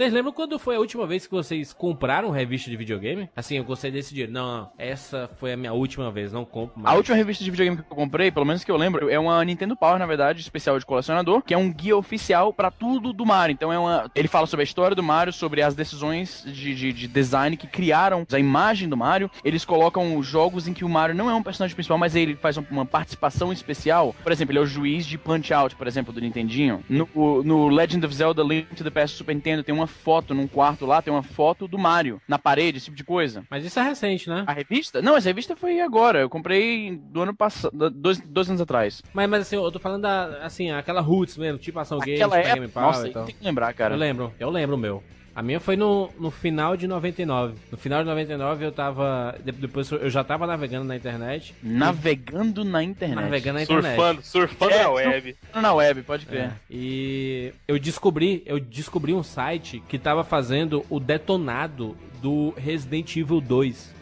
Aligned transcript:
Vocês 0.00 0.14
lembram 0.14 0.32
quando 0.32 0.58
foi 0.58 0.76
a 0.76 0.78
última 0.78 1.06
vez 1.06 1.26
que 1.26 1.30
vocês 1.30 1.74
compraram 1.74 2.30
revista 2.30 2.70
de 2.70 2.76
videogame? 2.78 3.28
Assim, 3.36 3.58
eu 3.58 3.64
gostei 3.64 3.90
desse 3.90 4.14
dia. 4.14 4.26
Não, 4.26 4.70
essa 4.78 5.28
foi 5.36 5.52
a 5.52 5.58
minha 5.58 5.74
última 5.74 6.10
vez, 6.10 6.32
não 6.32 6.42
compro 6.42 6.80
mais. 6.80 6.94
A 6.94 6.96
última 6.96 7.14
revista 7.18 7.44
de 7.44 7.50
videogame 7.50 7.76
que 7.76 7.82
eu 7.82 7.96
comprei, 7.96 8.30
pelo 8.30 8.46
menos 8.46 8.64
que 8.64 8.70
eu 8.70 8.78
lembro, 8.78 9.10
é 9.10 9.18
uma 9.18 9.44
Nintendo 9.44 9.76
Power, 9.76 9.98
na 9.98 10.06
verdade, 10.06 10.40
especial 10.40 10.78
de 10.78 10.86
colecionador, 10.86 11.42
que 11.42 11.52
é 11.52 11.58
um 11.58 11.70
guia 11.70 11.94
oficial 11.98 12.50
pra 12.50 12.70
tudo 12.70 13.12
do 13.12 13.26
Mario. 13.26 13.52
Então 13.52 13.70
é 13.70 13.78
uma. 13.78 14.10
Ele 14.14 14.26
fala 14.26 14.46
sobre 14.46 14.62
a 14.62 14.64
história 14.64 14.96
do 14.96 15.02
Mario, 15.02 15.34
sobre 15.34 15.60
as 15.60 15.74
decisões 15.74 16.44
de, 16.46 16.74
de, 16.74 16.94
de 16.94 17.06
design 17.06 17.54
que 17.54 17.66
criaram 17.66 18.26
a 18.32 18.38
imagem 18.38 18.88
do 18.88 18.96
Mario. 18.96 19.30
Eles 19.44 19.66
colocam 19.66 20.22
jogos 20.22 20.66
em 20.66 20.72
que 20.72 20.82
o 20.82 20.88
Mario 20.88 21.14
não 21.14 21.28
é 21.28 21.34
um 21.34 21.42
personagem 21.42 21.74
principal, 21.74 21.98
mas 21.98 22.16
ele 22.16 22.36
faz 22.36 22.56
uma 22.56 22.86
participação 22.86 23.52
especial. 23.52 24.16
Por 24.22 24.32
exemplo, 24.32 24.52
ele 24.52 24.60
é 24.60 24.62
o 24.62 24.66
juiz 24.66 25.04
de 25.04 25.18
Punch 25.18 25.52
Out, 25.52 25.76
por 25.76 25.86
exemplo, 25.86 26.10
do 26.10 26.22
Nintendinho. 26.22 26.82
No, 26.88 27.42
no 27.44 27.68
Legend 27.68 28.06
of 28.06 28.14
Zelda 28.14 28.42
Link 28.42 28.74
to 28.74 28.82
the 28.82 28.88
Past 28.88 29.18
Super 29.18 29.34
Nintendo 29.34 29.62
tem 29.62 29.74
uma 29.74 29.89
foto 29.90 30.34
num 30.34 30.46
quarto 30.46 30.86
lá, 30.86 31.02
tem 31.02 31.12
uma 31.12 31.22
foto 31.22 31.68
do 31.68 31.78
Mario 31.78 32.20
na 32.26 32.38
parede, 32.38 32.78
esse 32.78 32.86
tipo 32.86 32.96
de 32.96 33.04
coisa. 33.04 33.44
Mas 33.50 33.64
isso 33.64 33.78
é 33.78 33.82
recente, 33.82 34.28
né? 34.28 34.44
A 34.46 34.52
revista? 34.52 35.02
Não, 35.02 35.16
essa 35.16 35.28
revista 35.28 35.54
foi 35.56 35.80
agora. 35.80 36.20
Eu 36.20 36.30
comprei 36.30 36.96
do 36.96 37.22
ano 37.22 37.34
passado, 37.34 37.90
dois, 37.90 38.20
dois 38.20 38.48
anos 38.48 38.60
atrás. 38.60 39.02
Mas, 39.12 39.28
mas 39.28 39.42
assim, 39.42 39.56
eu 39.56 39.70
tô 39.70 39.78
falando 39.78 40.02
da, 40.02 40.44
assim, 40.44 40.70
aquela 40.70 41.00
roots 41.00 41.36
mesmo, 41.36 41.58
tipo 41.58 41.78
ação 41.78 41.98
game, 41.98 42.16
Aquela 42.16 42.38
época, 42.38 42.54
Game 42.54 42.68
Power 42.68 42.86
nossa, 42.86 43.08
e 43.08 43.12
tal. 43.12 43.24
tem 43.24 43.34
que 43.34 43.44
lembrar, 43.44 43.72
cara. 43.74 43.94
Eu 43.94 43.98
lembro, 43.98 44.32
eu 44.38 44.50
lembro 44.50 44.76
o 44.76 44.78
meu. 44.78 45.02
A 45.34 45.42
minha 45.42 45.60
foi 45.60 45.76
no, 45.76 46.10
no 46.18 46.30
final 46.30 46.76
de 46.76 46.86
99. 46.86 47.54
No 47.70 47.78
final 47.78 48.00
de 48.02 48.08
99 48.08 48.64
eu 48.64 48.72
tava. 48.72 49.36
de- 49.44 49.52
Depois 49.52 49.90
eu 49.90 50.10
já 50.10 50.24
tava 50.24 50.46
navegando 50.46 50.84
na 50.84 50.96
internet. 50.96 51.54
Navegando 51.62 52.64
na 52.64 52.82
internet. 52.82 53.16
Navegando 53.24 53.54
na 53.58 53.62
internet. 53.62 53.94
Surfando, 53.96 54.22
surfando 54.22 54.72
É, 54.74 54.82
na 54.82 54.90
web. 54.90 55.36
Na 55.54 55.72
web, 55.74 56.02
pode 56.02 56.26
crer. 56.26 56.40
É, 56.42 56.52
e 56.70 57.52
eu 57.68 57.78
descobri, 57.78 58.42
eu 58.44 58.58
descobri 58.58 59.12
um 59.14 59.22
site 59.22 59.82
que 59.88 59.98
tava 59.98 60.24
fazendo 60.24 60.84
o 60.90 60.98
detonado 60.98 61.96
do 62.20 62.52
Resident 62.56 63.16
Evil 63.16 63.40
2. 63.40 63.94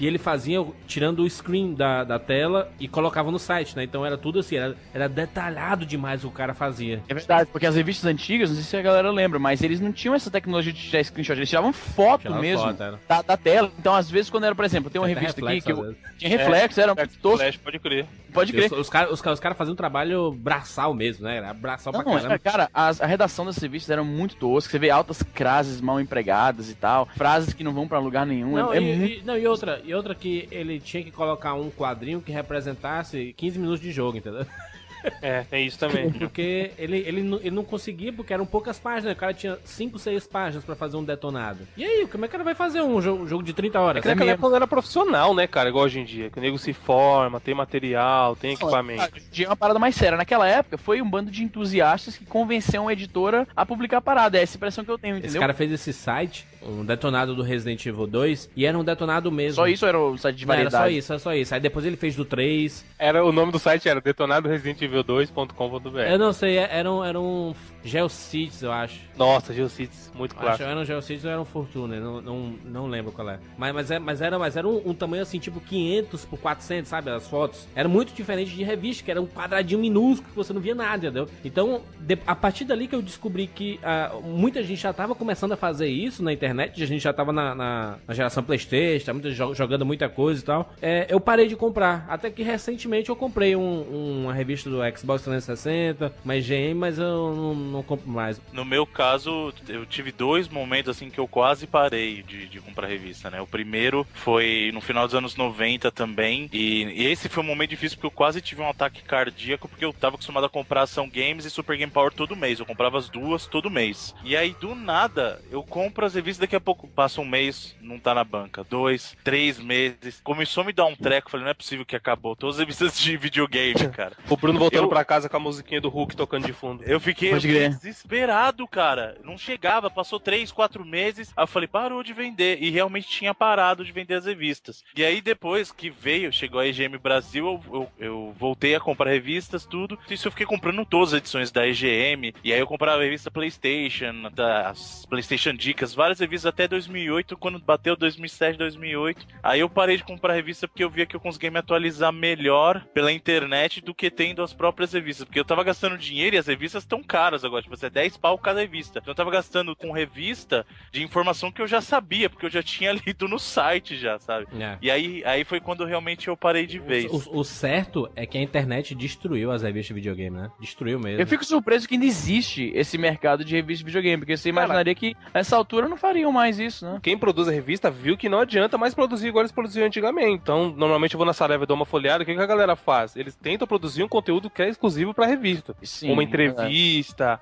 E 0.00 0.06
ele 0.06 0.16
fazia 0.18 0.64
tirando 0.86 1.20
o 1.20 1.28
screen 1.28 1.74
da, 1.74 2.04
da 2.04 2.18
tela 2.18 2.72
e 2.80 2.88
colocava 2.88 3.30
no 3.30 3.38
site, 3.38 3.76
né? 3.76 3.84
Então 3.84 4.04
era 4.04 4.16
tudo 4.16 4.38
assim, 4.38 4.56
era, 4.56 4.74
era 4.94 5.08
detalhado 5.08 5.84
demais 5.84 6.20
o 6.24 6.28
que 6.28 6.34
o 6.34 6.36
cara 6.36 6.54
fazia. 6.54 7.02
É 7.06 7.12
verdade, 7.14 7.50
porque 7.52 7.66
as 7.66 7.76
revistas 7.76 8.06
antigas, 8.10 8.48
não 8.48 8.56
sei 8.56 8.64
se 8.64 8.76
a 8.78 8.82
galera 8.82 9.10
lembra, 9.10 9.38
mas 9.38 9.62
eles 9.62 9.78
não 9.78 9.92
tinham 9.92 10.14
essa 10.14 10.30
tecnologia 10.30 10.72
de 10.72 10.80
tirar 10.80 11.04
screenshot, 11.04 11.32
eles 11.34 11.48
tiravam 11.50 11.70
foto 11.72 12.22
Tirava 12.22 12.40
mesmo 12.40 12.64
foto, 12.66 12.82
era. 12.82 12.98
da, 13.06 13.20
da 13.22 13.36
tela. 13.36 13.70
Então, 13.78 13.94
às 13.94 14.10
vezes, 14.10 14.30
quando 14.30 14.44
era, 14.44 14.54
por 14.54 14.64
exemplo, 14.64 14.90
tem 14.90 14.98
uma 15.00 15.06
até 15.06 15.20
revista 15.20 15.46
aqui 15.46 15.60
que 15.60 15.72
eu, 15.72 15.94
tinha 16.16 16.30
reflexo, 16.30 16.80
era 16.80 16.94
tosco, 16.94 17.38
Flash, 17.38 17.56
pode 17.58 17.78
crer. 17.78 18.06
pode 18.32 18.52
crer. 18.52 18.72
Os, 18.72 18.78
os 18.78 18.88
caras 18.88 19.10
os, 19.12 19.20
caras- 19.20 19.38
os 19.38 19.40
caras 19.42 19.58
faziam 19.58 19.72
um 19.74 19.76
trabalho 19.76 20.32
braçal 20.32 20.94
mesmo, 20.94 21.24
né? 21.26 21.36
Era 21.36 21.52
braçal 21.52 21.92
pra 21.92 22.02
Não, 22.02 22.12
caramba. 22.14 22.34
é, 22.34 22.38
cara, 22.38 22.70
as- 22.72 23.00
a 23.02 23.06
redação 23.06 23.44
das 23.44 23.58
revistas 23.58 23.90
eram 23.90 24.04
muito 24.04 24.34
tosca. 24.36 24.70
Você 24.70 24.78
vê 24.78 24.88
altas 24.88 25.22
frases 25.34 25.80
mal 25.80 26.00
empregadas 26.00 26.70
e 26.70 26.74
tal, 26.74 27.06
frases 27.16 27.49
que 27.54 27.64
não 27.64 27.72
vão 27.72 27.86
pra 27.88 27.98
lugar 27.98 28.26
nenhum. 28.26 28.52
Não, 28.56 28.72
é, 28.72 28.78
é 28.78 28.80
e, 28.80 28.96
muito. 28.96 29.12
e- 29.12 29.22
não, 29.24 29.36
e 29.38 29.46
outra, 29.46 29.80
e 29.84 29.94
outra 29.94 30.14
que 30.14 30.48
ele 30.50 30.80
tinha 30.80 31.02
que 31.02 31.10
colocar 31.10 31.54
um 31.54 31.70
quadrinho 31.70 32.20
que 32.20 32.32
representasse 32.32 33.34
15 33.36 33.58
minutos 33.58 33.80
de 33.80 33.92
jogo, 33.92 34.18
entendeu? 34.18 34.46
É, 35.22 35.44
tem 35.44 35.66
isso 35.66 35.78
também. 35.78 36.10
Porque 36.12 36.72
ele, 36.76 36.98
ele, 36.98 37.22
não- 37.22 37.38
ele 37.38 37.50
não 37.52 37.64
conseguia, 37.64 38.12
porque 38.12 38.34
eram 38.34 38.44
poucas 38.44 38.78
páginas. 38.78 39.14
O 39.14 39.16
cara 39.16 39.32
tinha 39.32 39.58
5, 39.64 39.98
6 39.98 40.26
páginas 40.26 40.62
pra 40.62 40.74
fazer 40.74 40.98
um 40.98 41.02
detonado. 41.02 41.66
E 41.74 41.82
aí, 41.82 42.06
como 42.06 42.26
é 42.26 42.28
que 42.28 42.36
ele 42.36 42.44
vai 42.44 42.54
fazer 42.54 42.82
um 42.82 43.00
jogo, 43.00 43.26
jogo 43.26 43.42
de 43.42 43.54
30 43.54 43.80
horas? 43.80 44.00
É 44.00 44.02
que 44.02 44.08
naquela 44.08 44.32
época 44.32 44.48
não 44.50 44.56
era 44.56 44.66
profissional, 44.66 45.34
né, 45.34 45.46
cara? 45.46 45.70
Igual 45.70 45.86
hoje 45.86 46.00
em 46.00 46.04
dia. 46.04 46.28
Que 46.28 46.38
o 46.38 46.42
nego 46.42 46.58
se 46.58 46.74
forma, 46.74 47.40
tem 47.40 47.54
material, 47.54 48.36
tem 48.36 48.52
equipamento. 48.52 49.10
É 49.38 49.46
uma 49.46 49.56
parada 49.56 49.78
mais 49.78 49.94
séria. 49.94 50.18
Naquela 50.18 50.46
época, 50.46 50.76
foi 50.76 51.00
um 51.00 51.08
bando 51.08 51.30
de 51.30 51.42
entusiastas 51.42 52.18
que 52.18 52.26
convenceu 52.26 52.82
uma 52.82 52.92
editora 52.92 53.48
a 53.56 53.64
publicar 53.64 53.96
a 53.96 54.02
parada. 54.02 54.36
É 54.38 54.42
essa 54.42 54.58
impressão 54.58 54.84
que 54.84 54.90
eu 54.90 54.98
tenho, 54.98 55.14
Esse 55.16 55.24
entendeu? 55.28 55.40
cara 55.40 55.54
fez 55.54 55.72
esse 55.72 55.94
site, 55.94 56.46
um 56.62 56.84
detonado 56.84 57.34
do 57.34 57.42
Resident 57.42 57.84
Evil 57.86 58.06
2, 58.06 58.50
e 58.56 58.66
era 58.66 58.78
um 58.78 58.84
detonado 58.84 59.30
mesmo. 59.32 59.56
Só 59.56 59.66
isso 59.66 59.86
era 59.86 59.98
o 59.98 60.16
site 60.16 60.36
de 60.36 60.46
Não, 60.46 60.54
era 60.54 60.64
variedade. 60.64 60.92
só 60.92 60.98
isso, 60.98 61.12
era 61.12 61.18
só 61.18 61.34
isso. 61.34 61.54
Aí 61.54 61.60
depois 61.60 61.84
ele 61.86 61.96
fez 61.96 62.14
do 62.16 62.24
3. 62.24 62.84
Era, 62.98 63.24
o 63.24 63.32
nome 63.32 63.52
do 63.52 63.58
site 63.58 63.88
era 63.88 64.00
detonadoresidenteevil2.com.br. 64.00 65.98
Eu 65.98 66.18
não 66.18 66.32
sei, 66.32 66.56
era 66.58 66.90
um, 66.90 67.04
era 67.04 67.18
um 67.20 67.54
Geocities, 67.84 68.62
eu 68.62 68.72
acho. 68.72 68.98
Nossa, 69.16 69.52
Geocities, 69.52 70.10
muito 70.14 70.32
Acho 70.32 70.40
que 70.40 70.44
clássico. 70.46 70.68
era 70.68 70.80
um 70.80 70.84
Geocities 70.84 71.24
ou 71.24 71.30
era 71.30 71.40
um 71.40 71.44
Fortune, 71.44 71.96
não, 71.98 72.20
não, 72.20 72.54
não 72.64 72.86
lembro 72.86 73.12
qual 73.12 73.28
é. 73.30 73.38
Mas, 73.58 73.74
mas, 73.74 73.90
é, 73.90 73.98
mas 73.98 74.20
era, 74.22 74.38
mas 74.38 74.56
era 74.56 74.66
um, 74.66 74.80
um 74.90 74.94
tamanho 74.94 75.22
assim, 75.22 75.38
tipo 75.38 75.60
500 75.60 76.24
por 76.24 76.38
400, 76.38 76.88
sabe? 76.88 77.10
As 77.10 77.26
fotos. 77.28 77.66
Era 77.74 77.88
muito 77.88 78.12
diferente 78.14 78.50
de 78.54 78.62
revista, 78.62 79.04
que 79.04 79.10
era 79.10 79.20
um 79.20 79.26
quadradinho 79.26 79.80
minúsculo 79.80 80.30
que 80.30 80.36
você 80.36 80.52
não 80.52 80.60
via 80.60 80.74
nada, 80.74 81.06
entendeu? 81.06 81.28
Então, 81.44 81.82
de- 82.00 82.18
a 82.26 82.34
partir 82.34 82.64
dali 82.64 82.86
que 82.88 82.94
eu 82.94 83.02
descobri 83.02 83.46
que 83.46 83.78
ah, 83.82 84.12
muita 84.22 84.62
gente 84.62 84.80
já 84.80 84.92
tava 84.92 85.14
começando 85.14 85.52
a 85.52 85.56
fazer 85.56 85.88
isso 85.88 86.22
na 86.22 86.32
internet, 86.32 86.82
a 86.82 86.86
gente 86.86 87.02
já 87.02 87.12
tava 87.12 87.32
na, 87.32 87.54
na, 87.54 87.98
na 88.06 88.14
geração 88.14 88.42
Playstation, 88.42 89.06
tá 89.06 89.12
muita, 89.12 89.30
jogando 89.30 89.84
muita 89.84 90.08
coisa 90.08 90.40
e 90.40 90.44
tal. 90.44 90.72
É, 90.80 91.06
eu 91.08 91.20
parei 91.20 91.46
de 91.46 91.56
comprar. 91.56 92.06
Até 92.08 92.30
que 92.30 92.42
recentemente 92.42 93.08
eu 93.10 93.16
comprei 93.16 93.54
um- 93.56 94.20
uma 94.24 94.32
revista 94.32 94.68
do 94.70 94.78
Xbox 94.96 95.22
360, 95.22 96.12
uma 96.24 96.36
IGM, 96.36 96.74
mas 96.74 96.98
eu 96.98 97.34
não, 97.34 97.54
não 97.70 97.82
compro 97.82 98.08
mais. 98.08 98.40
No 98.52 98.64
meu 98.64 98.86
caso, 98.86 99.52
eu 99.68 99.86
tive 99.86 100.12
dois 100.12 100.48
momentos 100.48 100.90
assim 100.90 101.10
que 101.10 101.18
eu 101.18 101.28
quase 101.28 101.66
parei 101.66 102.22
de, 102.22 102.46
de 102.46 102.60
comprar 102.60 102.86
revista, 102.86 103.30
né? 103.30 103.40
O 103.40 103.46
primeiro 103.46 104.06
foi 104.14 104.70
no 104.74 104.80
final 104.80 105.06
dos 105.06 105.14
anos 105.14 105.36
90 105.36 105.90
também. 105.92 106.48
E, 106.52 106.84
e 106.84 107.06
esse 107.06 107.28
foi 107.28 107.42
um 107.42 107.46
momento 107.46 107.70
difícil 107.70 107.96
porque 107.96 108.06
eu 108.06 108.10
quase 108.10 108.40
tive 108.40 108.62
um 108.62 108.68
ataque 108.68 109.02
cardíaco 109.02 109.68
porque 109.68 109.84
eu 109.84 109.92
tava 109.92 110.16
acostumado 110.16 110.44
a 110.46 110.50
comprar 110.50 110.82
ação 110.82 111.08
games 111.08 111.44
e 111.44 111.50
Super 111.50 111.76
Game 111.76 111.92
Power 111.92 112.12
todo 112.12 112.36
mês. 112.36 112.58
Eu 112.58 112.66
comprava 112.66 112.98
as 112.98 113.08
duas 113.08 113.46
todo 113.46 113.70
mês. 113.70 114.14
E 114.24 114.36
aí, 114.36 114.54
do 114.60 114.74
nada, 114.74 115.40
eu 115.50 115.62
compro 115.62 116.04
as 116.06 116.14
revistas, 116.14 116.40
daqui 116.40 116.56
a 116.56 116.60
pouco 116.60 116.88
passa 116.88 117.20
um 117.20 117.24
mês, 117.26 117.74
não 117.80 117.98
tá 117.98 118.14
na 118.14 118.24
banca. 118.24 118.64
Dois, 118.68 119.16
três 119.24 119.58
meses. 119.58 120.20
Começou 120.22 120.62
a 120.62 120.66
me 120.66 120.72
dar 120.72 120.86
um 120.86 120.96
treco. 120.96 121.30
Falei, 121.30 121.44
não 121.44 121.50
é 121.50 121.54
possível 121.54 121.84
que 121.84 121.96
acabou 121.96 122.34
todas 122.36 122.56
as 122.56 122.60
revistas 122.60 122.98
de 122.98 123.16
videogame, 123.16 123.88
cara. 123.94 124.16
O 124.28 124.36
Bruno 124.36 124.58
voltando 124.58 124.84
Eu- 124.84 124.88
pra 124.88 125.04
casa 125.04 125.28
com 125.28 125.36
a 125.36 125.40
musiquinha 125.40 125.80
do 125.80 125.88
Hulk 125.88 126.16
tocando 126.16 126.46
de 126.46 126.52
fundo. 126.52 126.82
Eu 126.84 126.98
fiquei, 127.00 127.28
eu 127.28 127.32
Pode 127.34 127.46
fiquei 127.46 127.59
desesperado, 127.68 128.66
cara. 128.66 129.16
Não 129.24 129.36
chegava, 129.36 129.90
passou 129.90 130.18
três, 130.18 130.50
quatro 130.50 130.84
meses. 130.84 131.32
Aí 131.36 131.42
eu 131.42 131.48
falei, 131.48 131.68
parou 131.68 132.02
de 132.02 132.12
vender. 132.12 132.58
E 132.62 132.70
realmente 132.70 133.08
tinha 133.08 133.34
parado 133.34 133.84
de 133.84 133.92
vender 133.92 134.14
as 134.14 134.26
revistas. 134.26 134.82
E 134.96 135.04
aí, 135.04 135.20
depois 135.20 135.70
que 135.72 135.90
veio, 135.90 136.32
chegou 136.32 136.60
a 136.60 136.66
EGM 136.66 136.98
Brasil, 136.98 137.46
eu, 137.46 137.74
eu, 137.74 138.06
eu 138.06 138.34
voltei 138.38 138.74
a 138.74 138.80
comprar 138.80 139.10
revistas, 139.10 139.66
tudo. 139.66 139.98
Isso 140.10 140.26
eu 140.26 140.32
fiquei 140.32 140.46
comprando 140.46 140.84
todas 140.84 141.14
as 141.14 141.18
edições 141.18 141.50
da 141.50 141.66
EGM. 141.66 142.34
E 142.42 142.52
aí 142.52 142.60
eu 142.60 142.66
comprava 142.66 143.00
a 143.00 143.04
revista 143.04 143.30
PlayStation, 143.30 144.30
das 144.34 145.06
PlayStation 145.06 145.52
Dicas, 145.52 145.94
várias 145.94 146.20
revistas 146.20 146.46
até 146.46 146.66
2008, 146.66 147.36
quando 147.36 147.58
bateu 147.58 147.96
2007, 147.96 148.58
2008. 148.58 149.26
Aí 149.42 149.60
eu 149.60 149.68
parei 149.68 149.96
de 149.96 150.04
comprar 150.04 150.34
revista 150.34 150.66
porque 150.66 150.84
eu 150.84 150.90
via 150.90 151.06
que 151.06 151.16
eu 151.16 151.20
conseguia 151.20 151.50
me 151.50 151.58
atualizar 151.58 152.12
melhor 152.12 152.84
pela 152.94 153.12
internet 153.12 153.80
do 153.80 153.94
que 153.94 154.10
tendo 154.10 154.42
as 154.42 154.52
próprias 154.52 154.92
revistas. 154.92 155.24
Porque 155.24 155.40
eu 155.40 155.44
tava 155.44 155.64
gastando 155.64 155.98
dinheiro 155.98 156.36
e 156.36 156.38
as 156.38 156.46
revistas 156.46 156.82
estão 156.82 157.02
caras 157.02 157.44
agora. 157.44 157.49
Tipo, 157.62 157.76
é 157.84 157.90
10 157.90 158.16
pau 158.16 158.38
cada 158.38 158.60
revista. 158.60 158.98
Então 158.98 159.12
eu 159.12 159.16
tava 159.16 159.30
gastando 159.30 159.74
com 159.74 159.92
revista 159.92 160.66
de 160.92 161.02
informação 161.02 161.50
que 161.50 161.62
eu 161.62 161.66
já 161.66 161.80
sabia, 161.80 162.28
porque 162.28 162.46
eu 162.46 162.50
já 162.50 162.62
tinha 162.62 162.92
lido 163.06 163.28
no 163.28 163.38
site 163.38 163.96
já, 163.96 164.18
sabe? 164.18 164.46
É. 164.58 164.78
E 164.80 164.90
aí, 164.90 165.22
aí 165.24 165.44
foi 165.44 165.60
quando 165.60 165.84
realmente 165.84 166.28
eu 166.28 166.36
parei 166.36 166.66
de 166.66 166.78
vez. 166.78 167.06
O, 167.10 167.40
o 167.40 167.44
certo 167.44 168.10
é 168.14 168.26
que 168.26 168.38
a 168.38 168.42
internet 168.42 168.94
destruiu 168.94 169.50
as 169.50 169.62
revistas 169.62 169.88
de 169.88 169.94
videogame, 169.94 170.36
né? 170.36 170.50
Destruiu 170.60 170.98
mesmo. 170.98 171.20
Eu 171.20 171.26
fico 171.26 171.44
surpreso 171.44 171.88
que 171.88 171.94
ainda 171.94 172.06
existe 172.06 172.72
esse 172.74 172.98
mercado 172.98 173.44
de 173.44 173.54
revista 173.54 173.78
de 173.78 173.86
videogame, 173.86 174.18
porque 174.18 174.36
você 174.36 174.48
imaginaria 174.48 174.94
que 174.94 175.16
nessa 175.32 175.56
altura 175.56 175.88
não 175.88 175.96
fariam 175.96 176.32
mais 176.32 176.58
isso, 176.58 176.84
né? 176.84 176.98
Quem 177.02 177.16
produz 177.16 177.48
a 177.48 177.52
revista 177.52 177.90
viu 177.90 178.16
que 178.16 178.28
não 178.28 178.40
adianta 178.40 178.76
mais 178.76 178.94
produzir 178.94 179.28
igual 179.28 179.42
eles 179.42 179.52
produziam 179.52 179.86
antigamente. 179.86 180.40
Então, 180.42 180.72
normalmente 180.76 181.14
eu 181.14 181.18
vou 181.18 181.26
na 181.26 181.32
Saraiva 181.32 181.64
e 181.64 181.66
dou 181.66 181.76
uma 181.76 181.86
folhada. 181.86 182.22
O 182.22 182.26
que, 182.26 182.34
que 182.34 182.40
a 182.40 182.46
galera 182.46 182.76
faz? 182.76 183.16
Eles 183.16 183.34
tentam 183.34 183.66
produzir 183.66 184.02
um 184.02 184.08
conteúdo 184.08 184.50
que 184.50 184.62
é 184.62 184.68
exclusivo 184.68 185.14
pra 185.14 185.26
revista. 185.26 185.74
Sim, 185.82 186.10
uma 186.10 186.22
é 186.22 186.24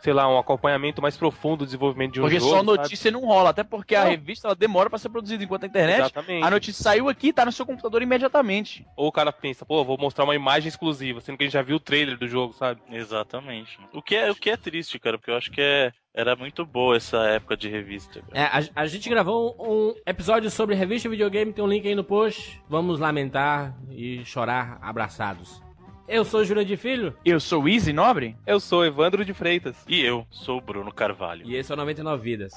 sei 0.01 0.13
lá, 0.13 0.29
um 0.33 0.39
acompanhamento 0.39 1.03
mais 1.03 1.17
profundo 1.17 1.59
do 1.59 1.65
desenvolvimento 1.65 2.13
de 2.15 2.21
um 2.21 2.23
Porque 2.25 2.39
jogo. 2.39 2.51
só 2.51 2.57
sabe? 2.59 2.67
notícia 2.79 3.11
não 3.11 3.21
rola, 3.27 3.51
até 3.51 3.65
porque 3.65 3.95
a 3.95 4.05
Não. 4.05 4.11
revista 4.11 4.49
ela 4.49 4.55
demora 4.55 4.89
pra 4.89 4.99
ser 4.99 5.09
produzida, 5.09 5.43
enquanto 5.43 5.65
a 5.65 5.67
internet, 5.67 6.01
Exatamente. 6.01 6.45
a 6.45 6.51
notícia 6.51 6.83
saiu 6.83 7.09
aqui, 7.09 7.33
tá 7.33 7.45
no 7.45 7.53
seu 7.53 7.67
computador 7.67 8.01
imediatamente. 8.03 8.87
Ou 8.97 9.09
o 9.09 9.13
cara 9.13 9.33
pensa, 9.33 9.67
pô, 9.67 9.85
vou 9.85 9.99
mostrar 9.99 10.25
uma 10.25 10.35
imagem 10.35 10.69
exclusiva, 10.69 11.21
sendo 11.21 11.37
que 11.37 11.45
a 11.45 11.47
gente 11.47 11.55
já 11.55 11.63
viu 11.63 11.77
o 11.77 11.81
trailer 11.81 12.17
do 12.19 12.29
jogo, 12.29 12.53
sabe? 12.55 12.81
Exatamente. 12.91 13.79
O 13.93 14.01
que, 14.03 14.15
é, 14.15 14.31
o 14.31 14.35
que 14.35 14.51
é 14.51 14.57
triste, 14.57 14.99
cara, 14.99 15.19
porque 15.19 15.31
eu 15.31 15.37
acho 15.37 15.51
que 15.51 15.61
é, 15.61 15.93
era 16.15 16.37
muito 16.37 16.65
boa 16.65 16.97
essa 16.97 17.19
época 17.27 17.57
de 17.57 17.69
revista. 17.69 18.21
cara. 18.23 18.39
É, 18.39 18.45
a, 18.77 18.83
a 18.83 18.87
gente 18.87 19.09
gravou 19.09 19.57
um 19.59 19.95
episódio 20.07 20.51
sobre 20.51 20.75
revista 20.75 21.09
e 21.09 21.11
videogame, 21.11 21.53
tem 21.53 21.65
um 21.65 21.69
link 21.69 21.87
aí 21.87 21.95
no 21.95 22.05
post. 22.05 22.61
Vamos 22.69 23.01
lamentar 23.01 23.77
e 23.91 24.25
chorar 24.25 24.79
abraçados. 24.81 25.61
Eu 26.09 26.25
sou 26.25 26.43
Júlio 26.43 26.65
de 26.65 26.75
Filho. 26.75 27.15
Eu 27.23 27.39
sou 27.39 27.69
Easy 27.69 27.93
Nobre. 27.93 28.35
Eu 28.47 28.59
sou 28.59 28.83
Evandro 28.83 29.27
de 29.27 29.35
Freitas. 29.35 29.77
E 29.87 30.01
eu 30.01 30.27
sou 30.31 30.59
Bruno 30.59 30.91
Carvalho. 30.91 31.47
E 31.47 31.55
esse 31.55 31.71
é 31.71 31.75
o 31.75 31.77
99 31.77 32.23
Vidas. 32.23 32.53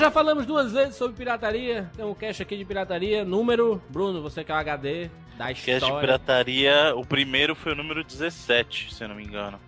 Nós 0.00 0.06
já 0.06 0.10
falamos 0.10 0.46
duas 0.46 0.72
vezes 0.72 0.96
sobre 0.96 1.14
pirataria. 1.14 1.90
Tem 1.94 2.06
um 2.06 2.14
cache 2.14 2.42
aqui 2.42 2.56
de 2.56 2.64
pirataria. 2.64 3.22
Número, 3.22 3.82
Bruno, 3.90 4.22
você 4.22 4.42
que 4.42 4.50
é 4.50 4.54
o 4.54 4.56
HD 4.56 5.10
da 5.36 5.52
história. 5.52 5.78
Cast 5.78 5.92
de 5.92 6.00
pirataria, 6.00 6.94
o 6.96 7.04
primeiro 7.04 7.54
foi 7.54 7.72
o 7.72 7.74
número 7.74 8.02
17, 8.02 8.94
se 8.94 9.04
eu 9.04 9.08
não 9.08 9.14
me 9.14 9.22
engano. 9.22 9.60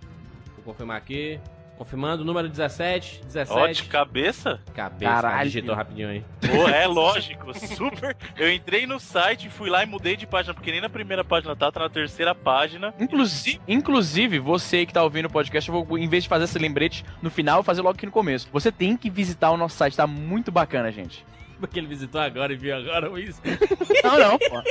Vou 0.55 0.73
confirmar 0.73 0.97
aqui. 0.97 1.39
Confirmando, 1.83 2.23
número 2.23 2.47
17. 2.47 3.21
17. 3.25 3.51
Ó, 3.51 3.67
de 3.67 3.83
cabeça? 3.83 4.61
Cabeça, 4.73 5.11
Caralho. 5.11 5.43
digitou 5.43 5.75
rapidinho 5.75 6.07
aí. 6.07 6.23
Pô, 6.39 6.69
é 6.69 6.87
lógico, 6.87 7.53
super. 7.59 8.15
Eu 8.37 8.49
entrei 8.49 8.87
no 8.87 9.01
site, 9.01 9.49
fui 9.49 9.69
lá 9.69 9.83
e 9.83 9.85
mudei 9.85 10.15
de 10.15 10.25
página, 10.25 10.53
porque 10.53 10.71
nem 10.71 10.79
na 10.79 10.87
primeira 10.87 11.25
página 11.25 11.53
tá, 11.57 11.69
tá 11.69 11.81
na 11.81 11.89
terceira 11.89 12.33
página. 12.33 12.93
Inclusive, 12.97 13.59
inclusive, 13.67 14.39
você 14.39 14.85
que 14.85 14.93
tá 14.93 15.03
ouvindo 15.03 15.25
o 15.25 15.29
podcast, 15.29 15.69
eu 15.69 15.83
vou, 15.83 15.97
em 15.97 16.07
vez 16.07 16.23
de 16.23 16.29
fazer 16.29 16.45
esse 16.45 16.57
lembrete 16.57 17.03
no 17.21 17.29
final, 17.29 17.55
eu 17.55 17.57
vou 17.57 17.65
fazer 17.65 17.81
logo 17.81 17.95
aqui 17.95 18.05
no 18.05 18.13
começo. 18.13 18.47
Você 18.53 18.71
tem 18.71 18.95
que 18.95 19.09
visitar 19.09 19.51
o 19.51 19.57
nosso 19.57 19.75
site, 19.75 19.97
tá 19.97 20.07
muito 20.07 20.53
bacana, 20.53 20.89
gente. 20.89 21.25
Porque 21.63 21.79
ele 21.79 21.87
visitou 21.87 22.19
agora 22.19 22.51
e 22.51 22.57
viu 22.57 22.75
agora 22.75 23.09
o 23.09 23.17
isso. 23.17 23.41
Não, 24.03 24.19
não, 24.19 24.37
pô. 24.37 24.61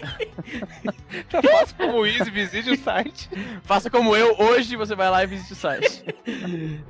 Fácil 1.40 1.76
como 1.78 2.00
o 2.00 2.06
Easy, 2.06 2.30
visite 2.30 2.70
o 2.70 2.76
site. 2.76 3.30
Faça 3.62 3.88
como 3.88 4.14
eu, 4.14 4.36
hoje 4.38 4.76
você 4.76 4.94
vai 4.94 5.08
lá 5.08 5.24
e 5.24 5.26
visite 5.26 5.54
o 5.54 5.56
site. 5.56 6.04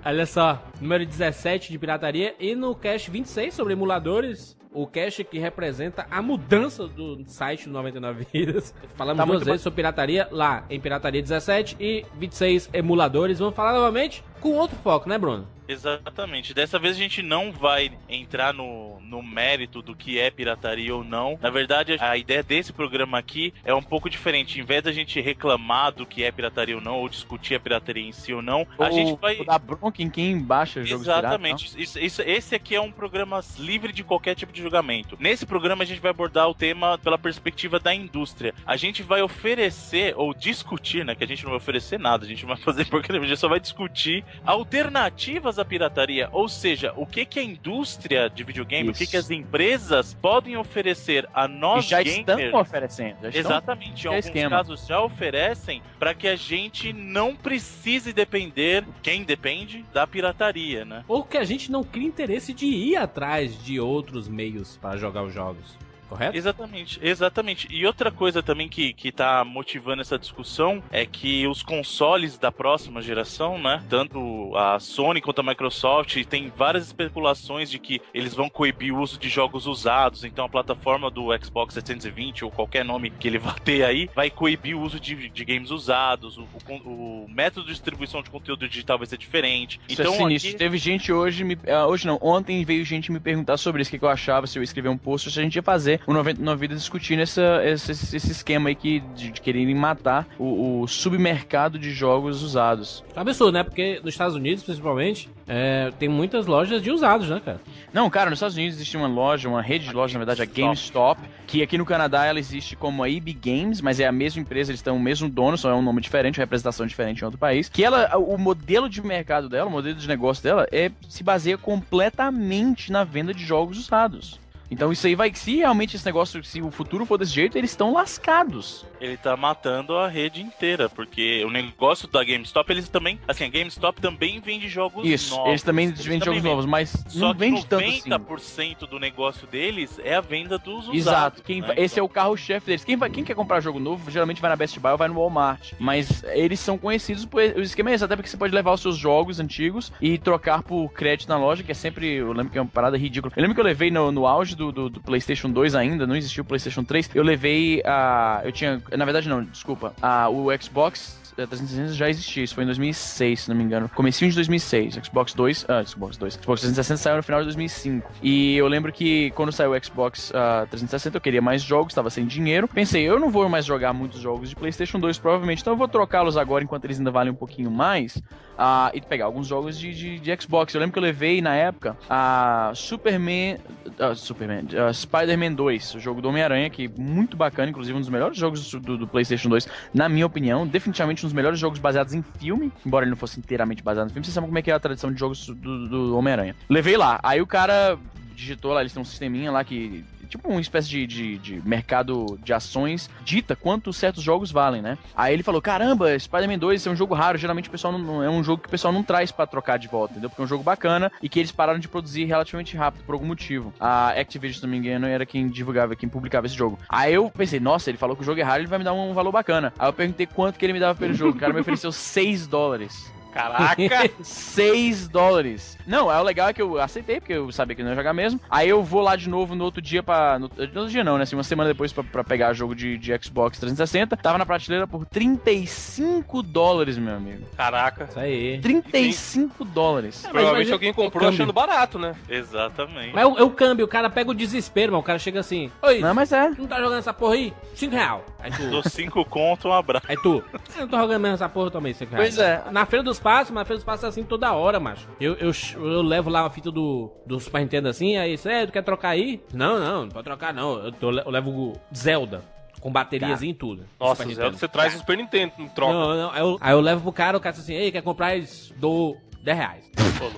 Olha 0.05 0.27
só, 0.27 0.61
número 0.81 1.07
17 1.07 1.71
de 1.71 1.79
pirataria 1.79 2.35
e 2.41 2.57
no 2.57 2.75
cache 2.75 3.13
26 3.13 3.55
sobre 3.55 3.75
emuladores. 3.75 4.57
O 4.73 4.89
cache 4.89 5.23
que 5.23 5.39
representa 5.39 6.05
a 6.11 6.21
mudança 6.21 6.89
do 6.89 7.23
site 7.27 7.67
do 7.67 7.73
99 7.73 8.27
Vidas. 8.33 8.75
Falamos 8.97 9.19
Tá 9.19 9.25
duas 9.25 9.45
vezes 9.45 9.61
sobre 9.61 9.77
pirataria 9.77 10.27
lá 10.33 10.65
em 10.69 10.81
Pirataria 10.81 11.23
17 11.23 11.77
e 11.79 12.05
26 12.19 12.71
emuladores. 12.73 13.39
Vamos 13.39 13.55
falar 13.55 13.73
novamente 13.75 14.25
com 14.41 14.53
outro 14.55 14.77
foco, 14.79 15.09
né, 15.09 15.17
Bruno? 15.17 15.47
Exatamente. 15.73 16.55
Dessa 16.55 16.79
vez 16.79 16.97
a 16.97 16.99
gente 16.99 17.23
não 17.23 17.53
vai 17.53 17.91
entrar 18.09 18.53
no, 18.53 19.01
no 19.01 19.23
mérito 19.23 19.83
do 19.83 19.95
que 19.95 20.19
é 20.19 20.31
pirataria 20.31 20.95
ou 20.95 21.03
não. 21.05 21.39
Na 21.41 21.51
verdade, 21.51 21.97
a 22.01 22.17
ideia 22.17 22.43
desse 22.43 22.73
programa 22.73 23.19
aqui 23.19 23.53
é 23.65 23.75
um 23.75 23.83
pouco 23.83 24.09
diferente. 24.11 24.61
Em 24.61 24.65
vez 24.65 24.83
da 24.83 24.93
gente 24.93 25.21
reclamar 25.21 25.93
do 25.93 26.07
que 26.07 26.23
é 26.23 26.31
pirataria 26.31 26.75
ou 26.77 26.81
não, 26.81 26.97
ou 26.99 27.09
discutir 27.09 27.55
a 27.55 27.61
pirataria 27.61 28.03
em 28.07 28.13
si 28.13 28.33
ou 28.33 28.43
não, 28.43 28.67
a 28.79 28.85
Ou 28.87 28.93
gente 28.93 29.21
vai. 29.21 29.45
dar 29.45 29.59
bronca 29.59 30.03
em 30.03 30.11
quem 30.11 30.39
baixa 30.41 30.85
jogos 30.85 31.07
Exatamente. 31.07 31.81
Isso, 31.81 31.99
isso- 31.99 32.23
esse 32.23 32.55
aqui 32.55 32.75
é 32.75 32.81
um 32.81 32.93
programa 32.93 33.41
livre 33.59 33.93
de 33.93 34.05
qualquer 34.05 34.35
tipo 34.35 34.53
de 34.53 34.63
julgamento. 34.63 35.17
Nesse 35.21 35.47
programa 35.47 35.83
a 35.83 35.87
gente 35.87 36.01
vai 36.01 36.11
abordar 36.11 36.49
o 36.49 36.55
tema 36.55 36.99
pela 36.99 37.19
perspectiva 37.19 37.79
da 37.79 37.95
indústria. 37.95 38.55
A 38.67 38.77
gente 38.77 39.03
vai 39.03 39.23
oferecer 39.23 40.15
ou 40.17 40.35
discutir, 40.35 41.05
né? 41.05 41.15
Que 41.15 41.25
a 41.25 41.27
gente 41.27 41.43
não 41.45 41.51
vai 41.51 41.57
oferecer 41.59 41.99
nada, 41.99 42.25
a 42.25 42.29
gente 42.29 42.43
não 42.47 42.55
vai 42.55 42.63
fazer 42.63 42.87
programa, 42.87 43.25
a 43.25 43.29
gente 43.29 43.39
só 43.39 43.49
vai 43.49 43.61
discutir 43.61 44.25
alternativas 44.45 45.59
pirataria. 45.65 46.29
Ou 46.33 46.49
seja, 46.49 46.93
o 46.97 47.07
que, 47.07 47.25
que 47.25 47.39
a 47.39 47.43
indústria 47.43 48.29
de 48.29 48.43
videogame, 48.45 48.91
o 48.91 48.93
que, 48.93 49.03
Isso. 49.05 49.11
que 49.11 49.17
as 49.17 49.31
empresas 49.31 50.15
podem 50.15 50.57
oferecer 50.57 51.29
a 51.35 51.47
nós 51.49 51.85
E 51.87 51.89
já 51.91 52.03
gamers. 52.03 52.45
estão 52.45 52.61
oferecendo. 52.61 53.17
Já 53.23 53.29
estão 53.29 53.41
Exatamente, 53.41 54.05
em 54.05 54.07
é 54.07 54.09
alguns 54.09 54.27
esquema. 54.27 54.51
casos 54.51 54.87
já 54.87 55.01
oferecem 55.03 55.83
para 55.99 56.15
que 56.15 56.27
a 56.29 56.37
gente 56.37 56.93
não 56.93 57.35
precise 57.37 58.13
depender, 58.13 58.85
quem 59.03 59.23
depende, 59.25 59.85
da 59.93 60.07
pirataria, 60.07 60.85
né? 60.85 61.05
Ou 61.09 61.23
que 61.25 61.37
a 61.37 61.45
gente 61.45 61.71
não 61.71 61.83
cria 61.83 62.07
interesse 62.07 62.53
de 62.53 62.67
ir 62.67 62.97
atrás 62.97 63.63
de 63.63 63.79
outros 63.81 64.29
meios 64.29 64.77
para 64.77 64.97
jogar 64.97 65.23
os 65.23 65.33
jogos. 65.33 65.77
Correto? 66.13 66.37
Exatamente, 66.37 66.99
exatamente. 67.03 67.69
E 67.71 67.87
outra 67.87 68.11
coisa 68.11 68.43
também 68.43 68.69
que, 68.69 68.93
que 68.93 69.11
tá 69.11 69.45
motivando 69.45 70.03
essa 70.03 70.19
discussão 70.19 70.83
é 70.91 71.07
que 71.07 71.47
os 71.47 71.63
consoles 71.63 72.37
da 72.37 72.53
próxima 72.53 73.01
geração, 73.01 73.59
né? 73.59 73.83
Tanto 73.89 74.53
a 74.57 74.79
Sony 74.79 75.21
quanto 75.23 75.41
a 75.41 75.45
Microsoft 75.45 76.23
tem 76.27 76.53
várias 76.55 76.87
especulações 76.87 77.71
de 77.71 77.79
que 77.79 78.01
eles 78.13 78.35
vão 78.35 78.51
coibir 78.51 78.93
o 78.95 79.01
uso 79.01 79.19
de 79.19 79.29
jogos 79.29 79.67
usados. 79.67 80.23
Então 80.25 80.45
a 80.45 80.49
plataforma 80.49 81.11
do 81.11 81.29
Xbox 81.43 81.75
720 81.75 82.45
ou 82.45 82.51
qualquer 82.51 82.85
nome 82.85 83.11
que 83.11 83.27
ele 83.29 83.39
vá 83.41 83.53
ter 83.55 83.85
aí 83.85 84.09
vai 84.15 84.31
coibir 84.31 84.77
o 84.77 84.83
uso 84.83 85.01
de, 85.01 85.31
de 85.31 85.45
games 85.45 85.71
usados. 85.71 86.37
O, 86.37 86.43
o 86.69 87.23
o 87.23 87.27
método 87.29 87.67
de 87.67 87.73
distribuição 87.73 88.23
de 88.23 88.29
conteúdo 88.31 88.69
digital 88.69 88.99
vai 88.99 89.07
ser 89.07 89.17
diferente. 89.17 89.81
Isso 89.89 90.01
então 90.03 90.13
é 90.15 90.17
sinistro. 90.19 90.51
aqui- 90.51 90.59
Teve 90.59 90.77
gente 90.79 91.13
hoje, 91.13 91.45
me- 91.45 91.57
ah, 91.69 91.87
hoje 91.87 92.07
não, 92.07 92.19
ontem 92.21 92.65
veio 92.65 92.85
gente 92.85 93.11
me 93.13 93.21
perguntar 93.21 93.57
sobre 93.57 93.81
isso, 93.83 93.95
o 93.95 93.99
que 93.99 94.05
eu 94.05 94.09
achava, 94.09 94.47
se 94.47 94.59
eu 94.59 94.63
escrever 94.63 94.89
um 94.89 94.99
post, 94.99 95.31
se 95.31 95.39
a 95.39 95.43
gente 95.43 95.57
ia 95.57 95.63
fazer 95.63 96.01
o 96.07 96.13
99 96.13 96.61
Vidas 96.61 96.81
discutindo 96.81 97.21
essa, 97.21 97.61
esse, 97.65 97.93
esse 97.93 98.31
esquema 98.31 98.69
aí 98.69 98.75
que, 98.75 99.01
de, 99.15 99.31
de 99.31 99.41
quererem 99.41 99.75
matar 99.75 100.27
o, 100.39 100.83
o 100.83 100.89
submercado 100.89 101.79
de 101.79 101.91
jogos 101.91 102.43
usados. 102.43 103.05
É 103.15 103.21
absurdo, 103.21 103.53
né? 103.53 103.63
Porque 103.63 104.01
nos 104.03 104.15
Estados 104.15 104.35
Unidos, 104.35 104.63
principalmente, 104.63 105.29
é, 105.47 105.93
tem 105.99 106.09
muitas 106.09 106.47
lojas 106.47 106.83
de 106.83 106.91
usados, 106.91 107.29
né, 107.29 107.41
cara? 107.45 107.61
Não, 107.93 108.09
cara, 108.09 108.31
nos 108.31 108.39
Estados 108.39 108.57
Unidos 108.57 108.77
existe 108.77 108.97
uma 108.97 109.07
loja, 109.07 109.49
uma 109.49 109.63
rede 109.63 109.89
de 109.89 109.93
lojas, 109.95 110.15
na 110.15 110.19
verdade, 110.19 110.43
a 110.43 110.45
GameStop, 110.45 111.21
que 111.47 111.63
aqui 111.63 111.77
no 111.77 111.85
Canadá 111.85 112.25
ela 112.25 112.39
existe 112.39 112.77
como 112.77 113.03
a 113.03 113.11
EB 113.11 113.33
Games, 113.35 113.81
mas 113.81 114.01
é 114.01 114.07
a 114.07 114.13
mesma 114.13 114.41
empresa, 114.41 114.71
eles 114.71 114.83
têm 114.83 114.93
o 114.93 114.99
mesmo 114.99 115.29
dono, 115.29 115.59
só 115.59 115.71
é 115.71 115.75
um 115.75 115.83
nome 115.83 116.01
diferente, 116.01 116.39
uma 116.39 116.45
representação 116.45 116.87
diferente 116.87 117.21
em 117.21 117.25
outro 117.25 117.39
país. 117.39 117.69
Que 117.69 117.85
ela, 117.85 118.17
o 118.17 118.39
modelo 118.39 118.89
de 118.89 119.03
mercado 119.03 119.49
dela, 119.49 119.69
o 119.69 119.73
modelo 119.73 119.97
de 119.97 120.09
negócio 120.09 120.43
dela, 120.43 120.67
é 120.73 120.91
se 121.09 121.23
baseia 121.23 121.59
completamente 121.59 122.91
na 122.91 123.05
venda 123.05 123.35
de 123.35 123.45
jogos 123.45 123.79
usados. 123.79 124.41
Então 124.73 124.91
isso 124.91 125.07
aí 125.07 125.15
vai, 125.15 125.31
se 125.35 125.57
realmente 125.57 125.97
esse 125.97 126.05
negócio, 126.07 126.43
se 126.43 126.63
o 126.63 126.71
futuro 126.71 127.05
for 127.05 127.19
desse 127.19 127.33
jeito, 127.33 127.59
eles 127.59 127.71
estão 127.71 127.93
lascados. 127.93 128.87
ele 129.01 129.17
tá 129.17 129.37
matando 129.37 129.97
a 129.97 130.09
rede 130.09 130.41
inteira, 130.41 130.89
porque 130.89 131.45
o 131.45 131.51
negócio 131.51 132.09
da 132.09 132.25
GameStop, 132.25 132.71
eles 132.73 132.89
também, 132.89 133.19
assim, 133.29 133.45
a 133.45 133.49
GameStop 133.49 134.01
também 134.01 134.41
vende 134.41 134.69
jogos 134.69 135.07
Isso, 135.07 135.35
novos. 135.35 135.49
eles 135.51 135.63
também 135.63 135.91
vendem 135.93 136.25
jogos 136.25 136.43
novos, 136.43 136.67
mas 136.67 137.05
Só 137.09 137.19
não 137.19 137.35
vende 137.35 137.67
tanto 137.67 137.85
assim. 137.85 138.09
90% 138.09 138.87
do 138.89 138.99
negócio 138.99 139.47
deles 139.47 139.99
é 140.05 140.15
a 140.15 140.21
venda 140.21 140.57
dos 140.59 140.89
usados. 140.89 140.95
Exato. 140.97 141.43
Quem 141.43 141.61
né? 141.61 141.75
esse 141.77 141.99
é 141.99 142.03
o 142.03 142.09
carro-chefe 142.09 142.67
deles. 142.67 142.85
Quem, 142.85 142.97
vai- 142.97 143.11
quem 143.11 143.25
quer 143.25 143.35
comprar 143.35 143.61
jogo 143.61 143.79
novo, 143.81 144.11
geralmente 144.11 144.41
vai 144.41 144.51
na 144.51 144.57
Best 144.57 144.79
Buy 144.79 144.93
ou 144.93 144.99
vai 144.99 145.09
no 145.09 145.15
Walmart. 145.15 145.73
Mas 145.79 146.23
eles 146.29 146.61
são 146.61 146.79
conhecidos 146.79 147.25
por. 147.27 147.43
O 147.43 147.61
esquema 147.61 147.91
é 147.91 147.95
esse, 147.95 148.05
até 148.05 148.15
porque 148.17 148.29
você 148.31 148.37
pode 148.37 148.55
levar 148.55 148.73
os 148.73 148.81
seus 148.81 148.97
jogos 148.97 149.41
antigos 149.41 149.93
e 150.01 150.17
trocar 150.19 150.63
por 150.63 150.89
crédito 150.93 151.29
na 151.29 151.37
loja, 151.37 151.63
que 151.63 151.73
é 151.73 151.75
sempre. 151.75 152.07
Eu 152.15 152.33
lembro 152.33 152.53
que 152.53 152.59
é 152.59 152.63
uma 152.63 152.71
parada 152.71 152.97
ridícula. 152.97 153.33
Eu 153.37 153.41
lembro 153.43 153.55
que 153.55 153.61
eu 153.61 153.65
levei 153.65 153.91
no, 153.91 154.13
no 154.13 154.27
auge 154.27 154.55
do, 154.55 154.62
do, 154.71 154.89
do 154.91 155.01
PlayStation 155.01 155.51
2 155.51 155.75
ainda, 155.75 156.07
não 156.07 156.15
existia 156.15 156.43
o 156.43 156.45
PlayStation 156.45 156.85
3. 156.85 157.11
Eu 157.15 157.25
levei 157.25 157.83
a. 157.85 158.43
Eu 158.45 158.53
tinha. 158.53 158.83
Na 158.97 159.05
verdade, 159.05 159.29
não, 159.29 159.43
desculpa. 159.43 159.95
A, 160.01 160.29
o 160.29 160.47
Xbox. 160.61 161.22
Eh, 161.37 161.47
360 161.47 161.93
já 161.95 162.09
existia, 162.09 162.45
isso 162.45 162.55
foi 162.55 162.65
em 162.65 162.67
2006, 162.67 163.41
se 163.43 163.49
não 163.49 163.57
me 163.57 163.65
engano. 163.65 163.89
Comecinho 163.89 164.31
de 164.31 164.37
2006, 164.37 164.95
Xbox 165.05 165.35
2, 165.35 165.67
ah, 165.69 165.85
Xbox 165.85 166.17
2. 166.17 166.35
Xbox 166.35 166.61
360 166.61 166.97
saiu 166.99 167.17
no 167.17 167.23
final 167.23 167.41
de 167.41 167.47
2005. 167.47 168.13
E 168.23 168.57
eu 168.57 168.69
lembro 168.69 168.93
que 168.93 169.31
quando 169.33 169.53
saiu 169.53 169.73
o 169.73 169.85
Xbox 169.85 170.31
ah, 170.35 170.67
360 170.71 171.17
eu 171.17 171.21
queria 171.21 171.43
mais 171.43 171.63
jogos, 171.63 171.95
tava 171.95 172.11
sem 172.11 172.27
dinheiro. 172.27 172.69
Pensei, 172.69 173.03
eu 173.03 173.19
não 173.19 173.31
vou 173.31 173.49
mais 173.49 173.65
jogar 173.65 173.93
muitos 173.93 174.21
jogos 174.21 174.49
de 174.51 174.57
PlayStation 174.57 174.99
2 174.99 175.19
provavelmente, 175.19 175.61
então 175.63 175.73
eu 175.73 175.77
vou 175.77 175.89
trocá-los 175.89 176.37
agora 176.37 176.65
enquanto 176.65 176.85
eles 176.85 176.99
ainda 176.99 177.11
valem 177.11 177.33
um 177.33 177.37
pouquinho 177.37 177.71
mais. 177.71 178.23
ah, 178.57 178.91
e 178.95 179.01
pegar 179.01 179.25
alguns 179.25 179.47
jogos 179.47 179.79
de, 179.79 179.93
de, 179.95 180.19
de 180.21 180.43
Xbox. 180.43 180.75
Eu 180.75 180.81
lembro 180.81 180.93
que 180.93 180.99
eu 180.99 181.03
levei 181.03 181.41
na 181.41 181.55
época 181.55 181.97
a 182.09 182.71
Superman. 182.75 183.59
ah, 183.99 184.15
Superman. 184.15 184.67
ah, 184.79 184.93
Spider-Man 184.93 185.55
2, 185.55 185.95
o 185.97 186.01
jogo 186.01 186.21
do 186.21 186.29
Homem-Aranha, 186.29 186.71
que 186.71 186.85
é 186.85 186.89
muito 187.01 187.37
bacana, 187.37 187.71
inclusive 187.71 187.97
um 187.97 188.01
dos 188.01 188.09
melhores 188.11 188.37
jogos 188.37 188.71
do, 188.75 188.99
do 188.99 189.09
PlayStation 189.09 189.49
2, 189.49 189.67
na 189.93 190.09
minha 190.09 190.27
opinião. 190.27 190.67
Definitivamente 190.67 191.22
um 191.25 191.29
dos 191.29 191.35
melhores 191.35 191.59
jogos 191.59 191.79
baseados 191.79 192.15
em 192.15 192.23
filme, 192.39 192.73
embora 192.85 193.05
ele 193.05 193.11
não 193.11 193.17
fosse 193.17 193.39
inteiramente 193.39 193.83
baseado 193.83 194.07
no 194.07 194.13
filme. 194.13 194.25
Vocês 194.25 194.35
sabem 194.35 194.49
como 194.49 194.59
é 194.59 194.63
que 194.63 194.71
é 194.71 194.75
a 194.75 194.81
tradição 194.81 195.13
de 195.13 195.19
jogos 195.19 195.47
do, 195.47 195.89
do 195.89 196.17
Homem-Aranha. 196.17 196.55
Levei 196.69 196.97
lá, 196.97 197.21
aí 197.23 197.41
o 197.41 197.47
cara 197.47 197.99
digitou 198.35 198.73
lá, 198.73 198.81
eles 198.81 198.93
têm 198.93 199.01
um 199.01 199.05
sisteminha 199.05 199.51
lá 199.51 199.65
que. 199.65 200.05
Tipo 200.33 200.49
uma 200.49 200.63
espécie 200.63 200.89
de, 200.89 201.07
de, 201.07 201.37
de 201.37 201.69
mercado 201.69 202.39
de 202.43 202.55
ações 202.55 203.11
dita 203.23 203.55
quanto 203.55 203.93
certos 203.93 204.23
jogos 204.23 204.51
valem, 204.51 204.81
né? 204.81 204.97
Aí 205.15 205.35
ele 205.35 205.43
falou: 205.43 205.61
caramba, 205.61 206.19
Spider-Man 206.19 206.57
2 206.57 206.87
é 206.87 206.91
um 206.91 206.97
jogo 206.97 207.13
raro, 207.13 207.37
geralmente 207.37 207.69
o 207.69 207.71
pessoal 207.71 207.93
não, 207.93 208.23
é 208.23 208.31
um 208.31 208.43
jogo 208.43 208.63
que 208.63 208.69
o 208.69 208.71
pessoal 208.71 208.95
não 208.95 209.03
traz 209.03 209.31
pra 209.31 209.47
trocar 209.47 209.79
de 209.79 209.89
volta, 209.89 210.13
entendeu? 210.15 210.31
Porque 210.31 210.41
é 210.41 210.45
um 210.47 210.49
jogo 210.49 210.65
bacana 210.65 211.13
e 211.23 211.29
que 211.29 211.39
eles 211.39 211.53
pararam 211.53 211.79
de 211.79 211.87
produzir 211.87 212.25
relativamente 212.25 212.75
rápido 212.75 213.05
por 213.05 213.13
algum 213.13 213.27
motivo. 213.27 213.75
A 213.79 214.13
Activision, 214.19 214.57
se 214.57 214.63
não 214.63 214.71
me 214.71 214.79
engano, 214.79 215.07
era 215.07 215.27
quem 215.27 215.49
divulgava, 215.49 215.95
quem 215.95 216.09
publicava 216.09 216.47
esse 216.47 216.57
jogo. 216.57 216.79
Aí 216.89 217.13
eu 217.13 217.31
pensei, 217.31 217.61
nossa, 217.61 217.91
ele 217.91 217.99
falou 217.99 218.17
que 218.17 218.23
o 218.23 218.25
jogo 218.25 218.41
é 218.41 218.43
raro, 218.43 218.63
ele 218.63 218.69
vai 218.69 218.79
me 218.79 218.87
dar 218.87 218.95
um 218.95 219.13
valor 219.13 219.33
bacana. 219.33 219.71
Aí 219.79 219.87
eu 219.87 219.93
perguntei 219.93 220.25
quanto 220.25 220.59
que 220.59 220.65
ele 220.65 220.73
me 220.73 220.81
dava 220.81 220.99
pelo 220.99 221.13
jogo. 221.13 221.37
O 221.37 221.39
cara 221.39 221.53
me 221.53 221.61
ofereceu 221.61 221.93
6 221.93 222.47
dólares. 222.47 223.13
Caraca! 223.33 223.77
6 224.23 225.09
dólares. 225.09 225.79
Não, 225.87 226.13
é 226.13 226.19
o 226.21 226.23
legal 226.23 226.49
é 226.49 226.53
que 226.53 226.63
eu 226.63 226.81
aceitei, 226.81 227.19
porque 227.21 227.33
eu 227.33 227.51
sabia 227.51 227.75
que 227.75 227.83
não 227.83 227.91
ia 227.91 227.97
jogar 227.97 228.13
mesmo. 228.13 228.39
Aí 228.51 228.69
eu 228.69 228.83
vou 228.85 229.01
lá 229.01 229.17
de 229.17 229.29
novo 229.29 229.55
no 229.55 229.65
outro 229.65 229.81
dia 229.83 230.03
pra. 230.03 230.39
No, 230.39 230.49
no 230.49 230.65
outro 230.81 230.89
dia 230.91 231.03
não, 231.03 231.17
né? 231.17 231.25
Assim, 231.25 231.35
uma 231.37 231.43
semana 231.43 231.71
depois 231.71 231.93
pra, 231.93 232.05
pra 232.05 232.23
pegar 232.25 232.53
jogo 232.53 232.75
de, 232.75 232.97
de 232.99 233.11
Xbox 233.23 233.59
360. 233.59 234.17
Tava 234.17 234.39
na 234.39 234.47
prateleira 234.47 234.87
por 234.87 235.05
35 235.07 236.43
dólares, 236.43 236.97
meu 236.99 237.15
amigo. 237.15 237.45
Caraca. 237.57 238.05
Isso 238.09 238.19
aí. 238.19 238.61
35 238.61 239.65
dólares. 239.65 240.21
mas- 240.23 240.33
Provavelmente 240.33 240.67
mas 240.67 240.73
alguém 240.73 240.91
é- 240.91 240.93
comprou 240.93 241.23
é 241.23 241.27
câmbio. 241.27 241.35
achando 241.43 241.53
barato, 241.53 241.99
né? 241.99 242.15
Exatamente. 242.29 243.13
Mas 243.15 243.23
é 243.25 243.27
o, 243.27 243.39
é 243.39 243.43
o 243.43 243.51
câmbio, 243.51 243.85
o 243.85 243.89
cara 243.89 244.09
pega 244.11 244.31
o 244.31 244.35
desespero, 244.35 244.93
mano. 244.93 245.01
O 245.01 245.05
cara 245.05 245.19
chega 245.19 245.41
assim, 245.41 245.71
oi, 245.83 246.01
Não, 246.01 246.15
mas 246.15 246.33
é. 246.33 246.51
não 246.51 246.67
tá 246.67 246.81
jogando 246.81 246.99
essa 246.99 247.13
porra 247.13 247.35
aí? 247.35 247.53
5 247.75 247.95
real. 247.95 248.25
Aí 248.39 248.51
tu, 248.51 248.71
Dou 248.71 248.83
cinco 248.83 249.25
conto, 249.25 249.69
um 249.69 249.73
abraço. 249.73 250.07
aí 250.09 250.17
tu, 250.17 250.43
"Ah, 250.53 250.81
não 250.81 250.89
tô 250.89 250.97
jogando 250.99 251.21
mesmo 251.21 251.35
essa 251.35 251.49
porra 251.49 251.71
também, 251.71 251.93
5 251.95 252.13
reais. 252.15 252.35
Pois 252.35 252.39
é. 252.45 252.63
Na 252.71 252.85
Feira 252.87 253.03
dos 253.03 253.19
Passos, 253.23 253.51
mas 253.53 253.85
Passos 253.85 254.05
é 254.05 254.09
assim 254.09 254.25
toda 254.25 254.53
hora, 254.53 254.79
macho. 254.81 255.09
Eu, 255.21 255.35
eu, 255.37 255.53
eu 255.77 256.03
levo 256.03 256.29
lá 256.29 256.43
uma 256.43 256.51
fita 256.51 256.71
do, 256.71 257.11
do 257.25 257.39
Super 257.41 257.61
Nintendo 257.61 257.89
assim, 257.89 258.17
aí, 258.17 258.37
é, 258.45 258.67
tu 258.67 258.73
quer 258.73 258.83
trocar 258.83 259.11
aí? 259.11 259.41
Não, 259.55 259.79
não, 259.79 260.03
não 260.03 260.09
pode 260.09 260.25
trocar 260.25 260.53
não. 260.53 260.79
Eu, 260.85 260.93
tô- 260.93 261.11
eu 261.13 261.31
levo 261.31 261.73
Zelda, 261.97 262.43
com 262.81 262.91
bateriazinha 262.91 263.53
e 263.53 263.55
tudo. 263.55 263.83
do 263.83 263.89
Nossa, 264.01 264.25
Zelda 264.25 264.35
Nintendo. 264.43 264.59
você 264.59 264.69
traz 264.69 264.95
o 264.95 264.99
Super 264.99 265.17
Nintendo 265.17 265.53
em 265.59 265.69
troca. 265.69 265.93
Não, 265.93 266.15
não, 266.17 266.31
aí 266.33 266.41
eu, 266.41 266.59
aí 266.61 266.73
eu 266.73 266.81
levo 266.81 267.03
pro 267.03 267.13
cara, 267.13 267.37
o 267.37 267.41
cara 267.41 267.57
assim, 267.57 267.75
ei, 267.75 267.93
quer 267.93 268.03
comprar? 268.03 268.35
Eles 268.37 268.73
dou 268.77 269.17
10 269.43 269.57
reais. 269.57 269.91
Falou. 270.19 270.33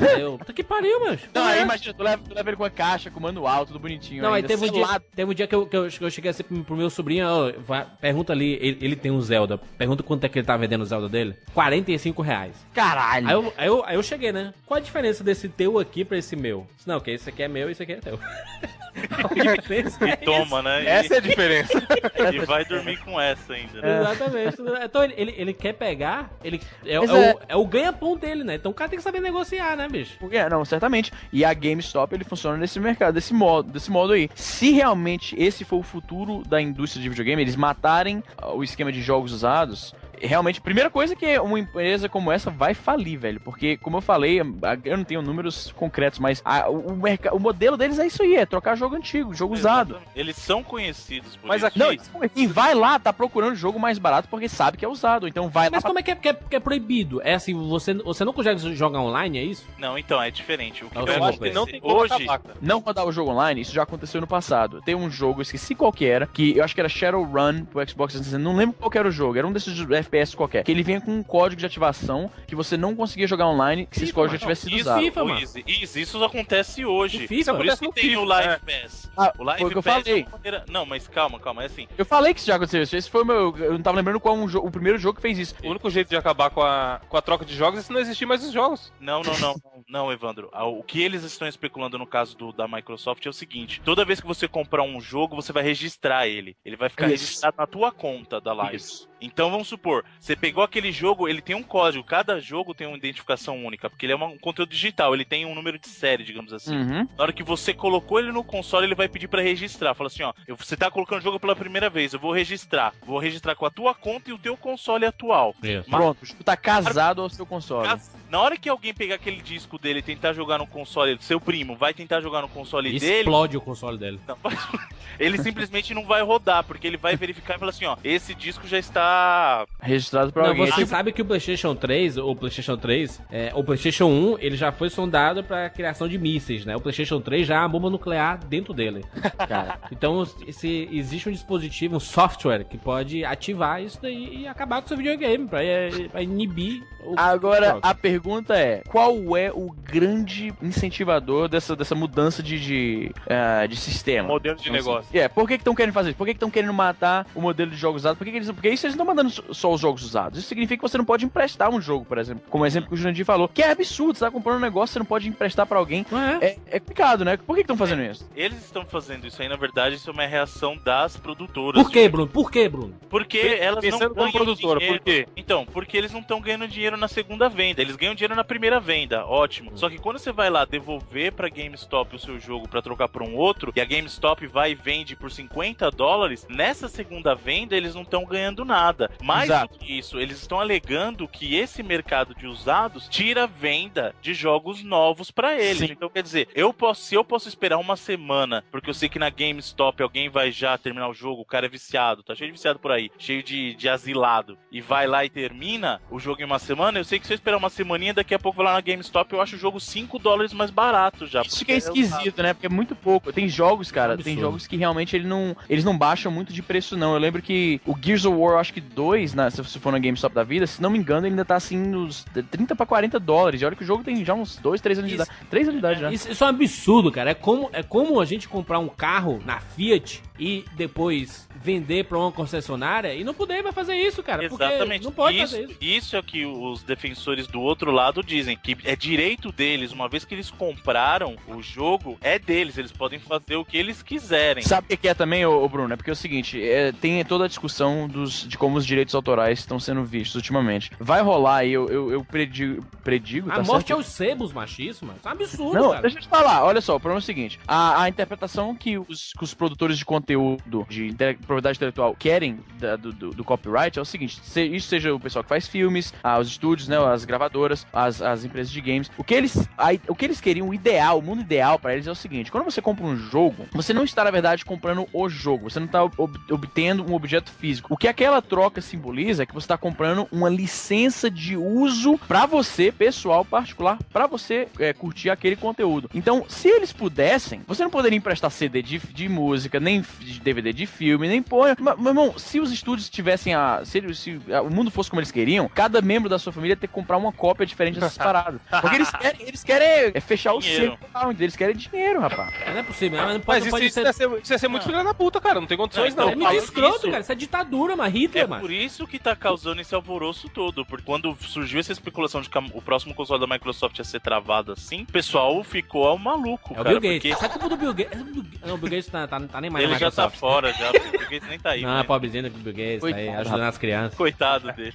Aí 0.00 0.20
eu, 0.20 0.38
puta 0.38 0.52
que 0.52 0.62
pariu, 0.62 1.00
mano. 1.00 1.18
Não, 1.34 1.44
aí 1.44 1.62
imagina, 1.62 1.94
tu 1.94 2.02
leva, 2.02 2.22
tu 2.28 2.34
leva 2.34 2.48
ele 2.50 2.56
com 2.56 2.64
a 2.64 2.70
caixa, 2.70 3.10
com 3.10 3.18
o 3.18 3.22
manual, 3.22 3.64
tudo 3.66 3.78
bonitinho. 3.78 4.22
Não, 4.22 4.30
aí 4.30 4.36
ainda, 4.36 4.48
teve 4.48 4.66
um, 4.66 4.72
dia, 4.72 5.00
teve 5.14 5.30
um 5.30 5.34
dia 5.34 5.46
que 5.46 5.54
eu, 5.54 5.66
que 5.66 5.76
eu, 5.76 5.88
que 5.88 6.02
eu 6.04 6.10
cheguei 6.10 6.30
assim 6.30 6.42
pro, 6.42 6.64
pro 6.64 6.76
meu 6.76 6.90
sobrinho, 6.90 7.26
ó, 7.26 7.52
vai- 7.66 7.86
pergunta 8.00 8.32
ali, 8.32 8.54
ele, 8.60 8.78
ele 8.80 8.96
tem 8.96 9.10
um 9.10 9.20
Zelda, 9.20 9.58
pergunta 9.78 10.02
quanto 10.02 10.24
é 10.24 10.28
que 10.28 10.38
ele 10.38 10.46
tá 10.46 10.56
vendendo 10.56 10.82
o 10.82 10.86
Zelda 10.86 11.08
dele. 11.08 11.34
45 11.54 12.22
reais. 12.22 12.54
Caralho. 12.74 13.26
Aí 13.28 13.34
eu, 13.34 13.52
aí, 13.56 13.66
eu, 13.68 13.84
aí 13.86 13.94
eu 13.96 14.02
cheguei, 14.02 14.32
né? 14.32 14.52
Qual 14.66 14.78
a 14.78 14.80
diferença 14.80 15.22
desse 15.24 15.48
teu 15.48 15.78
aqui 15.78 16.04
pra 16.04 16.18
esse 16.18 16.36
meu? 16.36 16.66
Não, 16.86 17.00
que 17.00 17.10
esse 17.10 17.28
aqui 17.28 17.42
é 17.42 17.48
meu 17.48 17.68
e 17.68 17.72
esse 17.72 17.82
aqui 17.82 17.92
é 17.92 17.96
teu. 17.96 18.18
A 18.96 19.56
diferença 19.56 20.04
é 20.08 20.12
E 20.12 20.16
toma, 20.16 20.62
né? 20.62 20.82
E, 20.82 20.86
Essa 20.86 21.14
é 21.14 21.16
a 21.18 21.20
diferença. 21.20 21.72
e 22.32 22.38
vai 22.46 22.64
dormir 22.64 22.96
com 23.04 23.20
essa 23.20 23.52
ainda, 23.52 23.80
né? 23.82 24.00
Exatamente. 24.00 24.56
Então 24.84 25.04
ele, 25.04 25.14
ele, 25.18 25.34
ele 25.36 25.52
quer 25.52 25.74
pegar, 25.74 26.30
ele, 26.42 26.60
é, 26.84 26.94
é 26.94 26.98
Mas 27.00 27.10
o, 27.10 27.14
é- 27.16 27.34
é 27.48 27.56
o 27.56 27.66
ganha-pão 27.66 28.16
dele, 28.16 28.42
né? 28.42 28.54
Então 28.54 28.70
o 28.72 28.74
cara 28.74 28.88
tem 28.88 28.96
que 28.98 29.02
saber 29.02 29.20
negociar, 29.20 29.76
né, 29.76 29.85
bicho? 29.88 30.16
Porque, 30.18 30.48
não, 30.48 30.64
certamente. 30.64 31.12
E 31.32 31.44
a 31.44 31.52
GameStop, 31.52 32.14
ele 32.14 32.24
funciona 32.24 32.56
nesse 32.56 32.78
mercado, 32.80 33.14
desse 33.14 33.32
modo, 33.32 33.70
desse 33.70 33.90
modo 33.90 34.12
aí. 34.12 34.28
Se 34.34 34.70
realmente 34.72 35.34
esse 35.38 35.64
for 35.64 35.78
o 35.78 35.82
futuro 35.82 36.42
da 36.46 36.60
indústria 36.60 37.02
de 37.02 37.08
videogame, 37.08 37.42
eles 37.42 37.56
matarem 37.56 38.22
ah, 38.38 38.52
o 38.52 38.62
esquema 38.62 38.92
de 38.92 39.02
jogos 39.02 39.32
usados, 39.32 39.94
realmente, 40.20 40.60
primeira 40.60 40.90
coisa 40.90 41.12
é 41.14 41.16
que 41.16 41.38
uma 41.38 41.58
empresa 41.58 42.08
como 42.08 42.30
essa 42.32 42.50
vai 42.50 42.74
falir, 42.74 43.18
velho. 43.18 43.40
Porque, 43.40 43.76
como 43.76 43.96
eu 43.98 44.00
falei, 44.00 44.40
a- 44.40 44.78
eu 44.84 44.96
não 44.96 45.04
tenho 45.04 45.22
números 45.22 45.72
concretos, 45.76 46.18
mas 46.18 46.40
a- 46.44 46.68
o, 46.68 46.92
o 46.92 46.96
merca- 46.96 47.34
o 47.34 47.38
modelo 47.38 47.76
deles 47.76 47.98
é 47.98 48.06
isso 48.06 48.22
aí, 48.22 48.36
é 48.36 48.46
trocar 48.46 48.76
jogo 48.76 48.96
antigo, 48.96 49.34
jogo 49.34 49.54
usado. 49.54 49.98
Eles 50.14 50.36
são 50.36 50.62
conhecidos 50.62 51.36
por 51.36 51.48
Mas 51.48 51.58
isso. 51.58 51.66
aqui- 51.66 51.78
Não, 51.78 52.28
quem 52.28 52.46
vai 52.46 52.74
lá 52.74 52.98
tá 52.98 53.12
procurando 53.12 53.54
jogo 53.54 53.78
mais 53.78 53.98
barato 53.98 54.28
porque 54.28 54.48
sabe 54.48 54.76
que 54.76 54.84
é 54.84 54.88
usado. 54.88 55.26
Então 55.28 55.48
vai 55.48 55.66
lá 55.66 55.72
Mas 55.72 55.82
pra 55.82 55.88
como 55.88 55.98
é 55.98 56.02
que 56.02 56.10
é, 56.10 56.16
que 56.16 56.28
é, 56.28 56.34
que 56.34 56.56
é 56.56 56.60
proibido? 56.60 57.20
É 57.22 57.34
assim, 57.34 57.54
você, 57.54 57.94
você 57.94 58.24
não 58.24 58.32
consegue 58.32 58.58
jogar 58.74 59.00
online, 59.00 59.38
é 59.38 59.42
isso? 59.44 59.66
Não, 59.78 59.96
então, 59.98 60.20
é 60.20 60.30
diferente. 60.30 60.84
O 60.84 60.90
que 60.90 60.98
Eu 60.98 61.06
vai 61.06 61.16
Eu 61.16 61.24
acho 61.24 61.38
que 61.38 61.50
não 61.50 61.66
tem 61.66 61.80
como 61.80 61.94
hoje, 61.94 62.26
não 62.60 62.80
rodar 62.80 63.06
o 63.06 63.12
jogo 63.12 63.30
online, 63.30 63.60
isso 63.60 63.72
já 63.74 63.82
aconteceu 63.82 64.20
no 64.20 64.26
passado. 64.26 64.80
Tem 64.82 64.94
um 64.94 65.10
jogo, 65.10 65.40
eu 65.40 65.42
esqueci 65.42 65.74
qual 65.74 65.92
que 65.92 66.04
era, 66.04 66.26
que 66.26 66.56
eu 66.56 66.64
acho 66.64 66.74
que 66.74 66.80
era 66.80 66.88
Shadowrun 66.88 67.64
pro 67.64 67.80
Xbox 67.88 68.12
360, 68.14 68.38
não 68.38 68.56
lembro 68.56 68.76
qual 68.78 68.90
que 68.90 68.98
era 68.98 69.08
o 69.08 69.10
jogo, 69.10 69.36
era 69.38 69.46
um 69.46 69.52
desses 69.52 69.74
FPS 70.06 70.34
qualquer, 70.36 70.64
que 70.64 70.70
ele 70.70 70.82
vinha 70.82 71.00
com 71.00 71.10
um 71.12 71.22
código 71.22 71.58
de 71.60 71.66
ativação 71.66 72.30
que 72.46 72.54
você 72.54 72.76
não 72.76 72.94
conseguia 72.94 73.26
jogar 73.26 73.46
online 73.48 73.88
se 73.90 73.98
esse 73.98 74.06
FIFA, 74.06 74.14
código 74.14 74.34
já 74.34 74.38
tivesse 74.40 74.60
sido 74.62 74.72
isso, 74.76 74.82
usado. 74.82 75.00
FIFA, 75.02 75.24
mano. 75.24 75.40
Isso 75.66 76.24
acontece 76.24 76.84
hoje. 76.84 77.26
FIFA, 77.26 77.54
por 77.54 77.66
isso 77.66 77.76
que 77.78 77.92
tem 77.92 78.10
no 78.12 78.22
o 78.22 78.22
FIFA, 78.22 78.26
Live 78.34 78.48
é. 78.66 78.80
Pass. 78.82 79.10
Ah, 79.16 79.32
o 79.38 79.44
Live 79.44 79.60
foi 79.60 79.68
o 79.68 79.72
que 79.72 79.78
eu 79.78 79.82
Pass 79.82 80.02
falei. 80.04 80.22
é 80.22 80.30
maneira... 80.30 80.64
Não, 80.68 80.86
mas 80.86 81.08
calma, 81.08 81.38
calma, 81.38 81.62
é 81.62 81.66
assim. 81.66 81.86
Eu 81.96 82.04
falei 82.04 82.32
que 82.34 82.40
isso 82.40 82.46
já 82.46 82.56
aconteceu. 82.56 82.82
Esse 82.98 83.10
foi 83.10 83.22
o 83.22 83.26
meu. 83.26 83.56
Eu 83.58 83.72
não 83.72 83.82
tava 83.82 83.96
lembrando 83.96 84.20
qual 84.20 84.34
um 84.34 84.46
jo- 84.46 84.60
o 84.60 84.70
primeiro 84.70 84.98
jogo 84.98 85.16
que 85.16 85.22
fez 85.22 85.38
isso. 85.38 85.54
O 85.64 85.68
único 85.70 85.90
jeito 85.90 86.08
de 86.08 86.16
acabar 86.16 86.50
com 86.50 86.62
a, 86.62 87.00
com 87.08 87.16
a 87.16 87.22
troca 87.22 87.44
de 87.44 87.54
jogos 87.54 87.80
é 87.80 87.82
se 87.82 87.92
não 87.92 88.00
existir 88.00 88.26
mais 88.26 88.44
os 88.44 88.52
jogos. 88.52 88.92
Não, 89.00 89.22
não, 89.22 89.38
não. 89.38 89.54
Não, 89.88 90.10
Evandro. 90.12 90.48
Ah, 90.52 90.64
O 90.64 90.82
que 90.82 91.00
eles 91.00 91.22
estão 91.22 91.46
especulando 91.46 91.96
no 91.96 92.06
caso 92.06 92.36
do, 92.36 92.52
da 92.52 92.66
Microsoft 92.66 93.24
é 93.24 93.28
o 93.28 93.32
seguinte: 93.32 93.80
toda 93.84 94.04
vez 94.04 94.20
que 94.20 94.26
você 94.26 94.48
comprar 94.48 94.82
um 94.82 95.00
jogo, 95.00 95.36
você 95.36 95.52
vai 95.52 95.62
registrar 95.62 96.26
ele. 96.26 96.56
Ele 96.64 96.76
vai 96.76 96.88
ficar 96.88 97.04
Isso. 97.06 97.12
registrado 97.24 97.56
na 97.58 97.66
tua 97.68 97.92
conta 97.92 98.40
da 98.40 98.52
Live. 98.52 98.76
Isso. 98.76 99.08
Então 99.20 99.50
vamos 99.50 99.68
supor, 99.68 99.95
você 100.18 100.34
pegou 100.36 100.62
aquele 100.62 100.90
jogo, 100.92 101.28
ele 101.28 101.40
tem 101.40 101.54
um 101.56 101.62
código, 101.62 102.02
cada 102.04 102.40
jogo 102.40 102.74
tem 102.74 102.86
uma 102.86 102.96
identificação 102.96 103.64
única, 103.64 103.88
porque 103.90 104.06
ele 104.06 104.12
é 104.12 104.16
uma- 104.16 104.26
um 104.26 104.38
conteúdo 104.38 104.70
digital, 104.70 105.14
ele 105.14 105.24
tem 105.24 105.44
um 105.46 105.54
número 105.54 105.78
de 105.78 105.88
série, 105.88 106.24
digamos 106.24 106.52
assim. 106.52 106.76
Uhum. 106.76 107.08
Na 107.16 107.22
hora 107.24 107.32
que 107.32 107.42
você 107.42 107.72
colocou 107.74 108.18
ele 108.18 108.32
no 108.32 108.44
console, 108.44 108.86
ele 108.86 108.94
vai 108.94 109.08
pedir 109.08 109.28
pra 109.28 109.40
registrar. 109.42 109.94
Fala 109.94 110.08
assim, 110.08 110.22
ó, 110.22 110.32
você 110.56 110.76
tá 110.76 110.90
colocando 110.90 111.20
o 111.20 111.22
jogo 111.22 111.38
pela 111.40 111.54
primeira 111.56 111.88
vez, 111.90 112.12
eu 112.12 112.18
vou 112.20 112.32
registrar. 112.32 112.92
Vou 113.04 113.18
registrar 113.18 113.54
com 113.54 113.66
a 113.66 113.70
tua 113.70 113.94
conta 113.94 114.30
e 114.30 114.32
o 114.32 114.38
teu 114.38 114.56
console 114.56 115.04
atual. 115.06 115.54
Isso. 115.62 115.88
Pronto, 115.90 116.22
o 116.22 116.26
jogo 116.26 116.42
tá 116.44 116.56
casado 116.56 117.22
ao 117.22 117.28
seu 117.30 117.46
console. 117.46 117.86
Cas- 117.88 118.14
Na 118.28 118.40
hora 118.40 118.56
que 118.56 118.68
alguém 118.68 118.92
pegar 118.92 119.14
aquele 119.14 119.40
disco 119.40 119.78
dele 119.78 120.00
e 120.00 120.02
tentar 120.02 120.32
jogar 120.32 120.58
no 120.58 120.66
console, 120.66 121.16
seu 121.20 121.40
primo 121.40 121.76
vai 121.76 121.94
tentar 121.94 122.20
jogar 122.20 122.42
no 122.42 122.48
console 122.48 122.98
dele, 122.98 123.18
Explode 123.20 123.56
o 123.56 123.60
console 123.60 123.96
dele. 123.96 124.18
não, 124.26 124.36
ele 125.18 125.38
simplesmente 125.38 125.94
não 125.94 126.04
vai 126.04 126.22
rodar, 126.22 126.64
porque 126.64 126.86
ele 126.86 126.96
vai 126.96 127.16
verificar 127.16 127.54
e 127.54 127.58
falar 127.58 127.70
assim, 127.70 127.84
ó, 127.84 127.96
esse 128.02 128.34
disco 128.34 128.66
já 128.66 128.78
está 128.78 129.64
Registrado 129.86 130.32
pra 130.32 130.42
Não, 130.42 130.50
alguém. 130.50 130.66
você 130.66 130.72
É 130.72 130.76
tipo- 130.76 130.88
sabe 130.90 131.12
que 131.12 131.22
o 131.22 131.24
PlayStation 131.24 131.74
3, 131.74 132.16
o 132.18 132.34
PlayStation 132.34 132.76
3, 132.76 133.20
é, 133.30 133.52
o 133.54 133.62
PlayStation 133.64 134.06
1, 134.06 134.36
ele 134.40 134.56
já 134.56 134.72
foi 134.72 134.90
sondado 134.90 135.42
pra 135.44 135.70
criação 135.70 136.08
de 136.08 136.18
mísseis, 136.18 136.64
né? 136.64 136.76
O 136.76 136.80
PlayStation 136.80 137.20
3 137.20 137.46
já 137.46 137.56
é 137.56 137.58
uma 137.60 137.68
bomba 137.68 137.88
nuclear 137.90 138.38
dentro 138.46 138.72
dele. 138.74 139.04
cara. 139.48 139.78
Então, 139.92 140.24
se 140.24 140.88
existe 140.92 141.28
um 141.28 141.32
dispositivo, 141.32 141.96
um 141.96 142.00
software 142.00 142.64
que 142.64 142.76
pode 142.78 143.24
ativar 143.24 143.82
isso 143.82 143.98
daí 144.02 144.42
e 144.42 144.48
acabar 144.48 144.80
com 144.80 144.86
o 144.86 144.88
seu 144.88 144.96
videogame 144.96 145.46
pra, 145.46 145.62
eh, 145.64 145.90
pra 146.10 146.22
inibir 146.22 146.82
o 147.04 147.14
Agora, 147.16 147.66
jogo. 147.68 147.80
a 147.82 147.94
pergunta 147.94 148.56
é: 148.56 148.82
qual 148.88 149.36
é 149.36 149.50
o 149.52 149.70
grande 149.70 150.52
incentivador 150.60 151.48
dessa, 151.48 151.74
dessa 151.76 151.94
mudança 151.94 152.42
de, 152.42 152.58
de, 152.60 153.12
ah, 153.28 153.66
de 153.66 153.76
sistema? 153.76 154.28
Modelo 154.28 154.56
de 154.56 154.62
Então, 154.68 154.74
assim, 154.76 154.88
negócio. 154.88 155.10
É, 155.18 155.28
por 155.28 155.46
que 155.48 155.54
estão 155.54 155.74
querendo 155.74 155.94
fazer 155.94 156.10
isso? 156.10 156.18
Por 156.18 156.26
que 156.26 156.32
estão 156.32 156.50
querendo 156.50 156.72
matar 156.72 157.26
o 157.34 157.40
modelo 157.40 157.70
de 157.70 157.76
jogos 157.76 158.02
usados? 158.02 158.18
Por 158.18 158.24
que, 158.24 158.30
que 158.30 158.36
eles, 158.38 158.50
porque 158.50 158.68
isso 158.70 158.86
eles 158.86 158.96
não 158.96 159.04
estão 159.04 159.14
mandando 159.14 159.30
só- 159.30 159.52
só 159.52 159.70
os 159.76 159.80
jogos 159.80 160.02
usados. 160.02 160.38
Isso 160.38 160.48
significa 160.48 160.82
que 160.82 160.90
você 160.90 160.98
não 160.98 161.04
pode 161.04 161.24
emprestar 161.24 161.70
um 161.70 161.80
jogo, 161.80 162.04
por 162.04 162.18
exemplo. 162.18 162.42
Como 162.50 162.64
o 162.64 162.66
exemplo 162.66 162.88
que 162.88 162.94
o 162.94 162.96
Jurandir 162.98 163.24
falou. 163.24 163.48
Que 163.48 163.62
é 163.62 163.70
absurdo, 163.70 164.18
você 164.18 164.24
tá 164.24 164.30
comprando 164.30 164.56
um 164.58 164.60
negócio, 164.60 164.94
você 164.94 164.98
não 164.98 165.06
pode 165.06 165.28
emprestar 165.28 165.66
pra 165.66 165.78
alguém. 165.78 166.04
Não 166.10 166.20
é? 166.20 166.38
É, 166.40 166.58
é 166.66 166.80
complicado, 166.80 167.24
né? 167.24 167.36
Por 167.36 167.54
que 167.54 167.60
estão 167.60 167.76
fazendo 167.76 168.02
isso? 168.02 168.28
Eles 168.34 168.64
estão 168.64 168.84
fazendo 168.86 169.26
isso 169.26 169.40
aí, 169.42 169.48
na 169.48 169.56
verdade, 169.56 169.96
isso 169.96 170.08
é 170.08 170.12
uma 170.12 170.26
reação 170.26 170.78
das 170.82 171.16
produtoras. 171.16 171.82
Por 171.82 171.90
que, 171.90 172.08
Bruno? 172.08 172.26
Por 172.26 172.50
que, 172.50 172.68
Bruno? 172.68 172.94
Porque 173.08 173.38
elas 173.38 173.84
não 173.84 173.90
Pensando 173.90 174.14
como 174.14 174.32
ganham 174.32 174.32
produtora, 174.32 174.78
dinheiro. 174.78 174.98
por 174.98 175.04
quê? 175.04 175.28
Então, 175.36 175.66
porque 175.66 175.96
eles 175.96 176.12
não 176.12 176.20
estão 176.20 176.40
ganhando 176.40 176.66
dinheiro 176.66 176.96
na 176.96 177.08
segunda 177.08 177.48
venda, 177.48 177.82
eles 177.82 177.96
ganham 177.96 178.14
dinheiro 178.14 178.34
na 178.34 178.44
primeira 178.44 178.80
venda, 178.80 179.26
ótimo. 179.26 179.72
Só 179.74 179.90
que 179.90 179.98
quando 179.98 180.18
você 180.18 180.32
vai 180.32 180.48
lá 180.48 180.64
devolver 180.64 181.32
pra 181.32 181.48
GameStop 181.48 182.16
o 182.16 182.18
seu 182.18 182.38
jogo 182.40 182.68
pra 182.68 182.80
trocar 182.80 183.08
por 183.08 183.22
um 183.22 183.34
outro, 183.34 183.72
e 183.76 183.80
a 183.80 183.84
GameStop 183.84 184.46
vai 184.46 184.72
e 184.72 184.74
vende 184.74 185.14
por 185.14 185.30
50 185.30 185.90
dólares, 185.90 186.46
nessa 186.48 186.88
segunda 186.88 187.34
venda 187.34 187.76
eles 187.76 187.94
não 187.94 188.02
estão 188.02 188.24
ganhando 188.24 188.64
nada. 188.64 189.10
Mais 189.22 189.50
Exato. 189.66 189.78
do 189.78 189.84
que 189.84 189.98
isso, 189.98 190.18
eles 190.18 190.38
estão 190.38 190.60
alegando 190.60 191.28
que 191.28 191.56
esse 191.56 191.82
mercado 191.82 192.34
de 192.34 192.46
usados 192.46 193.08
tira 193.08 193.44
a 193.44 193.46
venda 193.46 194.14
de 194.20 194.34
jogos 194.34 194.82
novos 194.82 195.30
pra 195.30 195.54
eles. 195.54 195.78
Sim. 195.78 195.88
Então, 195.90 196.08
quer 196.08 196.22
dizer, 196.22 196.48
eu 196.54 196.72
posso, 196.72 197.02
se 197.02 197.14
eu 197.14 197.24
posso 197.24 197.48
esperar 197.48 197.78
uma 197.78 197.96
semana, 197.96 198.64
porque 198.70 198.90
eu 198.90 198.94
sei 198.94 199.08
que 199.08 199.18
na 199.18 199.30
GameStop 199.30 200.02
alguém 200.02 200.28
vai 200.28 200.50
já 200.50 200.76
terminar 200.76 201.08
o 201.08 201.14
jogo, 201.14 201.42
o 201.42 201.46
cara 201.46 201.66
é 201.66 201.68
viciado, 201.68 202.22
tá 202.22 202.34
cheio 202.34 202.50
de 202.50 202.56
viciado 202.56 202.78
por 202.78 202.90
aí, 202.90 203.10
cheio 203.18 203.42
de, 203.42 203.74
de 203.74 203.88
asilado, 203.88 204.58
e 204.70 204.80
vai 204.80 205.06
lá 205.06 205.24
e 205.24 205.30
termina 205.30 206.00
o 206.10 206.18
jogo 206.18 206.40
em 206.40 206.44
uma 206.44 206.58
semana, 206.58 206.98
eu 206.98 207.04
sei 207.04 207.18
que 207.18 207.26
se 207.26 207.32
eu 207.32 207.36
esperar 207.36 207.56
uma 207.56 207.70
semaninha, 207.70 208.14
daqui 208.14 208.34
a 208.34 208.38
pouco 208.38 208.56
eu 208.56 208.64
vou 208.64 208.64
lá 208.64 208.74
na 208.74 208.80
GameStop 208.80 209.32
eu 209.32 209.40
acho 209.40 209.56
o 209.56 209.58
jogo 209.58 209.80
5 209.80 210.18
dólares 210.18 210.52
mais 210.52 210.70
barato 210.70 211.26
já. 211.26 211.42
Isso 211.42 211.64
que 211.64 211.72
é 211.72 211.80
porque 211.80 212.00
esquisito, 212.00 212.42
né? 212.42 212.54
Porque 212.54 212.66
é 212.66 212.70
muito 212.70 212.94
pouco. 212.94 213.32
Tem 213.32 213.48
jogos, 213.48 213.90
cara, 213.90 214.14
é 214.14 214.16
tem 214.16 214.38
jogos 214.38 214.66
que 214.66 214.76
realmente 214.76 215.14
ele 215.14 215.26
não, 215.26 215.56
eles 215.68 215.84
não 215.84 215.96
baixam 215.96 216.30
muito 216.30 216.52
de 216.52 216.62
preço, 216.62 216.96
não. 216.96 217.14
Eu 217.14 217.18
lembro 217.18 217.42
que 217.42 217.80
o 217.84 217.94
Gears 218.00 218.24
of 218.24 218.36
War, 218.36 218.58
acho 218.58 218.72
que 218.72 218.80
2, 218.80 219.34
na, 219.34 219.50
se 219.64 219.70
você 219.72 219.78
for 219.78 219.92
na 219.92 219.98
GameStop 219.98 220.34
da 220.34 220.42
vida, 220.42 220.66
se 220.66 220.80
não 220.82 220.90
me 220.90 220.98
engano, 220.98 221.26
ele 221.26 221.32
ainda 221.34 221.44
tá 221.44 221.56
assim 221.56 221.76
nos 221.78 222.24
30 222.50 222.74
pra 222.76 222.86
40 222.86 223.18
dólares. 223.18 223.60
E 223.60 223.64
olha 223.64 223.76
que 223.76 223.82
o 223.82 223.86
jogo 223.86 224.04
tem 224.04 224.24
já 224.24 224.34
uns 224.34 224.56
2, 224.56 224.80
3 224.80 224.98
anos 224.98 225.10
de 225.10 225.16
Isso- 225.16 225.24
idade. 225.24 225.40
3 225.50 225.68
anos 225.68 225.80
de 225.80 225.86
idade 225.86 226.00
já. 226.00 226.12
Isso, 226.12 226.30
isso 226.30 226.42
é 226.44 226.46
um 226.46 226.50
absurdo, 226.50 227.10
cara. 227.12 227.30
É 227.30 227.34
como, 227.34 227.68
é 227.72 227.82
como 227.82 228.20
a 228.20 228.24
gente 228.24 228.48
comprar 228.48 228.78
um 228.78 228.88
carro 228.88 229.42
na 229.44 229.60
Fiat 229.60 230.22
e 230.38 230.64
depois 230.76 231.46
vender 231.62 232.04
pra 232.04 232.18
uma 232.18 232.30
concessionária 232.30 233.12
e 233.14 233.24
não 233.24 233.34
poder 233.34 233.62
mais 233.62 233.74
fazer 233.74 233.94
isso, 233.96 234.22
cara. 234.22 234.44
Exatamente. 234.44 234.78
Porque 234.78 235.04
não 235.04 235.12
pode 235.12 235.38
isso, 235.38 235.52
fazer 235.56 235.64
isso. 235.70 235.78
isso 235.80 236.16
é 236.16 236.18
o 236.18 236.22
que 236.22 236.44
os 236.44 236.82
defensores 236.82 237.46
do 237.46 237.60
outro 237.60 237.90
lado 237.90 238.22
dizem, 238.22 238.56
que 238.56 238.76
é 238.84 238.94
direito 238.94 239.50
deles, 239.50 239.92
uma 239.92 240.08
vez 240.08 240.24
que 240.24 240.34
eles 240.34 240.50
compraram 240.50 241.36
o 241.48 241.60
jogo, 241.62 242.16
é 242.20 242.38
deles, 242.38 242.78
eles 242.78 242.92
podem 242.92 243.18
fazer 243.18 243.56
o 243.56 243.64
que 243.64 243.76
eles 243.76 244.02
quiserem. 244.02 244.62
Sabe 244.62 244.84
o 244.84 244.88
que 244.88 244.96
que 244.96 245.08
é 245.08 245.14
também, 245.14 245.44
ô, 245.44 245.64
ô 245.64 245.68
Bruno? 245.68 245.92
É 245.92 245.96
porque 245.96 246.10
é 246.10 246.12
o 246.12 246.16
seguinte, 246.16 246.62
é, 246.62 246.92
tem 246.92 247.24
toda 247.24 247.46
a 247.46 247.48
discussão 247.48 248.06
dos, 248.06 248.46
de 248.46 248.56
como 248.56 248.76
os 248.76 248.86
direitos 248.86 249.14
autorais 249.14 249.35
intelectuais 249.36 249.58
estão 249.58 249.78
sendo 249.78 250.04
vistos 250.04 250.36
ultimamente. 250.36 250.90
Vai 250.98 251.22
rolar 251.22 251.56
aí, 251.58 251.72
eu, 251.72 251.88
eu, 251.88 252.10
eu 252.12 252.24
predigo, 252.24 252.84
predigo, 253.04 253.50
A 253.50 253.56
tá 253.56 253.62
morte 253.62 253.88
certo? 253.88 253.98
aos 253.98 254.06
sebos, 254.06 254.52
machismo, 254.52 255.08
mano. 255.08 255.18
Isso 255.18 255.28
é 255.28 255.30
um 255.30 255.32
absurdo, 255.32 255.74
Não, 255.74 255.88
cara. 255.90 256.02
deixa 256.02 256.16
eu 256.18 256.22
te 256.22 256.28
falar, 256.28 256.64
olha 256.64 256.80
só, 256.80 256.96
o 256.96 257.00
problema 257.00 257.18
é 257.18 257.22
o 257.22 257.24
seguinte: 257.24 257.58
a, 257.66 258.02
a 258.02 258.08
interpretação 258.08 258.74
que 258.74 258.98
os, 258.98 259.32
que 259.36 259.44
os 259.44 259.54
produtores 259.54 259.98
de 259.98 260.04
conteúdo 260.04 260.86
de 260.88 261.12
propriedade 261.46 261.76
intelectual 261.78 262.14
querem 262.18 262.58
da- 262.78 262.96
do, 262.96 263.12
do- 263.12 263.30
do 263.30 263.44
copyright 263.44 263.98
é 263.98 264.02
o 264.02 264.04
seguinte: 264.04 264.40
se, 264.42 264.64
isso 264.64 264.88
seja 264.88 265.14
o 265.14 265.20
pessoal 265.20 265.42
que 265.42 265.48
faz 265.48 265.66
filmes, 265.68 266.12
ah, 266.22 266.38
os 266.38 266.48
estúdios, 266.48 266.88
né, 266.88 266.96
as 266.98 267.24
gravadoras, 267.24 267.86
as, 267.92 268.20
as 268.22 268.44
empresas 268.44 268.72
de 268.72 268.80
games. 268.80 269.10
O 269.16 269.24
que 269.24 269.34
eles, 269.34 269.68
a- 269.76 269.90
o 270.08 270.14
que 270.14 270.24
eles 270.24 270.40
queriam, 270.40 270.68
o 270.68 270.74
ideal, 270.74 271.18
o 271.18 271.22
mundo 271.22 271.40
ideal 271.42 271.78
pra 271.78 271.92
eles 271.94 272.06
é 272.06 272.10
o 272.10 272.14
seguinte: 272.14 272.50
quando 272.50 272.64
você 272.64 272.80
compra 272.82 273.04
um 273.04 273.16
jogo, 273.16 273.66
você 273.72 273.92
não 273.92 274.04
está, 274.04 274.24
na 274.24 274.30
verdade, 274.30 274.64
comprando 274.64 275.06
o 275.12 275.28
jogo, 275.28 275.70
você 275.70 275.78
não 275.78 275.86
está 275.86 276.02
ob- 276.04 276.38
obtendo 276.50 277.04
um 277.10 277.14
objeto 277.14 277.50
físico. 277.50 277.92
O 277.92 277.96
que 277.96 278.08
aquela 278.08 278.40
troca 278.42 278.80
simboliza 278.80 279.25
é 279.40 279.46
que 279.46 279.52
você 279.54 279.64
está 279.64 279.76
comprando 279.78 280.26
uma 280.32 280.48
licença 280.48 281.30
de 281.30 281.56
uso 281.56 282.18
pra 282.28 282.46
você, 282.46 282.90
pessoal, 282.92 283.44
particular, 283.44 283.98
pra 284.12 284.26
você 284.26 284.68
é, 284.78 284.92
curtir 284.92 285.30
aquele 285.30 285.56
conteúdo. 285.56 286.10
Então, 286.14 286.44
se 286.48 286.68
eles 286.68 286.92
pudessem, 286.92 287.62
você 287.66 287.82
não 287.82 287.90
poderia 287.90 288.16
emprestar 288.16 288.50
CD 288.50 288.82
de, 288.82 288.98
de 288.98 289.28
música, 289.28 289.78
nem 289.80 290.04
de 290.20 290.40
DVD 290.40 290.72
de 290.72 290.86
filme, 290.86 291.28
nem 291.28 291.42
pô. 291.42 291.62
Mas, 291.78 291.98
meu 291.98 292.08
irmão, 292.08 292.38
se 292.38 292.60
os 292.60 292.70
estúdios 292.72 293.08
tivessem 293.08 293.54
a. 293.54 293.82
Se, 293.84 294.14
se 294.14 294.40
a- 294.52 294.62
o 294.62 294.70
mundo 294.72 294.90
fosse 294.90 295.10
como 295.10 295.20
eles 295.20 295.30
queriam, 295.32 295.68
cada 295.68 296.00
membro 296.00 296.28
da 296.28 296.38
sua 296.38 296.52
família 296.52 296.72
ia 296.72 296.76
ter 296.76 296.86
que 296.86 296.92
comprar 296.94 297.16
uma 297.16 297.32
cópia 297.32 297.66
diferente 297.66 297.98
dessas 297.98 298.18
paradas. 298.18 298.60
Porque 298.80 298.96
eles 298.96 299.10
querem, 299.10 299.42
eles 299.46 299.64
querem 299.64 300.12
é, 300.14 300.20
fechar 300.20 300.54
o 300.54 300.60
Dinheiro. 300.60 300.96
total, 301.00 301.32
eles 301.32 301.56
querem 301.56 301.74
dinheiro, 301.76 302.20
rapaz. 302.20 302.52
Não 302.66 302.78
é 302.78 302.82
possível, 302.82 303.18
mas 303.18 303.32
não 303.34 303.40
pode, 303.40 303.46
Mas 303.46 303.58
não 303.60 303.66
isso, 303.66 303.70
pode 303.70 303.86
isso, 303.86 303.94
ser... 303.94 304.04
ia 304.06 304.12
ser, 304.12 304.42
isso 304.42 304.52
ia 304.52 304.58
ser 304.58 304.68
muito 304.68 304.84
filho 304.84 305.02
da 305.02 305.14
puta, 305.14 305.40
cara. 305.40 305.60
Não 305.60 305.66
tem 305.66 305.76
condições, 305.76 306.14
Não, 306.14 306.24
não. 306.26 306.32
É 306.32 306.36
muito 306.36 306.54
escroto, 306.64 306.96
isso. 306.98 307.10
cara. 307.10 307.20
Isso 307.20 307.32
é 307.32 307.34
ditadura, 307.34 307.96
mas 307.96 308.12
Hitler, 308.12 308.44
É 308.44 308.46
mano. 308.46 308.60
por 308.62 308.70
isso 308.72 309.06
que 309.06 309.15
tá 309.18 309.34
causando 309.36 309.80
esse 309.80 309.94
alvoroço 309.94 310.48
todo. 310.48 310.84
Porque 310.84 311.04
quando 311.04 311.36
surgiu 311.40 311.80
essa 311.80 311.92
especulação 311.92 312.40
de 312.40 312.48
que 312.50 312.58
a- 312.58 312.64
o 312.72 312.82
próximo 312.82 313.14
console 313.14 313.40
da 313.40 313.46
Microsoft 313.46 313.98
ia 313.98 314.04
ser 314.04 314.20
travado 314.20 314.72
assim, 314.72 315.02
o 315.02 315.06
pessoal 315.12 315.62
ficou 315.64 316.06
ao 316.06 316.18
maluco, 316.18 316.74
É 316.74 316.80
o 316.80 316.84
cara. 316.84 316.98
Bill 316.98 317.00
Gates. 317.14 317.30
porque 317.32 317.44
é 317.44 317.48
culpa 317.48 317.68
do 317.68 317.76
Bill 317.76 317.94
Gates. 317.94 318.18
Não, 318.64 318.74
o 318.74 318.78
Bill 318.78 318.90
Gates 318.90 319.06
tá, 319.06 319.26
tá, 319.26 319.40
tá 319.40 319.60
nem 319.60 319.70
mais 319.70 319.84
ele 319.84 319.92
na 319.94 319.98
já 319.98 320.10
tá 320.10 320.22
Microsoft. 320.26 320.38
fora, 320.40 320.72
já. 320.72 320.90
O 320.90 320.92
Bill 320.92 321.20
Gates 321.30 321.48
nem 321.48 321.58
tá 321.58 321.70
aí. 321.70 321.82
Não, 321.86 321.90
mas- 321.94 322.06
pobrezinho 322.06 322.44
do 322.50 322.58
Bill 322.58 322.72
Gates, 322.72 323.00
tá 323.00 323.06
aí, 323.06 323.12
Coitado, 323.26 323.40
ajudando 323.40 323.62
as 323.68 323.78
crianças. 323.78 324.16
Coitado 324.18 324.72
dele. 324.72 324.94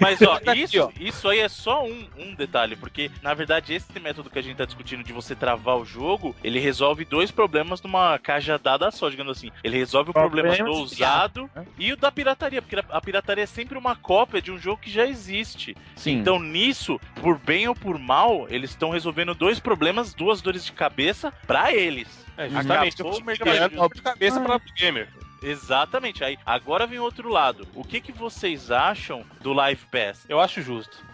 Mas 0.00 0.20
ó, 0.22 0.38
Tá 0.44 0.54
isso, 0.54 0.92
isso 1.00 1.28
aí 1.28 1.38
é 1.40 1.48
só 1.48 1.84
um, 1.84 2.06
um 2.18 2.34
detalhe, 2.34 2.76
porque 2.76 3.10
na 3.22 3.32
verdade 3.34 3.72
esse 3.72 3.98
método 4.00 4.28
que 4.30 4.38
a 4.38 4.42
gente 4.42 4.56
tá 4.56 4.64
discutindo 4.64 5.02
de 5.02 5.12
você 5.12 5.34
travar 5.34 5.76
o 5.78 5.84
jogo, 5.84 6.34
ele 6.44 6.58
resolve 6.58 7.04
dois 7.04 7.30
problemas 7.30 7.80
numa 7.82 8.18
cajadada 8.18 8.90
só, 8.90 9.08
digamos 9.08 9.36
assim. 9.38 9.50
Ele 9.62 9.76
resolve 9.78 10.10
o 10.10 10.12
problema 10.12 10.54
do 10.56 10.70
usado 10.70 11.48
né? 11.54 11.64
e 11.78 11.92
o 11.92 11.96
da 11.96 12.10
pirataria, 12.12 12.53
porque 12.62 12.76
a- 12.76 13.00
pirataria 13.00 13.44
é 13.44 13.46
sempre 13.46 13.76
uma 13.78 13.94
cópia 13.96 14.40
de 14.42 14.50
um 14.50 14.58
jogo 14.58 14.80
que 14.82 14.90
já 14.90 15.06
existe. 15.06 15.76
Sim. 15.96 16.18
Então 16.18 16.38
nisso, 16.38 17.00
por 17.20 17.38
bem 17.38 17.68
ou 17.68 17.74
por 17.74 17.98
mal, 17.98 18.46
eles 18.50 18.70
estão 18.70 18.90
resolvendo 18.90 19.34
dois 19.34 19.58
problemas, 19.60 20.14
duas 20.14 20.40
dores 20.40 20.64
de 20.64 20.72
cabeça 20.72 21.32
pra 21.46 21.72
eles. 21.72 22.24
É, 22.36 22.48
justamente. 22.48 22.94
Acabou 23.00 23.20
o 23.20 23.24
mercado. 23.24 23.88
de 23.94 24.02
cabeça 24.02 24.40
pra 24.40 24.60
gamer. 24.76 25.08
Exatamente. 25.42 26.24
Aí, 26.24 26.38
agora 26.44 26.86
vem 26.86 26.98
outro 26.98 27.28
lado. 27.28 27.66
O 27.74 27.84
que, 27.84 28.00
que 28.00 28.10
vocês 28.12 28.70
acham 28.70 29.24
do 29.40 29.52
Live 29.52 29.82
Pass? 29.90 30.24
Eu 30.28 30.40
acho 30.40 30.62
justo. 30.62 31.04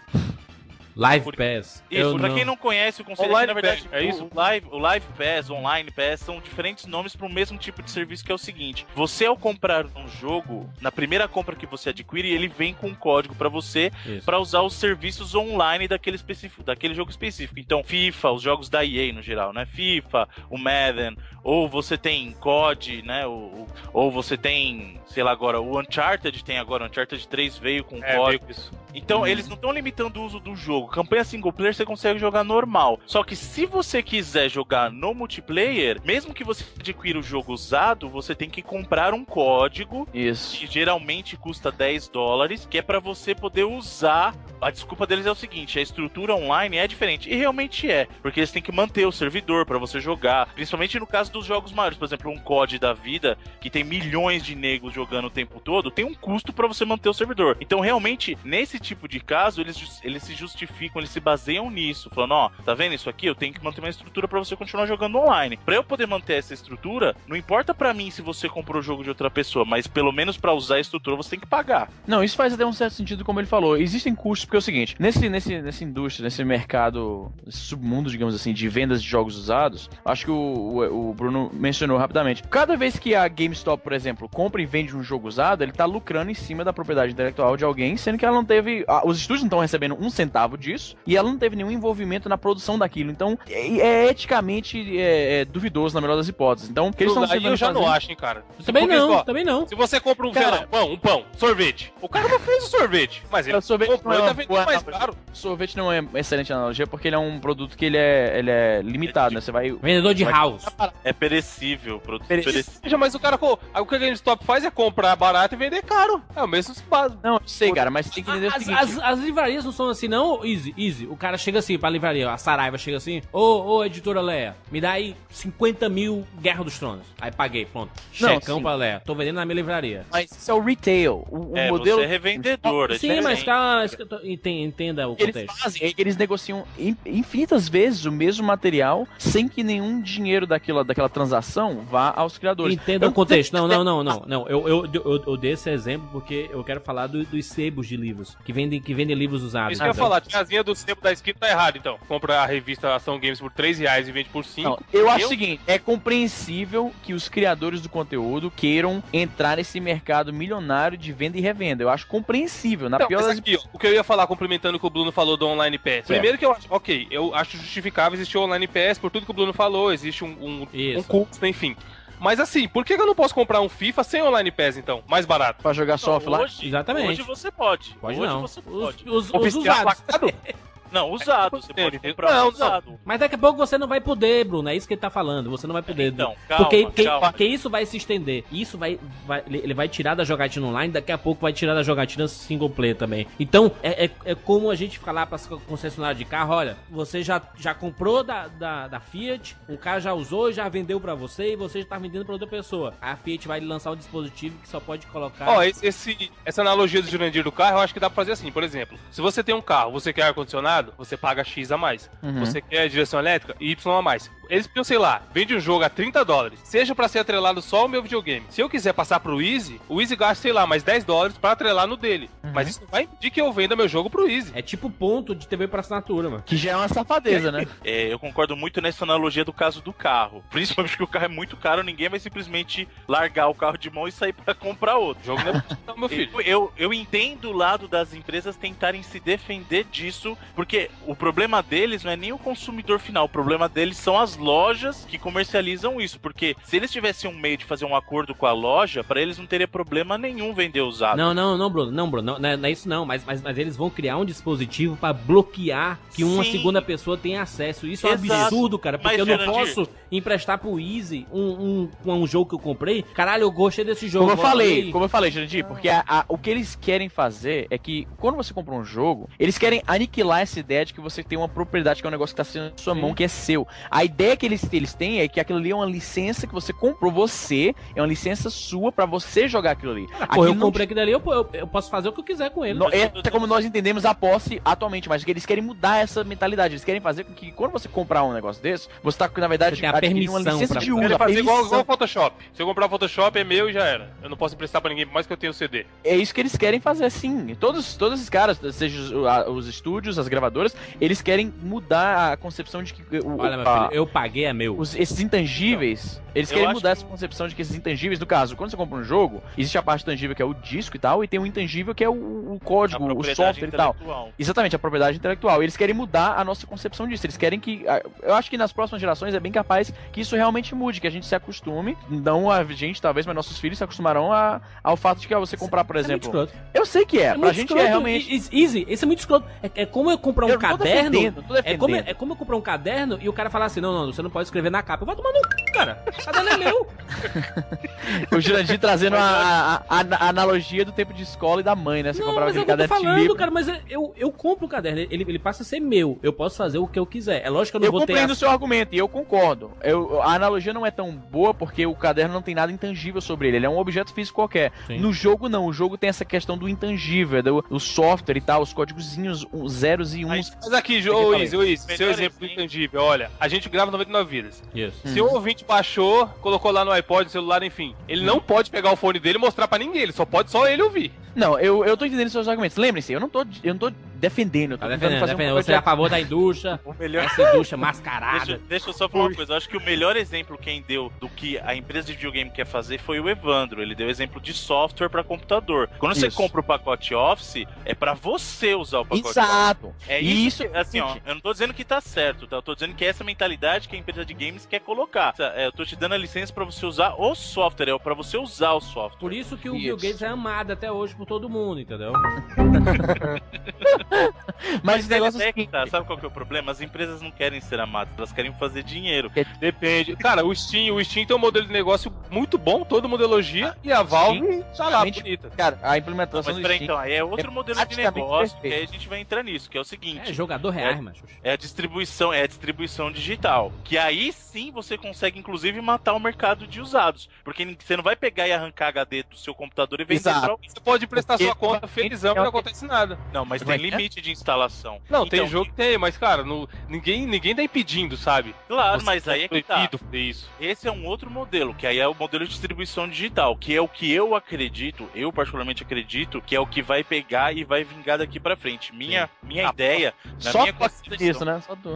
Live 0.95 1.23
Por- 1.23 1.35
Pass. 1.35 1.83
Isso, 1.89 2.01
Eu 2.01 2.17
pra 2.17 2.27
não- 2.27 2.35
quem 2.35 2.45
não 2.45 2.57
conhece 2.57 3.01
o 3.01 3.05
conceito, 3.05 3.29
Online 3.29 3.47
na 3.47 3.53
verdade, 3.53 3.83
Pass, 3.83 3.93
é 3.93 4.05
o- 4.05 4.09
isso? 4.09 4.23
O, 4.25 4.29
live, 4.35 4.67
o 4.71 4.77
Live 4.77 5.05
Pass, 5.17 5.49
Online 5.49 5.91
Pass, 5.91 6.19
são 6.21 6.39
diferentes 6.39 6.85
nomes 6.85 7.15
para 7.15 7.25
o 7.27 7.31
mesmo 7.31 7.57
tipo 7.57 7.81
de 7.81 7.89
serviço 7.91 8.23
que 8.25 8.31
é 8.31 8.35
o 8.35 8.37
seguinte: 8.37 8.85
você 8.93 9.25
ao 9.25 9.37
comprar 9.37 9.85
um 9.95 10.07
jogo, 10.07 10.69
na 10.81 10.91
primeira 10.91 11.27
compra 11.27 11.55
que 11.55 11.65
você 11.65 11.89
adquire, 11.89 12.29
ele 12.29 12.47
vem 12.47 12.73
com 12.73 12.87
um 12.87 12.95
código 12.95 13.33
para 13.35 13.47
você 13.49 13.91
para 14.25 14.39
usar 14.39 14.61
os 14.61 14.73
serviços 14.73 15.33
online 15.35 15.87
daquele 15.87 16.15
específico, 16.15 16.63
daquele 16.63 16.93
jogo 16.93 17.09
específico. 17.09 17.59
Então, 17.59 17.83
FIFA, 17.83 18.31
os 18.31 18.41
jogos 18.41 18.69
da 18.69 18.83
EA 18.85 19.13
no 19.13 19.21
geral, 19.21 19.53
né? 19.53 19.65
FIFA, 19.65 20.27
o 20.49 20.57
Madden, 20.57 21.17
ou 21.43 21.67
você 21.69 21.97
tem 21.97 22.31
COD, 22.33 23.01
né? 23.03 23.25
O, 23.25 23.31
o- 23.31 23.67
ou 23.93 24.11
você 24.11 24.37
tem, 24.37 24.99
sei 25.07 25.23
lá, 25.23 25.31
agora 25.31 25.59
o 25.61 25.79
Uncharted 25.79 26.43
tem 26.43 26.57
agora, 26.57 26.83
o 26.83 26.87
Uncharted 26.87 27.27
3 27.27 27.57
veio 27.57 27.83
com 27.83 28.03
É, 28.03 28.15
código. 28.17 28.45
isso. 28.49 28.71
Então, 28.93 29.25
eles 29.25 29.47
não 29.47 29.55
estão 29.55 29.71
limitando 29.71 30.19
o 30.19 30.25
uso 30.25 30.39
do 30.39 30.55
jogo. 30.55 30.87
Campanha 30.87 31.23
single 31.23 31.53
player 31.53 31.73
você 31.73 31.85
consegue 31.85 32.19
jogar 32.19 32.43
normal. 32.43 32.99
Só 33.05 33.23
que 33.23 33.35
se 33.35 33.65
você 33.65 34.03
quiser 34.03 34.49
jogar 34.49 34.91
no 34.91 35.13
multiplayer, 35.13 36.01
mesmo 36.03 36.33
que 36.33 36.43
você 36.43 36.63
adquira 36.79 37.19
o 37.19 37.23
jogo 37.23 37.53
usado, 37.53 38.09
você 38.09 38.35
tem 38.35 38.49
que 38.49 38.61
comprar 38.61 39.13
um 39.13 39.23
código 39.23 40.07
Isso. 40.13 40.57
que 40.57 40.67
geralmente 40.67 41.37
custa 41.37 41.71
10 41.71 42.09
dólares, 42.09 42.67
que 42.69 42.77
é 42.77 42.81
pra 42.81 42.99
você 42.99 43.33
poder 43.33 43.63
usar. 43.63 44.35
A 44.59 44.69
desculpa 44.69 45.07
deles 45.07 45.25
é 45.25 45.31
o 45.31 45.35
seguinte: 45.35 45.79
a 45.79 45.81
estrutura 45.81 46.35
online 46.35 46.77
é 46.77 46.87
diferente. 46.87 47.29
E 47.29 47.35
realmente 47.35 47.89
é, 47.89 48.07
porque 48.21 48.39
eles 48.39 48.51
têm 48.51 48.61
que 48.61 48.71
manter 48.71 49.05
o 49.05 49.11
servidor 49.11 49.65
pra 49.65 49.77
você 49.77 49.99
jogar. 49.99 50.53
Principalmente 50.53 50.99
no 50.99 51.07
caso 51.07 51.31
dos 51.31 51.45
jogos 51.45 51.71
maiores, 51.71 51.97
por 51.97 52.05
exemplo, 52.05 52.31
um 52.31 52.37
COD 52.37 52.77
da 52.77 52.93
vida, 52.93 53.37
que 53.59 53.69
tem 53.69 53.83
milhões 53.83 54.43
de 54.43 54.55
negros 54.55 54.93
jogando 54.93 55.25
o 55.25 55.31
tempo 55.31 55.59
todo, 55.59 55.89
tem 55.89 56.05
um 56.05 56.13
custo 56.13 56.53
pra 56.53 56.67
você 56.67 56.85
manter 56.85 57.09
o 57.09 57.13
servidor. 57.13 57.57
Então, 57.59 57.79
realmente, 57.79 58.37
nesse 58.43 58.79
tipo 58.81 59.07
de 59.07 59.19
caso, 59.19 59.61
eles, 59.61 59.99
eles 60.03 60.23
se 60.23 60.33
justificam, 60.33 60.99
eles 60.99 61.09
se 61.11 61.19
baseiam 61.19 61.69
nisso, 61.69 62.09
falando: 62.09 62.31
ó, 62.33 62.49
tá 62.65 62.73
vendo 62.73 62.95
isso 62.95 63.09
aqui? 63.09 63.25
Eu 63.25 63.35
tenho 63.35 63.53
que 63.53 63.63
manter 63.63 63.79
uma 63.79 63.89
estrutura 63.89 64.27
pra 64.27 64.39
você 64.39 64.55
continuar 64.55 64.85
jogando 64.85 65.17
online. 65.17 65.57
Pra 65.57 65.75
eu 65.75 65.83
poder 65.83 66.07
manter 66.07 66.33
essa 66.33 66.53
estrutura, 66.53 67.15
não 67.27 67.35
importa 67.35 67.73
pra 67.73 67.93
mim 67.93 68.11
se 68.11 68.21
você 68.21 68.49
comprou 68.49 68.79
o 68.79 68.83
jogo 68.83 69.03
de 69.03 69.09
outra 69.09 69.29
pessoa, 69.29 69.63
mas 69.63 69.87
pelo 69.87 70.11
menos 70.11 70.37
pra 70.37 70.53
usar 70.53 70.75
a 70.75 70.79
estrutura 70.79 71.15
você 71.15 71.31
tem 71.31 71.39
que 71.39 71.45
pagar. 71.45 71.89
Não, 72.05 72.23
isso 72.23 72.35
faz 72.35 72.53
até 72.53 72.65
um 72.65 72.73
certo 72.73 72.93
sentido, 72.93 73.23
como 73.23 73.39
ele 73.39 73.47
falou. 73.47 73.77
Existem 73.77 74.15
custos, 74.15 74.45
porque 74.45 74.57
é 74.57 74.59
o 74.59 74.61
seguinte: 74.61 74.95
nesse, 74.99 75.29
nesse, 75.29 75.61
nessa 75.61 75.83
indústria, 75.83 76.23
nesse 76.23 76.43
mercado, 76.43 77.31
nesse 77.45 77.59
submundo, 77.59 78.09
digamos 78.09 78.35
assim, 78.35 78.53
de 78.53 78.67
vendas 78.67 79.01
de 79.01 79.07
jogos 79.07 79.37
usados, 79.37 79.89
acho 80.03 80.25
que 80.25 80.31
o, 80.31 80.35
o, 80.35 81.09
o 81.09 81.13
Bruno 81.13 81.49
mencionou 81.53 81.97
rapidamente. 81.97 82.43
Cada 82.49 82.75
vez 82.75 82.97
que 82.97 83.15
a 83.15 83.27
GameStop, 83.27 83.83
por 83.83 83.93
exemplo, 83.93 84.27
compra 84.29 84.61
e 84.61 84.65
vende 84.65 84.95
um 84.95 85.03
jogo 85.03 85.27
usado, 85.27 85.63
ele 85.63 85.71
tá 85.71 85.85
lucrando 85.85 86.31
em 86.31 86.35
cima 86.35 86.63
da 86.63 86.73
propriedade 86.73 87.11
intelectual 87.11 87.55
de 87.55 87.63
alguém, 87.63 87.97
sendo 87.97 88.17
que 88.17 88.25
ela 88.25 88.35
não 88.35 88.45
teve. 88.45 88.70
Ah, 88.87 89.01
os 89.05 89.17
estúdios 89.17 89.41
não 89.41 89.47
estão 89.47 89.59
recebendo 89.59 89.95
um 89.99 90.09
centavo 90.09 90.57
disso 90.57 90.95
e 91.05 91.15
ela 91.17 91.29
não 91.29 91.37
teve 91.37 91.55
nenhum 91.55 91.71
envolvimento 91.71 92.27
na 92.29 92.37
produção 92.37 92.77
daquilo. 92.77 93.11
Então, 93.11 93.37
é, 93.49 93.79
é 93.79 94.09
eticamente 94.09 94.97
é, 94.99 95.41
é 95.41 95.45
duvidoso, 95.45 95.95
na 95.95 96.01
melhor 96.01 96.15
das 96.17 96.27
hipóteses. 96.27 96.69
Então, 96.69 96.87
o 96.87 96.93
que 96.93 97.03
eles 97.03 97.13
estão 97.15 97.31
Aí 97.31 97.45
eu 97.45 97.55
já 97.55 97.71
não 97.71 97.87
acho, 97.87 98.09
hein, 98.09 98.17
cara. 98.17 98.43
Também 98.65 98.83
Porque, 98.83 98.97
não, 98.99 99.11
ó, 99.11 99.23
também 99.23 99.43
não. 99.43 99.67
Se 99.67 99.75
você 99.75 99.99
compra 99.99 100.27
um, 100.27 100.31
Cara- 100.31 100.67
pão, 100.69 100.91
um 100.91 100.97
pão, 100.97 101.23
sorvete. 101.37 101.93
O 102.01 102.09
cara 102.09 102.27
não 102.27 102.39
fez 102.39 102.65
o 102.65 102.67
sorvete, 102.67 103.23
mas 103.31 103.47
ele 103.47 103.57
O 103.57 103.61
sorvete 103.61 103.91
comprou 103.91 104.13
não 104.13 104.21
é 104.21 104.23
e 104.23 104.27
tá 104.27 104.33
vendendo 104.33 104.47
boa 104.49 104.65
mais 104.65 104.83
caro. 104.83 105.15
Sorvete 105.33 105.77
não 105.77 105.91
é 105.91 106.01
uma 106.01 106.19
excelente 106.19 106.51
analogia 106.51 106.85
porque 106.87 107.07
ele 107.07 107.15
é 107.15 107.19
um 107.19 107.39
produto 107.39 107.77
que 107.77 107.85
ele 107.85 107.97
é, 107.97 108.37
ele 108.37 108.49
é 108.49 108.81
limitado, 108.83 109.33
né? 109.33 109.41
Você 109.41 109.51
vai. 109.51 109.71
Vendedor 109.71 110.13
de 110.13 110.23
Vai- 110.23 110.33
house. 110.33 110.65
É 111.03 111.13
perecível, 111.13 111.99
produto 111.99 112.27
Perecível. 112.27 112.63
perecível. 112.63 112.97
Mas 112.97 113.15
o 113.15 113.19
cara, 113.19 113.39
o 113.41 113.85
que 113.85 113.95
a 113.95 113.97
GameStop 113.97 114.45
faz 114.45 114.63
é 114.63 114.71
comprar 114.71 115.15
barato 115.15 115.55
e 115.55 115.57
vender 115.57 115.81
caro. 115.83 116.21
É 116.35 116.43
o 116.43 116.47
mesmo 116.47 116.75
básico. 116.89 117.19
Não, 117.23 117.35
eu 117.35 117.41
sei, 117.45 117.71
cara, 117.73 117.89
mas 117.89 118.09
tem 118.09 118.23
que 118.23 118.29
entender 118.29 118.47
o 118.47 118.51
As, 118.69 118.89
seguinte. 118.89 119.03
as, 119.03 119.13
as 119.13 119.19
livrarias 119.19 119.65
não 119.65 119.71
são 119.71 119.89
assim, 119.89 120.07
não, 120.07 120.43
Easy, 120.45 120.73
Easy. 120.77 121.05
O 121.07 121.15
cara 121.15 121.37
chega 121.37 121.59
assim 121.59 121.77
pra 121.77 121.89
livraria, 121.89 122.29
a 122.31 122.37
Saraiva 122.37 122.77
chega 122.77 122.97
assim, 122.97 123.21
ô, 123.31 123.39
ô, 123.77 123.85
editora 123.85 124.21
Leia, 124.21 124.55
me 124.71 124.79
dá 124.81 124.91
aí 124.91 125.15
50 125.29 125.89
mil 125.89 126.25
Guerra 126.41 126.63
dos 126.63 126.77
Tronos. 126.79 127.05
Aí 127.19 127.31
paguei, 127.31 127.65
pronto. 127.65 127.91
Não, 128.19 128.29
Checão 128.29 128.57
sim. 128.57 128.63
pra 128.63 128.75
Leia. 128.75 129.01
Tô 129.05 129.15
vendendo 129.15 129.35
na 129.35 129.45
minha 129.45 129.55
livraria. 129.55 130.05
Mas 130.11 130.31
isso 130.31 130.49
é 130.49 130.53
o 130.53 130.59
retail. 130.61 131.25
O, 131.29 131.53
o 131.53 131.57
É, 131.57 131.69
modelo 131.69 131.97
você 131.99 132.03
é 132.03 132.07
revendedor. 132.07 132.91
é 132.91 132.97
Sim, 132.97 133.21
mas 133.21 133.39
diferente. 133.39 133.45
tá. 133.45 133.85
Entenda 134.23 135.07
o 135.07 135.15
que 135.15 135.23
eles 135.23 135.35
contexto. 135.35 135.57
fazem 135.61 135.87
é 135.87 135.93
que 135.93 136.01
eles 136.01 136.17
negociam 136.17 136.63
in- 136.77 136.95
infinitas 137.05 137.67
vezes 137.69 138.05
o 138.05 138.11
mesmo 138.11 138.45
material 138.45 139.07
sem 139.17 139.47
que 139.47 139.63
nenhum 139.63 140.01
dinheiro 140.01 140.45
daquela, 140.45 140.83
daquela 140.83 141.09
transação 141.09 141.85
vá 141.89 142.13
aos 142.15 142.37
criadores. 142.37 142.73
Entenda 142.75 143.07
o 143.07 143.11
contexto. 143.11 143.53
Não, 143.53 143.67
não, 143.67 143.83
não, 143.83 144.03
não. 144.03 144.23
não. 144.27 144.47
Eu, 144.47 144.67
eu, 144.67 144.85
eu, 144.93 145.23
eu 145.27 145.37
dei 145.37 145.51
esse 145.53 145.69
exemplo 145.69 146.07
porque 146.11 146.49
eu 146.51 146.63
quero 146.63 146.81
falar 146.81 147.07
do- 147.07 147.23
dos 147.25 147.45
sebos 147.45 147.87
de 147.87 147.95
livros, 147.97 148.35
que 148.45 148.50
vendem, 148.51 148.81
que 148.81 148.93
vendem 148.93 149.15
livros 149.15 149.43
usados. 149.43 149.73
Isso 149.73 149.81
que 149.81 149.83
eu 149.83 149.87
ia 149.87 149.91
entendeu? 149.91 150.05
falar, 150.05 150.17
a 150.17 150.21
tiazinha 150.21 150.63
do 150.63 150.75
sebo 150.75 151.01
da 151.01 151.11
esquina 151.11 151.37
tá 151.39 151.49
errado, 151.49 151.77
então. 151.77 151.97
Compra 152.07 152.41
a 152.41 152.45
revista 152.45 152.93
Ação 152.95 153.19
Games 153.19 153.39
por 153.39 153.51
3 153.51 153.79
reais 153.79 154.07
e 154.07 154.11
vende 154.11 154.29
por 154.29 154.43
5. 154.43 154.69
Não, 154.69 154.79
eu 154.91 155.09
acho 155.09 155.25
o 155.25 155.29
seguinte, 155.29 155.61
é 155.67 155.77
compreensível 155.77 156.93
que 157.03 157.13
os 157.13 157.29
criadores 157.29 157.81
do 157.81 157.89
conteúdo 157.89 158.51
queiram 158.51 159.03
entrar 159.13 159.57
nesse 159.57 159.79
mercado 159.79 160.33
milionário 160.33 160.97
de 160.97 161.11
venda 161.11 161.37
e 161.37 161.41
revenda. 161.41 161.83
Eu 161.83 161.89
acho 161.89 162.07
compreensível, 162.07 162.89
na 162.89 162.97
Então, 162.97 163.07
pior 163.07 163.23
das 163.23 163.37
aqui, 163.37 163.57
ó, 163.57 163.61
o 163.73 163.79
que 163.79 163.87
eu 163.87 163.93
ia 163.93 164.03
falar, 164.03 164.27
complementando 164.27 164.77
o 164.77 164.79
que 164.79 164.85
o 164.85 164.89
Bruno 164.89 165.11
falou 165.11 165.37
do 165.37 165.47
Online 165.47 165.77
Pass. 165.77 166.05
Primeiro 166.07 166.37
que 166.37 166.45
eu 166.45 166.51
acho, 166.51 166.67
ok, 166.69 167.07
eu 167.09 167.33
acho 167.33 167.57
justificável 167.57 168.17
existir 168.17 168.37
o 168.37 168.43
Online 168.43 168.67
Pass 168.67 168.97
por 168.97 169.11
tudo 169.11 169.25
que 169.25 169.31
o 169.31 169.35
Bruno 169.35 169.53
falou, 169.53 169.91
existe 169.91 170.23
um, 170.23 170.29
um, 170.29 170.67
um 170.97 171.03
custo, 171.03 171.45
enfim. 171.45 171.75
Mas 172.21 172.39
assim, 172.39 172.67
por 172.67 172.85
que 172.85 172.93
eu 172.93 173.05
não 173.07 173.15
posso 173.15 173.33
comprar 173.33 173.61
um 173.61 173.67
FIFA 173.67 174.03
sem 174.03 174.21
Online 174.21 174.51
Pass, 174.51 174.77
então? 174.77 175.03
Mais 175.07 175.25
barato. 175.25 175.63
pra 175.63 175.73
jogar 175.73 175.97
só 175.97 176.17
offline. 176.17 176.43
hoje, 176.43 176.67
Exatamente. 176.67 177.09
Hoje 177.09 177.21
você 177.23 177.49
pode. 177.49 177.95
Pode 177.99 178.19
hoje 178.19 178.29
não. 178.29 178.41
você 178.41 178.59
Os, 178.59 178.65
pode. 178.65 179.09
os, 179.09 179.25
os 179.29 179.33
Oficial 179.33 179.75
usados. 179.79 180.03
Não, 180.91 181.09
usado. 181.11 181.61
Você 181.61 181.73
pode 181.73 181.99
comprar 181.99 182.31
não, 182.33 182.49
usado. 182.49 182.99
Mas 183.05 183.19
daqui 183.19 183.35
a 183.35 183.37
pouco 183.37 183.57
você 183.57 183.77
não 183.77 183.87
vai 183.87 184.01
poder, 184.01 184.45
Bruno. 184.45 184.69
É 184.69 184.75
isso 184.75 184.87
que 184.87 184.93
ele 184.93 185.01
tá 185.01 185.09
falando. 185.09 185.49
Você 185.49 185.65
não 185.67 185.73
vai 185.73 185.81
poder. 185.81 186.11
Então, 186.11 186.35
calma, 186.47 186.65
porque, 186.69 187.03
calma. 187.03 187.27
porque 187.29 187.45
isso 187.45 187.69
vai 187.69 187.85
se 187.85 187.97
estender. 187.97 188.43
Isso 188.51 188.77
vai, 188.77 188.99
vai- 189.25 189.43
Ele 189.47 189.73
vai 189.73 189.87
tirar 189.87 190.15
da 190.15 190.23
jogatina 190.23 190.65
online, 190.67 190.93
daqui 190.93 191.11
a 191.11 191.17
pouco 191.17 191.41
vai 191.41 191.53
tirar 191.53 191.73
da 191.73 191.83
jogatina 191.83 192.27
single 192.27 192.69
player 192.69 192.95
também. 192.95 193.27
Então, 193.39 193.71
é, 193.83 194.05
é, 194.05 194.11
é 194.25 194.35
como 194.35 194.69
a 194.69 194.75
gente 194.75 194.99
falar 194.99 195.25
pra 195.25 195.37
concessionária 195.67 196.15
de 196.15 196.25
carro: 196.25 196.53
olha, 196.53 196.77
você 196.89 197.21
já, 197.23 197.41
já 197.57 197.73
comprou 197.73 198.23
da, 198.23 198.47
da, 198.47 198.87
da 198.87 198.99
Fiat, 198.99 199.55
o 199.67 199.77
cara 199.77 199.99
já 199.99 200.13
usou, 200.13 200.51
já 200.51 200.67
vendeu 200.69 200.99
pra 200.99 201.13
você 201.13 201.53
e 201.53 201.55
você 201.55 201.81
já 201.81 201.87
tá 201.87 201.97
vendendo 201.97 202.25
pra 202.25 202.33
outra 202.33 202.47
pessoa. 202.47 202.93
A 203.01 203.15
Fiat 203.15 203.47
vai 203.47 203.59
lançar 203.59 203.91
um 203.91 203.95
dispositivo 203.95 204.57
que 204.61 204.67
só 204.69 204.79
pode 204.79 205.05
colocar. 205.07 205.49
Ó, 205.49 205.61
esse, 205.63 205.85
esse- 205.85 206.31
essa 206.45 206.61
analogia 206.61 207.01
do 207.01 207.09
Jurandir 207.09 207.43
do 207.43 207.51
carro, 207.51 207.77
eu 207.77 207.81
acho 207.81 207.93
que 207.93 207.99
dá 207.99 208.09
pra 208.09 208.15
fazer 208.15 208.31
assim. 208.31 208.51
Por 208.51 208.63
exemplo, 208.63 208.97
se 209.11 209.21
você 209.21 209.43
tem 209.43 209.53
um 209.53 209.61
carro, 209.61 209.91
você 209.91 210.11
quer 210.13 210.23
ar-condicionado, 210.23 210.80
você 210.97 211.17
paga 211.17 211.43
X 211.43 211.71
a 211.71 211.77
mais. 211.77 212.09
Uhum. 212.21 212.39
Você 212.39 212.61
quer 212.61 212.87
direção 212.87 213.19
elétrica, 213.19 213.55
Y 213.59 213.97
a 213.97 214.01
mais. 214.01 214.29
Eles, 214.51 214.69
eu 214.75 214.83
sei 214.83 214.97
lá, 214.97 215.21
vende 215.33 215.55
um 215.55 215.61
jogo 215.61 215.85
a 215.85 215.89
30 215.89 216.25
dólares. 216.25 216.59
Seja 216.65 216.93
pra 216.93 217.07
ser 217.07 217.19
atrelado 217.19 217.61
só 217.61 217.83
ao 217.83 217.87
meu 217.87 218.03
videogame. 218.03 218.45
Se 218.49 218.59
eu 218.59 218.69
quiser 218.69 218.91
passar 218.91 219.21
pro 219.21 219.41
Easy, 219.41 219.79
o 219.87 220.01
Easy 220.01 220.13
gasta, 220.13 220.41
sei 220.41 220.51
lá, 220.51 220.67
mais 220.67 220.83
10 220.83 221.05
dólares 221.05 221.37
pra 221.37 221.51
atrelar 221.53 221.87
no 221.87 221.95
dele. 221.95 222.29
Mas 222.53 222.67
isso 222.67 222.81
não 222.81 222.89
vai 222.89 223.03
impedir 223.03 223.31
que 223.31 223.39
eu 223.39 223.53
venda 223.53 223.77
meu 223.77 223.87
jogo 223.87 224.09
pro 224.09 224.27
Easy. 224.29 224.51
É 224.53 224.61
tipo 224.61 224.89
ponto 224.89 225.33
de 225.33 225.47
TV 225.47 225.69
pra 225.69 225.79
assinatura, 225.79 226.29
mano. 226.29 226.43
Que 226.45 226.57
já 226.57 226.71
é 226.71 226.75
uma 226.75 226.89
safadeza, 226.89 227.49
né? 227.49 227.65
É, 227.83 228.11
eu 228.11 228.19
concordo 228.19 228.55
muito 228.55 228.81
nessa 228.81 229.05
analogia 229.05 229.45
do 229.45 229.53
caso 229.53 229.81
do 229.81 229.93
carro. 229.93 230.43
Principalmente 230.49 230.91
porque 230.91 231.03
o 231.03 231.07
carro 231.07 231.25
é 231.25 231.29
muito 231.29 231.55
caro, 231.55 231.81
ninguém 231.81 232.09
vai 232.09 232.19
simplesmente 232.19 232.87
largar 233.07 233.47
o 233.47 233.55
carro 233.55 233.77
de 233.77 233.89
mão 233.89 234.07
e 234.07 234.11
sair 234.11 234.33
pra 234.33 234.53
comprar 234.53 234.97
outro. 234.97 235.23
O 235.23 235.25
jogo 235.25 235.43
não 235.43 235.51
é 235.57 235.63
não, 235.87 235.97
meu 235.97 236.09
filho. 236.09 236.29
Eu, 236.33 236.41
eu, 236.41 236.73
eu 236.77 236.93
entendo 236.93 237.49
o 237.49 237.53
lado 237.53 237.87
das 237.87 238.13
empresas 238.13 238.57
tentarem 238.57 239.01
se 239.01 239.19
defender 239.19 239.85
disso, 239.85 240.37
porque 240.55 240.91
o 241.07 241.15
problema 241.15 241.63
deles 241.63 242.03
não 242.03 242.11
é 242.11 242.17
nem 242.17 242.33
o 242.33 242.37
consumidor 242.37 242.99
final, 242.99 243.25
o 243.25 243.29
problema 243.29 243.69
deles 243.69 243.97
são 243.97 244.19
as 244.19 244.35
lojas 244.41 245.05
que 245.09 245.17
comercializam 245.17 246.01
isso. 246.01 246.19
Porque 246.19 246.55
se 246.63 246.75
eles 246.75 246.91
tivessem 246.91 247.29
um 247.29 247.37
meio 247.37 247.57
de 247.57 247.63
fazer 247.65 247.85
um 247.85 247.95
acordo 247.95 248.35
com 248.35 248.45
a 248.45 248.51
loja, 248.51 249.03
pra 249.03 249.21
eles 249.21 249.37
não 249.37 249.45
teria 249.45 249.67
problema 249.67 250.17
nenhum 250.17 250.53
vender 250.53 250.81
usado. 250.81 251.17
Não, 251.17 251.33
não, 251.33 251.57
não, 251.57 251.69
Bruno. 251.69 251.91
Não, 251.91 252.09
Bruno. 252.09 252.33
Não, 252.33 252.39
não 252.39 252.49
é, 252.49 252.57
não 252.57 252.67
é 252.67 252.71
isso 252.71 252.89
não. 252.89 253.05
Mas, 253.05 253.23
mas, 253.23 253.41
mas 253.41 253.57
eles 253.57 253.77
vão 253.77 253.89
criar 253.89 254.17
um 254.17 254.25
dispositivo 254.25 254.97
pra 254.97 255.13
bloquear 255.13 255.99
que 256.13 256.23
uma 256.23 256.43
Sim. 256.43 256.51
segunda 256.51 256.81
pessoa 256.81 257.17
tenha 257.17 257.41
acesso. 257.41 257.87
Isso 257.87 258.07
é 258.07 258.11
um 258.11 258.13
Exato. 258.13 258.41
absurdo, 258.43 258.79
cara. 258.79 258.97
Porque 258.97 259.17
Mas, 259.17 259.19
eu 259.19 259.25
não 259.25 259.45
Jurandir- 259.45 259.75
posso 259.75 259.89
emprestar 260.11 260.57
pro 260.57 260.79
Easy 260.79 261.25
um, 261.31 261.89
um, 262.05 262.11
um 262.13 262.27
jogo 262.27 262.49
que 262.49 262.55
eu 262.55 262.59
comprei. 262.59 263.03
Caralho, 263.03 263.43
eu 263.43 263.51
gostei 263.51 263.85
desse 263.85 264.07
jogo. 264.07 264.25
Como 264.27 264.37
eu 264.37 264.41
falei, 264.41 264.73
aí. 264.83 264.91
como 264.91 265.05
eu 265.05 265.09
falei, 265.09 265.31
Jurandir, 265.31 265.65
porque 265.65 265.87
a- 265.89 266.03
a- 266.07 266.25
o 266.27 266.37
que 266.37 266.49
eles 266.49 266.75
querem 266.75 267.09
fazer 267.09 267.67
é 267.69 267.77
que 267.77 268.07
quando 268.17 268.35
você 268.35 268.53
compra 268.53 268.73
um 268.73 268.83
jogo, 268.83 269.29
eles 269.39 269.57
querem 269.57 269.81
aniquilar 269.85 270.41
essa 270.41 270.59
ideia 270.59 270.85
de 270.85 270.93
que 270.93 271.01
você 271.01 271.23
tem 271.23 271.37
uma 271.37 271.47
propriedade 271.49 272.01
que 272.01 272.07
é 272.07 272.09
um 272.09 272.11
negócio 272.11 272.33
que 272.35 272.37
tá 272.37 272.43
sendo 272.43 272.71
na 272.71 272.77
sua 272.77 272.93
Sim. 272.95 273.01
mão, 273.01 273.13
que 273.13 273.23
é 273.23 273.27
seu. 273.27 273.67
A 273.89 274.03
ideia 274.03 274.30
que 274.35 274.45
eles, 274.45 274.67
eles 274.71 274.93
têm 274.93 275.19
é 275.19 275.27
que 275.27 275.39
aquilo 275.39 275.59
ali 275.59 275.71
é 275.71 275.75
uma 275.75 275.85
licença 275.85 276.45
que 276.47 276.53
você 276.53 276.71
comprou 276.73 277.11
você, 277.11 277.73
é 277.95 278.01
uma 278.01 278.07
licença 278.07 278.49
sua 278.49 278.91
pra 278.91 279.05
você 279.05 279.47
jogar 279.47 279.71
aquilo 279.71 279.91
ali. 279.91 280.07
Ah, 280.19 280.37
eu 280.37 280.55
comprei 280.55 280.85
aquilo 280.85 280.99
ali, 281.01 281.11
eu, 281.11 281.21
eu, 281.25 281.49
eu 281.53 281.67
posso 281.67 281.89
fazer 281.89 282.09
o 282.09 282.13
que 282.13 282.19
eu 282.19 282.23
quiser 282.23 282.49
com 282.51 282.65
ele. 282.65 282.77
No, 282.77 282.85
eu 282.89 282.91
é 282.91 283.03
até 283.05 283.29
como 283.29 283.45
nós 283.47 283.65
entendemos 283.65 284.05
a 284.05 284.13
posse 284.13 284.61
atualmente, 284.63 285.07
mas 285.09 285.23
que 285.23 285.31
eles 285.31 285.45
querem 285.45 285.63
mudar 285.63 285.97
essa 285.97 286.23
mentalidade. 286.23 286.73
Eles 286.73 286.83
querem 286.85 287.01
fazer 287.01 287.23
com 287.23 287.33
que 287.33 287.51
quando 287.51 287.71
você 287.71 287.87
comprar 287.87 288.23
um 288.23 288.33
negócio 288.33 288.61
desse, 288.61 288.87
você 289.03 289.17
tá, 289.17 289.29
na 289.37 289.47
verdade, 289.47 289.75
Você 289.75 289.81
tem 289.81 289.89
a 289.89 289.93
adquirindo 289.97 290.31
uma 290.31 290.43
permissão 290.43 290.53
licença 290.53 290.73
pra 290.75 290.81
de 290.83 290.91
uso. 290.91 291.01
Fazer 291.01 291.13
igual, 291.15 291.27
permissão. 291.27 291.65
igual 291.65 291.81
o 291.81 291.85
Photoshop. 291.85 292.35
Se 292.53 292.61
eu 292.61 292.67
comprar 292.67 292.85
o 292.85 292.89
Photoshop, 292.89 293.37
é 293.39 293.43
meu 293.43 293.69
e 293.69 293.73
já 293.73 293.83
era. 293.85 294.11
Eu 294.21 294.29
não 294.29 294.37
posso 294.37 294.55
emprestar 294.55 294.81
pra 294.81 294.89
ninguém, 294.89 295.05
por 295.05 295.13
mais 295.13 295.25
que 295.27 295.33
eu 295.33 295.37
tenha 295.37 295.51
o 295.51 295.53
CD. 295.53 295.85
É 296.03 296.15
isso 296.15 296.33
que 296.33 296.39
eles 296.41 296.55
querem 296.55 296.79
fazer, 296.79 297.09
sim. 297.09 297.55
Todos, 297.59 297.95
todos 297.95 298.19
esses 298.19 298.29
caras, 298.29 298.59
seja 298.73 298.99
os, 298.99 299.11
os 299.55 299.67
estúdios, 299.67 300.17
as 300.19 300.27
gravadoras, 300.27 300.75
eles 300.99 301.21
querem 301.21 301.53
mudar 301.61 302.33
a 302.33 302.37
concepção 302.37 302.81
de 302.83 302.93
que 302.93 303.01
o, 303.19 303.37
Olha, 303.39 303.57
meu 303.57 303.67
a- 303.67 303.87
filho, 303.87 303.93
eu 303.97 304.07
paguei, 304.21 304.45
é 304.45 304.53
meu. 304.53 304.77
os- 304.77 304.95
esses 304.95 305.19
intangíveis, 305.19 306.21
eles 306.33 306.49
Eu 306.51 306.57
querem 306.59 306.73
mudar 306.73 306.89
que- 306.89 306.99
essa 306.99 307.05
concepção 307.05 307.47
de 307.47 307.55
que 307.55 307.61
esses 307.61 307.75
intangíveis, 307.75 308.19
no 308.19 308.25
caso, 308.25 308.55
quando 308.55 308.69
você 308.71 308.77
compra 308.77 308.97
um 308.97 309.03
jogo, 309.03 309.41
existe 309.57 309.77
a 309.77 309.81
parte 309.83 310.05
tangível 310.05 310.35
que 310.35 310.41
é 310.41 310.45
o 310.45 310.53
disco 310.53 310.95
e 310.95 310.99
tal, 310.99 311.23
e 311.23 311.27
tem 311.27 311.39
o 311.39 311.45
intangível 311.45 311.93
que 311.93 312.03
é 312.03 312.09
o, 312.09 312.13
o 312.53 312.59
código, 312.63 313.03
o 313.03 313.23
software 313.23 313.67
e 313.67 313.71
tal. 313.71 313.89
intelectual. 313.91 314.29
Exatamente, 314.39 314.75
a 314.75 314.79
propriedade 314.79 315.17
intelectual. 315.17 315.61
Eles 315.61 315.75
querem 315.75 315.93
mudar 315.93 316.35
a 316.37 316.43
nossa 316.43 316.65
concepção 316.65 317.07
disso. 317.07 317.25
Eles 317.25 317.37
querem 317.37 317.59
que. 317.59 317.83
Eu 318.21 318.33
acho 318.35 318.49
que 318.49 318.57
nas 318.57 318.71
próximas 318.71 319.01
gerações 319.01 319.33
é 319.33 319.39
bem 319.39 319.51
capaz 319.51 319.93
que 320.11 320.21
isso 320.21 320.35
realmente 320.35 320.73
mude, 320.73 321.01
que 321.01 321.07
a 321.07 321.11
gente 321.11 321.25
se 321.25 321.35
acostume. 321.35 321.97
Não 322.09 322.49
a 322.49 322.63
gente, 322.63 323.01
talvez, 323.01 323.25
mas 323.25 323.35
nossos 323.35 323.59
filhos 323.59 323.77
se 323.77 323.83
acostumarão 323.83 324.31
a- 324.31 324.61
ao 324.83 324.95
fato 324.95 325.19
de 325.19 325.27
que 325.27 325.35
você 325.35 325.57
comprar, 325.57 325.83
por 325.83 325.95
É 325.95 325.99
muito 325.99 326.05
exemplo. 326.11 326.27
escroto. 326.27 326.53
eu 326.73 326.85
sei 326.85 327.05
que 327.05 327.19
é, 327.19 327.29
pra 327.31 327.37
muito 327.37 327.53
gente 327.53 327.65
escroto. 327.67 327.83
é 327.85 327.87
realmente. 327.89 328.33
Easy, 328.51 328.85
isso 328.87 329.03
é 329.03 329.07
muito 329.07 329.19
escroto. 329.19 329.45
É, 329.63 329.81
é 329.81 329.85
como 329.85 330.09
eu 330.11 330.17
comprar 330.17 330.45
um 330.45 330.49
eu 330.49 330.59
caderno. 330.59 331.17
É 331.65 331.75
como, 331.77 331.95
é 331.95 332.13
como 332.13 332.31
eu 332.33 332.35
comprar 332.37 332.55
um 332.57 332.61
caderno 332.61 333.17
e 333.21 333.27
o 333.27 333.33
cara 333.33 333.49
falar 333.49 333.65
assim: 333.65 333.81
não, 333.81 333.93
não, 333.93 334.00
você 334.07 334.21
não 334.21 334.29
pode 334.29 334.47
escrever 334.47 334.69
na 334.69 334.81
capa. 334.81 335.03
Eu 335.03 335.05
vou 335.05 335.15
tomar 335.15 335.31
no 335.31 335.70
cara. 335.71 336.03
O 336.07 336.23
caderno 336.25 336.49
é 336.49 336.57
meu. 336.57 336.87
O 338.31 338.39
Jurandir 338.39 338.79
trazendo 338.79 339.15
a, 339.15 339.19
a- 339.19 339.83
a- 339.99 340.25
a 340.25 340.29
analogia 340.29 340.83
do 340.83 340.91
tempo 340.91 341.13
de 341.13 341.23
escola 341.23 341.61
e 341.61 341.63
da 341.63 341.75
mãe, 341.75 342.01
né? 342.03 342.13
Você 342.13 342.19
não, 342.19 342.27
comprava 342.29 342.47
mas 342.51 342.57
é 342.57 342.59
aquele 342.61 342.71
eu 342.71 342.77
tô 342.77 342.81
caderno 342.87 342.95
de 342.99 343.03
falando, 343.05 343.19
livro. 343.21 343.35
cara. 343.35 343.51
Mas 343.51 343.67
é- 343.67 343.81
eu, 343.89 344.13
eu 344.17 344.31
compro 344.31 344.65
o 344.65 344.69
caderno. 344.69 344.99
Ele, 344.99 345.23
ele 345.27 345.39
passa 345.39 345.63
a 345.63 345.65
ser 345.65 345.79
meu. 345.79 346.19
Eu 346.23 346.33
posso 346.33 346.57
fazer 346.57 346.77
o 346.77 346.87
que 346.87 346.97
eu 346.99 347.05
quiser. 347.05 347.45
É 347.45 347.49
lógico 347.49 347.73
que 347.73 347.77
eu 347.77 347.79
não 347.81 347.87
Eu 347.87 347.91
vou 347.91 348.01
ter. 348.01 348.07
compreendo 348.07 348.31
o 348.31 348.35
seu 348.35 348.49
argumento 348.49 348.93
e 348.95 348.97
eu 348.97 349.07
concordo. 349.07 349.71
Eu- 349.83 350.21
a 350.21 350.33
analogia 350.33 350.73
não 350.73 350.85
é 350.85 350.91
tão 350.91 351.11
boa 351.11 351.53
porque 351.53 351.85
o 351.85 351.95
caderno 351.95 352.33
não 352.33 352.41
tem 352.41 352.55
nada 352.55 352.71
intangível 352.71 353.21
sobre 353.21 353.47
ele. 353.49 353.57
Ele 353.57 353.65
é 353.65 353.69
um 353.69 353.77
objeto 353.77 354.13
físico 354.13 354.35
qualquer. 354.35 354.71
Sim. 354.87 354.99
No 354.99 355.13
jogo, 355.13 355.47
não. 355.47 355.65
O 355.65 355.73
jogo 355.73 355.97
tem 355.97 356.09
essa 356.09 356.25
questão 356.25 356.57
do 356.57 356.67
intangível, 356.67 357.43
do, 357.43 357.61
do 357.61 357.79
software 357.79 358.37
e 358.37 358.41
tal, 358.41 358.61
os 358.61 358.73
códigozinhos 358.73 359.45
um, 359.53 359.67
zeros 359.67 360.15
e 360.15 360.25
uns. 360.25 360.29
Mas, 360.29 360.57
mas 360.63 360.73
aqui, 360.73 361.03
eu 361.05 361.15
ô 361.15 361.35
Izzy, 361.35 361.49
seu 361.77 362.09
exemplo 362.09 362.09
exemplo. 362.09 362.45
intangível, 362.47 363.01
olha, 363.01 363.29
a 363.39 363.47
gente 363.47 363.69
grava 363.69 363.91
99 363.91 364.29
vidas. 364.29 364.63
Isso. 364.73 364.95
Se 365.07 365.21
o 365.21 365.31
ouvinte 365.31 365.60
baixou, 365.63 366.27
colocou 366.41 366.71
lá 366.71 366.83
no 366.83 366.91
iPod, 366.91 367.31
celular, 367.31 367.63
enfim, 367.63 367.95
ele 368.07 368.23
não 368.23 368.39
pode 368.39 368.69
pegar 368.69 368.91
o 368.91 368.95
fone 368.95 369.19
dele 369.19 369.37
e 369.37 369.41
mostrar 369.41 369.67
pra 369.67 369.79
ninguém, 369.79 370.01
ele 370.01 370.11
só 370.11 370.25
pode 370.25 370.51
só 370.51 370.67
ele 370.67 370.81
ouvir. 370.81 371.11
Não, 371.35 371.57
eu, 371.59 371.85
eu 371.85 371.95
tô 371.95 372.05
entendendo 372.05 372.29
seus 372.29 372.47
argumentos. 372.47 372.77
Lembrem-se, 372.77 373.13
eu 373.13 373.19
não 373.19 373.29
tô, 373.29 373.45
eu 373.63 373.73
não 373.73 373.77
tô 373.77 373.91
defendendo, 374.21 374.77
Tá 374.77 374.85
tentando 374.87 374.99
defendendo, 374.99 375.19
fazer 375.19 375.31
defendendo. 375.33 375.57
um 375.57 375.61
Você 375.63 375.73
é 375.73 375.75
a 375.75 375.81
favor 375.81 376.09
da 376.09 376.19
indústria. 376.19 376.79
O 376.85 376.93
melhor. 376.93 377.25
Essa 377.25 377.41
indústria 377.49 377.77
mascarada. 377.77 378.45
Deixa, 378.45 378.61
deixa 378.69 378.89
eu 378.89 378.93
só 378.93 379.09
falar 379.09 379.25
uma 379.25 379.35
coisa. 379.35 379.53
Eu 379.53 379.57
acho 379.57 379.67
que 379.67 379.75
o 379.77 379.81
melhor 379.81 380.15
exemplo 380.15 380.57
quem 380.57 380.81
deu 380.81 381.11
do 381.19 381.27
que 381.27 381.57
a 381.59 381.75
empresa 381.75 382.07
de 382.07 382.13
videogame 382.13 382.49
quer 382.51 382.65
fazer 382.65 382.99
foi 382.99 383.19
o 383.19 383.27
Evandro. 383.29 383.81
Ele 383.81 383.95
deu 383.95 384.09
exemplo 384.09 384.39
de 384.39 384.53
software 384.53 385.09
pra 385.09 385.23
computador. 385.23 385.89
Quando 385.99 386.15
você 386.15 386.27
Isso. 386.27 386.37
compra 386.37 386.59
o 386.61 386.63
pacote 386.63 387.13
Office, 387.15 387.65
é 387.85 387.93
pra 387.95 388.13
você 388.13 388.75
usar 388.75 388.99
o 388.99 389.05
pacote 389.05 389.21
Office. 389.25 389.37
Exato. 389.37 389.95
É 390.07 390.21
E 390.21 390.45
isso, 390.47 390.63
isso- 390.63 390.71
que, 390.71 390.77
assim, 390.77 390.99
ó, 390.99 391.15
eu 391.25 391.33
não 391.35 391.41
tô 391.41 391.51
dizendo 391.51 391.73
que 391.73 391.83
tá 391.83 391.99
certo, 391.99 392.45
tá? 392.47 392.57
Eu 392.57 392.61
tô 392.61 392.73
dizendo 392.73 392.93
que 392.93 393.03
é 393.03 393.07
essa 393.07 393.23
mentalidade 393.23 393.87
que 393.89 393.95
a 393.95 393.99
empresa 393.99 394.23
de 394.25 394.33
games 394.33 394.65
quer 394.65 394.79
colocar. 394.79 395.33
É, 395.39 395.65
eu 395.67 395.71
tô 395.71 395.83
te 395.85 395.95
dando 395.95 396.13
a 396.13 396.17
licença 396.17 396.51
pra 396.53 396.63
você 396.65 396.85
usar 396.85 397.15
o 397.17 397.33
software, 397.35 397.89
é 397.89 397.97
pra 397.99 398.13
você 398.13 398.37
usar 398.37 398.73
o 398.73 398.81
software. 398.81 399.19
Por 399.19 399.33
isso 399.33 399.57
que 399.57 399.69
o 399.69 399.75
Isso. 399.75 399.83
Bill 399.83 399.97
Gates 399.97 400.21
é 400.21 400.27
amado 400.27 400.71
até 400.71 400.91
hoje 400.91 401.15
por 401.15 401.25
todo 401.25 401.49
mundo, 401.49 401.79
entendeu? 401.79 402.11
Mas 404.83 405.01
esse 405.01 405.09
negócio 405.09 405.41
é 405.41 405.47
é 405.47 405.53
que 405.53 405.67
tá, 405.67 405.87
sabe 405.87 406.05
qual 406.05 406.17
que 406.17 406.25
é 406.25 406.27
o 406.27 406.31
problema? 406.31 406.71
As 406.71 406.81
empresas 406.81 407.21
não 407.21 407.31
querem 407.31 407.59
ser 407.61 407.79
amadas, 407.79 408.13
elas 408.17 408.31
querem 408.31 408.53
fazer 408.53 408.83
dinheiro. 408.83 409.31
Depende. 409.59 410.15
Cara, 410.15 410.45
o 410.45 410.55
Steam, 410.55 410.95
o 410.95 411.03
Steam 411.03 411.25
tem 411.25 411.35
um 411.35 411.39
modelo 411.39 411.65
de 411.65 411.73
negócio 411.73 412.13
muito 412.29 412.57
bom, 412.57 412.83
todo 412.83 413.09
mundo 413.09 413.23
elogia, 413.23 413.75
e 413.83 413.91
a 413.91 414.03
Valve 414.03 414.63
tá 414.75 414.89
lá, 414.89 415.03
bonita. 415.05 415.49
cara, 415.51 415.79
a 415.81 415.89
Não, 415.89 415.97
implementação 415.97 416.53
mas 416.53 416.55
do 416.55 416.61
peraí, 416.61 416.77
Steam... 416.77 416.85
então, 416.85 416.97
aí 416.97 417.13
é 417.13 417.23
outro 417.23 417.47
é 417.47 417.53
modelo 417.53 417.85
de 417.85 417.97
negócio, 417.97 418.55
que 418.57 418.61
perfeito. 418.61 418.81
aí 418.81 418.83
a 418.83 418.91
gente 418.91 419.07
vai 419.07 419.19
entrar 419.19 419.43
nisso, 419.43 419.69
que 419.69 419.77
é 419.77 419.81
o 419.81 419.85
seguinte. 419.85 420.29
É 420.29 420.33
jogador 420.33 420.69
reais, 420.69 420.99
macho. 420.99 421.23
É 421.43 421.53
a 421.53 421.55
distribuição, 421.57 422.31
é 422.33 422.43
a 422.43 422.47
distribuição 422.47 423.11
digital. 423.11 423.71
Que 423.83 423.97
aí 423.97 424.31
sim 424.31 424.71
você 424.71 424.97
consegue, 424.97 425.39
inclusive, 425.39 425.79
matar 425.81 426.13
o 426.13 426.19
mercado 426.19 426.67
de 426.67 426.81
usados. 426.81 427.29
Porque 427.43 427.77
você 427.79 427.95
não 427.95 428.03
vai 428.03 428.15
pegar 428.15 428.47
e 428.47 428.53
arrancar 428.53 428.87
HD 428.89 429.23
do 429.23 429.37
seu 429.37 429.53
computador 429.53 429.99
e 429.99 430.03
vender 430.03 430.19
Exato. 430.19 430.41
pra 430.41 430.51
alguém. 430.51 430.69
Você 430.69 430.79
pode 430.79 431.07
prestar 431.07 431.33
Porque 431.33 431.45
sua 431.45 431.55
conta 431.55 431.87
felizão 431.87 432.33
e 432.33 432.35
não 432.35 432.45
acontece 432.45 432.85
nada. 432.85 433.17
Não, 433.33 433.45
mas 433.45 433.61
tem 433.61 433.75
é 433.75 433.77
que 433.77 433.85
é? 433.93 434.00
Limite 434.01 434.21
de 434.21 434.31
instalação. 434.31 434.99
Não, 435.09 435.25
tem 435.27 435.39
Então, 435.39 435.51
jogo 435.51 435.65
que 435.65 435.73
tem, 435.75 435.97
mas, 435.97 436.17
cara, 436.17 436.43
no- 436.43 436.67
ninguém, 436.87 437.25
ninguém 437.25 437.55
tá 437.55 437.63
impedindo, 437.63 438.17
sabe? 438.17 438.55
Claro, 438.67 438.99
Você 438.99 439.05
mas 439.05 439.27
aí 439.27 439.43
é 439.43 439.47
que 439.47 439.61
tá. 439.63 439.89
isso. 440.13 440.49
Esse 440.59 440.87
é 440.87 440.91
um 440.91 441.05
outro 441.05 441.29
modelo, 441.29 441.73
que 441.73 441.85
aí 441.87 441.99
é 441.99 442.07
o 442.07 442.15
modelo 442.15 442.43
de 442.43 442.49
distribuição 442.51 443.07
digital, 443.07 443.55
que 443.55 443.75
é 443.75 443.81
o 443.81 443.87
que 443.87 444.11
eu 444.11 444.35
acredito, 444.35 445.09
eu 445.13 445.31
particularmente 445.31 445.83
acredito, 445.83 446.41
que 446.41 446.55
é 446.55 446.59
o 446.59 446.67
que 446.67 446.81
vai 446.81 447.03
pegar 447.03 447.55
e 447.55 447.63
vai 447.63 447.83
vingar 447.83 448.17
daqui 448.17 448.39
pra 448.39 448.55
frente. 448.55 448.93
Minha, 448.93 449.29
minha 449.43 449.67
Ah, 449.67 449.71
ideia, 449.71 450.13
na 450.43 450.51
Só 450.51 450.59
minha 450.59 450.71
acredita 450.71 450.89
concepção- 451.09 451.27
nisso, 451.27 451.45
né? 451.45 451.61
Só 451.61 451.75
tu. 451.75 451.95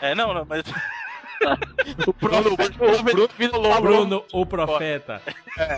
É, 0.00 0.14
não, 0.14 0.34
não, 0.34 0.44
mas 0.44 0.62
O 2.06 2.12
Bruno, 2.12 2.56
o 3.68 3.80
Bruno, 3.80 4.24
o 4.32 4.46
profeta. 4.46 5.20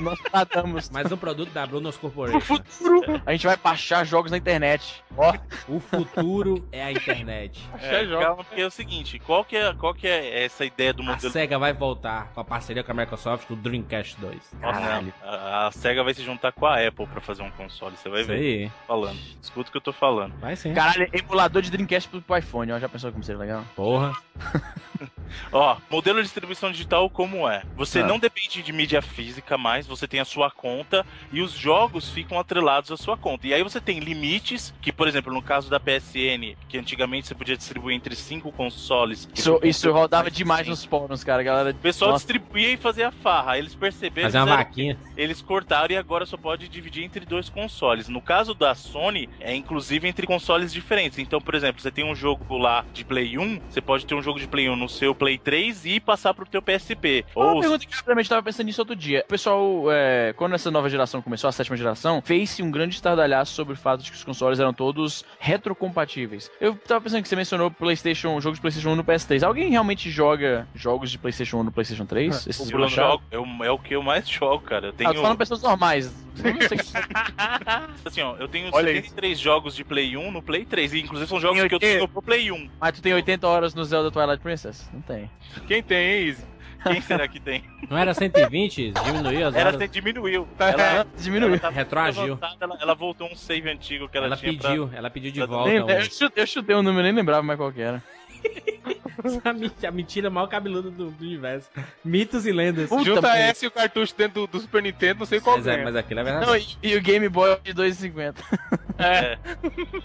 nós 0.01 0.19
tratamos. 0.21 0.89
Mais 0.91 1.11
um 1.11 1.17
produto 1.17 1.51
da 1.51 1.67
Brunos 1.67 1.95
No 1.97 2.01
Corporation. 2.01 2.41
futuro, 2.41 3.23
a 3.27 3.33
gente 3.33 3.47
vai 3.47 3.57
baixar 3.57 4.05
jogos 4.05 4.31
na 4.31 4.37
internet. 4.39 5.03
Ó, 5.17 5.33
O 5.69 5.81
futuro 5.81 6.67
é 6.71 6.83
a 6.85 6.93
internet. 6.93 7.61
É, 7.81 8.07
calma, 8.07 8.45
porque 8.45 8.61
é 8.61 8.67
o 8.67 8.71
seguinte, 8.71 9.19
qual 9.19 9.45
que 9.45 9.57
é, 9.57 9.73
qual 9.75 9.95
que 9.95 10.07
é 10.07 10.45
essa 10.45 10.65
ideia 10.65 10.93
do 10.93 11.03
A 11.03 11.07
modelo... 11.07 11.33
SEGA 11.33 11.59
vai 11.59 11.73
voltar 11.73 12.31
com 12.33 12.41
a 12.41 12.45
parceria 12.45 12.83
com 12.85 12.93
a 12.93 12.95
Microsoft 12.95 13.49
do 13.49 13.57
Dreamcast 13.57 14.19
2. 14.21 14.55
Nossa, 14.61 14.81
Caralho. 14.81 15.13
a, 15.23 15.67
a 15.67 15.73
SEGA 15.73 16.05
vai 16.05 16.15
se 16.15 16.23
juntar 16.23 16.53
com 16.53 16.67
a 16.67 16.87
Apple 16.87 17.07
pra 17.07 17.21
fazer 17.21 17.43
um 17.43 17.51
console, 17.51 17.97
você 17.97 18.09
vai 18.09 18.21
Isso 18.21 18.29
ver. 18.31 18.37
aí. 18.37 18.73
Falando. 18.87 19.19
Escuta 19.43 19.69
o 19.69 19.73
que 19.73 19.79
eu 19.79 19.83
tô 19.83 19.93
falando. 19.93 20.35
Vai 20.39 20.55
sim. 20.57 20.73
caralho, 20.75 21.09
emulador 21.13 21.61
de 21.63 21.71
Dreamcast 21.71 22.09
pro, 22.09 22.23
pro 22.23 22.37
iPhone, 22.39 22.73
ó. 22.73 22.79
Já 22.79 22.89
pensou 22.89 23.11
como 23.11 23.25
seria 23.25 23.41
legal? 23.41 23.65
Porra. 23.75 24.13
Ó, 25.53 25.77
modelo 25.91 26.19
de 26.19 26.25
distribuição 26.25 26.71
digital 26.71 27.09
como 27.09 27.49
é? 27.49 27.63
Você 27.77 28.01
Ah. 28.01 28.07
não 28.07 28.19
depende 28.19 28.63
de 28.63 28.73
mídia 28.73 29.01
física 29.01 29.57
mais, 29.57 29.87
você 29.87 30.07
tem 30.09 30.21
a 30.21 30.25
sua 30.25 30.51
conta 30.51 31.05
e 31.33 31.41
os 31.41 31.53
jogos 31.53 32.11
ficam 32.11 32.39
atrelados 32.39 32.91
à 32.93 32.97
sua 32.97 33.17
conta. 33.17 33.47
E 33.47 33.55
aí 33.55 33.63
você 33.63 33.81
tem 33.81 33.99
limites, 34.01 34.75
que 34.83 34.93
por 34.93 35.07
exemplo, 35.09 35.33
no 35.33 35.43
caso 35.43 35.71
da 35.71 35.79
PSN, 35.81 36.57
que 36.69 36.79
antigamente 36.79 37.27
você 37.29 37.35
podia 37.35 37.57
distribuir 37.57 37.97
entre 37.97 38.15
cinco 38.17 38.51
consoles. 38.53 39.29
Isso, 39.35 39.59
isso 39.63 39.91
rodava 39.93 40.25
mais 40.25 40.33
de 40.33 40.39
demais 40.39 40.61
100. 40.63 40.71
nos 40.71 40.85
fóruns, 40.85 41.23
cara. 41.25 41.43
Galera, 41.43 41.71
O 41.71 41.75
pessoal 41.75 42.13
Nossa. 42.13 42.25
distribuía 42.25 42.71
e 42.73 42.77
fazia 42.77 43.11
farra. 43.11 43.53
Aí 43.53 43.61
eles 43.61 43.75
perceberam 43.75 44.27
Fazer 44.29 44.39
uma 44.39 44.47
fizeram- 44.47 44.65
vaquinha. 44.65 44.99
eles 45.17 45.41
cortaram 45.43 45.95
e 45.95 45.97
agora 45.97 46.27
só 46.27 46.37
pode 46.37 46.69
dividir 46.69 47.05
entre 47.05 47.25
dois 47.25 47.49
consoles. 47.49 48.09
No 48.09 48.21
caso 48.21 48.55
da 48.55 48.75
Sony, 48.75 49.29
é 49.41 49.55
inclusive 49.55 50.09
entre 50.09 50.27
consoles 50.27 50.73
diferentes. 50.73 51.19
Então, 51.19 51.41
por 51.41 51.55
exemplo, 51.55 51.81
você 51.81 51.91
tem 51.91 52.05
um 52.05 52.15
jogo 52.15 52.59
lá 52.59 52.85
de 52.93 53.05
Play 53.05 53.39
1, 53.39 53.61
você 53.69 53.81
pode 53.81 54.05
ter 54.07 54.15
um 54.15 54.23
jogo 54.23 54.39
de 54.41 54.47
Play 54.49 54.69
1 54.69 54.77
no 54.77 54.89
seu 54.89 55.15
Play 55.37 55.39
3 55.39 55.87
e 55.87 56.01
passar 56.01 56.35
pro 56.35 56.47
teu 56.47 56.61
PSP. 56.63 57.25
Uma 57.35 57.53
Ou 57.53 57.61
pergunta 57.61 57.85
que 57.87 57.95
eu 57.95 57.99
realmente 58.05 58.29
tava 58.29 58.43
pensando 58.43 58.67
nisso 58.67 58.81
outro 58.81 58.97
dia. 58.97 59.23
O 59.27 59.29
pessoal, 59.29 59.85
é, 59.93 60.33
quando 60.37 60.55
essa 60.55 60.71
nova 60.71 60.89
geração 60.89 61.21
começou, 61.23 61.49
a 61.49 61.53
sétima 61.53 61.77
geração, 61.77 62.23
fez-se 62.25 62.63
um 62.63 62.71
grande 62.71 62.95
estardalhaço 62.95 63.55
sobre 63.55 63.75
o 63.75 63.77
fato 63.77 64.03
de 64.03 64.11
que 64.11 64.17
os 64.17 64.25
consoles 64.25 64.59
eram 64.61 64.73
todos 64.73 65.25
retrocompatíveis. 65.39 66.51
Eu 66.61 66.75
tava 66.75 67.01
pensando 67.01 67.23
que 67.23 67.29
você 67.29 67.37
mencionou 67.37 67.71
PlayStation, 67.71 68.41
jogos 68.41 68.59
de 68.59 68.63
PlayStation 68.63 68.91
1 68.91 68.97
no 68.97 69.05
PS3. 69.05 69.43
Alguém 69.43 69.71
realmente 69.71 70.11
joga 70.11 70.67
jogos 70.75 71.11
de 71.11 71.19
PlayStation 71.19 71.59
1 71.59 71.65
no 71.65 71.73
PlayStation 71.73 72.07
3? 72.07 72.47
Esses 72.47 72.71
o 72.71 72.77
eu 72.81 72.89
jogo, 72.89 73.23
eu- 73.31 73.47
é 73.65 73.71
o 73.71 73.79
que 73.79 73.95
eu 73.95 74.03
mais 74.03 74.29
jogo, 74.29 74.63
cara. 74.65 74.87
Eu 74.87 74.91
Ah, 74.91 74.95
tenho, 74.97 75.11
eu 75.11 75.15
tô 75.15 75.23
falando 75.23 75.39
pessoas 75.39 75.63
normais. 75.63 76.27
Assim, 78.05 78.21
ó, 78.23 78.37
eu 78.37 78.47
tenho 78.49 78.69
Olha 78.73 78.89
73 78.89 79.39
jogos 79.39 79.75
de 79.75 79.85
Play 79.85 80.17
1 80.17 80.31
no 80.31 80.43
Play 80.43 80.65
3. 80.65 80.93
E 80.93 81.01
inclusive 81.01 81.29
são 81.29 81.41
jogos 81.41 81.59
Tem 81.59 81.69
que 81.69 81.75
eu 81.75 81.79
80. 81.79 81.97
tenho 81.99 82.09
pro 82.09 82.23
Play 82.23 82.51
1. 82.53 82.69
Mas 82.81 82.93
tu 82.93 83.03
tem 83.03 83.15
80 83.15 83.47
horas 83.49 83.75
no 83.75 83.85
Zelda 83.85 84.11
Twilight 84.11 84.43
Princess? 84.43 84.89
Não 84.93 85.01
tem. 85.01 85.26
Quem 85.67 85.83
tem, 85.83 85.99
hein, 86.23 86.29
Easy? 86.29 86.45
Quem 86.83 87.01
será 87.01 87.27
que 87.27 87.41
tem? 87.41 87.65
Não 87.91 87.99
era 87.99 88.15
120? 88.15 88.93
Diminuiu 89.05 89.49
as 89.49 89.55
Era, 89.57 89.75
horas. 89.75 89.91
diminuiu. 89.91 90.47
Ela, 90.59 91.07
Diminuiu. 91.19 91.55
ela 91.61 91.71
Retroagiu. 91.71 92.39
Ela, 92.61 92.79
ela 92.81 92.95
voltou 92.95 93.29
um 93.31 93.35
save 93.35 93.69
antigo 93.71 94.09
que 94.09 94.17
ela, 94.17 94.27
Ela 94.27 94.37
tinha 94.37 94.57
pra- 94.57 94.69
pediu, 94.71 94.91
ela 94.95 95.11
pediu 95.11 95.33
de 95.33 95.39
pra- 95.41 95.47
volta. 95.47 95.69
Nem- 95.71 95.79
eu, 95.97 96.03
chutei, 96.05 96.43
eu 96.43 96.47
chutei 96.47 96.77
um 96.77 96.83
número, 96.83 97.03
nem 97.03 97.13
lembrava 97.13 97.43
mais 97.43 97.59
qual 97.59 97.73
que 97.73 97.81
era. 97.81 98.01
a 99.45 99.53
men- 99.53 99.73
a 99.87 99.91
mentira 99.91 100.31
mal 100.31 100.47
cabeluda 100.47 100.91
do, 100.91 101.11
do 101.11 101.25
universo. 101.25 101.69
Mitos 102.05 102.47
e 102.47 102.53
lendas. 102.53 102.89
Puta, 102.89 103.05
Junta 103.05 103.23
pô. 103.23 103.29
essa 103.29 103.65
e 103.65 103.69
o 103.69 103.71
cartucho 103.73 104.15
dentro 104.17 104.43
do, 104.43 104.47
do 104.47 104.61
Super 104.61 104.83
Nintendo, 104.83 105.21
não 105.21 105.27
sei 105.27 105.41
qual 105.41 105.57
Mas, 105.57 105.67
é, 105.67 105.73
ganha. 105.73 105.85
mas 105.85 105.97
aquilo 105.97 106.21
é 106.21 106.25
verdade. 106.25 106.47
Não, 106.47 106.57
e, 106.57 106.67
e 106.93 106.97
o 106.97 107.01
Game 107.03 107.29
Boy 107.29 107.59
de 107.65 107.75
2,50. 107.75 108.35
É. 108.99 109.39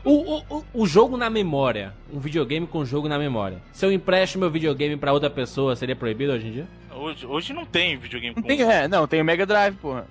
O, 0.03 0.11
o, 0.37 0.43
o- 0.57 0.63
o 0.73 0.85
jogo 0.85 1.15
na 1.17 1.29
memória. 1.29 1.93
Um 2.11 2.19
videogame 2.19 2.67
com 2.67 2.83
jogo 2.85 3.07
na 3.07 3.17
memória. 3.17 3.59
Se 3.71 3.85
eu 3.85 3.91
empresto 3.91 4.37
meu 4.37 4.49
videogame 4.49 4.97
pra 4.97 5.13
outra 5.13 5.29
pessoa, 5.29 5.75
seria 5.75 5.95
proibido 5.95 6.33
hoje 6.33 6.47
em 6.47 6.51
dia? 6.51 6.67
Hoje, 6.93 7.25
hoje 7.25 7.53
não 7.53 7.65
tem 7.65 7.95
videogame 7.97 8.35
Não 8.35 8.41
com 8.43 8.47
tem, 8.47 8.61
é, 8.61 8.87
não, 8.87 9.07
tem 9.07 9.21
o 9.21 9.25
Mega 9.25 9.45
Drive, 9.45 9.75
porra. 9.77 10.05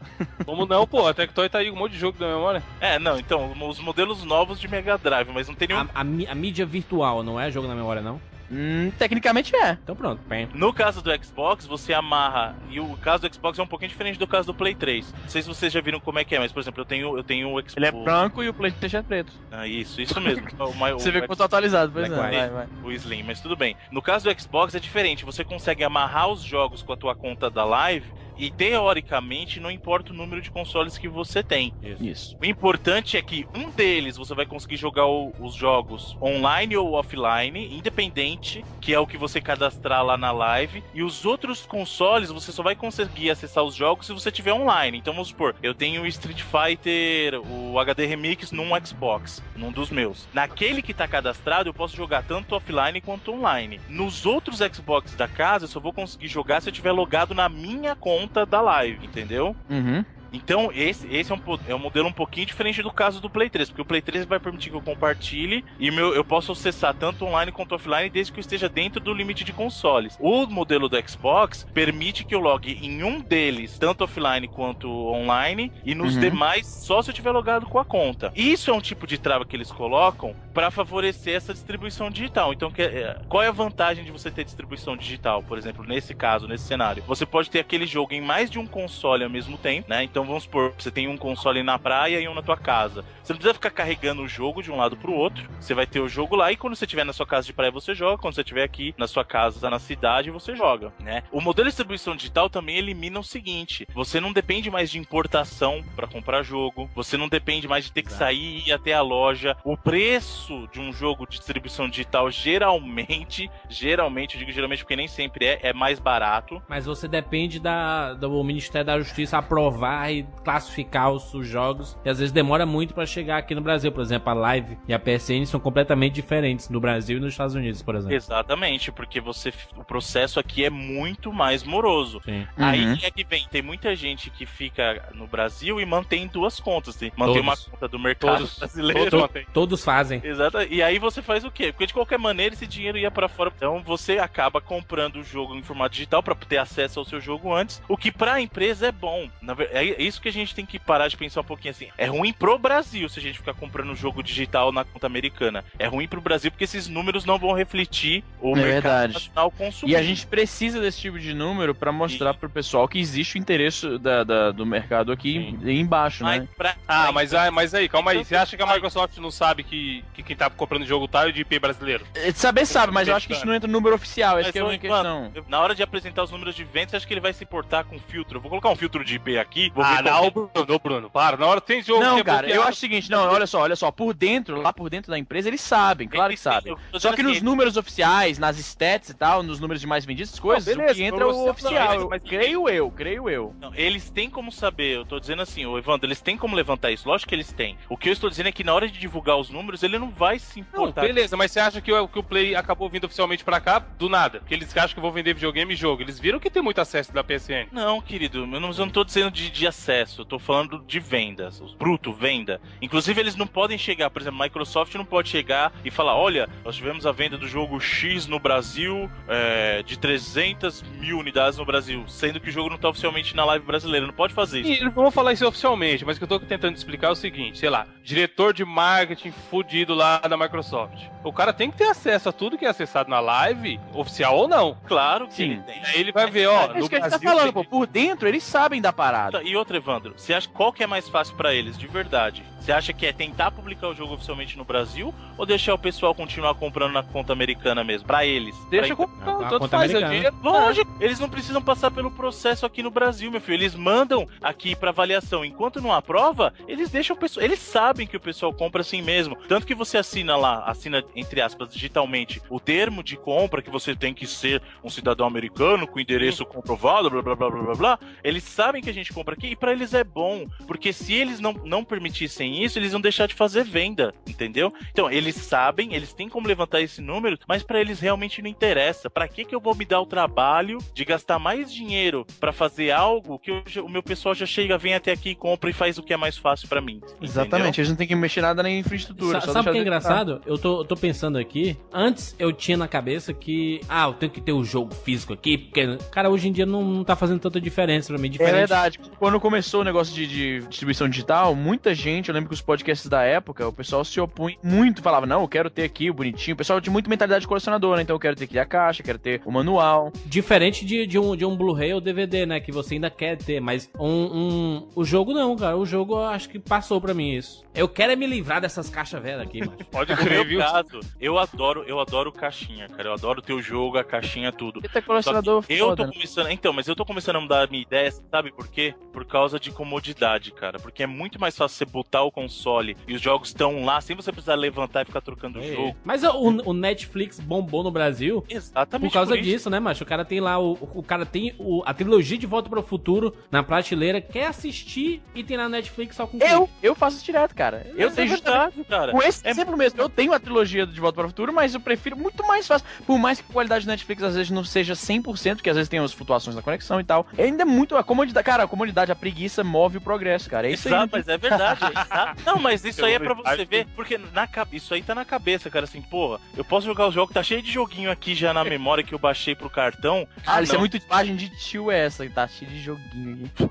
Como 0.47 0.65
não, 0.67 0.87
pô? 0.87 1.07
A 1.07 1.13
Tectoy 1.15 1.49
tá 1.49 1.59
aí 1.59 1.71
com 1.71 1.77
um 1.77 1.79
monte 1.79 1.93
de 1.93 1.99
jogo 1.99 2.19
da 2.19 2.27
memória. 2.27 2.63
É, 2.81 2.99
não, 2.99 3.19
então, 3.19 3.53
os 3.69 3.79
modelos 3.79 4.25
novos 4.25 4.59
de 4.59 4.67
Mega 4.67 4.97
Drive, 4.97 5.29
mas 5.33 5.47
não 5.47 5.55
tem 5.55 5.69
nenhum. 5.69 5.81
A, 5.81 5.87
a 5.95 6.01
a 6.01 6.35
mídia 6.35 6.65
virtual 6.65 7.23
não 7.23 7.39
é 7.39 7.51
jogo 7.51 7.69
na 7.69 7.75
memória, 7.75 8.01
não? 8.01 8.21
Hum, 8.51 8.91
tecnicamente 8.99 9.55
é. 9.55 9.79
Então 9.83 9.95
pronto. 9.95 10.21
No 10.55 10.73
caso 10.73 11.01
do 11.03 11.11
Xbox, 11.25 11.67
você 11.67 11.93
amarra. 11.93 12.57
E 12.69 12.81
o 12.81 12.97
caso 12.97 13.27
do 13.29 13.33
Xbox 13.35 13.59
é 13.59 13.63
um 13.63 13.67
pouquinho 13.67 13.89
diferente 13.91 14.19
do 14.19 14.27
caso 14.27 14.47
do 14.49 14.55
Play 14.55 14.75
3. 14.75 15.13
Não 15.23 15.29
sei 15.29 15.43
se 15.43 15.49
vocês 15.49 15.73
já 15.73 15.81
viram 15.81 16.01
como 16.01 16.19
é 16.19 16.25
que 16.25 16.35
é, 16.35 16.39
mas, 16.39 16.53
por 16.53 16.61
exemplo, 16.61 16.81
eu 16.81 16.85
tenho, 16.85 17.17
eu 17.17 17.23
tenho 17.23 17.49
o 17.49 17.61
Xbox. 17.61 17.77
Ele 17.77 17.87
é 17.87 17.93
branco 17.93 18.43
e 18.43 18.49
o 18.49 18.55
PlayStation 18.55 18.99
é 18.99 19.03
preto. 19.03 19.33
Ah, 19.51 19.67
isso, 19.67 20.01
isso 20.01 20.21
mesmo. 20.21 20.41
O, 20.61 20.75
ma- 20.75 20.93
Você 20.93 21.09
o 21.09 21.13
vê 21.13 21.23
como 21.23 21.37
tá 21.37 21.45
atualizado, 21.45 21.91
pois 21.93 22.11
é. 22.11 22.15
Vai, 22.15 22.49
vai. 22.51 22.69
o 22.83 22.93
Slim, 22.93 23.23
mas 23.23 23.41
tudo 23.41 23.57
bem. 23.57 23.77
No 23.91 24.03
caso 24.03 24.29
do 24.29 24.41
Xbox 24.41 24.75
é 24.75 24.81
diferente. 24.81 25.25
Você 25.25 25.43
consegue 25.45 25.83
amarrar 25.85 26.29
os 26.29 26.43
jogos 26.43 26.83
com 26.83 26.93
a 26.93 26.97
tua 26.97 27.15
conta 27.15 27.51
da 27.51 27.65
Live 27.65 28.07
e 28.41 28.51
teoricamente 28.51 29.61
não 29.61 29.71
importa 29.71 30.13
o 30.13 30.17
número 30.17 30.41
de 30.41 30.51
consoles 30.51 30.97
que 30.97 31.09
você 31.09 31.43
tem. 31.43 31.73
Isso. 32.01 32.37
O 32.41 32.45
importante 32.47 33.17
é 33.17 33.23
que 33.23 33.47
um 33.55 33.71
deles 33.71 34.17
você 34.17 34.35
vai 34.35 34.47
conseguir 34.47 34.77
jogar 34.77 35.07
o- 35.07 35.33
os 35.39 35.55
jogos 35.55 36.17
online 36.23 36.77
ou 36.77 36.95
offline, 36.95 37.77
independente, 37.77 38.65
que 38.81 38.95
é 38.95 38.99
o 38.99 39.07
que 39.07 39.19
você 39.19 39.41
cadastrar 39.41 40.05
lá 40.05 40.17
na 40.17 40.33
live. 40.33 40.83
E 40.95 41.03
os 41.03 41.25
outros 41.27 41.67
consoles 41.67 42.31
você 42.31 42.51
só 42.51 42.63
vai 42.63 42.75
conseguir 42.75 43.31
acessar 43.31 43.63
os 43.63 43.75
jogos 43.75 44.07
se 44.07 44.13
você 44.13 44.31
tiver 44.33 44.55
online. 44.55 44.99
Então 44.99 45.13
vamos 45.13 45.29
supor, 45.29 45.55
eu 45.63 45.75
tenho 45.75 46.03
o 46.03 46.07
Street 46.07 46.41
Fighter, 46.43 47.41
o 47.41 47.79
HD 47.79 48.07
Remix 48.07 48.51
num 48.53 48.71
Xbox, 48.85 49.43
num 49.55 49.71
dos 49.71 49.91
meus. 49.91 50.27
Naquele 50.33 50.81
que 50.83 50.95
tá 50.95 51.07
cadastrado, 51.07 51.69
eu 51.69 51.75
posso 51.75 51.97
jogar 51.97 52.23
tanto 52.23 52.55
offline 52.55 53.01
quanto 53.01 53.33
online. 53.33 53.81
Nos 53.89 54.25
outros 54.25 54.61
Xbox 54.61 55.15
da 55.15 55.29
casa, 55.29 55.65
eu 55.65 55.69
só 55.69 55.81
vou 55.81 55.93
conseguir 55.93 56.29
jogar 56.29 56.61
se 56.63 56.69
eu 56.69 56.73
tiver 56.73 56.93
logado 56.93 57.35
na 57.35 57.49
minha 57.49 57.95
conta 57.95 58.30
da 58.33 58.81
live, 58.83 59.05
entendeu? 59.05 59.55
Uhum. 59.69 60.05
Então, 60.33 60.71
esse, 60.73 61.07
esse 61.09 61.33
é, 61.33 61.35
um, 61.35 61.41
é 61.67 61.75
um 61.75 61.79
modelo 61.79 62.09
um 62.09 62.13
pouquinho 62.13 62.47
diferente 62.47 62.83
do 62.83 62.91
caso 62.93 63.21
do 63.21 63.29
Play 63.31 63.51
3, 63.51 63.69
porque 63.69 63.83
o 63.83 63.85
Play 63.85 64.01
3 64.01 64.25
vai 64.27 64.39
permitir 64.39 64.71
que 64.71 64.77
eu 64.77 64.83
compartilhe 64.83 65.65
e 65.79 65.91
meu, 65.91 66.15
eu 66.15 66.25
posso 66.25 66.53
acessar 66.53 66.95
tanto 66.95 67.25
online 67.25 67.51
quanto 67.53 67.75
offline 67.75 68.09
desde 68.11 68.33
que 68.33 68.39
eu 68.39 68.43
esteja 68.43 68.69
dentro 68.69 69.01
do 69.01 69.13
limite 69.13 69.45
de 69.45 69.53
consoles. 69.53 70.17
O 70.21 70.47
modelo 70.47 70.89
do 70.89 70.97
Xbox 71.09 71.67
permite 71.75 72.25
que 72.25 72.35
eu 72.35 72.41
logue 72.41 72.79
em 72.81 73.03
um 73.03 73.21
deles, 73.21 73.79
tanto 73.79 74.05
offline 74.05 74.47
quanto 74.49 74.89
online, 74.89 75.73
e 75.85 75.95
nos 75.95 76.15
Uhum. 76.15 76.21
demais 76.21 76.67
só 76.67 77.03
se 77.03 77.11
eu 77.11 77.15
tiver 77.15 77.31
logado 77.33 77.67
com 77.67 77.79
a 77.79 77.85
conta. 77.85 78.33
Isso 78.35 78.71
é 78.71 78.75
um 78.75 78.81
tipo 78.81 79.07
de 79.07 79.19
trava 79.19 79.45
que 79.45 79.57
eles 79.57 79.71
colocam 79.71 80.35
para 80.53 80.71
favorecer 80.71 81.35
essa 81.37 81.53
distribuição 81.53 82.11
digital. 82.11 82.53
Então, 82.53 82.71
que- 82.71 82.83
é, 82.83 83.17
qual 83.29 83.43
é 83.43 83.49
a 83.49 83.53
vantagem 83.53 84.05
de 84.05 84.11
você 84.11 84.31
ter 84.31 84.45
distribuição 84.45 84.97
digital, 84.97 85.43
por 85.43 85.57
exemplo, 85.59 85.85
nesse 85.85 86.15
caso, 86.15 86.47
nesse 86.49 86.65
cenário? 86.65 87.03
Você 87.07 87.25
pode 87.25 87.49
ter 87.51 87.61
aquele 87.61 87.87
jogo 87.87 88.13
em 88.15 88.21
mais 88.21 88.51
de 88.51 88.59
um 88.59 88.67
console 88.67 89.25
ao 89.25 89.31
mesmo 89.31 89.57
tempo, 89.59 89.89
né? 89.89 90.03
Então 90.03 90.20
vamos 90.25 90.45
supor, 90.45 90.75
você 90.77 90.91
tem 90.91 91.09
um 91.09 91.17
console 91.17 91.63
na 91.63 91.79
praia 91.79 92.21
e 92.21 92.29
um 92.29 92.35
na 92.35 92.43
tua 92.43 92.57
casa. 92.57 93.05
Você 93.23 93.33
não 93.33 93.39
precisa 93.39 93.55
ficar 93.55 93.71
carregando 93.71 94.23
o 94.23 94.29
jogo 94.29 94.63
de 94.63 94.71
um 94.71 94.77
lado 94.77 94.97
pro 94.97 95.13
outro. 95.13 95.49
Você 95.61 95.75
vai 95.75 95.87
ter 95.87 96.01
o 96.01 96.09
jogo 96.09 96.37
lá 96.37 96.51
e 96.51 96.57
quando 96.57 96.75
você 96.75 96.85
estiver 96.85 97.05
na 97.05 97.13
sua 97.13 97.27
casa 97.27 97.47
de 97.47 97.53
praia 97.53 97.71
você 97.71 97.95
joga, 97.95 98.21
quando 98.21 98.35
você 98.35 98.41
estiver 98.41 98.65
aqui 98.65 98.95
na 98.99 99.07
sua 99.07 99.25
casa 99.25 99.71
na 99.71 99.79
cidade 99.79 100.31
você 100.31 100.55
joga, 100.57 100.93
né? 101.01 101.23
O 101.31 101.41
modelo 101.41 101.67
de 101.67 101.71
distribuição 101.71 102.17
digital 102.17 102.51
também 102.51 102.77
elimina 102.77 103.21
o 103.21 103.25
seguinte: 103.25 103.87
você 103.95 104.21
não 104.21 104.33
depende 104.33 104.71
mais 104.71 104.91
de 104.91 104.99
importação 104.99 105.83
para 105.95 106.07
comprar 106.07 106.43
jogo, 106.43 106.91
você 106.95 107.17
não 107.17 107.29
depende 107.29 107.69
mais 107.69 107.85
de 107.85 107.93
ter 107.93 108.03
que 108.03 108.13
sair 108.13 108.65
e 108.65 108.69
ir 108.69 108.73
até 108.73 108.93
a 108.93 109.03
loja. 109.03 109.57
O 109.65 109.77
preço 109.77 110.69
de 110.73 110.81
um 110.81 110.93
jogo 110.93 111.27
de 111.27 111.37
distribuição 111.37 111.89
digital 111.89 112.31
geralmente, 112.31 113.51
geralmente, 113.69 114.35
eu 114.35 114.41
digo 114.41 114.53
geralmente 114.53 114.83
porque 114.83 114.97
nem 114.97 115.09
sempre 115.09 115.47
é, 115.47 115.61
é 115.63 115.73
mais 115.73 115.99
barato. 115.99 116.61
Mas 116.69 116.87
você 116.87 117.07
depende 117.07 117.61
da, 117.61 118.15
do 118.15 118.43
Ministério 118.43 118.87
da 118.87 118.99
Justiça 118.99 119.39
aprovar 119.39 120.10
e 120.11 120.27
classificar 120.45 121.11
os, 121.11 121.33
os 121.35 121.47
jogos. 121.47 121.97
E 122.05 122.09
às 122.11 122.19
vezes 122.19 122.33
demora 122.33 122.67
muito 122.67 122.95
pra 122.95 123.07
chegar 123.07 123.39
aqui 123.39 123.55
no 123.55 123.61
Brasil. 123.61 123.91
Por 123.93 124.03
exemplo, 124.03 124.31
a 124.31 124.35
Live 124.35 124.79
e 124.89 124.93
a 124.95 124.99
PSN 124.99 125.45
são 125.47 125.61
completamente 125.61 126.15
diferentes 126.15 126.69
no 126.69 126.81
Brasil 126.81 127.17
e 127.19 127.21
nos 127.21 127.33
Estados 127.33 127.55
Unidos, 127.55 127.83
por 127.83 127.95
exemplo. 127.95 128.15
Exatamente, 128.15 128.91
porque 128.93 129.21
você 129.21 129.53
o 129.77 129.85
processo 129.85 130.39
aqui 130.41 130.65
é 130.65 130.71
muito 130.71 131.33
mais 131.33 131.63
moroso. 131.65 132.21
Sim. 132.25 132.41
Uhum. 132.41 132.47
Aí 132.57 132.99
é 133.03 133.11
que 133.11 133.25
vem, 133.25 133.47
tem 133.51 133.63
muita 133.63 133.95
gente 133.97 134.31
que 134.31 134.47
fica 134.47 135.09
no 135.15 135.27
Brasil 135.27 135.81
e 135.81 135.87
mantém 135.87 136.27
duas 136.27 136.59
contas. 136.61 136.97
Tem, 136.97 137.13
mantém 137.17 137.43
Todos. 137.43 137.49
uma 137.67 137.71
conta 137.73 137.89
do 137.89 137.99
mercado 137.99 138.39
Todos. 138.39 138.59
brasileiro. 138.59 139.11
To- 139.11 139.19
mantém. 139.21 139.47
todos 139.53 139.85
fazem. 139.85 140.21
Exato. 140.25 140.63
E 140.63 140.83
aí 140.83 140.99
você 140.99 141.23
faz 141.23 141.45
o 141.45 141.51
quê? 141.51 141.73
Porque 141.73 141.87
de 141.87 141.93
qualquer 141.95 142.19
maneira 142.19 142.55
esse 142.55 142.67
dinheiro 142.67 142.99
ia 142.99 143.11
pra 143.11 143.29
fora. 143.29 143.53
Então 143.55 143.83
você 143.83 144.19
acaba 144.19 144.61
comprando 144.61 145.17
o 145.17 145.25
jogo 145.25 145.55
em 145.55 145.63
formato 145.63 145.95
digital 145.95 146.23
pra 146.23 146.35
ter 146.35 146.59
acesso 146.59 146.99
ao 146.99 147.05
seu 147.05 147.21
jogo 147.21 147.53
antes, 147.55 147.83
o 147.89 147.97
que 147.97 148.11
pra 148.13 148.41
empresa 148.41 148.87
é 148.89 148.93
bom. 148.93 149.29
Na 149.43 149.55
ver- 149.55 149.71
é- 150.01 150.07
isso 150.07 150.21
que 150.21 150.29
a 150.29 150.33
gente 150.33 150.55
tem 150.55 150.67
que 150.67 150.79
parar 150.79 151.09
de 151.09 151.17
pensar 151.17 151.41
um 151.41 151.45
pouquinho 151.45 151.71
assim. 151.73 151.89
É 151.97 152.07
ruim 152.07 152.33
pro 152.33 152.59
Brasil 152.59 153.09
se 153.09 153.19
a 153.19 153.23
gente 153.23 153.39
ficar 153.39 153.55
comprando 153.55 153.95
jogo 153.95 154.23
digital 154.23 154.73
na 154.73 154.85
conta 154.85 155.07
americana. 155.07 155.65
É 155.79 155.87
ruim 155.87 156.09
pro 156.09 156.21
Brasil 156.21 156.51
porque 156.51 156.65
esses 156.65 156.89
números 156.89 157.25
não 157.25 157.39
vão 157.39 157.53
refletir 157.53 158.25
o 158.41 158.53
É 158.53 158.55
mercado 158.57 158.73
verdade. 158.73 159.15
nacional 159.15 159.51
consumindo. 159.51 159.97
E 159.97 160.01
a 160.01 160.03
gente 160.03 160.27
precisa 160.27 160.81
desse 160.81 161.01
tipo 161.01 161.19
de 161.19 161.35
número 161.35 161.75
pra 161.75 161.93
mostrar 161.93 162.35
pro 162.35 162.49
pessoal 162.51 162.89
que 162.89 162.99
existe 162.99 163.37
o 163.37 163.39
interesse 163.39 163.99
da, 163.99 164.25
da- 164.25 164.51
do 164.51 164.65
mercado 164.67 165.13
aqui 165.13 165.57
embaixo, 165.65 166.23
Mas 166.25 166.41
né? 166.43 166.49
pra- 166.57 166.75
Ah, 166.87 167.13
mas, 167.13 167.33
ah, 167.35 167.51
mas 167.51 167.75
aí, 167.75 167.89
calma 167.89 168.11
aí. 168.13 168.19
Então, 168.19 168.25
Você 168.29 168.37
acha 168.37 168.57
que 168.57 168.63
a. 168.63 168.67
Microsoft 168.67 169.17
não 169.19 169.31
sabe 169.31 169.63
que, 169.65 170.05
que 170.15 170.23
quem 170.23 170.37
tá 170.37 170.49
comprando 170.49 170.85
jogo 170.87 171.07
tá 171.09 171.29
é 171.29 171.33
de 171.33 171.41
IP 171.43 171.59
brasileiro? 171.59 172.07
É, 172.15 172.31
Saber 172.33 172.65
sabe, 172.67 172.93
mas 172.93 173.09
eu 173.09 173.15
acho 173.17 173.27
que 173.27 173.35
isso 173.35 173.47
não 173.47 173.55
entra 173.55 173.67
no 173.67 173.73
número 173.73 173.95
oficial, 173.95 174.39
essa 174.39 174.57
é 174.57 174.61
a 174.61 174.65
ô, 174.65 174.69
única 174.69 174.87
Ivan, 174.87 175.31
questão. 175.31 175.45
Na 175.49 175.61
hora 175.61 175.75
de 175.75 175.83
apresentar 175.83 176.23
os 176.23 176.31
números 176.31 176.55
de 176.55 176.65
vendas, 176.65 176.91
você 176.91 176.97
acha 176.97 177.07
que 177.07 177.13
ele 177.13 177.21
vai 177.21 177.33
se 177.33 177.45
portar 177.45 177.85
com 177.85 177.99
filtro? 177.99 178.39
Eu 178.39 178.41
vou 178.41 178.49
colocar 178.49 178.71
um 178.71 178.77
filtro 178.77 179.05
de 179.05 179.17
IP 179.17 179.39
aqui. 179.39 179.71
Vou 179.75 179.85
Ah, 179.99 180.03
não, 180.03 180.31
Bruno, 180.31 180.79
Bruno, 180.83 181.11
para. 181.11 181.37
Na 181.37 181.47
hora 181.47 181.61
tem 181.61 181.83
jogo 181.83 182.01
Não, 182.03 182.15
que 182.17 182.21
é 182.21 182.25
cara, 182.25 182.49
eu 182.49 182.63
acho 182.63 182.73
o 182.73 182.81
seguinte, 182.81 183.11
não, 183.11 183.29
olha 183.31 183.47
só, 183.47 183.61
olha 183.61 183.77
só, 183.77 183.91
por 183.91 184.15
dentro, 184.15 184.61
lá 184.61 184.73
por 184.73 184.89
dentro 184.91 185.11
da 185.11 185.19
empresa, 185.19 185.49
eles 185.49 185.61
sabem, 185.61 186.09
claro 186.09 186.33
que 186.33 186.39
sabem. 186.39 186.77
Só 186.95 187.13
que 187.13 187.21
assim, 187.21 187.31
nos 187.31 187.43
números 187.43 187.77
oficiais, 187.77 188.39
nas 188.39 188.59
stats 188.59 189.09
e 189.11 189.15
tal, 189.15 189.43
nos 189.43 189.61
números 189.61 189.81
de 189.81 189.87
mais 189.87 190.05
vendidos, 190.05 190.39
coisas, 190.39 190.65
beleza, 190.75 190.93
o 190.93 190.97
que 190.97 191.03
entra 191.03 191.23
é 191.23 191.27
o 191.27 191.33
não, 191.33 191.49
oficial. 191.51 191.95
eu- 191.95 192.09
mas- 192.09 192.23
creio 192.23 192.69
eu, 192.69 192.91
creio 192.91 193.29
eu. 193.29 193.55
Não, 193.61 193.73
eles 193.75 194.11
têm 194.11 194.31
como 194.31 194.53
saber, 194.53 194.97
eu 194.97 195.05
tô 195.05 195.19
dizendo 195.19 195.43
assim, 195.43 195.67
o 195.67 195.77
Evandro, 195.79 196.07
eles 196.07 196.21
têm 196.21 196.37
como 196.37 196.55
levantar 196.57 196.91
isso, 196.91 197.09
lógico 197.09 197.29
que 197.29 197.35
eles 197.35 197.53
têm. 197.53 197.77
O 197.89 197.97
que 197.97 198.09
eu 198.09 198.13
estou 198.13 198.31
dizendo 198.31 198.49
é 198.49 198.53
que 198.53 198.65
na 198.65 198.75
hora 198.75 198.89
de 198.89 198.99
divulgar 198.99 199.37
os 199.37 199.51
números, 199.51 199.83
ele 199.83 199.99
não 199.99 200.11
vai 200.11 200.39
se 200.39 200.61
Não, 200.61 200.67
importar. 200.85 201.03
beleza, 201.03 201.37
mas 201.37 201.51
você 201.53 201.61
acha 201.61 201.81
que 201.81 201.93
o, 201.93 202.09
que 202.09 202.19
o 202.19 202.23
Play 202.23 202.55
acabou 202.55 202.89
vindo 202.89 203.05
oficialmente 203.05 203.45
pra 203.45 203.61
cá 203.61 203.79
do 203.99 204.09
nada? 204.09 204.41
Porque 204.41 204.55
eles 204.55 204.77
acham 204.77 204.95
que 204.95 205.01
vão 205.01 205.11
vender 205.13 205.35
videogame 205.35 205.73
e 205.73 205.77
jogo. 205.77 206.03
Eles 206.03 206.19
viram 206.19 206.39
que 206.39 206.51
tem 206.51 206.63
muito 206.63 206.81
acesso 206.81 207.13
da 207.13 207.23
PSN. 207.25 207.69
Não, 207.73 208.01
querido, 208.01 208.39
eu 208.41 208.47
não, 208.47 208.71
eu 208.71 208.79
não 208.79 208.91
tô 208.91 209.05
dizendo 209.05 209.31
de, 209.31 209.51
de 209.51 209.67
acesso, 209.67 209.80
eu 210.19 210.25
tô 210.25 210.39
falando 210.39 210.83
de 210.87 211.01
vendas, 211.01 211.61
os 211.61 211.75
bruto, 211.75 212.13
venda. 212.13 212.61
Inclusive, 212.83 213.21
eles 213.21 213.37
não 213.37 213.47
podem 213.47 213.79
chegar, 213.79 214.11
por 214.11 214.21
exemplo, 214.23 214.41
a 214.41 214.45
Microsoft 214.45 214.95
não 214.95 215.05
pode 215.05 215.29
chegar 215.29 215.73
e 215.85 215.91
falar: 215.91 216.17
olha, 216.17 216.49
nós 216.65 216.77
tivemos 216.77 217.07
a 217.07 217.13
venda 217.13 217.37
do 217.39 217.49
jogo 217.49 217.81
X 217.81 218.27
no 218.27 218.39
Brasil 218.39 219.11
é, 219.29 219.83
de 219.83 219.99
300 219.99 220.83
mil 221.01 221.19
unidades 221.19 221.59
no 221.59 221.65
Brasil, 221.65 222.05
sendo 222.09 222.41
que 222.41 222.49
o 222.49 222.53
jogo 222.53 222.71
não 222.71 222.79
tá 222.79 222.89
oficialmente 222.89 223.35
na 223.35 223.45
live 223.45 223.65
brasileira. 223.65 224.07
Não 224.07 224.15
pode 224.15 224.35
fazer 224.35 224.61
isso. 224.61 224.83
E 224.83 224.85
não 224.85 224.91
vou 224.91 225.11
falar 225.11 225.33
isso 225.33 225.47
oficialmente, 225.47 226.05
mas 226.05 226.17
o 226.17 226.21
que 226.21 226.25
eu 226.25 226.29
tô 226.29 226.41
tentando 226.41 226.77
explicar 226.77 227.09
é 227.09 227.11
o 227.11 227.15
seguinte, 227.17 227.59
sei 227.59 227.71
lá, 227.71 227.87
diretor 228.03 228.53
de 228.53 228.65
marketing 228.65 229.33
fudido 229.51 229.95
lá 229.95 230.19
da 230.19 230.37
Microsoft. 230.37 230.99
O 231.25 231.33
cara 231.33 231.53
tem 231.53 231.71
que 231.71 231.77
ter 231.79 231.85
acesso 231.89 232.29
a 232.29 232.33
tudo 232.33 232.57
que 232.59 232.65
é 232.65 232.69
acessado 232.69 233.11
na 233.11 233.21
live, 233.21 233.79
oficial 233.95 234.37
ou 234.37 234.49
não. 234.49 234.77
Claro 234.87 235.27
que 235.29 235.35
Sim. 235.35 235.51
ele 235.53 235.63
tem. 235.63 235.81
Aí 235.85 236.01
ele 236.01 236.13
vai 236.13 236.31
ver, 236.31 236.47
ó, 236.49 236.65
É 236.65 236.69
no 236.69 236.79
isso 236.81 236.89
que 236.89 236.97
a 236.97 237.01
gente 237.01 237.09
Brasil... 237.11 237.21
tá 237.29 237.31
falando, 237.35 237.45
tem- 237.45 237.53
pô, 237.53 237.65
por 237.65 237.87
dentro 237.87 238.27
eles 238.29 238.43
sabem 238.43 238.81
da 238.81 238.93
parada. 238.93 239.39
Tá, 239.39 239.45
E 239.45 239.55
outra, 239.61 239.77
Evandro, 239.77 240.15
você 240.17 240.35
acha 240.35 240.49
qual 240.49 240.73
que 240.73 240.83
é 240.83 240.87
mais 240.87 241.09
fácil 241.09 241.37
pra 241.37 241.55
eles, 241.55 241.79
de 241.79 241.87
verdade? 241.87 242.43
Você 242.61 242.73
acha 242.73 242.93
que 242.93 243.07
é 243.07 243.13
tentar 243.13 243.51
publicar 243.51 243.89
o 243.89 243.95
jogo 243.95 244.15
oficialmente 244.15 244.57
no 244.57 244.65
Brasil 244.65 245.15
ou 245.39 245.47
deixar 245.47 245.75
o 245.75 245.79
pessoal 245.79 246.15
continuar 246.15 246.55
comprando 246.55 246.93
na 246.93 247.03
conta 247.03 247.33
americana 247.33 247.83
mesmo? 247.83 248.07
Pra 248.07 248.25
eles. 248.27 248.55
Deixa 248.71 248.95
pra... 248.95 249.07
com... 249.07 249.13
Ah, 249.23 249.49
tanto 249.49 249.59
conta 249.61 249.79
faz, 249.79 249.95
é 249.95 250.05
americana. 250.05 250.37
Lógico, 250.43 250.97
eles 251.01 251.19
não 251.19 251.29
precisam 251.29 251.63
passar 251.63 251.91
pelo 251.91 252.11
processo 252.11 252.67
aqui 252.67 252.83
no 252.83 252.91
Brasil, 252.91 253.31
meu 253.31 253.41
filho. 253.41 253.55
Eles 253.55 253.75
mandam 253.75 254.29
aqui 254.43 254.77
pra 254.77 254.91
avaliação. 254.91 255.45
Enquanto 255.45 255.81
não 255.81 255.93
aprova, 255.93 256.53
eles 256.69 256.91
deixam 256.91 257.17
o 257.17 257.19
pessoal. 257.19 257.45
Eles 257.45 257.59
sabem 257.59 258.07
que 258.07 258.17
o 258.17 258.21
pessoal 258.21 258.53
compra 258.53 258.83
assim 258.83 259.01
mesmo. 259.01 259.37
Tanto 259.49 259.67
que 259.67 259.75
você 259.75 259.97
assina 259.97 260.37
lá, 260.37 260.65
assina, 260.67 261.03
entre 261.17 261.41
aspas, 261.41 261.73
digitalmente, 261.73 262.43
o 262.51 262.61
termo 262.61 263.03
de 263.03 263.17
compra 263.17 263.63
que 263.63 263.71
você 263.71 263.97
tem 263.97 264.13
que 264.13 264.27
ser 264.27 264.63
um 264.85 264.91
cidadão 264.91 265.27
americano 265.27 265.87
com 265.87 265.99
endereço 265.99 266.45
comprovado, 266.45 267.11
blá 267.11 267.23
blá 267.23 267.35
blá 267.35 267.51
blá 267.51 267.63
blá 267.63 267.75
blá. 267.75 267.99
Eles 268.23 268.45
sabem 268.45 268.83
que 268.83 268.91
a 268.91 268.95
gente 268.95 269.13
compra 269.13 269.35
aqui 269.35 269.49
e 269.49 269.57
pra 269.57 269.73
eles 269.73 269.95
é 269.95 270.05
bom. 270.05 270.47
Porque 270.67 270.93
se 270.93 271.15
eles 271.15 271.41
não, 271.41 271.53
não 271.65 271.83
permitissem 271.85 272.50
isso, 272.51 272.79
eles 272.79 272.93
vão 272.93 273.01
deixar 273.01 273.27
de 273.27 273.35
fazer 273.35 273.65
venda, 273.65 274.13
entendeu? 274.29 274.73
Então, 274.91 275.11
eles 275.11 275.35
sabem, 275.37 275.95
eles 275.95 276.13
têm 276.13 276.29
como 276.29 276.47
levantar 276.47 276.81
esse 276.81 277.01
número, 277.01 277.39
mas 277.49 277.63
pra 277.63 277.81
eles 277.81 278.01
realmente 278.01 278.43
não 278.43 278.49
interessa. 278.51 279.09
Pra 279.11 279.29
que 279.29 279.45
que 279.45 279.55
eu 279.55 279.61
vou 279.61 279.75
me 279.75 279.85
dar 279.85 280.01
o 280.01 280.07
trabalho 280.07 280.79
de 280.95 281.05
gastar 281.05 281.39
mais 281.39 281.73
dinheiro 281.73 282.27
pra 282.39 282.53
fazer 282.53 282.91
algo 282.91 283.39
que 283.39 283.51
eu 283.51 283.63
o 283.85 283.89
meu 283.89 284.03
pessoal 284.03 284.35
já 284.35 284.45
chega, 284.47 284.77
vem 284.79 284.95
até 284.95 285.13
aqui, 285.13 285.35
compra 285.35 285.71
e 285.71 285.73
faz 285.73 285.97
o 285.99 286.03
que 286.03 286.13
é 286.13 286.17
mais 286.17 286.37
fácil 286.37 286.69
pra 286.69 286.81
mim? 286.81 286.97
entendeu? 286.97 287.19
Exatamente, 287.23 287.81
eles 287.81 287.89
não 287.91 287.97
têm 287.97 288.07
que 288.07 288.15
mexer 288.15 288.41
nada 288.41 288.63
na 288.63 288.71
infraestrutura. 288.71 289.41
Sa- 289.41 289.47
só 289.47 289.53
sabe 289.53 289.69
o 289.69 289.73
que 289.73 289.79
é 289.79 289.83
engraçado? 289.83 290.41
Eu 290.47 290.59
tô, 290.59 290.81
eu 290.81 290.85
tô 290.85 290.97
pensando 290.97 291.39
aqui. 291.39 291.77
Antes 291.93 292.35
eu 292.39 292.53
tinha 292.53 292.77
na 292.77 292.89
cabeça 292.89 293.33
que, 293.33 293.81
ah, 293.89 294.07
eu 294.07 294.15
tenho 294.15 294.33
que 294.33 294.41
ter 294.41 294.53
o 294.53 294.65
jogo 294.65 294.95
físico 294.95 295.33
aqui, 295.33 295.57
porque, 295.59 295.97
cara, 296.11 296.31
hoje 296.31 296.49
em 296.49 296.53
dia 296.53 296.67
não, 296.67 296.83
não 296.83 297.05
tá 297.05 297.15
fazendo 297.17 297.39
tanta 297.41 297.61
diferença 297.61 298.13
pra 298.13 298.21
mim. 298.21 298.29
É 298.29 298.31
Diferente. 298.31 298.55
verdade. 298.55 298.99
Quando 299.19 299.39
começou 299.41 299.83
o 299.83 299.85
negócio 299.85 300.15
de, 300.15 300.27
de 300.27 300.61
distribuição 300.69 301.09
digital, 301.09 301.55
muita 301.55 301.95
gente, 301.95 302.29
eu 302.29 302.35
lembro 302.35 302.40
que 302.49 302.55
os 302.55 302.61
podcasts 302.61 303.09
da 303.09 303.23
época, 303.23 303.67
o 303.67 303.73
pessoal 303.73 304.05
se 304.05 304.21
opunha 304.21 304.57
muito, 304.63 305.03
falava, 305.03 305.27
não, 305.27 305.43
eu 305.43 305.49
quero 305.49 305.71
ter 305.71 305.85
aqui 305.85 306.11
o 306.11 306.15
bonitinho. 306.15 306.55
O 306.55 306.59
pessoal 306.59 306.81
tinha 306.81 306.93
muita 306.93 307.09
mentalidade 307.11 307.43
de 307.43 307.49
colecionador, 307.49 307.97
né? 307.97 308.03
Então 308.03 308.17
eu 308.17 308.21
quero 308.21 308.37
ter 308.37 308.45
aqui 308.45 308.59
a 308.59 308.65
caixa, 308.65 309.03
quero 309.03 309.19
ter 309.19 309.41
o 309.45 309.51
manual. 309.53 310.13
Diferente 310.27 310.85
de, 310.85 311.07
de 311.07 311.19
um, 311.19 311.37
de 311.37 311.45
um 311.45 311.57
Blu-ray 311.57 311.93
ou 311.93 312.01
DVD, 312.01 312.47
né? 312.47 312.61
Que 312.61 312.73
você 312.73 312.95
ainda 312.95 313.11
quer 313.11 313.37
ter, 313.37 313.61
mas 313.61 313.91
um, 313.99 314.09
um- 314.09 314.89
o 314.95 315.05
jogo 315.05 315.33
não, 315.33 315.57
cara. 315.57 315.77
O 315.77 315.85
jogo 315.87 316.15
eu 316.15 316.25
acho 316.25 316.49
que 316.49 316.59
passou 316.59 317.01
pra 317.01 317.15
mim 317.15 317.35
isso. 317.35 317.65
Eu 317.75 317.89
quero 317.89 318.13
é 318.13 318.17
me 318.17 318.27
livrar 318.27 318.61
dessas 318.61 318.89
caixas 318.91 319.23
velhas 319.23 319.41
aqui, 319.43 319.61
mano. 319.61 319.77
Pode 319.91 320.15
crer, 320.17 320.31
meu 320.31 320.45
viu? 320.45 320.61
caso, 320.61 321.01
eu 321.21 321.39
adoro, 321.39 321.85
eu 321.87 322.01
adoro 322.01 322.33
caixinha, 322.33 322.89
cara. 322.89 323.09
Eu 323.09 323.13
adoro 323.15 323.41
ter 323.43 323.53
o 323.53 323.63
jogo, 323.63 323.99
a 323.99 324.05
caixinha, 324.05 324.51
tudo. 324.53 324.81
Só 324.93 325.01
colecionador 325.03 325.63
que 325.63 325.75
eu 325.75 325.87
foda, 325.89 325.97
tô 325.97 326.07
né? 326.09 326.13
começando. 326.13 326.51
Então, 326.51 326.73
mas 326.73 326.87
eu 326.89 326.97
tô 326.97 327.05
começando 327.05 327.37
a 327.37 327.41
mudar 327.41 327.63
a 327.65 327.67
minha 327.67 327.83
ideia, 327.83 328.11
sabe 328.31 328.53
por 328.53 328.69
quê? 328.69 328.95
Por 329.13 329.25
causa 329.25 329.59
de 329.59 329.71
comodidade, 329.71 330.53
cara. 330.53 330.79
Porque 330.79 331.03
é 331.03 331.07
muito 331.07 331.41
mais 331.41 331.57
fácil 331.57 331.77
você 331.79 331.85
botar 331.85 332.23
o 332.23 332.30
console 332.31 332.97
e 333.07 333.15
os 333.15 333.21
jogos 333.21 333.49
estão 333.49 333.85
lá 333.85 334.01
sem 334.01 334.15
você 334.17 334.31
precisar 334.33 334.55
levantar 334.55 335.03
e 335.03 335.05
ficar 335.05 335.21
trocando 335.21 335.59
o 335.59 335.63
jogo. 335.63 335.97
Mas 336.05 336.23
o, 336.23 336.31
o 336.71 336.73
Netflix 336.73 337.39
bombou 337.41 337.83
no 337.83 337.91
Brasil 337.91 338.45
Exatamente 338.49 339.11
por 339.11 339.15
causa 339.15 339.35
isso. 339.37 339.45
disso, 339.45 339.71
né, 339.71 339.81
macho? 339.81 340.05
O 340.05 340.07
cara 340.07 340.25
tem 340.25 340.41
lá, 340.41 340.59
o, 340.59 340.73
o 340.95 341.03
cara 341.03 341.25
tem 341.27 341.55
o- 341.59 341.83
a 341.87 341.93
trilogia 341.95 342.37
de 342.39 342.47
Volta 342.47 342.69
para 342.69 342.81
o 342.81 342.83
Futuro 342.83 343.35
na 343.51 343.63
prateleira, 343.63 344.21
quer 344.21 344.47
assistir 344.47 345.23
e 345.35 345.43
tem 345.45 345.57
na 345.57 345.69
Netflix 345.69 346.17
só 346.17 346.27
com 346.27 346.39
Eu, 346.39 346.69
eu 346.83 346.95
faço 346.95 347.25
direto, 347.25 347.55
cara. 347.55 347.87
Eu 347.97 348.09
Mas 348.09 348.13
é 348.13 348.17
tenho 348.23 348.29
justamente 348.29 348.85
cara. 348.85 349.13
com 349.13 349.23
esse 349.23 349.47
É- 349.47 349.51
exemplo 349.51 349.77
mesmo. 349.77 350.01
Eu 350.01 350.09
tenho 350.09 350.33
a 350.33 350.41
trilogia 350.41 350.87
De 350.87 351.01
Volta 351.01 351.17
para 351.17 351.27
o 351.27 351.29
Futuro, 351.29 351.53
mas 351.53 351.75
eu 351.75 351.81
prefiro 351.81 352.17
muito 352.17 352.47
mais 352.47 352.67
fácil. 352.67 352.87
Por 353.07 353.19
mais 353.19 353.41
que 353.41 353.47
a 353.49 353.53
qualidade 353.53 353.85
do 353.85 353.89
Netflix 353.91 354.23
às 354.23 354.35
vezes 354.35 354.51
não 354.51 354.65
seja 354.65 354.95
100%, 354.95 355.57
porque 355.57 355.71
às 355.71 355.77
vezes 355.77 355.89
tem 355.89 356.01
as 356.01 356.13
flutuações 356.13 356.57
da 356.57 356.63
conexão 356.63 357.01
e 357.01 357.05
tal. 357.05 357.27
Ainda 357.39 357.63
é 357.63 357.65
muito 357.65 357.97
a 357.97 358.03
comodidade. 358.03 358.45
Cara, 358.45 358.65
a 358.65 358.69
comodidade, 358.69 359.13
a 359.13 359.17
preguiça 359.17 359.63
move 359.63 359.99
o 359.99 360.01
progresso, 360.01 360.49
cara. 360.49 360.69
É 360.69 360.73
isso 360.73 360.89
aí. 360.89 360.95
Exato, 360.95 361.11
mas 361.13 361.29
é 361.29 361.37
verdade. 361.39 361.81
Não, 362.45 362.59
mas 362.59 362.85
isso 362.85 363.05
aí 363.05 363.15
é 363.15 363.19
pra 363.19 363.35
você 363.35 363.65
ver, 363.65 363.87
porque 363.95 364.19
na, 364.19 364.49
isso 364.73 364.95
aí 364.95 365.03
tá 365.03 365.15
na 365.15 365.25
cabeça, 365.25 365.71
cara, 365.71 365.85
assim, 365.85 366.03
porra, 366.03 366.41
eu 366.57 366.65
posso 366.65 366.87
jogar 366.87 367.07
o 367.07 367.13
jogo, 367.13 367.33
tá 367.33 367.43
cheio 367.43 367.63
de 367.63 367.71
joguinho 367.71 368.11
aqui 368.11 368.35
já 368.35 368.53
na 368.53 368.65
memória 368.65 369.05
que 369.05 369.15
eu 369.15 369.19
baixei 369.19 369.55
pro 369.55 369.71
cartão. 369.71 370.27
Ah, 370.47 370.63
isso 370.63 370.73
é 370.73 370.75
não. 370.75 370.81
muito 370.81 370.97
imagem 370.97 371.37
de 371.37 371.49
tio 371.59 371.91
essa, 371.91 372.29
tá 372.31 372.47
cheio 372.47 372.71
de 372.71 372.81
joguinho 372.81 373.47
aqui. 373.47 373.65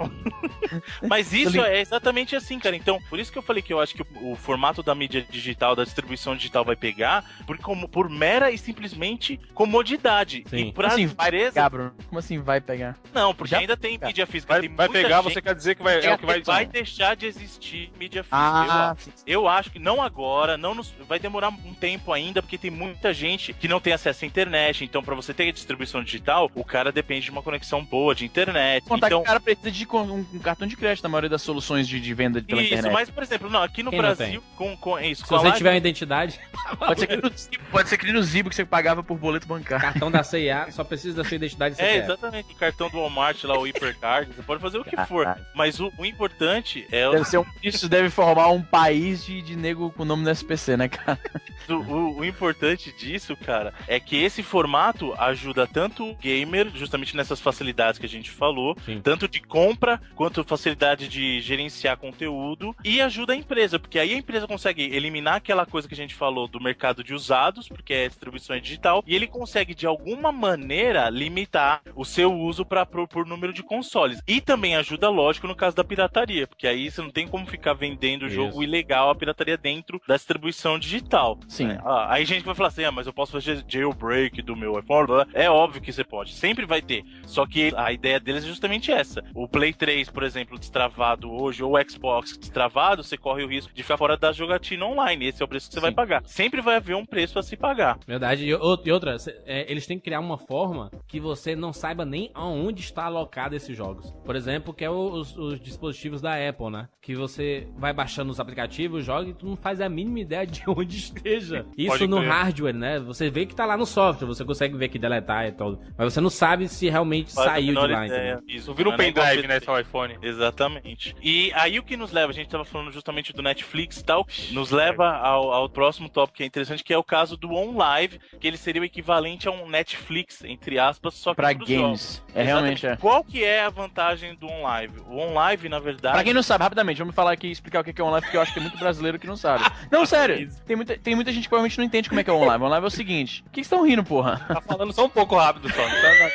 Mas 1.08 1.34
isso 1.34 1.62
é 1.62 1.80
exatamente 1.80 2.36
assim, 2.36 2.60
cara. 2.60 2.76
Então, 2.76 3.00
por 3.10 3.20
isso 3.20 3.32
que 3.32 3.38
eu 3.38 3.42
falei 3.42 3.62
que 3.62 3.74
eu 3.74 3.80
acho 3.80 3.96
que 3.96 4.02
o, 4.02 4.32
o 4.32 4.36
formato 4.36 4.84
da 4.84 4.94
mídia 4.94 5.26
digital, 5.30 5.76
da 5.76 5.84
distribuição 5.84 6.36
digital 6.36 6.64
vai 6.64 6.76
pegar 6.76 7.24
por, 7.46 7.58
como, 7.58 7.88
por 7.88 8.10
mera 8.10 8.52
e 8.52 8.58
simplesmente 8.58 9.40
comodidade. 9.54 10.44
Sim. 10.50 10.68
E 10.68 10.72
pra 10.72 10.90
Como 10.90 10.94
assim 10.94 11.08
vai 11.08 11.28
empresa, 11.28 11.54
pegar, 11.54 11.70
Bruno? 11.70 11.94
Como 12.08 12.20
assim 12.20 12.40
vai 12.40 12.62
pegar? 12.62 12.96
não, 13.14 13.34
porque 13.34 13.52
Já- 13.52 13.60
ainda 13.60 13.78
tem 13.78 13.98
mídia 13.98 14.26
física. 14.26 14.54
Vai, 14.54 14.62
tem 14.62 14.76
vai 14.76 14.88
muita 14.88 15.02
pegar, 15.02 15.22
gente 15.22 15.34
você 15.34 15.42
quer 15.42 15.56
dizer 15.56 15.76
que 15.76 15.84
vai, 15.84 16.04
é 16.04 16.14
o 16.14 16.18
que 16.18 16.26
vai... 16.26 16.42
vai 16.42 16.66
deixar 16.66 17.16
de 17.16 17.26
existir 17.26 17.92
mídia 18.00 18.24
física. 18.24 18.38
Ah, 18.40 18.66
eu 18.66 18.72
acho. 18.92 19.10
Eu 19.28 19.48
acho 19.48 19.72
que 19.72 19.80
não 19.80 20.02
agora, 20.02 20.58
não 20.58 20.74
nos- 20.76 20.94
vai 21.08 21.20
demorar 21.20 21.50
um 21.50 21.74
tempo 21.74 22.12
ainda, 22.14 22.42
porque 22.42 22.58
tem 22.58 22.72
muita 22.72 23.14
gente 23.14 23.54
que 23.54 23.68
não 23.68 23.80
tem 23.80 23.94
acesso 23.94 24.24
à 24.24 24.28
internet. 24.28 24.84
Então, 24.84 25.04
pra 25.04 25.16
você 25.16 25.34
ter 25.34 25.52
distribuição 25.52 26.04
digital, 26.04 26.50
o 26.56 26.64
cara 26.64 26.92
depende 26.92 27.26
de 27.26 27.32
uma 27.32 27.42
conexão 27.42 27.84
boa 27.84 28.14
de 28.16 28.26
internet. 28.26 28.84
Contar 28.86 29.08
então, 29.08 29.20
que 29.20 29.24
o 29.24 29.28
cara 29.28 29.40
precisa 29.40 29.72
de 29.72 29.88
um, 29.90 30.26
um 30.34 30.40
cartão 30.40 30.68
de 30.68 30.76
crédito 30.78 31.04
na 31.04 31.10
maioria 31.10 31.30
das 31.30 31.42
soluções 31.42 31.88
de, 31.88 32.00
de 32.00 32.14
venda 32.14 32.42
pela 32.42 32.62
isso, 32.62 32.74
internet. 32.74 32.94
mas 32.94 33.10
por 33.10 33.24
exemplo, 33.24 33.50
não, 33.50 33.62
aqui 33.64 33.84
no 33.84 33.90
Quem 33.92 34.00
não 34.02 34.08
Brasil, 34.16 34.44
com, 34.56 34.76
com 34.78 35.00
isso, 35.00 35.24
Se 35.24 35.28
com 35.30 35.36
a 35.36 35.40
você 35.40 35.52
tiver 35.54 35.72
uma 35.72 35.78
identidade, 35.78 36.40
Pode 36.78 37.00
ser, 37.00 37.08
que 37.08 37.16
no, 37.18 37.30
Zibo- 37.36 37.64
pode 37.72 37.90
ser 37.90 37.98
que 37.98 38.06
nem 38.06 38.14
no 38.14 38.22
Zibo 38.24 38.50
que 38.50 38.56
você 38.56 38.66
pagava 38.66 39.04
por 39.04 39.18
boleto 39.18 39.48
bancário. 39.48 39.82
cartão 39.84 40.10
da 40.12 40.24
CIA, 40.24 40.68
só 40.72 40.84
precisa 40.84 41.18
da 41.18 41.24
sua 41.28 41.36
identidade 41.36 41.76
É, 41.80 41.98
exatamente. 41.98 42.52
O 42.54 42.56
cartão 42.56 42.90
do 42.90 42.98
Walmart 43.00 43.44
lá, 43.44 43.58
o 43.58 43.66
Hipercard, 43.68 44.32
você 44.34 44.42
pode 44.44 44.62
fazer 44.62 44.78
o 44.78 44.84
que 44.84 44.96
for. 45.06 45.38
Mas 45.56 45.80
o, 45.80 45.92
o 45.98 46.06
importante 46.06 46.88
é 46.92 47.08
o. 47.08 47.12
Deve 47.12 47.26
ser 47.26 47.38
um, 47.40 47.46
isso 47.64 47.90
deve 47.90 48.10
formar 48.10 48.29
um 48.38 48.62
país 48.62 49.26
de, 49.26 49.42
de 49.42 49.56
nego 49.56 49.92
com 49.92 50.06
nome 50.06 50.24
no 50.24 50.30
SPC, 50.30 50.78
né, 50.78 50.88
cara? 50.88 51.20
O, 51.68 51.74
o- 51.74 52.18
o 52.20 52.26
importante 52.26 52.92
disso, 52.98 53.36
cara, 53.36 53.74
é 53.88 54.00
que 54.00 54.16
esse 54.18 54.42
formato 54.44 55.14
ajuda 55.18 55.68
tanto 55.68 56.04
o 56.06 56.16
gamer, 56.16 56.70
justamente 56.74 57.16
nessas 57.16 57.40
facilidades 57.40 58.00
que 58.00 58.06
a 58.06 58.10
gente 58.10 58.30
falou, 58.32 58.76
Sim. 58.86 59.02
tanto 59.02 59.28
de 59.28 59.40
compra 59.42 60.02
quanto 60.16 60.44
facilidade 60.44 61.08
de 61.08 61.40
gerenciar 61.42 61.98
conteúdo, 61.98 62.76
e 62.84 63.02
ajuda 63.02 63.34
a 63.34 63.36
empresa, 63.36 63.78
porque 63.80 64.00
aí 64.00 64.14
a 64.14 64.18
empresa 64.18 64.48
consegue 64.48 64.84
eliminar 64.84 65.36
aquela 65.36 65.66
coisa 65.66 65.88
que 65.88 65.94
a 65.94 65.98
gente 65.98 66.16
falou 66.16 66.48
do 66.48 66.60
mercado 66.62 67.04
de 67.04 67.14
usados, 67.14 67.68
porque 67.68 67.94
é 67.94 68.08
distribuição 68.08 68.56
é 68.56 68.60
digital, 68.60 69.04
e 69.06 69.16
ele 69.16 69.28
consegue 69.28 69.76
de 69.76 69.86
alguma 69.86 70.32
maneira 70.32 71.10
limitar 71.10 71.82
o 71.96 72.04
seu 72.06 72.34
uso 72.34 72.66
para 72.66 72.86
por 72.86 73.26
número 73.26 73.54
de 73.54 73.64
consoles. 73.64 74.22
E 74.28 74.42
também 74.42 74.76
ajuda, 74.76 75.10
lógico, 75.10 75.48
no 75.48 75.56
caso 75.56 75.76
da 75.76 75.84
pirataria, 75.84 76.48
porque 76.48 76.68
aí 76.68 76.90
você 76.90 77.02
não 77.02 77.10
tem 77.12 77.28
como 77.28 77.46
ficar 77.46 77.74
vendendo 77.74 78.19
Isso. 78.28 78.36
jogo 78.36 78.64
ilegal, 78.64 79.10
a 79.10 79.16
pirataria 79.16 79.58
dentro 79.58 80.02
da 80.08 80.16
distribuição 80.16 80.80
digital. 80.80 81.40
Sim. 81.48 81.68
né? 81.68 81.80
Ah, 81.84 82.14
aí 82.14 82.26
gente 82.26 82.46
vai 82.46 82.56
falar 82.56 82.70
assim, 82.70 82.84
ah, 82.84 82.92
mas 82.92 83.08
eu 83.08 83.14
posso 83.14 83.32
fazer 83.32 83.64
jailbreak 83.68 84.42
do 84.42 84.56
meu 84.56 84.80
iPhone? 84.80 85.08
blá, 85.08 85.26
blá. 85.26 85.28
É 85.34 85.50
óbvio 85.50 85.82
que 85.82 85.92
você 85.92 86.04
pode, 86.04 86.34
sempre 86.34 86.66
vai 86.66 86.82
ter. 86.82 87.04
Só 87.26 87.46
que 87.46 87.72
a 87.76 87.92
ideia 87.92 88.20
deles 88.20 88.44
é 88.44 88.48
justamente 88.48 88.92
essa. 88.92 89.24
O 89.34 89.48
Play 89.48 89.74
3, 89.74 90.10
por 90.10 90.24
exemplo, 90.24 90.58
destravado 90.58 91.32
hoje, 91.32 91.64
ou 91.64 91.78
o 91.78 91.90
Xbox 91.90 92.38
destravado, 92.38 93.04
você 93.04 93.18
corre 93.18 93.44
o 93.44 93.48
risco 93.48 93.74
de 93.74 93.84
ficar 93.84 93.98
fora 93.98 94.18
da 94.18 94.32
jogatina 94.32 94.86
online. 94.86 95.28
Esse 95.28 95.42
é 95.42 95.46
o 95.46 95.48
preço 95.48 95.68
que 95.68 95.74
você 95.74 95.80
vai 95.80 95.92
Sim. 95.92 95.96
pagar. 95.96 96.24
Sempre 96.26 96.62
vai 96.62 96.76
haver 96.76 96.96
um 96.96 97.06
preço 97.06 97.38
a 97.40 97.44
se 97.44 97.56
pagar. 97.56 97.98
Verdade. 98.06 98.46
E, 98.46 98.54
outra, 98.54 99.16
é, 99.46 99.70
eles 99.72 99.86
têm 99.86 99.98
que 99.98 100.06
criar 100.06 100.20
uma 100.20 100.38
forma 100.38 100.92
que 101.08 101.20
você 101.20 101.56
não 101.56 101.74
saiba 101.74 102.06
nem 102.06 102.32
aonde 102.34 102.82
está 102.82 103.06
alocado 103.06 103.56
esses 103.56 103.76
jogos. 103.76 104.12
Por 104.26 104.36
exemplo, 104.36 104.74
que 104.74 104.84
é 104.84 104.90
os, 104.90 105.36
os 105.38 105.60
dispositivos 105.60 106.22
da 106.22 106.34
Apple, 106.50 106.70
né? 106.70 106.88
Que 107.02 107.16
você 107.16 107.68
vai 107.78 107.94
baixando 108.10 108.32
os 108.32 108.40
aplicativos, 108.40 109.06
joga 109.06 109.30
e 109.30 109.34
tu 109.34 109.46
não 109.46 109.56
faz 109.56 109.80
a 109.80 109.88
mínima 109.88 110.20
ideia 110.20 110.46
de 110.46 110.64
onde 110.68 110.98
esteja. 110.98 111.66
Isso 111.78 111.90
Pode 111.92 112.08
no 112.08 112.20
hardware, 112.20 112.74
né? 112.74 113.00
Você 113.00 113.30
vê 113.30 113.46
que 113.46 113.54
tá 113.54 113.66
lá 113.66 113.78
no 113.78 113.86
software, 113.86 114.28
você 114.28 114.44
consegue 114.44 114.76
ver 114.76 114.90
que 114.90 114.98
deletar 114.98 115.46
e 115.48 115.52
tudo. 115.52 115.80
Mas 115.96 116.12
você 116.12 116.20
não 116.20 116.30
sabe 116.30 116.68
se 116.68 116.90
realmente 116.90 117.32
Faz 117.34 117.52
saiu 117.52 117.68
de 117.68 117.88
lá, 117.88 118.08
ideia. 118.08 118.34
entendeu? 118.34 118.56
Isso, 118.56 118.74
vira 118.74 118.90
um 118.90 118.94
é 118.94 118.98
pendrive, 118.98 119.48
né, 119.48 119.60
seu 119.60 119.80
iPhone. 119.80 120.18
Exatamente. 120.22 121.16
E 121.22 121.52
aí 121.54 121.78
o 121.78 121.84
que 121.84 121.96
nos 121.96 122.12
leva, 122.12 122.32
a 122.32 122.36
gente 122.36 122.50
tava 122.50 122.66
falando 122.66 122.92
justamente 122.92 123.32
do 123.32 123.44
Netflix 123.44 124.00
e 124.00 124.04
tal, 124.04 124.26
nos 124.52 124.72
leva 124.72 125.12
ao, 125.18 125.54
ao 125.54 125.70
próximo 125.70 126.10
tópico 126.10 126.38
que 126.38 126.44
é 126.44 126.46
interessante, 126.48 126.84
que 126.84 126.94
é 126.94 126.98
o 126.98 127.04
caso 127.04 127.38
do 127.38 127.52
OnLive, 127.52 128.20
que 128.40 128.48
ele 128.48 128.58
seria 128.58 128.82
o 128.82 128.86
equivalente 128.86 129.48
a 129.48 129.52
um 129.52 129.70
Netflix, 129.70 130.44
entre 130.44 130.80
aspas, 130.80 131.14
só 131.14 131.32
que 131.32 131.36
Pra 131.36 131.54
games. 131.54 131.70
jogos. 131.76 132.24
É 132.34 132.44
realmente 132.44 132.88
é. 132.88 132.96
Qual 132.98 133.24
que 133.24 133.44
é 133.44 133.64
a 133.64 133.70
vantagem 133.70 134.36
do 134.36 134.48
OnLive? 134.48 135.00
O 135.08 135.18
OnLive, 135.18 135.70
na 135.70 135.80
verdade... 135.80 136.14
Pra 136.16 136.24
quem 136.24 136.34
não 136.34 136.42
sabe, 136.44 136.64
rapidamente, 136.64 136.98
vamos 137.00 137.14
falar 137.16 137.34
aqui 137.34 137.48
explicar 137.60 137.82
o 137.82 137.84
que 137.84 137.89
é 137.98 138.04
online, 138.04 138.22
porque 138.22 138.38
eu 138.38 138.42
acho 138.42 138.54
que 138.54 138.60
tem 138.60 138.68
muito 138.68 138.80
brasileiro 138.80 139.20
que 139.20 139.28
não 139.28 139.38
sabe. 139.38 139.64
Não, 139.92 140.06
sério, 140.06 140.50
tem 140.66 140.76
muita, 140.76 140.98
tem 140.98 141.16
muita 141.16 141.32
gente 141.32 141.44
que 141.44 141.50
provavelmente 141.50 141.78
não 141.78 141.86
entende 141.86 142.10
como 142.10 142.22
é 142.22 142.24
que 142.24 142.30
é 142.30 142.34
online. 142.34 142.62
O 142.62 142.68
online 142.68 142.84
é 142.84 142.88
o 142.88 142.92
seguinte: 142.92 143.44
o 143.48 143.50
que 143.50 143.58
vocês 143.58 143.66
estão 143.66 143.86
rindo, 143.86 144.04
porra? 144.04 144.40
Tá 144.48 144.62
falando 144.62 144.94
só 144.94 145.06
um 145.06 145.10
pouco 145.10 145.36
rápido 145.36 145.70
só. 145.70 145.82
Não 145.82 145.90
tá... 145.90 146.30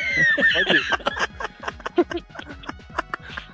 Pode 0.53 0.77
ir. 0.77 2.25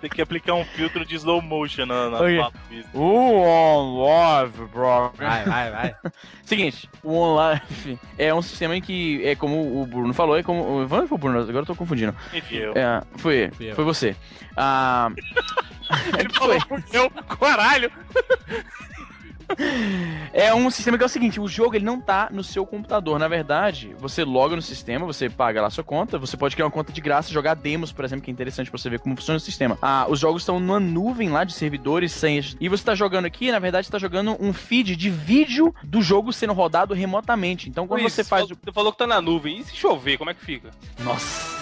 Tem 0.00 0.08
que 0.08 0.22
aplicar 0.22 0.54
um 0.54 0.64
filtro 0.64 1.04
de 1.04 1.14
slow 1.16 1.42
motion 1.42 1.84
na, 1.84 2.08
na 2.08 2.16
Ok. 2.16 2.38
fala 2.38 2.52
mesmo. 2.70 2.90
O 2.94 3.42
OnLive, 3.42 4.66
bro. 4.72 5.12
Vai, 5.14 5.44
vai, 5.44 5.70
vai. 5.70 5.94
Seguinte, 6.42 6.88
o 7.02 7.12
OnLive 7.12 7.98
é 8.16 8.32
um 8.32 8.40
sistema 8.40 8.74
em 8.74 8.80
que, 8.80 9.22
é 9.26 9.34
como 9.34 9.82
o 9.82 9.86
Bruno 9.86 10.14
falou, 10.14 10.38
é 10.38 10.42
como. 10.42 10.86
Vamos 10.86 11.08
pro 11.08 11.18
Bruno, 11.18 11.40
agora 11.40 11.58
eu 11.58 11.66
tô 11.66 11.74
confundindo. 11.74 12.16
Enfim, 12.32 12.56
eu... 12.56 12.72
É, 12.72 13.02
foi, 13.18 13.50
eu. 13.60 13.74
foi 13.74 13.84
você. 13.84 14.16
Ah. 14.56 15.10
Ele 16.18 16.32
falou 16.32 16.58
por 16.66 16.82
eu, 16.92 17.10
caralho. 17.10 17.90
É 20.32 20.54
um 20.54 20.70
sistema 20.70 20.96
que 20.96 21.02
é 21.02 21.06
o 21.06 21.08
seguinte, 21.08 21.40
o 21.40 21.48
jogo 21.48 21.74
ele 21.74 21.84
não 21.84 22.00
tá 22.00 22.28
no 22.30 22.42
seu 22.44 22.64
computador. 22.64 23.18
Na 23.18 23.28
verdade, 23.28 23.94
você 23.98 24.24
loga 24.24 24.54
no 24.54 24.62
sistema, 24.62 25.04
você 25.04 25.28
paga 25.28 25.60
lá 25.60 25.68
a 25.68 25.70
sua 25.70 25.84
conta, 25.84 26.18
você 26.18 26.36
pode 26.36 26.54
criar 26.54 26.66
uma 26.66 26.70
conta 26.70 26.92
de 26.92 27.00
graça 27.00 27.30
e 27.30 27.34
jogar 27.34 27.54
demos, 27.54 27.92
por 27.92 28.04
exemplo, 28.04 28.24
que 28.24 28.30
é 28.30 28.32
interessante 28.32 28.70
pra 28.70 28.78
você 28.78 28.88
ver 28.88 29.00
como 29.00 29.16
funciona 29.16 29.38
o 29.38 29.40
sistema. 29.40 29.78
Ah, 29.82 30.06
os 30.08 30.20
jogos 30.20 30.42
estão 30.42 30.60
numa 30.60 30.78
nuvem 30.78 31.30
lá 31.30 31.44
de 31.44 31.52
servidores 31.52 32.12
sem. 32.12 32.40
E 32.60 32.68
você 32.68 32.84
tá 32.84 32.94
jogando 32.94 33.24
aqui, 33.24 33.50
na 33.50 33.58
verdade, 33.58 33.86
você 33.86 33.92
tá 33.92 33.98
jogando 33.98 34.36
um 34.40 34.52
feed 34.52 34.94
de 34.94 35.10
vídeo 35.10 35.74
do 35.82 36.00
jogo 36.00 36.32
sendo 36.32 36.52
rodado 36.52 36.94
remotamente. 36.94 37.68
Então 37.68 37.86
quando 37.86 38.02
Luiz, 38.02 38.12
você 38.12 38.22
faz 38.22 38.50
o. 38.50 38.54
Você 38.54 38.72
falou 38.72 38.92
que 38.92 38.98
tá 38.98 39.06
na 39.06 39.20
nuvem. 39.20 39.58
E 39.58 39.64
se 39.64 39.74
chover, 39.74 40.16
como 40.16 40.30
é 40.30 40.34
que 40.34 40.44
fica? 40.44 40.70
Nossa. 41.00 41.59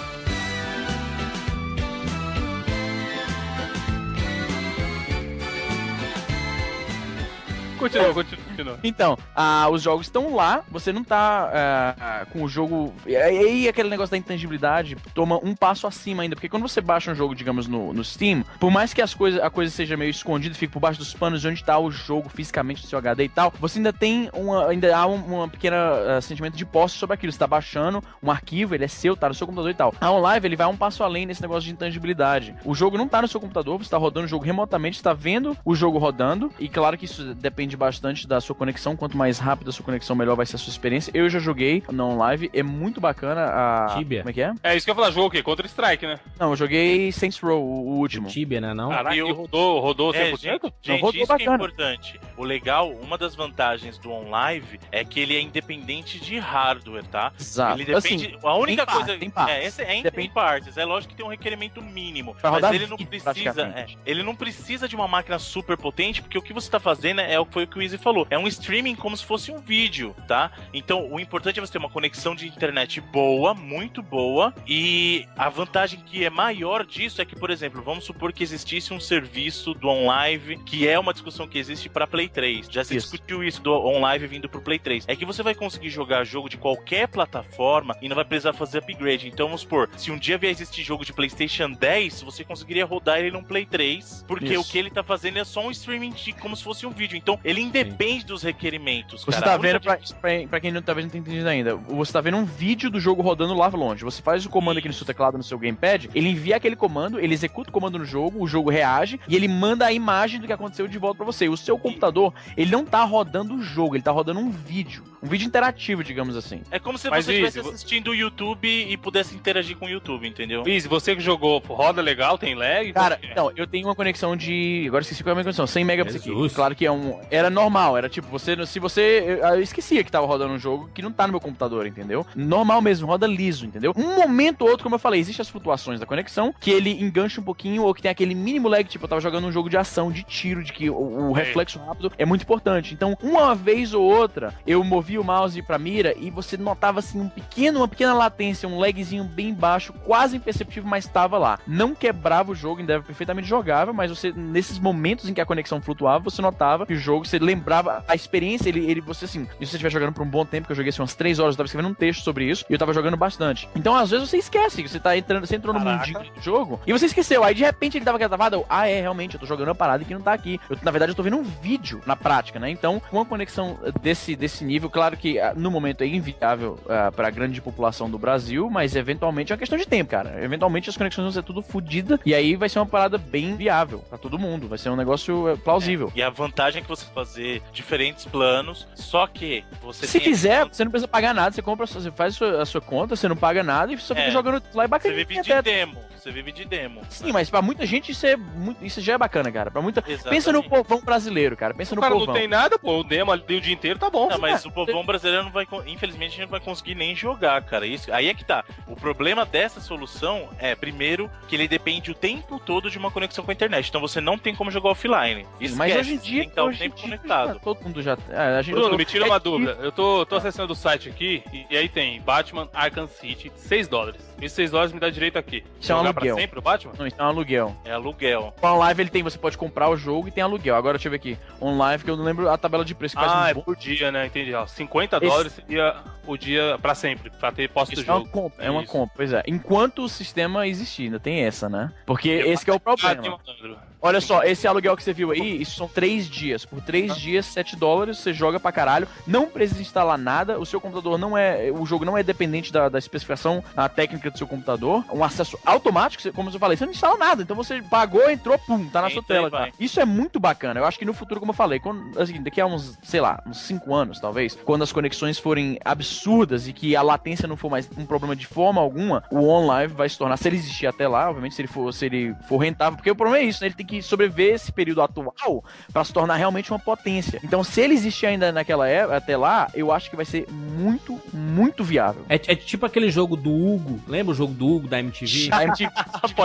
Continua, 7.78 8.12
continua, 8.12 8.44
continua. 8.44 8.78
Então, 8.82 9.16
ah, 9.34 9.68
os 9.70 9.82
jogos 9.82 10.06
estão 10.06 10.34
lá, 10.34 10.64
você 10.70 10.92
não 10.92 11.04
tá 11.04 11.50
ah, 11.52 11.94
ah, 12.00 12.26
com 12.26 12.42
o 12.42 12.48
jogo. 12.48 12.92
E 13.06 13.16
aí 13.16 13.68
aquele 13.68 13.88
negócio 13.88 14.10
da 14.10 14.16
intangibilidade 14.16 14.96
toma 15.14 15.38
um 15.42 15.54
passo 15.54 15.86
acima 15.86 16.22
ainda. 16.22 16.34
Porque 16.34 16.48
quando 16.48 16.62
você 16.62 16.80
baixa 16.80 17.10
um 17.10 17.14
jogo, 17.14 17.34
digamos, 17.34 17.66
no, 17.66 17.92
no 17.92 18.04
Steam, 18.04 18.44
por 18.58 18.70
mais 18.70 18.92
que 18.92 19.00
as 19.00 19.14
coisas, 19.14 19.40
a 19.40 19.48
coisa 19.48 19.70
seja 19.70 19.96
meio 19.96 20.10
escondida, 20.10 20.54
fique 20.54 20.72
por 20.72 20.80
baixo 20.80 20.98
dos 20.98 21.14
panos 21.14 21.40
de 21.40 21.48
onde 21.48 21.62
tá 21.62 21.78
o 21.78 21.90
jogo 21.90 22.28
fisicamente 22.28 22.82
no 22.82 22.88
seu 22.88 22.98
HD 22.98 23.24
e 23.24 23.28
tal, 23.28 23.52
você 23.60 23.78
ainda 23.78 23.92
tem 23.92 24.28
uma. 24.32 24.68
Ainda 24.68 24.96
há 24.96 25.06
um, 25.06 25.16
uma 25.16 25.48
pequena 25.48 26.16
ah, 26.16 26.20
sentimento 26.20 26.56
de 26.56 26.66
posse 26.66 26.96
sobre 26.96 27.14
aquilo. 27.14 27.32
Você 27.32 27.38
tá 27.38 27.46
baixando 27.46 28.02
um 28.22 28.30
arquivo, 28.30 28.74
ele 28.74 28.84
é 28.84 28.88
seu, 28.88 29.16
tá 29.16 29.28
no 29.28 29.34
seu 29.34 29.46
computador 29.46 29.70
e 29.70 29.74
tal. 29.74 29.94
A 30.00 30.10
OnLive, 30.10 30.46
ele 30.46 30.56
vai 30.56 30.66
um 30.66 30.76
passo 30.76 31.04
além 31.04 31.26
nesse 31.26 31.42
negócio 31.42 31.64
de 31.64 31.72
intangibilidade. 31.72 32.54
O 32.64 32.74
jogo 32.74 32.98
não 32.98 33.08
tá 33.08 33.22
no 33.22 33.28
seu 33.28 33.40
computador, 33.40 33.78
você 33.78 33.90
tá 33.90 33.96
rodando 33.96 34.26
o 34.26 34.28
jogo 34.28 34.44
remotamente, 34.44 34.96
você 34.96 35.02
tá 35.02 35.12
vendo 35.12 35.56
o 35.64 35.74
jogo 35.74 35.98
rodando. 35.98 36.52
E 36.58 36.68
claro 36.68 36.98
que 36.98 37.04
isso 37.04 37.34
depende 37.34 37.67
bastante 37.76 38.26
da 38.26 38.40
sua 38.40 38.54
conexão. 38.54 38.96
Quanto 38.96 39.16
mais 39.16 39.38
rápida 39.38 39.70
a 39.70 39.72
sua 39.72 39.84
conexão, 39.84 40.14
melhor 40.16 40.36
vai 40.36 40.46
ser 40.46 40.56
a 40.56 40.58
sua 40.58 40.70
experiência. 40.70 41.10
Eu 41.14 41.28
já 41.28 41.38
joguei 41.38 41.82
na 41.90 42.04
OnLive, 42.04 42.50
é 42.52 42.62
muito 42.62 43.00
bacana 43.00 43.44
a. 43.46 43.96
Tibia. 43.96 44.20
Como 44.20 44.30
é 44.30 44.32
que 44.32 44.42
é? 44.42 44.52
É 44.62 44.76
isso 44.76 44.84
que 44.86 44.90
eu 44.90 44.94
ia 44.94 44.96
falar, 45.00 45.10
jogo 45.10 45.26
o 45.28 45.30
quê? 45.30 45.42
Contra 45.42 45.66
Strike, 45.66 46.06
né? 46.06 46.18
Não, 46.38 46.50
eu 46.50 46.56
joguei 46.56 47.10
Saints 47.12 47.38
Row, 47.40 47.62
o, 47.62 47.88
o 47.90 47.98
último. 47.98 48.28
Tibia, 48.28 48.60
né? 48.60 48.74
Não? 48.74 48.90
Caraca, 48.90 49.16
e 49.16 49.20
rodou, 49.20 49.80
rodou 49.80 50.12
100%? 50.12 50.16
É, 50.16 50.36
gente, 50.36 50.74
gente, 50.82 51.00
rodou 51.00 51.20
isso 51.22 51.36
que 51.36 51.42
é 51.42 51.46
bacana. 51.46 51.54
importante. 51.56 52.20
O 52.36 52.44
legal, 52.44 52.90
uma 52.92 53.16
das 53.18 53.34
vantagens 53.34 53.98
do 53.98 54.10
OnLive 54.10 54.80
é 54.92 55.04
que 55.04 55.20
ele 55.20 55.36
é 55.36 55.40
independente 55.40 56.20
de 56.20 56.38
hardware, 56.38 57.04
tá? 57.04 57.32
Exato. 57.38 57.74
Ele 57.80 57.84
depende. 57.84 58.26
Assim, 58.26 58.38
a 58.46 58.54
única 58.54 58.86
tem 58.86 58.94
coisa. 58.94 59.06
parte, 59.06 59.20
tem 59.20 59.30
partes. 59.30 59.54
É, 59.54 59.64
esse 59.66 59.82
é 59.82 60.02
Depende- 60.02 60.30
partes. 60.30 60.76
É 60.76 60.84
lógico 60.84 61.10
que 61.12 61.16
tem 61.16 61.26
um 61.26 61.30
requerimento 61.30 61.82
mínimo. 61.82 62.34
Pra 62.34 62.50
mas 62.50 62.62
rodar 62.62 62.74
ele 62.74 62.86
não 62.86 62.96
precisa. 62.96 63.62
É, 63.74 63.86
ele 64.06 64.22
não 64.22 64.34
precisa 64.34 64.88
de 64.88 64.94
uma 64.94 65.08
máquina 65.08 65.38
super 65.38 65.76
potente, 65.76 66.22
porque 66.22 66.38
o 66.38 66.42
que 66.42 66.52
você 66.52 66.70
tá 66.70 66.78
fazendo 66.78 67.20
é 67.20 67.38
o 67.38 67.46
que 67.46 67.57
foi 67.58 67.64
o 67.64 67.66
que 67.66 67.78
o 67.78 67.82
Easy 67.82 67.98
falou. 67.98 68.24
É 68.30 68.38
um 68.38 68.46
streaming 68.46 68.94
como 68.94 69.16
se 69.16 69.24
fosse 69.24 69.50
um 69.50 69.58
vídeo, 69.58 70.14
tá? 70.28 70.52
Então, 70.72 71.10
o 71.10 71.18
importante 71.18 71.58
é 71.58 71.60
você 71.60 71.72
ter 71.72 71.78
uma 71.78 71.90
conexão 71.90 72.34
de 72.36 72.46
internet 72.46 73.00
boa, 73.00 73.52
muito 73.52 74.00
boa. 74.00 74.54
E 74.66 75.26
a 75.36 75.48
vantagem 75.48 75.98
que 76.00 76.24
é 76.24 76.30
maior 76.30 76.86
disso 76.86 77.20
é 77.20 77.24
que, 77.24 77.34
por 77.34 77.50
exemplo, 77.50 77.82
vamos 77.82 78.04
supor 78.04 78.32
que 78.32 78.44
existisse 78.44 78.94
um 78.94 79.00
serviço 79.00 79.74
do 79.74 79.88
OnLive, 79.88 80.58
que 80.58 80.86
é 80.86 80.96
uma 80.98 81.12
discussão 81.12 81.48
que 81.48 81.58
existe 81.58 81.88
para 81.88 82.06
Play 82.06 82.28
3. 82.28 82.68
Já 82.70 82.84
se 82.84 82.96
Isso. 82.96 83.10
discutiu 83.10 83.42
isso 83.42 83.60
do 83.60 83.72
OnLive 83.72 84.28
vindo 84.28 84.48
pro 84.48 84.60
Play 84.60 84.78
3. 84.78 85.06
É 85.08 85.16
que 85.16 85.24
você 85.24 85.42
vai 85.42 85.54
conseguir 85.54 85.90
jogar 85.90 86.22
jogo 86.22 86.48
de 86.48 86.56
qualquer 86.56 87.08
plataforma 87.08 87.96
e 88.00 88.08
não 88.08 88.14
vai 88.14 88.24
precisar 88.24 88.52
fazer 88.52 88.78
upgrade. 88.78 89.26
Então, 89.26 89.46
vamos 89.46 89.62
supor, 89.62 89.90
se 89.96 90.12
um 90.12 90.18
dia 90.18 90.38
vier 90.38 90.52
existir 90.52 90.84
jogo 90.84 91.04
de 91.04 91.12
PlayStation 91.12 91.72
10, 91.72 92.22
você 92.22 92.44
conseguiria 92.44 92.84
rodar 92.84 93.18
ele 93.18 93.32
num 93.32 93.42
Play 93.42 93.66
3, 93.66 94.24
porque 94.28 94.52
Isso. 94.52 94.60
o 94.60 94.64
que 94.64 94.78
ele 94.78 94.90
tá 94.90 95.02
fazendo 95.02 95.38
é 95.38 95.44
só 95.44 95.66
um 95.66 95.72
streaming 95.72 96.10
de, 96.10 96.32
como 96.34 96.54
se 96.54 96.62
fosse 96.62 96.86
um 96.86 96.90
vídeo. 96.90 97.16
Então, 97.16 97.40
ele 97.48 97.62
independe 97.62 98.26
dos 98.26 98.42
requerimentos. 98.42 99.24
Você 99.24 99.40
cara. 99.40 99.52
tá 99.52 99.56
vendo, 99.56 99.80
pra, 99.80 99.98
pra, 100.20 100.30
pra 100.48 100.60
quem 100.60 100.70
não, 100.70 100.82
talvez 100.82 101.06
não 101.06 101.10
tenha 101.10 101.22
entendido 101.22 101.48
ainda, 101.48 101.76
você 101.76 102.12
tá 102.12 102.20
vendo 102.20 102.36
um 102.36 102.44
vídeo 102.44 102.90
do 102.90 103.00
jogo 103.00 103.22
rodando 103.22 103.54
lá 103.54 103.68
longe. 103.68 104.04
Você 104.04 104.20
faz 104.20 104.44
o 104.44 104.50
comando 104.50 104.78
aqui 104.78 104.88
no 104.88 104.94
seu 104.94 105.06
teclado, 105.06 105.38
no 105.38 105.42
seu 105.42 105.58
gamepad, 105.58 106.10
ele 106.14 106.28
envia 106.28 106.56
aquele 106.56 106.76
comando, 106.76 107.18
ele 107.18 107.32
executa 107.32 107.70
o 107.70 107.72
comando 107.72 107.98
no 107.98 108.04
jogo, 108.04 108.42
o 108.42 108.46
jogo 108.46 108.70
reage 108.70 109.18
e 109.26 109.34
ele 109.34 109.48
manda 109.48 109.86
a 109.86 109.92
imagem 109.92 110.40
do 110.40 110.46
que 110.46 110.52
aconteceu 110.52 110.86
de 110.86 110.98
volta 110.98 111.16
pra 111.16 111.26
você. 111.26 111.46
E 111.46 111.48
o 111.48 111.56
seu 111.56 111.78
computador, 111.78 112.34
ele 112.56 112.70
não 112.70 112.84
tá 112.84 113.02
rodando 113.04 113.54
o 113.54 113.62
jogo, 113.62 113.96
ele 113.96 114.02
tá 114.02 114.10
rodando 114.10 114.40
um 114.40 114.50
vídeo. 114.50 115.02
Um 115.22 115.26
vídeo 115.26 115.46
interativo, 115.46 116.04
digamos 116.04 116.36
assim. 116.36 116.62
É 116.70 116.78
como 116.78 116.98
se 116.98 117.08
Mas, 117.08 117.24
você 117.24 117.32
estivesse 117.32 117.60
assistindo 117.60 118.10
o 118.10 118.14
YouTube 118.14 118.68
e 118.68 118.96
pudesse 118.96 119.34
interagir 119.34 119.76
com 119.76 119.86
o 119.86 119.88
YouTube, 119.88 120.28
entendeu? 120.28 120.62
Luiz, 120.62 120.86
você 120.86 121.16
que 121.16 121.22
jogou, 121.22 121.58
roda 121.58 122.00
legal, 122.00 122.38
tem 122.38 122.54
lag? 122.54 122.92
Cara, 122.92 123.18
é? 123.22 123.30
então, 123.30 123.50
eu 123.56 123.66
tenho 123.66 123.88
uma 123.88 123.94
conexão 123.94 124.36
de. 124.36 124.84
Agora 124.86 125.02
esqueci 125.02 125.22
qual 125.22 125.30
é 125.30 125.32
a 125.32 125.34
minha 125.36 125.44
conexão. 125.44 125.66
100 125.66 125.84
megabits 125.84 126.16
aqui. 126.16 126.30
Claro 126.54 126.74
que 126.74 126.86
é 126.86 126.92
um. 126.92 127.20
Era 127.38 127.50
normal, 127.50 127.96
era. 127.96 128.08
Tipo, 128.08 128.26
você, 128.28 128.66
se 128.66 128.80
você. 128.80 129.38
Eu 129.40 129.60
esquecia 129.60 130.02
que 130.02 130.10
tava 130.10 130.26
rodando 130.26 130.54
um 130.54 130.58
jogo 130.58 130.90
que 130.92 131.00
não 131.00 131.12
tá 131.12 131.24
no 131.24 131.32
meu 131.32 131.40
computador, 131.40 131.86
entendeu? 131.86 132.26
Normal 132.34 132.82
mesmo, 132.82 133.06
roda 133.06 133.28
liso, 133.28 133.64
entendeu? 133.64 133.92
Um 133.96 134.16
momento 134.16 134.62
ou 134.62 134.70
outro, 134.70 134.82
como 134.82 134.96
eu 134.96 134.98
falei, 134.98 135.20
existem 135.20 135.40
as 135.40 135.48
flutuações 135.48 136.00
da 136.00 136.06
conexão, 136.06 136.52
que 136.58 136.68
ele 136.68 137.00
engancha 137.00 137.40
um 137.40 137.44
pouquinho, 137.44 137.84
ou 137.84 137.94
que 137.94 138.02
tem 138.02 138.10
aquele 138.10 138.34
mínimo 138.34 138.66
lag, 138.66 138.82
tipo, 138.88 139.04
eu 139.04 139.08
tava 139.08 139.20
jogando 139.20 139.46
um 139.46 139.52
jogo 139.52 139.70
de 139.70 139.76
ação, 139.76 140.10
de 140.10 140.24
tiro, 140.24 140.64
de 140.64 140.72
que 140.72 140.90
o, 140.90 141.28
o 141.28 141.32
reflexo 141.32 141.78
rápido 141.78 142.10
é 142.18 142.26
muito 142.26 142.42
importante. 142.42 142.92
Então, 142.92 143.16
uma 143.22 143.54
vez 143.54 143.94
ou 143.94 144.02
outra, 144.02 144.52
eu 144.66 144.82
movi 144.82 145.16
o 145.16 145.22
mouse 145.22 145.62
pra 145.62 145.78
mira 145.78 146.14
e 146.18 146.30
você 146.30 146.56
notava 146.56 146.98
assim 146.98 147.20
um 147.20 147.28
pequeno, 147.28 147.78
uma 147.78 147.88
pequena 147.88 148.14
latência, 148.14 148.68
um 148.68 148.80
lagzinho 148.80 149.22
bem 149.22 149.54
baixo, 149.54 149.92
quase 150.04 150.36
imperceptível, 150.36 150.90
mas 150.90 151.04
estava 151.04 151.38
lá. 151.38 151.60
Não 151.68 151.94
quebrava 151.94 152.50
o 152.50 152.54
jogo, 152.54 152.80
ainda 152.80 152.94
era 152.94 153.02
perfeitamente 153.02 153.46
jogável, 153.46 153.94
mas 153.94 154.10
você, 154.10 154.32
nesses 154.32 154.78
momentos 154.80 155.28
em 155.28 155.34
que 155.34 155.40
a 155.40 155.46
conexão 155.46 155.80
flutuava, 155.80 156.24
você 156.24 156.42
notava 156.42 156.86
que 156.86 156.94
o 156.94 156.98
jogo, 156.98 157.27
você 157.28 157.38
lembrava 157.38 158.04
a 158.06 158.14
experiência, 158.14 158.68
ele, 158.68 158.90
ele 158.90 159.00
você 159.00 159.24
assim, 159.24 159.44
se 159.44 159.58
você 159.58 159.64
estiver 159.64 159.90
jogando 159.90 160.12
por 160.12 160.22
um 160.22 160.28
bom 160.28 160.44
tempo, 160.44 160.66
que 160.66 160.72
eu 160.72 160.76
joguei 160.76 160.90
assim 160.90 161.00
umas 161.02 161.14
3 161.14 161.38
horas, 161.38 161.54
eu 161.54 161.58
tava 161.58 161.66
escrevendo 161.66 161.90
um 161.90 161.94
texto 161.94 162.22
sobre 162.22 162.44
isso, 162.44 162.64
e 162.68 162.72
eu 162.72 162.78
tava 162.78 162.92
jogando 162.92 163.16
bastante. 163.16 163.68
Então, 163.74 163.94
às 163.94 164.10
vezes, 164.10 164.28
você 164.28 164.38
esquece 164.38 164.82
que 164.82 164.88
você 164.88 165.00
tá 165.00 165.16
entrando, 165.16 165.46
você 165.46 165.56
entrou 165.56 165.74
no 165.74 165.80
Caraca. 165.80 166.06
mundinho 166.06 166.34
do 166.34 166.42
jogo, 166.42 166.80
e 166.86 166.92
você 166.92 167.06
esqueceu. 167.06 167.44
Aí, 167.44 167.54
de 167.54 167.64
repente, 167.64 167.98
ele 167.98 168.04
tava 168.04 168.18
gravado, 168.18 168.64
ah, 168.68 168.86
é, 168.86 169.00
realmente, 169.00 169.34
eu 169.34 169.40
tô 169.40 169.46
jogando 169.46 169.68
uma 169.68 169.74
parada 169.74 170.04
que 170.04 170.14
não 170.14 170.20
tá 170.20 170.32
aqui. 170.32 170.60
Eu, 170.68 170.76
na 170.82 170.90
verdade, 170.90 171.12
eu 171.12 171.16
tô 171.16 171.22
vendo 171.22 171.36
um 171.36 171.42
vídeo 171.42 172.00
na 172.06 172.16
prática, 172.16 172.58
né? 172.58 172.70
Então, 172.70 173.00
com 173.10 173.16
uma 173.18 173.24
conexão 173.24 173.78
desse, 174.00 174.34
desse 174.34 174.64
nível, 174.64 174.90
claro 174.90 175.16
que 175.16 175.38
ah, 175.38 175.52
no 175.54 175.70
momento 175.70 176.02
é 176.02 176.06
inviável 176.06 176.78
ah, 176.88 177.12
pra 177.12 177.30
grande 177.30 177.60
população 177.60 178.10
do 178.10 178.18
Brasil, 178.18 178.68
mas 178.70 178.96
eventualmente 178.96 179.52
é 179.52 179.54
uma 179.54 179.58
questão 179.58 179.78
de 179.78 179.86
tempo, 179.86 180.10
cara. 180.10 180.42
Eventualmente 180.42 180.88
as 180.90 180.96
conexões 180.96 181.24
vão 181.24 181.32
ser 181.32 181.42
tudo 181.42 181.62
fodidas, 181.62 182.18
e 182.24 182.34
aí 182.34 182.56
vai 182.56 182.68
ser 182.68 182.78
uma 182.78 182.86
parada 182.86 183.18
bem 183.18 183.56
viável 183.56 184.00
pra 184.08 184.18
todo 184.18 184.38
mundo. 184.38 184.68
Vai 184.68 184.78
ser 184.78 184.90
um 184.90 184.96
negócio 184.96 185.48
eh, 185.48 185.56
plausível. 185.56 186.12
E 186.14 186.22
a 186.22 186.30
vantagem 186.30 186.80
é 186.80 186.82
que 186.82 186.88
você 186.88 187.04
fazer 187.08 187.62
diferentes 187.72 188.24
planos, 188.24 188.86
só 188.94 189.26
que 189.26 189.64
você 189.82 190.06
Se 190.06 190.18
tem 190.20 190.28
quiser, 190.28 190.64
você 190.66 190.84
não 190.84 190.90
precisa 190.90 191.08
pagar 191.08 191.34
nada, 191.34 191.52
você 191.54 191.62
compra, 191.62 191.86
você 191.86 192.10
faz 192.10 192.34
a 192.34 192.36
sua, 192.36 192.62
a 192.62 192.66
sua 192.66 192.80
conta, 192.80 193.16
você 193.16 193.28
não 193.28 193.36
paga 193.36 193.62
nada 193.62 193.92
e 193.92 193.96
você 193.96 194.14
fica 194.14 194.28
É. 194.28 194.30
jogando 194.30 194.62
lá 194.74 194.84
e 194.84 194.86
você 194.86 194.88
bacana. 194.88 195.14
vive 195.14 195.40
de 195.42 195.62
demo, 195.62 195.98
você 196.28 196.32
vive 196.32 196.52
de 196.52 196.64
demo. 196.64 197.00
Sim, 197.08 197.32
mas 197.32 197.48
pra 197.50 197.62
muita 197.62 197.86
gente 197.86 198.12
isso 198.12 198.26
é 198.26 198.36
muito, 198.36 198.84
isso 198.84 199.00
já 199.00 199.14
é 199.14 199.18
bacana, 199.18 199.50
cara. 199.50 199.70
Pra 199.70 199.80
muita, 199.80 200.02
pensa 200.02 200.52
no 200.52 200.62
povão 200.62 201.00
brasileiro, 201.00 201.56
cara. 201.56 201.72
Pensa 201.74 201.94
O 201.94 201.96
no 201.96 202.02
cara 202.02 202.12
povão. 202.14 202.26
não 202.26 202.34
tem 202.34 202.46
nada, 202.48 202.78
pô, 202.78 202.98
o 203.00 203.04
demo 203.04 203.32
ali 203.32 203.56
o 203.56 203.60
dia 203.60 203.72
inteiro 203.72 203.98
tá 203.98 204.10
bom. 204.10 204.28
Não, 204.28 204.38
mas 204.38 204.64
o 204.64 204.70
povão 204.72 205.04
brasileiro 205.04 205.44
não 205.44 205.50
vai. 205.50 205.66
Infelizmente, 205.86 206.28
a 206.28 206.36
gente 206.36 206.40
não 206.42 206.48
vai 206.48 206.60
conseguir 206.60 206.94
nem 206.94 207.14
jogar, 207.14 207.62
cara. 207.62 207.86
Isso, 207.86 208.12
aí 208.12 208.28
é 208.28 208.34
que 208.34 208.44
tá. 208.44 208.64
O 208.86 208.94
problema 208.94 209.44
dessa 209.46 209.80
solução 209.80 210.48
é, 210.58 210.74
primeiro, 210.74 211.30
que 211.48 211.56
ele 211.56 211.66
depende 211.68 212.10
o 212.10 212.14
tempo 212.14 212.58
todo 212.58 212.90
de 212.90 212.98
uma 212.98 213.10
conexão 213.10 213.44
com 213.44 213.50
a 213.50 213.54
internet. 213.54 213.88
Então 213.88 214.00
você 214.00 214.20
não 214.20 214.36
tem 214.38 214.54
como 214.54 214.70
jogar 214.70 214.90
offline. 214.90 215.46
Sim, 215.60 215.74
mas 215.76 215.96
hoje 215.96 216.14
em 216.14 216.18
dia, 216.18 216.40
tem 216.40 216.48
que 216.48 216.52
estar 216.52 216.64
o 216.64 216.66
hoje 216.68 216.76
em 216.76 216.80
tempo 216.90 216.96
dia, 216.96 217.04
conectado. 217.04 217.54
já- 217.54 217.58
todo 217.60 217.82
mundo 217.82 218.02
já. 218.02 218.18
É, 218.30 218.58
a 218.58 218.62
gente, 218.62 218.74
Bruno, 218.74 218.92
eu- 218.94 218.98
me 218.98 219.04
tira 219.04 219.24
é 219.24 219.28
uma 219.28 219.40
que- 219.40 219.44
dúvida. 219.44 219.78
Eu 219.80 219.92
tô, 219.92 220.26
tô 220.26 220.36
acessando 220.36 220.72
o 220.72 220.76
site 220.76 221.08
aqui 221.08 221.42
e, 221.52 221.66
e 221.70 221.76
aí 221.76 221.88
tem 221.88 222.20
Batman 222.20 222.68
Arkham 222.74 223.06
City, 223.06 223.50
6 223.56 223.88
dólares. 223.88 224.27
Esses 224.40 224.52
6 224.52 224.70
dólares 224.70 224.92
me 224.92 225.00
dá 225.00 225.10
direito 225.10 225.36
aqui. 225.38 225.64
Isso 225.80 225.90
é 225.90 225.94
um 225.94 225.98
aluguel. 225.98 226.34
pra 226.34 226.42
sempre 226.42 226.58
o 226.58 226.62
Batman? 226.62 226.92
Não, 226.98 227.06
isso 227.06 227.16
é 227.18 227.22
um 227.22 227.26
aluguel. 227.26 227.76
É 227.84 227.92
aluguel. 227.92 228.54
Com 228.60 228.66
a 228.66 228.74
live 228.74 229.02
ele 229.02 229.10
tem, 229.10 229.22
você 229.22 229.36
pode 229.38 229.58
comprar 229.58 229.88
o 229.88 229.96
jogo 229.96 230.28
e 230.28 230.30
tem 230.30 230.42
aluguel. 230.42 230.76
Agora 230.76 230.96
deixa 230.96 231.08
eu 231.08 231.10
ver 231.10 231.16
aqui. 231.16 231.38
On 231.60 231.76
live, 231.76 232.04
que 232.04 232.10
eu 232.10 232.16
não 232.16 232.24
lembro 232.24 232.48
a 232.48 232.56
tabela 232.56 232.84
de 232.84 232.94
preço. 232.94 233.16
que 233.16 233.20
faz 233.22 233.32
Ah, 233.32 233.42
um 233.44 233.46
é 233.46 233.54
bom- 233.54 233.62
por 233.62 233.76
dia, 233.76 234.12
né? 234.12 234.26
Entendi. 234.26 234.54
Ó, 234.54 234.66
50 234.66 235.16
Esse- 235.16 235.26
dólares 235.26 235.52
seria 235.52 235.96
o 236.26 236.36
dia 236.36 236.78
pra 236.80 236.94
sempre, 236.94 237.30
pra 237.30 237.50
ter 237.50 237.68
posse 237.68 237.94
do 237.94 238.00
Isso 238.00 238.10
é 238.10 238.14
uma 238.14 238.20
jogo. 238.20 238.30
compra, 238.30 238.64
é 238.64 238.70
uma 238.70 238.82
Isso. 238.82 238.92
compra, 238.92 239.14
pois 239.16 239.32
é. 239.32 239.42
Enquanto 239.46 240.02
o 240.04 240.08
sistema 240.08 240.66
existir, 240.68 241.04
ainda 241.04 241.18
tem 241.18 241.40
essa, 241.44 241.68
né? 241.68 241.92
Porque 242.06 242.28
esse 242.28 242.64
que 242.64 242.70
é 242.70 242.74
o 242.74 242.78
tem 242.78 242.84
problema. 242.96 243.22
malandro. 243.22 243.78
Olha 244.00 244.20
só, 244.20 244.42
esse 244.44 244.66
aluguel 244.66 244.96
que 244.96 245.02
você 245.02 245.12
viu 245.12 245.30
aí, 245.32 245.60
isso 245.60 245.76
são 245.76 245.88
três 245.88 246.28
dias. 246.28 246.64
Por 246.64 246.80
três 246.80 247.16
dias, 247.16 247.46
7 247.46 247.76
dólares, 247.76 248.18
você 248.18 248.32
joga 248.32 248.60
pra 248.60 248.70
caralho. 248.70 249.08
Não 249.26 249.46
precisa 249.46 249.80
instalar 249.80 250.16
nada. 250.16 250.58
O 250.58 250.64
seu 250.66 250.80
computador 250.80 251.18
não 251.18 251.36
é. 251.36 251.70
O 251.72 251.84
jogo 251.84 252.04
não 252.04 252.16
é 252.16 252.22
dependente 252.22 252.72
da, 252.72 252.88
da 252.88 252.98
especificação 252.98 253.62
a 253.76 253.88
técnica 253.88 254.30
do 254.30 254.38
seu 254.38 254.46
computador. 254.46 255.04
Um 255.12 255.24
acesso 255.24 255.58
automático, 255.64 256.32
como 256.32 256.50
eu 256.50 256.58
falei, 256.58 256.76
você 256.76 256.84
não 256.84 256.92
instala 256.92 257.16
nada. 257.16 257.42
Então 257.42 257.56
você 257.56 257.82
pagou, 257.82 258.30
entrou, 258.30 258.58
pum, 258.58 258.88
tá 258.88 259.02
na 259.02 259.10
sua 259.10 259.20
Entra 259.20 259.34
e 259.34 259.38
tela. 259.38 259.50
cara. 259.50 259.72
Isso 259.80 260.00
é 260.00 260.04
muito 260.04 260.38
bacana. 260.38 260.80
Eu 260.80 260.84
acho 260.84 260.98
que 260.98 261.04
no 261.04 261.12
futuro, 261.12 261.40
como 261.40 261.50
eu 261.50 261.56
falei, 261.56 261.80
quando, 261.80 262.18
assim, 262.20 262.40
daqui 262.42 262.60
a 262.60 262.66
uns, 262.66 262.96
sei 263.02 263.20
lá, 263.20 263.42
uns 263.46 263.58
5 263.62 263.94
anos, 263.94 264.20
talvez, 264.20 264.56
quando 264.64 264.82
as 264.82 264.92
conexões 264.92 265.38
forem 265.38 265.78
absurdas 265.84 266.68
e 266.68 266.72
que 266.72 266.94
a 266.94 267.02
latência 267.02 267.48
não 267.48 267.56
for 267.56 267.70
mais 267.70 267.88
um 267.96 268.06
problema 268.06 268.36
de 268.36 268.46
forma 268.46 268.80
alguma, 268.80 269.24
o 269.30 269.46
OnLive 269.46 269.94
vai 269.94 270.08
se 270.08 270.16
tornar, 270.16 270.36
se 270.36 270.48
ele 270.48 270.56
existir 270.56 270.86
até 270.86 271.08
lá, 271.08 271.28
obviamente, 271.28 271.54
se 271.54 271.62
ele 271.62 271.68
for, 271.68 271.92
se 271.92 272.06
ele 272.06 272.34
for 272.48 272.58
rentável, 272.58 272.96
porque 272.96 273.10
o 273.10 273.16
problema 273.16 273.42
é 273.42 273.46
isso, 273.48 273.60
né? 273.62 273.68
Ele 273.68 273.74
tem 273.74 273.86
que 273.88 274.02
sobreviver 274.02 274.54
esse 274.54 274.70
período 274.70 275.02
atual 275.02 275.64
pra 275.92 276.04
se 276.04 276.12
tornar 276.12 276.36
realmente 276.36 276.70
uma 276.70 276.78
potência. 276.78 277.40
Então, 277.42 277.64
se 277.64 277.80
ele 277.80 277.94
existir 277.94 278.26
ainda 278.26 278.52
naquela 278.52 278.86
época, 278.88 279.16
até 279.16 279.36
lá, 279.36 279.68
eu 279.74 279.90
acho 279.90 280.10
que 280.10 280.16
vai 280.16 280.24
ser 280.24 280.46
muito, 280.50 281.20
muito 281.32 281.82
viável. 281.82 282.24
É, 282.28 282.34
é 282.34 282.54
tipo 282.54 282.84
aquele 282.86 283.10
jogo 283.10 283.36
do 283.36 283.50
Hugo. 283.52 284.00
Lembra 284.06 284.32
o 284.32 284.34
jogo 284.36 284.52
do 284.52 284.66
Hugo 284.66 284.88
da 284.88 284.98
MTV? 285.00 285.48
A 285.52 285.64
MTV 285.64 285.90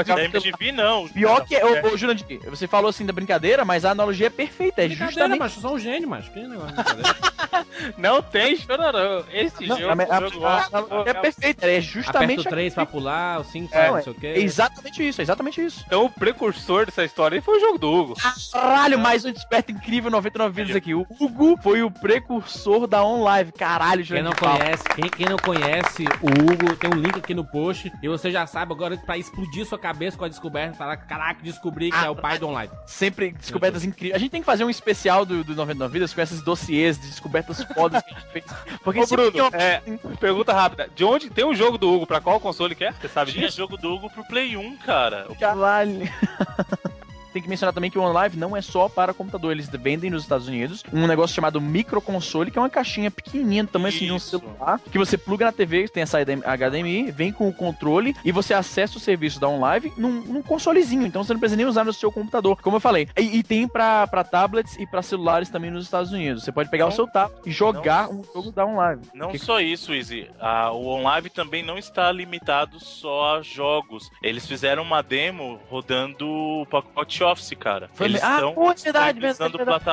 Da 0.06 0.24
MTV 0.24 0.72
não. 0.74 1.08
Pior 1.10 1.46
que 1.46 1.56
é, 1.56 1.66
ô, 1.66 1.94
ô 1.94 1.98
Jurandir, 1.98 2.39
você 2.50 2.68
falou 2.68 2.89
assim 2.89 3.06
da 3.06 3.14
brincadeira, 3.14 3.66
mas 3.66 3.86
a 3.86 3.91
analogia 3.91 4.28
é 4.28 4.30
perfeita, 4.30 4.84
é 4.86 4.89
justamente 4.89 5.41
eu 5.41 5.50
sou 5.50 5.76
um 5.76 5.80
gênio, 5.80 6.08
macho. 6.10 6.32
Que 6.32 6.39
negócio 6.48 6.74
de. 6.76 7.94
Não 7.98 8.22
tem 8.22 8.56
chororô. 8.56 9.24
Esse 9.32 9.66
Não, 9.68 9.78
jogo, 9.80 10.02
a- 10.02 10.18
a- 10.18 10.30
jogo 10.30 10.46
a- 10.46 10.58
a- 10.58 11.04
é 11.06 11.08
é 11.08 11.12
Aperta 11.12 11.82
justamente 11.82 12.39
o 12.41 12.44
3 12.44 12.74
pra 12.74 12.86
pular, 12.86 13.39
o 13.41 13.44
5 13.44 13.74
É, 13.76 13.82
pra 13.84 13.91
não 13.94 14.04
sei 14.04 14.12
o 14.14 14.16
quê. 14.16 14.28
é 14.28 14.39
exatamente 14.39 15.08
isso, 15.08 15.22
é 15.22 15.24
exatamente 15.24 15.64
isso. 15.64 15.84
Então 15.86 16.06
o 16.06 16.10
precursor 16.10 16.86
dessa 16.86 17.04
história 17.04 17.33
aí 17.34 17.42
foi 17.42 17.58
o 17.58 17.60
jogo 17.60 17.78
do 17.78 17.92
Hugo. 17.92 18.14
Caralho, 18.52 19.00
mais 19.00 19.26
um 19.26 19.32
desperto 19.32 19.72
incrível 19.72 20.12
99 20.12 20.54
vidas 20.54 20.76
aqui. 20.76 20.94
O 20.94 21.06
Hugo 21.20 21.58
foi 21.62 21.82
o 21.82 21.90
precursor 21.90 22.88
da 22.88 23.04
OnLive. 23.04 23.52
Caralho, 23.52 24.06
Quem 24.06 24.22
não 24.22 24.34
conhece, 24.34 24.84
quem, 24.96 25.10
quem 25.10 25.26
não 25.28 25.38
conhece 25.38 26.06
o 26.22 26.28
Hugo, 26.28 26.76
tem 26.76 26.90
um 26.90 27.00
link 27.00 27.18
aqui 27.18 27.34
no 27.34 27.44
post. 27.44 27.92
E 28.02 28.08
você 28.08 28.32
já 28.32 28.46
sabe 28.46 28.72
agora 28.72 28.98
pra 28.98 29.18
explodir 29.18 29.66
sua 29.66 29.80
cabeça 29.80 30.18
com 30.18 30.26
a 30.26 30.28
descoberta, 30.28 30.78
falar, 30.78 30.98
caraca, 30.98 31.42
descobri 31.44 31.92
que 31.92 31.98
é 31.98 32.10
o 32.10 32.16
pai 32.16 32.38
do 32.38 32.48
online. 32.48 32.72
Sempre 32.86 33.32
descobertas 33.32 33.84
incríveis. 33.84 34.16
A 34.16 34.20
gente 34.20 34.32
tem 34.32 34.42
que 34.42 34.46
fazer 34.46 34.64
um 34.64 34.70
especial 34.70 35.26
do, 35.26 35.44
do 35.44 35.56
99 35.56 35.94
vidas 35.94 36.14
com 36.14 36.22
esses 36.22 36.42
dossiês 36.42 37.00
de 37.00 37.08
descobertas 37.08 37.64
fodas 37.74 38.04
que 38.04 38.14
a 38.14 38.20
gente 38.20 38.32
fez. 38.32 38.46
Porque 38.84 39.00
Ô, 39.00 39.08
Bruno, 39.08 39.32
tem 39.32 39.60
é, 39.60 39.82
pergunta 40.20 40.54
rápida. 40.54 40.90
De 40.96 41.04
onde 41.04 41.30
tem 41.30 41.46
o 41.46 41.56
jogo 41.56 41.78
do 41.78 41.92
Hugo? 41.92 42.08
Pra 42.08 42.22
qual 42.22 42.40
console 42.40 42.76
que 42.76 42.84
é? 42.84 42.92
Você 42.92 43.08
sabe 43.08 43.32
Tinha 43.32 43.46
disso? 43.46 43.58
jogo 43.58 43.78
do 43.78 43.94
Hugo 43.94 44.10
pro 44.10 44.24
Play 44.26 44.56
1, 44.56 44.78
cara. 44.78 45.28
Caralho. 45.40 46.02
Tem 47.34 47.42
que 47.42 47.50
mencionar 47.50 47.74
também 47.74 47.90
que 47.90 47.98
o 47.98 48.02
OnLive 48.04 48.38
não 48.38 48.56
é 48.56 48.62
só 48.62 48.88
para 48.88 49.14
computador, 49.14 49.52
eles 49.52 49.68
vendem 49.68 50.10
nos 50.12 50.22
Estados 50.24 50.48
Unidos 50.48 50.84
um 50.94 51.08
negócio 51.08 51.36
chamado 51.36 51.60
microconsole, 51.60 52.52
que 52.52 52.58
é 52.58 52.62
uma 52.62 52.70
caixinha 52.70 53.10
pequenininha, 53.10 53.64
do 53.64 53.70
tamanho 53.70 53.94
assim 53.96 54.06
de 54.06 54.12
um 54.12 54.20
celular, 54.20 54.80
que 54.92 54.98
você 54.98 55.18
pluga 55.18 55.46
na 55.46 55.52
TV, 55.52 55.88
tem 55.88 56.04
a 56.04 56.08
saída 56.08 56.34
HDMI, 56.36 57.12
vem 57.12 57.32
com 57.32 57.48
o 57.50 57.54
controle 57.54 58.16
e 58.24 58.32
você 58.32 58.54
acessa 58.54 58.98
o 58.98 59.02
serviço 59.02 59.40
da 59.40 59.48
OnLive 59.48 59.92
num, 59.98 60.22
num 60.22 60.42
consolezinho, 60.44 61.06
então 61.06 61.24
você 61.24 61.34
não 61.34 61.40
precisa 61.40 61.58
nem 61.58 61.66
usar 61.66 61.84
no 61.84 61.92
seu 61.94 62.12
computador, 62.12 62.62
como 62.62 62.76
eu 62.78 62.80
falei. 62.82 63.08
E, 63.18 63.38
e 63.40 63.44
tem 63.44 63.68
pra 63.68 64.06
tablets 64.24 64.78
e 64.78 64.86
pra 64.86 65.02
celulares 65.02 65.50
também 65.50 65.72
nos 65.72 65.86
Estados 65.86 66.12
Unidos. 66.12 66.44
Você 66.44 66.52
pode 66.52 66.70
pegar 66.70 66.86
o 66.86 66.90
Não. 66.90 66.96
seu 66.96 67.08
tablet 67.08 67.42
e 67.48 67.52
jogar 67.52 68.10
um 68.10 68.22
jogo 68.24 68.52
da 68.52 68.66
OnLive. 68.66 69.08
Não 69.14 69.32
Que- 69.32 69.40
só 69.40 69.60
isso, 69.60 69.94
Easy. 69.94 70.30
Ah, 70.40 70.72
o 70.72 70.86
OnLive 70.86 71.30
também 71.30 71.64
não 71.64 71.78
está 71.78 72.12
limitado 72.12 72.80
só 72.80 73.38
a 73.38 73.42
jogos. 73.42 74.10
Eles 74.22 74.46
fizeram 74.48 74.84
uma 74.84 75.02
demo 75.02 75.60
rodando 75.70 76.28
o 76.28 76.66
pacote 76.70 77.23
Office, 77.24 77.54
cara. 77.60 77.90
Foi 77.94 78.08
Eles 78.08 78.22
me- 78.22 78.28
Ah, 78.28 78.34
estão 78.36 78.54
pô, 78.54 78.72
é 78.72 78.76
verdade, 78.76 79.20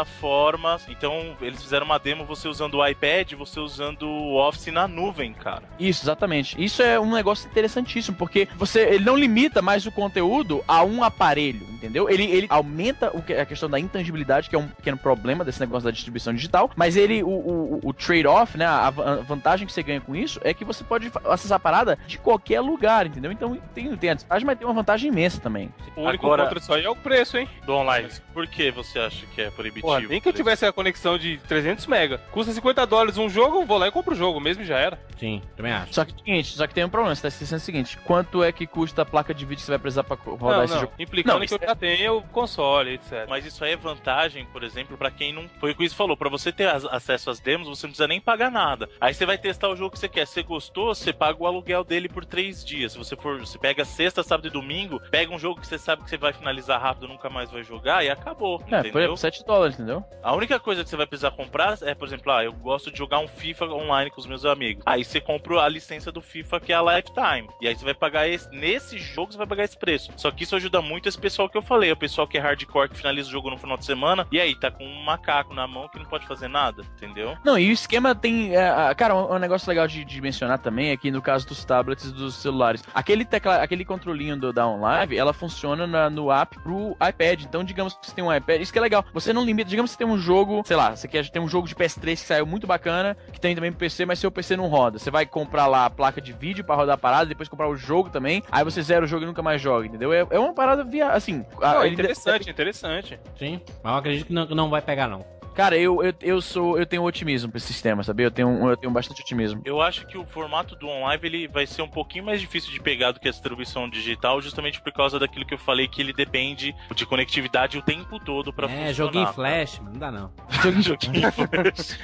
plataformas. 0.05 0.87
Então, 0.89 1.37
eles 1.41 1.62
fizeram 1.62 1.87
uma 1.87 1.99
demo 1.99 2.24
você 2.24 2.49
usando 2.49 2.74
o 2.74 2.87
iPad, 2.87 3.33
você 3.35 3.61
usando 3.61 4.09
o 4.09 4.37
Office 4.37 4.66
na 4.72 4.87
nuvem, 4.89 5.33
cara. 5.33 5.62
Isso, 5.78 6.05
exatamente. 6.05 6.62
Isso 6.62 6.83
é 6.83 6.99
um 6.99 7.12
negócio 7.12 7.49
interessantíssimo, 7.49 8.16
porque 8.16 8.49
você 8.57 8.81
ele 8.81 9.05
não 9.05 9.16
limita 9.16 9.62
mais 9.62 9.87
o 9.87 9.93
conteúdo 9.93 10.64
a 10.66 10.83
um 10.83 11.03
aparelho, 11.05 11.66
entendeu? 11.70 12.09
Ele, 12.09 12.24
ele 12.24 12.47
aumenta 12.51 13.11
o 13.16 13.22
que- 13.22 13.35
a 13.35 13.47
questão 13.47 13.68
da 13.68 13.78
intangibilidade, 13.78 14.49
que 14.49 14.57
é 14.57 14.59
um 14.59 14.68
pequeno 14.68 14.97
problema 14.99 15.45
desse 15.45 15.61
negócio 15.61 15.85
da 15.85 15.91
distribuição 15.91 16.33
digital, 16.35 16.70
mas 16.76 16.97
ele, 16.97 17.22
o, 17.22 17.28
o, 17.28 17.81
o 17.85 17.93
trade-off, 17.93 18.57
né, 18.59 18.66
a 18.66 18.91
a 18.91 19.16
vantagem 19.22 19.66
que 19.66 19.72
você 19.72 19.83
ganha 19.83 20.01
com 20.01 20.14
isso 20.16 20.41
é 20.43 20.53
que 20.53 20.64
você 20.64 20.83
pode 20.85 21.11
acessar 21.26 21.57
a 21.57 21.61
parada 21.61 21.99
de 22.07 22.18
qualquer 22.18 22.61
lugar, 22.61 23.07
entendeu? 23.07 23.31
Então 23.33 23.57
tem, 23.74 23.97
tem 23.97 24.11
a 24.11 24.14
desvantagem, 24.14 24.45
mas 24.47 24.59
tem 24.59 24.66
uma 24.66 24.74
vantagem 24.74 25.11
imensa 25.11 25.41
também. 25.41 25.70
O 25.97 26.03
único 26.03 26.26
Agora- 26.26 26.43
contra 26.45 26.59
disso 26.61 26.72
aí 26.74 26.85
é 26.85 26.91
o 26.91 26.97
preço, 26.97 27.19
hein? 27.36 27.48
Do 27.66 27.74
online. 27.74 28.04
Mas 28.08 28.18
por 28.32 28.46
que 28.46 28.70
você 28.70 28.98
acha 28.98 29.26
que 29.26 29.40
é 29.42 29.50
proibitivo? 29.50 29.86
Porra, 29.86 30.00
nem 30.00 30.20
que 30.20 30.28
eu 30.28 30.32
tivesse 30.32 30.64
a 30.66 30.72
conexão 30.72 31.18
de 31.18 31.38
300 31.48 31.86
mega. 31.86 32.18
Custa 32.30 32.52
50 32.52 32.86
dólares 32.86 33.16
um 33.18 33.28
jogo, 33.28 33.64
vou 33.64 33.78
lá 33.78 33.88
e 33.88 33.90
compro 33.90 34.14
o 34.14 34.16
jogo, 34.16 34.40
mesmo 34.40 34.62
e 34.62 34.66
já 34.66 34.78
era. 34.78 34.98
Sim, 35.18 35.42
também 35.56 35.72
acho. 35.72 35.92
Só 35.94 36.04
que, 36.04 36.12
seguinte, 36.14 36.56
só 36.56 36.66
que 36.66 36.74
tem 36.74 36.84
um 36.84 36.88
problema, 36.88 37.14
você 37.14 37.22
tá 37.22 37.28
esquecendo 37.28 37.60
o 37.60 37.64
seguinte, 37.64 37.98
quanto 38.04 38.42
é 38.42 38.50
que 38.52 38.66
custa 38.66 39.02
a 39.02 39.04
placa 39.04 39.34
de 39.34 39.44
vídeo 39.44 39.60
que 39.60 39.66
você 39.66 39.72
vai 39.72 39.78
precisar 39.78 40.04
pra 40.04 40.16
rodar 40.16 40.58
não, 40.58 40.64
esse 40.64 40.74
não. 40.74 40.80
jogo? 40.80 40.92
Implicando 40.98 41.38
Não, 41.38 41.46
que 41.46 41.52
eu 41.52 41.56
isso 41.58 41.66
já 41.66 41.74
tem 41.74 42.08
o 42.08 42.22
console, 42.22 42.94
etc. 42.94 43.26
Mas 43.28 43.44
isso 43.44 43.62
aí 43.64 43.72
é 43.72 43.76
vantagem, 43.76 44.46
por 44.46 44.62
exemplo, 44.62 44.96
pra 44.96 45.10
quem 45.10 45.32
não. 45.32 45.48
Foi 45.58 45.72
o 45.72 45.74
que 45.74 45.84
o 45.86 45.90
falou, 45.94 46.16
pra 46.16 46.28
você 46.28 46.50
ter 46.52 46.68
as- 46.68 46.84
acesso 46.86 47.30
às 47.30 47.40
demos, 47.40 47.68
você 47.68 47.86
não 47.86 47.90
precisa 47.90 48.08
nem 48.08 48.20
pagar 48.20 48.50
nada. 48.50 48.88
Aí 49.00 49.12
você 49.12 49.26
vai 49.26 49.36
testar 49.36 49.68
o 49.68 49.76
jogo 49.76 49.90
que 49.90 49.98
você 49.98 50.08
quer. 50.08 50.26
Se 50.26 50.34
você 50.34 50.42
gostou, 50.42 50.94
você 50.94 51.12
paga 51.12 51.42
o 51.42 51.46
aluguel 51.46 51.84
dele 51.84 52.08
por 52.08 52.24
três 52.24 52.64
dias. 52.64 52.92
Se 52.92 52.98
você 52.98 53.16
for, 53.16 53.38
você 53.40 53.58
pega 53.58 53.84
sexta, 53.84 54.22
sábado 54.22 54.46
e 54.46 54.50
domingo, 54.50 55.00
pega 55.10 55.32
um 55.34 55.38
jogo 55.38 55.60
que 55.60 55.66
você 55.66 55.78
sabe 55.78 56.02
que 56.02 56.10
você 56.10 56.16
vai 56.16 56.32
finalizar 56.32 56.80
rápido, 56.80 57.08
nunca 57.11 57.28
mais 57.28 57.50
vai 57.50 57.62
jogar 57.62 58.04
e 58.04 58.08
acabou. 58.11 58.56
É, 58.56 58.58
por 58.58 58.78
entendeu? 58.78 59.00
exemplo, 59.00 59.16
7 59.16 59.44
dólares, 59.44 59.74
entendeu? 59.74 60.04
A 60.22 60.34
única 60.34 60.58
coisa 60.58 60.82
que 60.82 60.88
você 60.90 60.96
vai 60.96 61.06
precisar 61.06 61.30
comprar 61.32 61.76
é, 61.82 61.94
por 61.94 62.06
exemplo, 62.08 62.32
ah, 62.32 62.42
eu 62.44 62.52
gosto 62.52 62.90
de 62.90 62.98
jogar 62.98 63.18
um 63.18 63.28
FIFA 63.28 63.66
online 63.66 64.11
com 64.11 64.20
os 64.20 64.26
meus 64.26 64.44
amigos. 64.44 64.82
Aí 64.86 65.04
você 65.04 65.20
compra 65.20 65.61
a 65.62 65.68
licença 65.68 66.11
do 66.12 66.20
FIFA 66.22 66.61
que 66.61 66.72
é 66.72 66.76
a 66.76 66.82
Lifetime. 66.82 67.48
E 67.61 67.68
aí 67.68 67.74
você 67.76 67.84
vai 67.84 67.94
pagar 67.94 68.28
esse. 68.28 68.48
Nesse 68.50 68.98
jogo 68.98 69.32
você 69.32 69.38
vai 69.38 69.46
pagar 69.46 69.64
esse 69.64 69.78
preço. 69.78 70.11
Só 70.16 70.30
que 70.30 70.44
isso 70.44 70.56
ajuda 70.56 70.80
muito 70.80 71.08
esse 71.08 71.18
pessoal 71.18 71.48
que 71.48 71.58
eu 71.58 71.62
falei. 71.62 71.90
O 71.92 71.96
pessoal 71.96 72.26
que 72.26 72.38
é 72.38 72.40
hardcore, 72.40 72.88
que 72.88 72.96
finaliza 72.96 73.28
o 73.28 73.32
jogo 73.32 73.50
no 73.50 73.58
final 73.58 73.76
de 73.76 73.84
semana. 73.84 74.26
E 74.30 74.40
aí, 74.40 74.54
tá 74.54 74.70
com 74.70 74.84
um 74.84 75.02
macaco 75.04 75.52
na 75.54 75.66
mão 75.66 75.88
que 75.88 75.98
não 75.98 76.06
pode 76.06 76.26
fazer 76.26 76.48
nada, 76.48 76.82
entendeu? 76.96 77.36
Não, 77.44 77.58
e 77.58 77.68
o 77.70 77.72
esquema 77.72 78.14
tem. 78.14 78.54
é, 78.56 78.94
cara, 78.94 79.14
um, 79.14 79.34
um 79.34 79.38
negócio 79.38 79.68
legal 79.68 79.86
de, 79.88 80.04
de 80.04 80.20
mencionar 80.20 80.58
também 80.58 80.90
é 80.90 80.96
que 80.96 81.11
no 81.11 81.20
caso 81.22 81.46
dos 81.46 81.64
tablets 81.64 82.04
e 82.06 82.12
dos 82.12 82.34
celulares, 82.36 82.82
aquele, 82.94 83.24
tecla, 83.24 83.56
aquele 83.56 83.84
controlinho 83.84 84.36
do 84.38 84.52
da 84.52 84.66
OnLive, 84.66 85.16
ela 85.16 85.32
funciona 85.32 85.86
na- 85.86 86.11
no 86.11 86.30
app 86.30 86.58
pro 86.62 86.96
iPad. 87.09 87.42
Então, 87.42 87.62
digamos 87.64 87.94
que 87.94 88.07
você 88.07 88.14
tem 88.14 88.24
um 88.24 88.34
iPad, 88.34 88.61
isso 88.61 88.72
que 88.72 88.78
é 88.78 88.82
legal. 88.82 89.05
Você 89.12 89.32
não 89.32 89.44
limita, 89.44 89.68
digamos 89.70 89.90
que 89.90 89.96
você 89.98 90.05
tem 90.05 90.12
um 90.12 90.18
jogo, 90.18 90.62
sei 90.66 90.76
lá, 90.76 90.94
você 90.94 91.07
quer 91.09 91.28
ter 91.28 91.38
um 91.40 91.48
jogo 91.48 91.66
de 91.68 91.74
PS3 91.74 92.20
que 92.20 92.26
saiu 92.26 92.46
muito 92.46 92.66
bacana, 92.66 93.16
que 93.32 93.40
tem 93.40 93.55
também 93.55 93.70
pro 93.70 93.78
PC, 93.80 94.05
mas 94.07 94.18
seu 94.18 94.30
PC 94.30 94.57
não 94.57 94.66
roda. 94.68 94.98
Você 94.98 95.11
vai 95.11 95.24
comprar 95.26 95.66
lá 95.66 95.86
a 95.86 95.90
placa 95.90 96.20
de 96.20 96.32
vídeo 96.32 96.64
pra 96.64 96.74
rodar 96.74 96.94
a 96.94 96.98
parada, 96.98 97.26
depois 97.26 97.48
comprar 97.48 97.68
o 97.68 97.76
jogo 97.76 98.11
também, 98.11 98.42
aí 98.51 98.64
você 98.64 98.82
zera 98.82 99.05
o 99.05 99.09
jogo 99.09 99.24
e 99.24 99.26
nunca 99.26 99.42
mais 99.42 99.61
joga, 99.61 99.86
entendeu? 99.86 100.12
É, 100.12 100.26
é 100.30 100.38
uma 100.38 100.53
parada 100.55 100.84
via, 100.84 101.09
assim. 101.11 101.44
a- 101.62 101.74
Não, 101.74 101.82
é 101.82 101.86
ele- 101.86 101.94
interessante, 101.94 102.51
interessante. 102.51 103.20
Sim. 103.38 103.61
Mas 103.82 103.92
eu 103.92 103.98
acredito 103.98 104.26
que 104.26 104.32
não, 104.32 104.46
que 104.46 104.55
não 104.55 104.68
vai 104.70 104.82
pegar, 104.82 105.09
não. 105.09 105.24
Cara, 105.55 105.76
eu, 105.76 106.03
eu, 106.03 106.14
eu 106.20 106.40
sou. 106.40 106.78
Eu 106.78 106.86
tenho 106.86 107.03
otimismo 107.03 107.51
pra 107.51 107.59
esse 107.59 107.66
sistema, 107.66 108.03
sabe? 108.03 108.22
Eu 108.22 108.30
tenho, 108.30 108.68
eu 108.68 108.76
tenho 108.76 108.92
bastante 108.92 109.20
otimismo. 109.20 109.62
Eu 109.64 109.80
acho 109.80 110.07
que 110.07 110.16
o 110.16 110.24
formato 110.24 110.76
do 110.76 110.88
online 110.88 111.20
ele 111.24 111.48
vai 111.48 111.66
ser 111.66 111.82
um 111.82 111.88
pouquinho 111.88 112.24
mais 112.24 112.40
difícil 112.40 112.70
de 112.70 112.80
pegar 112.80 113.12
do 113.12 113.20
que 113.20 113.28
a 113.28 113.30
distribuição 113.30 113.88
digital, 113.88 114.40
justamente 114.40 114.80
por 114.80 114.92
causa 114.92 115.18
daquilo 115.18 115.44
que 115.44 115.55
eu 115.55 115.59
falei, 115.59 115.88
que 115.88 116.01
ele 116.01 116.12
depende 116.12 116.74
de 116.94 117.07
conectividade 117.07 117.78
o 117.78 117.82
tempo 117.82 118.18
todo 118.20 118.53
pra 118.53 118.66
é, 118.66 118.70
funcionar. 118.70 118.92
joguinho 118.92 119.32
flash, 119.32 119.80
não 119.80 119.92
dá 119.92 120.11
não. 120.11 120.32
joguinho 120.80 121.32
flash. 121.32 121.98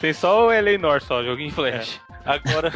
Tem 0.00 0.12
só 0.12 0.46
o 0.46 0.52
Eleanor 0.52 1.00
só, 1.02 1.22
joguinho 1.22 1.52
flash. 1.52 2.00
Agora, 2.28 2.70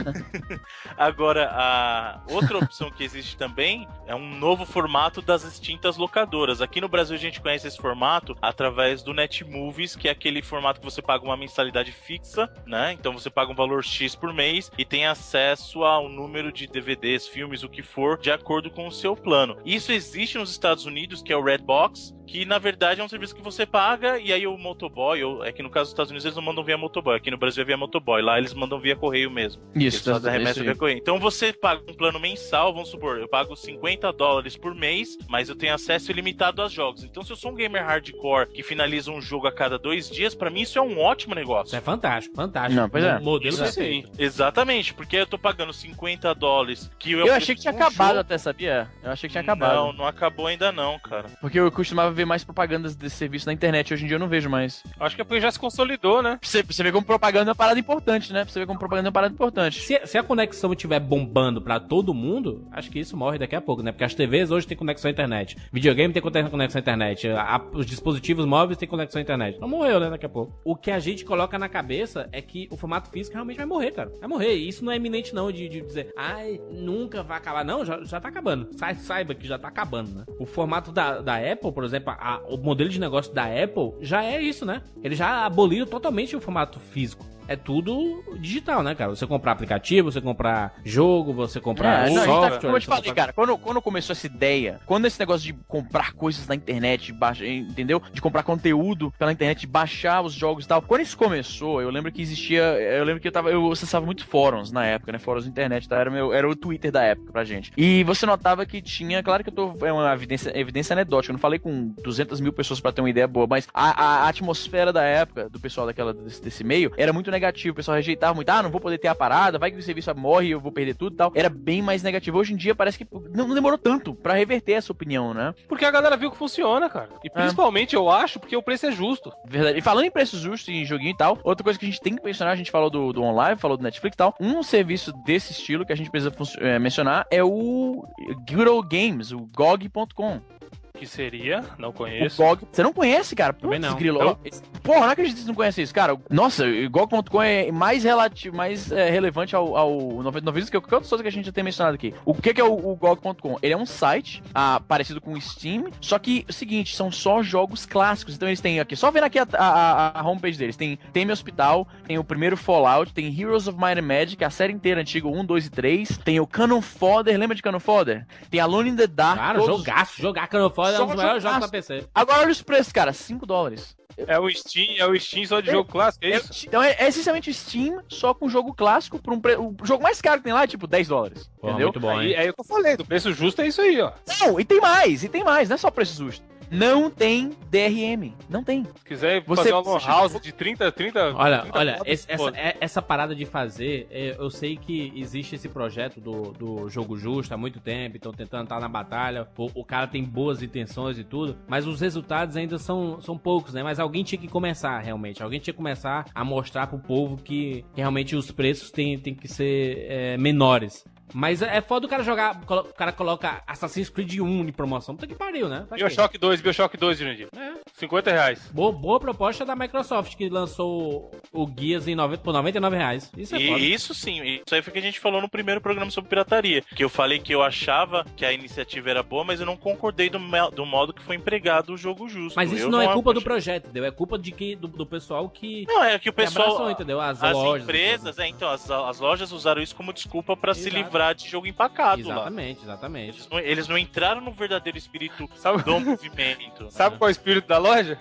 agora 0.96 1.50
a 1.52 2.22
outra 2.30 2.56
opção 2.56 2.90
que 2.90 3.04
existe 3.04 3.36
também 3.36 3.86
é 4.06 4.14
um 4.14 4.34
novo 4.38 4.64
formato 4.64 5.20
das 5.20 5.44
extintas 5.44 5.98
locadoras. 5.98 6.62
Aqui 6.62 6.80
no 6.80 6.88
Brasil 6.88 7.14
a 7.14 7.18
gente 7.18 7.38
conhece 7.38 7.68
esse 7.68 7.76
formato 7.76 8.34
através 8.40 9.02
do 9.02 9.12
Netmovies, 9.12 9.94
que 9.94 10.08
é 10.08 10.10
aquele 10.10 10.40
formato 10.40 10.80
que 10.80 10.86
você 10.86 11.02
paga 11.02 11.22
uma 11.22 11.36
mensalidade 11.36 11.92
fixa, 11.92 12.50
né? 12.64 12.94
Então 12.94 13.12
você 13.12 13.28
paga 13.28 13.52
um 13.52 13.54
valor 13.54 13.84
X 13.84 14.14
por 14.14 14.32
mês 14.32 14.70
e 14.78 14.86
tem 14.86 15.04
acesso 15.04 15.84
ao 15.84 16.08
número 16.08 16.50
de 16.50 16.66
DVDs, 16.66 17.28
filmes, 17.28 17.62
o 17.62 17.68
que 17.68 17.82
for, 17.82 18.18
de 18.18 18.30
acordo 18.30 18.70
com 18.70 18.86
o 18.86 18.92
seu 18.92 19.14
plano. 19.14 19.58
Isso 19.66 19.92
existe 19.92 20.38
nos 20.38 20.50
Estados 20.50 20.86
Unidos, 20.86 21.20
que 21.20 21.30
é 21.30 21.36
o 21.36 21.44
Redbox, 21.44 22.14
que 22.26 22.46
na 22.46 22.58
verdade 22.58 23.02
é 23.02 23.04
um 23.04 23.08
serviço 23.08 23.34
que 23.34 23.42
você 23.42 23.66
paga 23.66 24.18
e 24.18 24.32
aí 24.32 24.46
o 24.46 24.56
motoboy, 24.56 25.22
ou 25.22 25.44
é 25.44 25.52
que 25.52 25.62
no 25.62 25.68
caso 25.68 25.84
dos 25.84 25.92
Estados 25.92 26.10
Unidos 26.10 26.24
eles 26.24 26.36
não 26.36 26.42
mandam 26.42 26.64
via 26.64 26.78
motoboy, 26.78 27.16
aqui 27.16 27.30
no 27.30 27.36
Brasil 27.36 27.62
é 27.62 27.66
via 27.66 27.76
motoboy, 27.76 28.22
lá 28.22 28.38
eles 28.38 28.54
mandam 28.54 28.80
via 28.80 28.96
correio 28.96 29.30
mesmo. 29.30 29.41
Eles 29.74 29.94
Isso, 29.94 30.10
a 30.12 30.30
remessa 30.30 30.60
isso. 30.64 30.88
Então 30.88 31.18
você 31.18 31.52
paga 31.52 31.82
um 31.88 31.94
plano 31.94 32.18
mensal, 32.20 32.72
vamos 32.72 32.88
supor, 32.90 33.18
eu 33.18 33.28
pago 33.28 33.54
50 33.56 34.12
dólares 34.12 34.56
por 34.56 34.74
mês, 34.74 35.16
mas 35.28 35.48
eu 35.48 35.56
tenho 35.56 35.74
acesso 35.74 36.10
ilimitado 36.10 36.62
aos 36.62 36.72
jogos. 36.72 37.04
Então 37.04 37.22
se 37.22 37.32
eu 37.32 37.36
sou 37.36 37.50
um 37.52 37.54
gamer 37.54 37.84
hardcore 37.84 38.48
que 38.48 38.62
finaliza 38.62 39.10
um 39.10 39.20
jogo 39.20 39.46
a 39.46 39.52
cada 39.52 39.78
dois 39.78 40.08
dias, 40.10 40.34
pra 40.34 40.50
mim 40.50 40.62
isso 40.62 40.78
é 40.78 40.82
um 40.82 40.98
ótimo 40.98 41.32
Isso 41.32 41.40
negócio. 41.40 41.76
é 41.76 41.80
fantástico, 41.80 42.34
fantástico. 42.36 42.80
Não, 42.80 42.88
pois 42.88 43.04
é. 43.04 43.16
O 43.16 43.22
Modelo 43.22 43.54
Isso 43.54 43.62
perfeito. 43.62 44.08
sim. 44.08 44.12
Exatamente, 44.18 44.92
porque 44.94 45.16
eu 45.16 45.26
tô 45.26 45.38
pagando 45.38 45.72
50 45.72 46.34
dólares 46.34 46.90
que 46.98 47.12
eu, 47.12 47.26
Eu 47.26 47.34
achei 47.34 47.54
que 47.54 47.60
tinha 47.62 47.72
um 47.72 47.76
acabado 47.76 48.08
jogo- 48.08 48.20
até, 48.20 48.38
sabia? 48.38 48.90
Eu 49.02 49.10
achei 49.10 49.28
que 49.28 49.32
tinha 49.32 49.42
acabado. 49.42 49.74
Não, 49.74 49.92
não 49.92 50.06
acabou 50.06 50.46
ainda 50.46 50.70
não, 50.72 50.98
cara. 50.98 51.26
Porque 51.40 51.58
eu 51.58 51.70
costumava 51.70 52.10
ver 52.10 52.24
mais 52.24 52.44
propagandas 52.44 52.94
desse 52.94 53.16
serviço 53.16 53.46
na 53.46 53.52
internet, 53.52 53.92
hoje 53.94 54.04
em 54.04 54.06
dia 54.06 54.16
eu 54.16 54.20
não 54.20 54.28
vejo 54.28 54.48
mais. 54.50 54.82
Acho 55.00 55.16
que 55.16 55.22
é 55.22 55.24
porque 55.24 55.40
já 55.40 55.50
se 55.50 55.58
consolidou, 55.58 56.22
né? 56.22 56.38
Pra 56.40 56.48
você, 56.48 56.62
pra 56.62 56.72
você 56.74 56.82
ver 56.82 56.92
como 56.92 57.04
propaganda 57.06 57.50
é 57.50 57.52
uma 57.52 57.54
parada 57.56 57.78
importante, 57.78 58.32
né? 58.32 58.44
Pra 58.44 58.52
você 58.52 58.60
ver 58.60 58.66
como 58.66 58.78
propaganda 58.78 59.08
é 59.08 59.10
uma 59.10 59.12
parada 59.12 59.31
importante. 59.32 59.80
Se, 59.80 60.00
se 60.06 60.18
a 60.18 60.22
conexão 60.22 60.72
estiver 60.72 61.00
bombando 61.00 61.60
pra 61.60 61.80
todo 61.80 62.12
mundo, 62.14 62.66
acho 62.70 62.90
que 62.90 62.98
isso 63.00 63.16
morre 63.16 63.38
daqui 63.38 63.54
a 63.56 63.60
pouco, 63.60 63.82
né? 63.82 63.90
Porque 63.92 64.04
as 64.04 64.14
TVs 64.14 64.50
hoje 64.50 64.66
têm 64.66 64.76
conexão 64.76 65.08
à 65.08 65.12
internet. 65.12 65.56
Videogame 65.72 66.12
tem 66.12 66.22
conexão 66.22 66.78
à 66.78 66.80
internet. 66.80 67.28
a- 67.28 67.60
os 67.72 67.86
dispositivos 67.86 68.44
móveis 68.46 68.78
têm 68.78 68.88
conexão 68.88 69.18
à 69.18 69.22
internet. 69.22 69.58
Não 69.60 69.68
morreu, 69.68 69.98
né? 70.00 70.10
Daqui 70.10 70.26
a 70.26 70.28
pouco. 70.28 70.52
O 70.64 70.76
que 70.76 70.90
a 70.90 70.98
gente 70.98 71.24
coloca 71.24 71.58
na 71.58 71.68
cabeça 71.68 72.28
é 72.32 72.40
que 72.42 72.68
o 72.70 72.76
formato 72.76 73.10
físico 73.10 73.34
realmente 73.34 73.56
vai 73.56 73.66
morrer, 73.66 73.90
cara. 73.92 74.12
Vai 74.20 74.28
morrer. 74.28 74.54
E 74.56 74.68
isso 74.68 74.84
não 74.84 74.92
é 74.92 74.96
iminente, 74.96 75.34
não, 75.34 75.50
de, 75.50 75.68
de 75.68 75.80
dizer, 75.80 76.12
ai, 76.16 76.60
nunca 76.70 77.22
vai 77.22 77.38
acabar. 77.38 77.64
Não, 77.64 77.84
já, 77.84 78.02
já 78.04 78.20
tá 78.20 78.28
acabando. 78.28 78.68
Sa- 78.76 78.94
saiba 78.94 79.34
que 79.34 79.46
já 79.46 79.58
tá 79.58 79.68
acabando, 79.68 80.10
né? 80.10 80.24
O 80.38 80.46
formato 80.46 80.92
da, 80.92 81.20
da 81.20 81.36
Apple, 81.36 81.72
por 81.72 81.84
exemplo, 81.84 82.10
a- 82.18 82.40
o 82.48 82.56
modelo 82.56 82.90
de 82.90 83.00
negócio 83.00 83.32
da 83.32 83.44
Apple 83.44 83.92
já 84.00 84.24
é 84.24 84.40
isso, 84.40 84.64
né? 84.66 84.82
Ele 85.02 85.14
já 85.14 85.44
aboliu 85.46 85.86
totalmente 85.86 86.36
o 86.36 86.40
formato 86.40 86.78
físico. 86.80 87.24
É 87.52 87.56
tudo 87.56 88.24
digital, 88.38 88.82
né, 88.82 88.94
cara? 88.94 89.10
Você 89.10 89.26
comprar 89.26 89.52
aplicativo, 89.52 90.10
você 90.10 90.20
comprar 90.22 90.72
jogo, 90.84 91.34
você 91.34 91.60
comprar 91.60 92.08
É, 92.08 92.10
não, 92.10 92.22
a 92.22 92.26
tá- 92.26 92.32
software. 92.32 92.60
como 92.62 92.76
eu 92.76 92.80
te 92.80 92.86
falei, 92.86 93.02
comprar- 93.04 93.14
cara, 93.14 93.32
quando, 93.34 93.58
quando 93.58 93.82
começou 93.82 94.14
essa 94.14 94.26
ideia, 94.26 94.80
quando 94.86 95.04
esse 95.06 95.20
negócio 95.20 95.44
de 95.46 95.52
comprar 95.68 96.12
coisas 96.14 96.46
na 96.48 96.54
internet, 96.54 97.12
baixa, 97.12 97.46
entendeu? 97.46 98.00
De 98.12 98.22
comprar 98.22 98.42
conteúdo 98.42 99.12
pela 99.18 99.30
internet, 99.32 99.66
baixar 99.66 100.22
os 100.22 100.32
jogos 100.32 100.64
e 100.64 100.68
tal. 100.68 100.80
Quando 100.80 101.02
isso 101.02 101.16
começou, 101.16 101.82
eu 101.82 101.90
lembro 101.90 102.10
que 102.10 102.22
existia. 102.22 102.62
Eu 102.62 103.04
lembro 103.04 103.20
que 103.20 103.28
eu 103.28 103.32
tava. 103.32 103.50
Eu 103.50 103.70
acessava 103.70 104.06
muito 104.06 104.24
fóruns 104.26 104.72
na 104.72 104.86
época, 104.86 105.12
né? 105.12 105.18
Fóruns 105.18 105.44
na 105.44 105.50
internet, 105.50 105.86
tá? 105.88 105.96
Era, 105.98 106.10
meu, 106.10 106.32
era 106.32 106.48
o 106.48 106.56
Twitter 106.56 106.90
da 106.90 107.02
época 107.02 107.32
pra 107.32 107.44
gente. 107.44 107.70
E 107.76 108.02
você 108.04 108.24
notava 108.24 108.64
que 108.64 108.80
tinha. 108.80 109.22
Claro 109.22 109.44
que 109.44 109.50
eu 109.50 109.54
tô. 109.54 109.76
É 109.86 109.92
uma 109.92 110.10
evidência, 110.14 110.58
evidência 110.58 110.94
anedótica. 110.94 111.30
Eu 111.32 111.34
não 111.34 111.40
falei 111.40 111.58
com 111.58 111.88
200 112.02 112.40
mil 112.40 112.52
pessoas 112.52 112.80
pra 112.80 112.92
ter 112.92 113.02
uma 113.02 113.10
ideia 113.10 113.28
boa, 113.28 113.46
mas 113.46 113.68
a, 113.74 114.24
a 114.24 114.28
atmosfera 114.28 114.92
da 114.92 115.02
época, 115.02 115.48
do 115.50 115.60
pessoal 115.60 115.86
daquela, 115.86 116.14
desse, 116.14 116.42
desse 116.42 116.64
meio, 116.64 116.92
era 116.96 117.12
muito 117.12 117.30
negativo. 117.42 117.72
O 117.72 117.76
pessoal 117.76 117.96
rejeitava 117.96 118.34
muito. 118.34 118.48
Ah, 118.48 118.62
não 118.62 118.70
vou 118.70 118.80
poder 118.80 118.98
ter 118.98 119.08
a 119.08 119.14
parada, 119.14 119.58
vai 119.58 119.70
que 119.70 119.78
o 119.78 119.82
serviço 119.82 120.14
morre 120.14 120.48
e 120.48 120.50
eu 120.52 120.60
vou 120.60 120.70
perder 120.70 120.94
tudo 120.94 121.14
e 121.14 121.16
tal. 121.16 121.32
Era 121.34 121.48
bem 121.48 121.82
mais 121.82 122.02
negativo. 122.02 122.38
Hoje 122.38 122.52
em 122.52 122.56
dia 122.56 122.74
parece 122.74 122.98
que 122.98 123.06
não, 123.34 123.52
demorou 123.52 123.78
tanto 123.78 124.14
pra 124.14 124.34
reverter 124.34 124.72
essa 124.72 124.92
opinião, 124.92 125.34
né? 125.34 125.54
Porque 125.68 125.84
a 125.84 125.90
galera 125.90 126.16
viu 126.16 126.30
que 126.30 126.36
funciona, 126.36 126.88
cara. 126.88 127.08
E 127.24 127.30
principalmente 127.30 127.96
eu 127.96 128.08
acho 128.08 128.38
porque 128.38 128.56
o 128.56 128.62
preço 128.62 128.86
é 128.86 128.92
justo. 128.92 129.32
Verdade. 129.46 129.78
E 129.78 129.82
falando 129.82 130.04
em 130.04 130.10
preço 130.10 130.38
justo 130.38 130.70
em 130.70 130.84
joguinho 130.84 131.10
e 131.10 131.16
tal, 131.16 131.38
outra 131.42 131.64
coisa 131.64 131.78
que 131.78 131.84
a 131.84 131.88
gente 131.88 132.00
tem 132.00 132.14
que 132.14 132.24
mencionar, 132.24 132.52
a 132.52 132.56
gente 132.56 132.70
falou 132.70 132.90
do, 132.90 133.12
do 133.12 133.22
online, 133.22 133.58
falou 133.58 133.76
do 133.76 133.82
Netflix 133.82 134.14
e 134.14 134.18
tal. 134.18 134.34
Um 134.40 134.62
serviço 134.62 135.12
desse 135.24 135.52
estilo 135.52 135.84
que 135.84 135.92
a 135.92 135.96
gente 135.96 136.10
precisa 136.10 136.32
eh, 136.58 136.78
mencionar 136.78 137.26
é 137.30 137.42
o 137.42 138.06
Good 138.48 138.68
Old 138.68 138.88
Games, 138.88 139.32
o 139.32 139.40
GOG.com. 139.56 140.51
Que 140.94 141.06
seria, 141.06 141.64
não 141.78 141.88
O 141.88 141.92
conheço. 141.92 142.36
GOG. 142.40 142.62
Você 142.70 142.82
não 142.82 142.92
conhece, 142.92 143.34
cara? 143.34 143.52
Também 143.54 143.80
Putz, 143.80 143.90
não. 143.92 143.98
grilo. 143.98 144.18
Não. 144.20 144.26
Ó, 144.32 144.36
esse- 144.44 144.62
Porra, 144.82 145.00
não 145.00 145.10
acredito 145.10 145.36
que 145.36 145.40
você 145.42 145.48
não 145.48 145.54
conhece 145.54 145.80
isso, 145.82 145.94
cara. 145.94 146.16
Nossa, 146.28 146.64
o 146.66 146.90
GOG.com 146.90 147.42
é 147.42 147.70
mais 147.72 148.04
relativo, 148.04 148.56
mais 148.56 148.90
é, 148.92 149.08
relevante 149.10 149.54
ao, 149.56 149.76
ao 149.76 149.90
novelismo 150.22 150.70
que 150.70 150.80
qualquer 150.80 150.96
outra 150.96 151.08
coisa 151.08 151.22
que 151.22 151.28
a 151.28 151.32
gente 151.32 151.46
já 151.46 151.52
tem 151.52 151.64
mencionado 151.64 151.94
aqui. 151.94 152.12
O 152.24 152.34
que, 152.34 152.52
que 152.52 152.60
é 152.60 152.64
o, 152.64 152.72
o 152.74 152.94
GOG.com? 152.96 153.58
Ele 153.62 153.72
é 153.72 153.76
um 153.76 153.86
site 153.86 154.42
ah, 154.54 154.80
parecido 154.86 155.20
com 155.20 155.32
o 155.32 155.40
Steam, 155.40 155.86
só 156.00 156.18
que 156.18 156.44
é 156.46 156.50
o 156.50 156.52
seguinte, 156.52 156.94
são 156.94 157.10
só 157.10 157.42
jogos 157.42 157.86
clássicos. 157.86 158.34
Então 158.34 158.48
eles 158.48 158.60
têm 158.60 158.78
aqui, 158.80 158.94
só 158.94 159.10
vendo 159.10 159.24
aqui 159.24 159.38
a, 159.38 159.46
a, 159.54 159.66
a- 159.66 160.20
a 160.20 160.28
homepage 160.28 160.58
deles, 160.58 160.76
tem 160.76 160.98
Teme 161.12 161.32
Hospital, 161.32 161.86
tem 162.06 162.18
o 162.18 162.24
primeiro 162.24 162.56
Fallout, 162.56 163.12
tem 163.14 163.26
Heroes 163.40 163.66
of 163.66 163.78
Might 163.78 163.98
and 163.98 164.02
Magic, 164.02 164.44
a 164.44 164.50
série 164.50 164.72
inteira 164.72 165.00
antiga, 165.00 165.26
1, 165.28 165.44
2 165.44 165.66
e 165.66 165.70
3, 165.70 166.18
tem 166.18 166.38
o 166.40 166.46
Canon 166.46 166.82
Fodder, 166.82 167.38
lembra 167.38 167.54
de 167.56 167.62
Canon 167.62 167.80
Fodder? 167.80 168.26
Tem 168.50 168.60
Alone 168.60 168.90
in 168.90 168.96
the 168.96 169.06
Dark. 169.06 169.38
Cara, 169.38 169.58
todos- 169.58 169.78
jogaço, 169.78 170.20
jogar 170.20 170.48
É 170.90 171.02
um 171.02 171.06
dos 171.06 171.16
maiores 171.16 171.42
jogos 171.42 171.58
pra 171.58 171.68
PC. 171.68 172.06
Agora 172.14 172.40
olha 172.42 172.50
os 172.50 172.62
preços, 172.62 172.92
cara, 172.92 173.12
5 173.12 173.46
dólares. 173.46 173.96
É 174.16 174.38
o 174.38 174.48
Steam, 174.50 174.96
é 174.98 175.06
o 175.06 175.18
Steam 175.18 175.46
só 175.46 175.60
de 175.60 175.70
jogo 175.70 175.90
clássico, 175.90 176.24
é 176.24 176.36
isso? 176.36 176.66
Então 176.66 176.82
é, 176.82 176.94
é 176.98 177.08
essencialmente 177.08 177.50
o 177.50 177.54
Steam, 177.54 178.02
só 178.08 178.34
com 178.34 178.48
jogo 178.48 178.74
clássico, 178.74 179.18
por 179.18 179.32
um 179.32 179.40
pre... 179.40 179.56
o 179.56 179.74
jogo 179.82 180.02
mais 180.02 180.20
caro 180.20 180.38
que 180.38 180.44
tem 180.44 180.52
lá 180.52 180.64
é 180.64 180.66
tipo 180.66 180.86
10 180.86 181.08
dólares. 181.08 181.50
Porra, 181.58 181.72
entendeu? 181.72 181.88
muito 181.88 182.00
bom, 182.00 182.10
Aí, 182.10 182.32
hein? 182.32 182.36
aí 182.36 182.46
eu 182.46 182.52
tô 182.52 182.62
falando, 182.62 183.00
o 183.00 183.06
preço 183.06 183.32
justo 183.32 183.62
é 183.62 183.68
isso 183.68 183.80
aí, 183.80 184.00
ó. 184.00 184.12
Não, 184.40 184.60
e 184.60 184.64
tem 184.64 184.80
mais, 184.80 185.24
e 185.24 185.28
tem 185.28 185.42
mais, 185.42 185.68
não 185.68 185.74
é 185.74 185.78
só 185.78 185.90
preço 185.90 186.14
justo. 186.14 186.44
Não 186.72 187.10
tem 187.10 187.50
DRM. 187.70 188.32
Não 188.48 188.64
tem. 188.64 188.84
Se 188.84 189.04
quiser 189.04 189.44
Você- 189.44 189.70
fazer 189.70 189.74
uma 189.74 189.98
house 190.00 190.40
de 190.40 190.52
30, 190.52 190.90
30... 190.90 191.34
Olha, 191.36 191.60
30 191.62 191.78
olha, 191.78 191.98
esse- 192.06 192.26
essa, 192.30 192.48
é- 192.54 192.76
essa 192.80 193.02
parada 193.02 193.34
de 193.34 193.44
fazer, 193.44 194.06
é, 194.10 194.34
eu 194.38 194.48
sei 194.50 194.76
que 194.76 195.12
existe 195.14 195.54
esse 195.54 195.68
projeto 195.68 196.20
do, 196.20 196.52
do 196.52 196.88
jogo 196.88 197.16
justo 197.16 197.52
há 197.52 197.56
muito 197.58 197.78
tempo, 197.78 198.16
estão 198.16 198.32
tentando 198.32 198.64
estar 198.64 198.80
na 198.80 198.88
batalha, 198.88 199.46
o, 199.56 199.70
o 199.74 199.84
cara 199.84 200.06
tem 200.06 200.24
boas 200.24 200.62
intenções 200.62 201.18
e 201.18 201.24
tudo, 201.24 201.56
mas 201.68 201.86
os 201.86 202.00
resultados 202.00 202.56
ainda 202.56 202.78
são, 202.78 203.20
são 203.20 203.36
poucos, 203.36 203.74
né? 203.74 203.82
Mas 203.82 204.00
alguém 204.00 204.24
tinha 204.24 204.40
que 204.40 204.48
começar, 204.48 204.98
realmente, 205.00 205.42
alguém 205.42 205.60
tinha 205.60 205.74
que 205.74 205.78
começar 205.78 206.26
a 206.34 206.44
mostrar 206.44 206.86
pro 206.86 206.98
povo 206.98 207.36
que, 207.36 207.84
que 207.94 208.00
realmente 208.00 208.34
os 208.34 208.50
preços 208.50 208.90
têm, 208.90 209.18
têm 209.18 209.34
que 209.34 209.46
ser 209.48 210.06
é, 210.08 210.36
menores. 210.38 211.04
Mas 211.32 211.62
é 211.62 211.80
foda 211.80 212.06
o 212.06 212.08
cara 212.08 212.22
jogar. 212.22 212.60
O 212.68 212.84
cara 212.94 213.12
coloca 213.12 213.62
Assassin's 213.66 214.08
Creed 214.08 214.38
1 214.40 214.68
em 214.68 214.72
promoção. 214.72 215.14
Puta 215.14 215.26
que 215.26 215.34
pariu, 215.34 215.68
né? 215.68 215.86
Quê? 215.88 215.96
Bioshock 215.96 216.36
2, 216.38 216.60
Bioshock 216.60 216.96
2, 216.96 217.18
Jurandir. 217.18 217.48
É. 217.56 217.72
50 217.94 218.30
reais. 218.30 218.70
Boa, 218.72 218.92
boa 218.92 219.20
proposta 219.20 219.64
da 219.64 219.74
Microsoft, 219.76 220.36
que 220.36 220.48
lançou 220.48 221.30
o 221.52 221.66
Guias 221.66 222.08
em 222.08 222.14
90, 222.14 222.42
por 222.42 222.52
99 222.52 222.96
reais. 222.96 223.30
Isso 223.36 223.54
é 223.54 223.60
foda. 223.60 223.78
E 223.78 223.92
isso 223.92 224.14
sim, 224.14 224.42
isso 224.42 224.74
aí 224.74 224.82
foi 224.82 224.90
o 224.90 224.92
que 224.92 224.98
a 224.98 225.02
gente 225.02 225.20
falou 225.20 225.40
no 225.40 225.48
primeiro 225.48 225.80
programa 225.80 226.10
sobre 226.10 226.28
pirataria. 226.28 226.82
Que 226.94 227.04
eu 227.04 227.08
falei 227.08 227.38
que 227.38 227.54
eu 227.54 227.62
achava 227.62 228.24
que 228.36 228.44
a 228.44 228.52
iniciativa 228.52 229.10
era 229.10 229.22
boa, 229.22 229.44
mas 229.44 229.60
eu 229.60 229.66
não 229.66 229.76
concordei 229.76 230.28
do, 230.28 230.38
do 230.74 230.86
modo 230.86 231.12
que 231.12 231.22
foi 231.22 231.36
empregado 231.36 231.92
o 231.92 231.96
jogo 231.96 232.28
justo. 232.28 232.56
Mas 232.56 232.72
isso 232.72 232.84
Eu 232.84 232.90
não 232.90 233.00
é 233.00 233.12
culpa 233.12 233.32
do 233.32 233.42
projeto, 233.42 233.84
entendeu? 233.84 234.04
É 234.04 234.10
culpa 234.10 234.38
de 234.38 234.52
que, 234.52 234.74
do, 234.76 234.88
do 234.88 235.06
pessoal 235.06 235.48
que, 235.48 235.84
Não, 235.86 236.02
é 236.02 236.18
que 236.18 236.28
o 236.28 236.32
que 236.32 236.42
pessoal. 236.42 236.66
abraçou, 236.66 236.90
entendeu? 236.90 237.20
As, 237.20 237.42
As 237.42 237.52
lojas. 237.52 237.82
empresas, 237.84 238.38
é, 238.38 238.48
então, 238.48 238.68
as, 238.68 238.90
as 238.90 239.20
lojas 239.20 239.52
usaram 239.52 239.82
isso 239.82 239.94
como 239.94 240.12
desculpa 240.12 240.56
pra 240.56 240.74
se 240.74 240.88
Exato. 240.88 240.96
De 241.32 241.48
jogo 241.48 241.66
empacado 241.66 242.26
lá. 242.26 242.34
Exatamente, 242.34 242.82
exatamente. 242.82 243.28
Eles 243.36 243.48
não, 243.48 243.58
eles 243.60 243.88
não 243.88 243.98
entraram 243.98 244.40
no 244.40 244.50
verdadeiro 244.52 244.98
espírito 244.98 245.48
Sabe, 245.54 245.82
do 245.82 246.00
movimento. 246.00 246.88
sabe 246.90 247.16
qual 247.18 247.28
é 247.28 247.30
o 247.30 247.32
espírito 247.32 247.68
da 247.68 247.78
loja? 247.78 248.18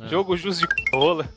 É. 0.00 0.08
Jogo 0.08 0.36
justo 0.36 0.66
de 0.66 0.96
rola. 0.96 1.28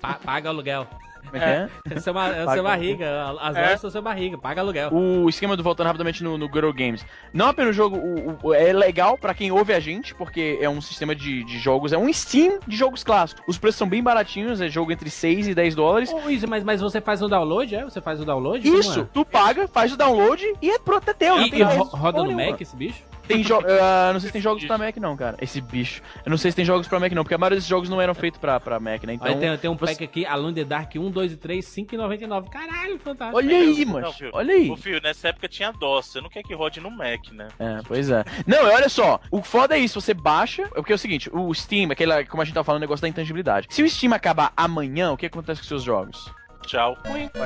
Pa- 0.00 0.14
paga 0.22 0.50
aluguel. 0.50 0.86
Como 1.24 1.36
é 1.36 1.38
que 1.38 1.44
é? 1.44 1.94
É 1.96 2.00
seu, 2.00 2.18
é 2.18 2.52
seu 2.54 2.62
barriga. 2.62 3.36
As 3.40 3.56
É. 3.56 3.62
lojas 3.62 3.80
são 3.80 3.90
seu 3.90 4.02
barriga. 4.02 4.38
Paga 4.38 4.60
aluguel. 4.60 4.90
O 4.92 5.28
esquema 5.28 5.56
do 5.56 5.62
voltando 5.62 5.86
rapidamente 5.86 6.22
no, 6.24 6.36
no 6.38 6.46
Girl 6.46 6.70
Games. 6.72 7.04
Não 7.32 7.46
apenas 7.46 7.70
o 7.70 7.72
jogo 7.72 7.96
o- 7.96 8.38
o- 8.48 8.54
é 8.54 8.72
legal 8.72 9.16
pra 9.18 9.34
quem 9.34 9.50
ouve 9.52 9.72
a 9.72 9.80
gente, 9.80 10.14
porque 10.14 10.58
é 10.60 10.68
um 10.68 10.80
sistema 10.80 11.14
de, 11.14 11.44
de 11.44 11.58
jogos, 11.58 11.92
é 11.92 11.98
um 11.98 12.12
Steam 12.12 12.58
de 12.66 12.76
jogos 12.76 13.04
clássicos. 13.04 13.42
Os 13.46 13.58
preços 13.58 13.78
são 13.78 13.88
bem 13.88 14.02
baratinhos, 14.02 14.60
é 14.60 14.68
jogo 14.68 14.92
entre 14.92 15.08
6 15.10 15.48
e 15.48 15.54
10 15.54 15.74
dólares. 15.74 16.12
Ô, 16.12 16.28
Izzy, 16.30 16.46
mas, 16.46 16.64
mas 16.64 16.80
você 16.80 17.00
faz 17.00 17.22
o 17.22 17.28
download, 17.28 17.74
é? 17.74 17.84
Você 17.84 18.00
faz 18.00 18.20
o 18.20 18.24
download? 18.24 18.66
Isso, 18.66 19.00
é? 19.00 19.06
tu 19.12 19.24
paga, 19.24 19.68
faz 19.68 19.92
o 19.92 19.96
download 19.96 20.44
e 20.60 20.70
é 20.70 20.78
pro 20.78 20.96
até 20.96 21.12
teu. 21.12 21.38
E, 21.40 21.48
e 21.54 21.62
ro- 21.62 21.84
roda 21.84 22.18
no 22.18 22.24
nenhuma. 22.26 22.50
Mac 22.52 22.60
esse 22.60 22.76
bicho? 22.76 23.02
Tem 23.34 23.44
jo 23.44 23.58
ah, 23.80 24.10
não 24.12 24.20
sei 24.20 24.28
se 24.28 24.32
tem 24.32 24.42
jogos 24.42 24.64
pra 24.64 24.76
Mac 24.78 24.96
não, 24.96 25.16
cara. 25.16 25.36
Esse 25.40 25.60
bicho. 25.60 26.02
Eu 26.24 26.30
não 26.30 26.36
sei 26.38 26.50
se 26.50 26.56
tem 26.56 26.64
jogos 26.64 26.88
pra 26.88 26.98
Mac 26.98 27.12
não, 27.12 27.22
porque 27.22 27.34
a 27.34 27.38
maioria 27.38 27.56
desses 27.56 27.68
jogos 27.68 27.88
não 27.88 28.00
eram 28.00 28.14
feitos 28.14 28.40
pra, 28.40 28.58
pra 28.58 28.80
Mac, 28.80 29.04
né? 29.04 29.14
Então, 29.14 29.28
Aí 29.28 29.36
tem, 29.36 29.56
tem 29.58 29.70
um 29.70 29.76
você- 29.76 29.92
pack 29.92 30.04
aqui, 30.04 30.26
Alone 30.26 30.50
in 30.52 30.54
the 30.54 30.64
Dark 30.64 30.92
1, 30.96 31.10
2 31.10 31.32
e 31.32 31.36
3, 31.36 31.64
5,99. 31.64 32.48
Caralho, 32.50 32.98
fantástico. 32.98 33.36
olha 33.36 33.56
aí, 33.56 33.84
mano. 33.84 34.12
Olha 34.32 34.54
aí. 34.54 34.70
Ô, 34.70 34.76
filho, 34.76 35.00
nessa 35.02 35.28
época 35.28 35.48
tinha 35.48 35.72
DOS. 35.72 36.06
Você 36.06 36.20
não 36.20 36.28
quer 36.28 36.42
que 36.42 36.54
rode 36.54 36.80
no 36.80 36.90
Mac, 36.90 37.30
né? 37.32 37.48
É, 37.58 37.80
pois 37.86 38.10
é. 38.10 38.24
Não, 38.46 38.64
olha 38.64 38.88
só. 38.88 39.20
O 39.30 39.42
foda 39.42 39.76
é 39.76 39.78
isso, 39.78 40.00
você 40.00 40.12
baixa. 40.14 40.68
Porque 40.68 40.92
é 40.92 40.94
o 40.94 40.98
seguinte, 40.98 41.30
o 41.32 41.52
Steam, 41.54 41.90
aquela, 41.90 42.24
como 42.24 42.42
a 42.42 42.44
gente 42.44 42.54
tá 42.54 42.64
falando, 42.64 42.80
o 42.80 42.84
negócio 42.84 43.02
da 43.02 43.08
intangibilidade. 43.08 43.66
Se 43.70 43.82
o 43.82 43.88
Steam 43.88 44.12
acabar 44.12 44.52
amanhã, 44.56 45.12
o 45.12 45.16
que 45.16 45.26
acontece 45.26 45.60
com 45.60 45.62
os 45.64 45.68
seus 45.68 45.82
jogos? 45.82 46.30
Tchau. 46.66 46.96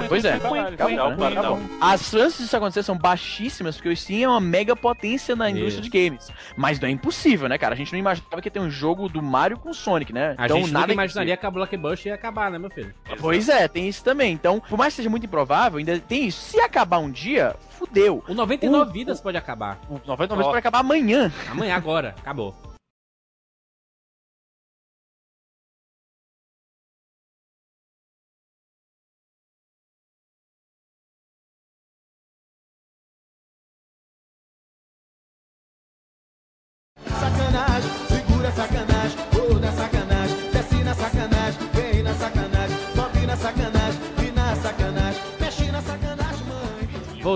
Pois 0.09 0.25
é. 0.25 0.39
Tchau, 0.39 0.55
né? 1.11 1.17
As 1.81 2.03
chances 2.11 2.39
disso 2.43 2.57
acontecer 2.57 2.83
são 2.83 2.97
baixíssimas, 2.97 3.77
porque 3.77 3.89
o 3.89 3.97
Steam 3.97 4.23
é 4.25 4.29
uma 4.29 4.41
mega 4.41 4.75
potência 4.77 5.35
na 5.35 5.51
indústria 5.51 5.83
de 5.83 5.89
games. 5.89 6.31
Mas 6.57 6.79
não 6.81 6.89
é 6.89 6.93
impossível, 6.93 7.49
né, 7.49 7.57
cara? 7.57 7.75
A 7.75 7.77
gente 7.77 7.93
não 7.93 7.99
imaginava 7.99 8.41
que 8.43 8.49
ia 8.49 8.53
ter 8.53 8.61
um 8.61 8.71
jogo 8.71 9.09
do 9.09 9.23
Mario 9.23 9.59
com 9.59 9.73
Sonic, 9.73 10.12
né? 10.12 10.35
A 10.37 10.45
então 10.47 10.59
gente 10.59 10.73
nada 10.73 10.83
nunca 10.87 10.93
é 10.93 10.95
imaginaria 10.95 11.37
que 11.37 11.47
a 11.47 11.51
Blockbuster 11.51 12.11
ia 12.11 12.15
acabar, 12.15 12.51
né, 12.51 12.59
meu 12.59 12.71
filho? 12.71 12.93
impossível. 13.05 13.23
Pois 13.23 13.49
é, 13.49 13.67
tem 13.69 13.89
isso 13.89 14.05
também. 14.05 14.33
Então, 14.33 14.61
por 14.61 14.77
mais 14.79 14.93
que 14.93 14.97
seja 14.99 15.11
muito 15.11 15.27
improvável, 15.27 15.79
ainda 15.79 15.99
tem 15.99 16.27
isso. 16.27 16.41
Se 16.43 16.61
acabar 16.61 16.99
um 16.99 17.11
dia, 17.11 17.55
fudeu. 17.71 18.23
O 18.29 18.35
99 18.35 18.91
O- 18.91 18.93
vidas 18.93 19.21
pode 19.21 19.37
acabar. 19.37 19.79
O 19.89 20.01
99 20.07 20.43
pode 20.45 20.59
acabar 20.59 20.81
amanhã. 20.81 21.33
Amanhã, 21.51 21.77
agora. 21.77 22.15
Acabou. 22.19 22.55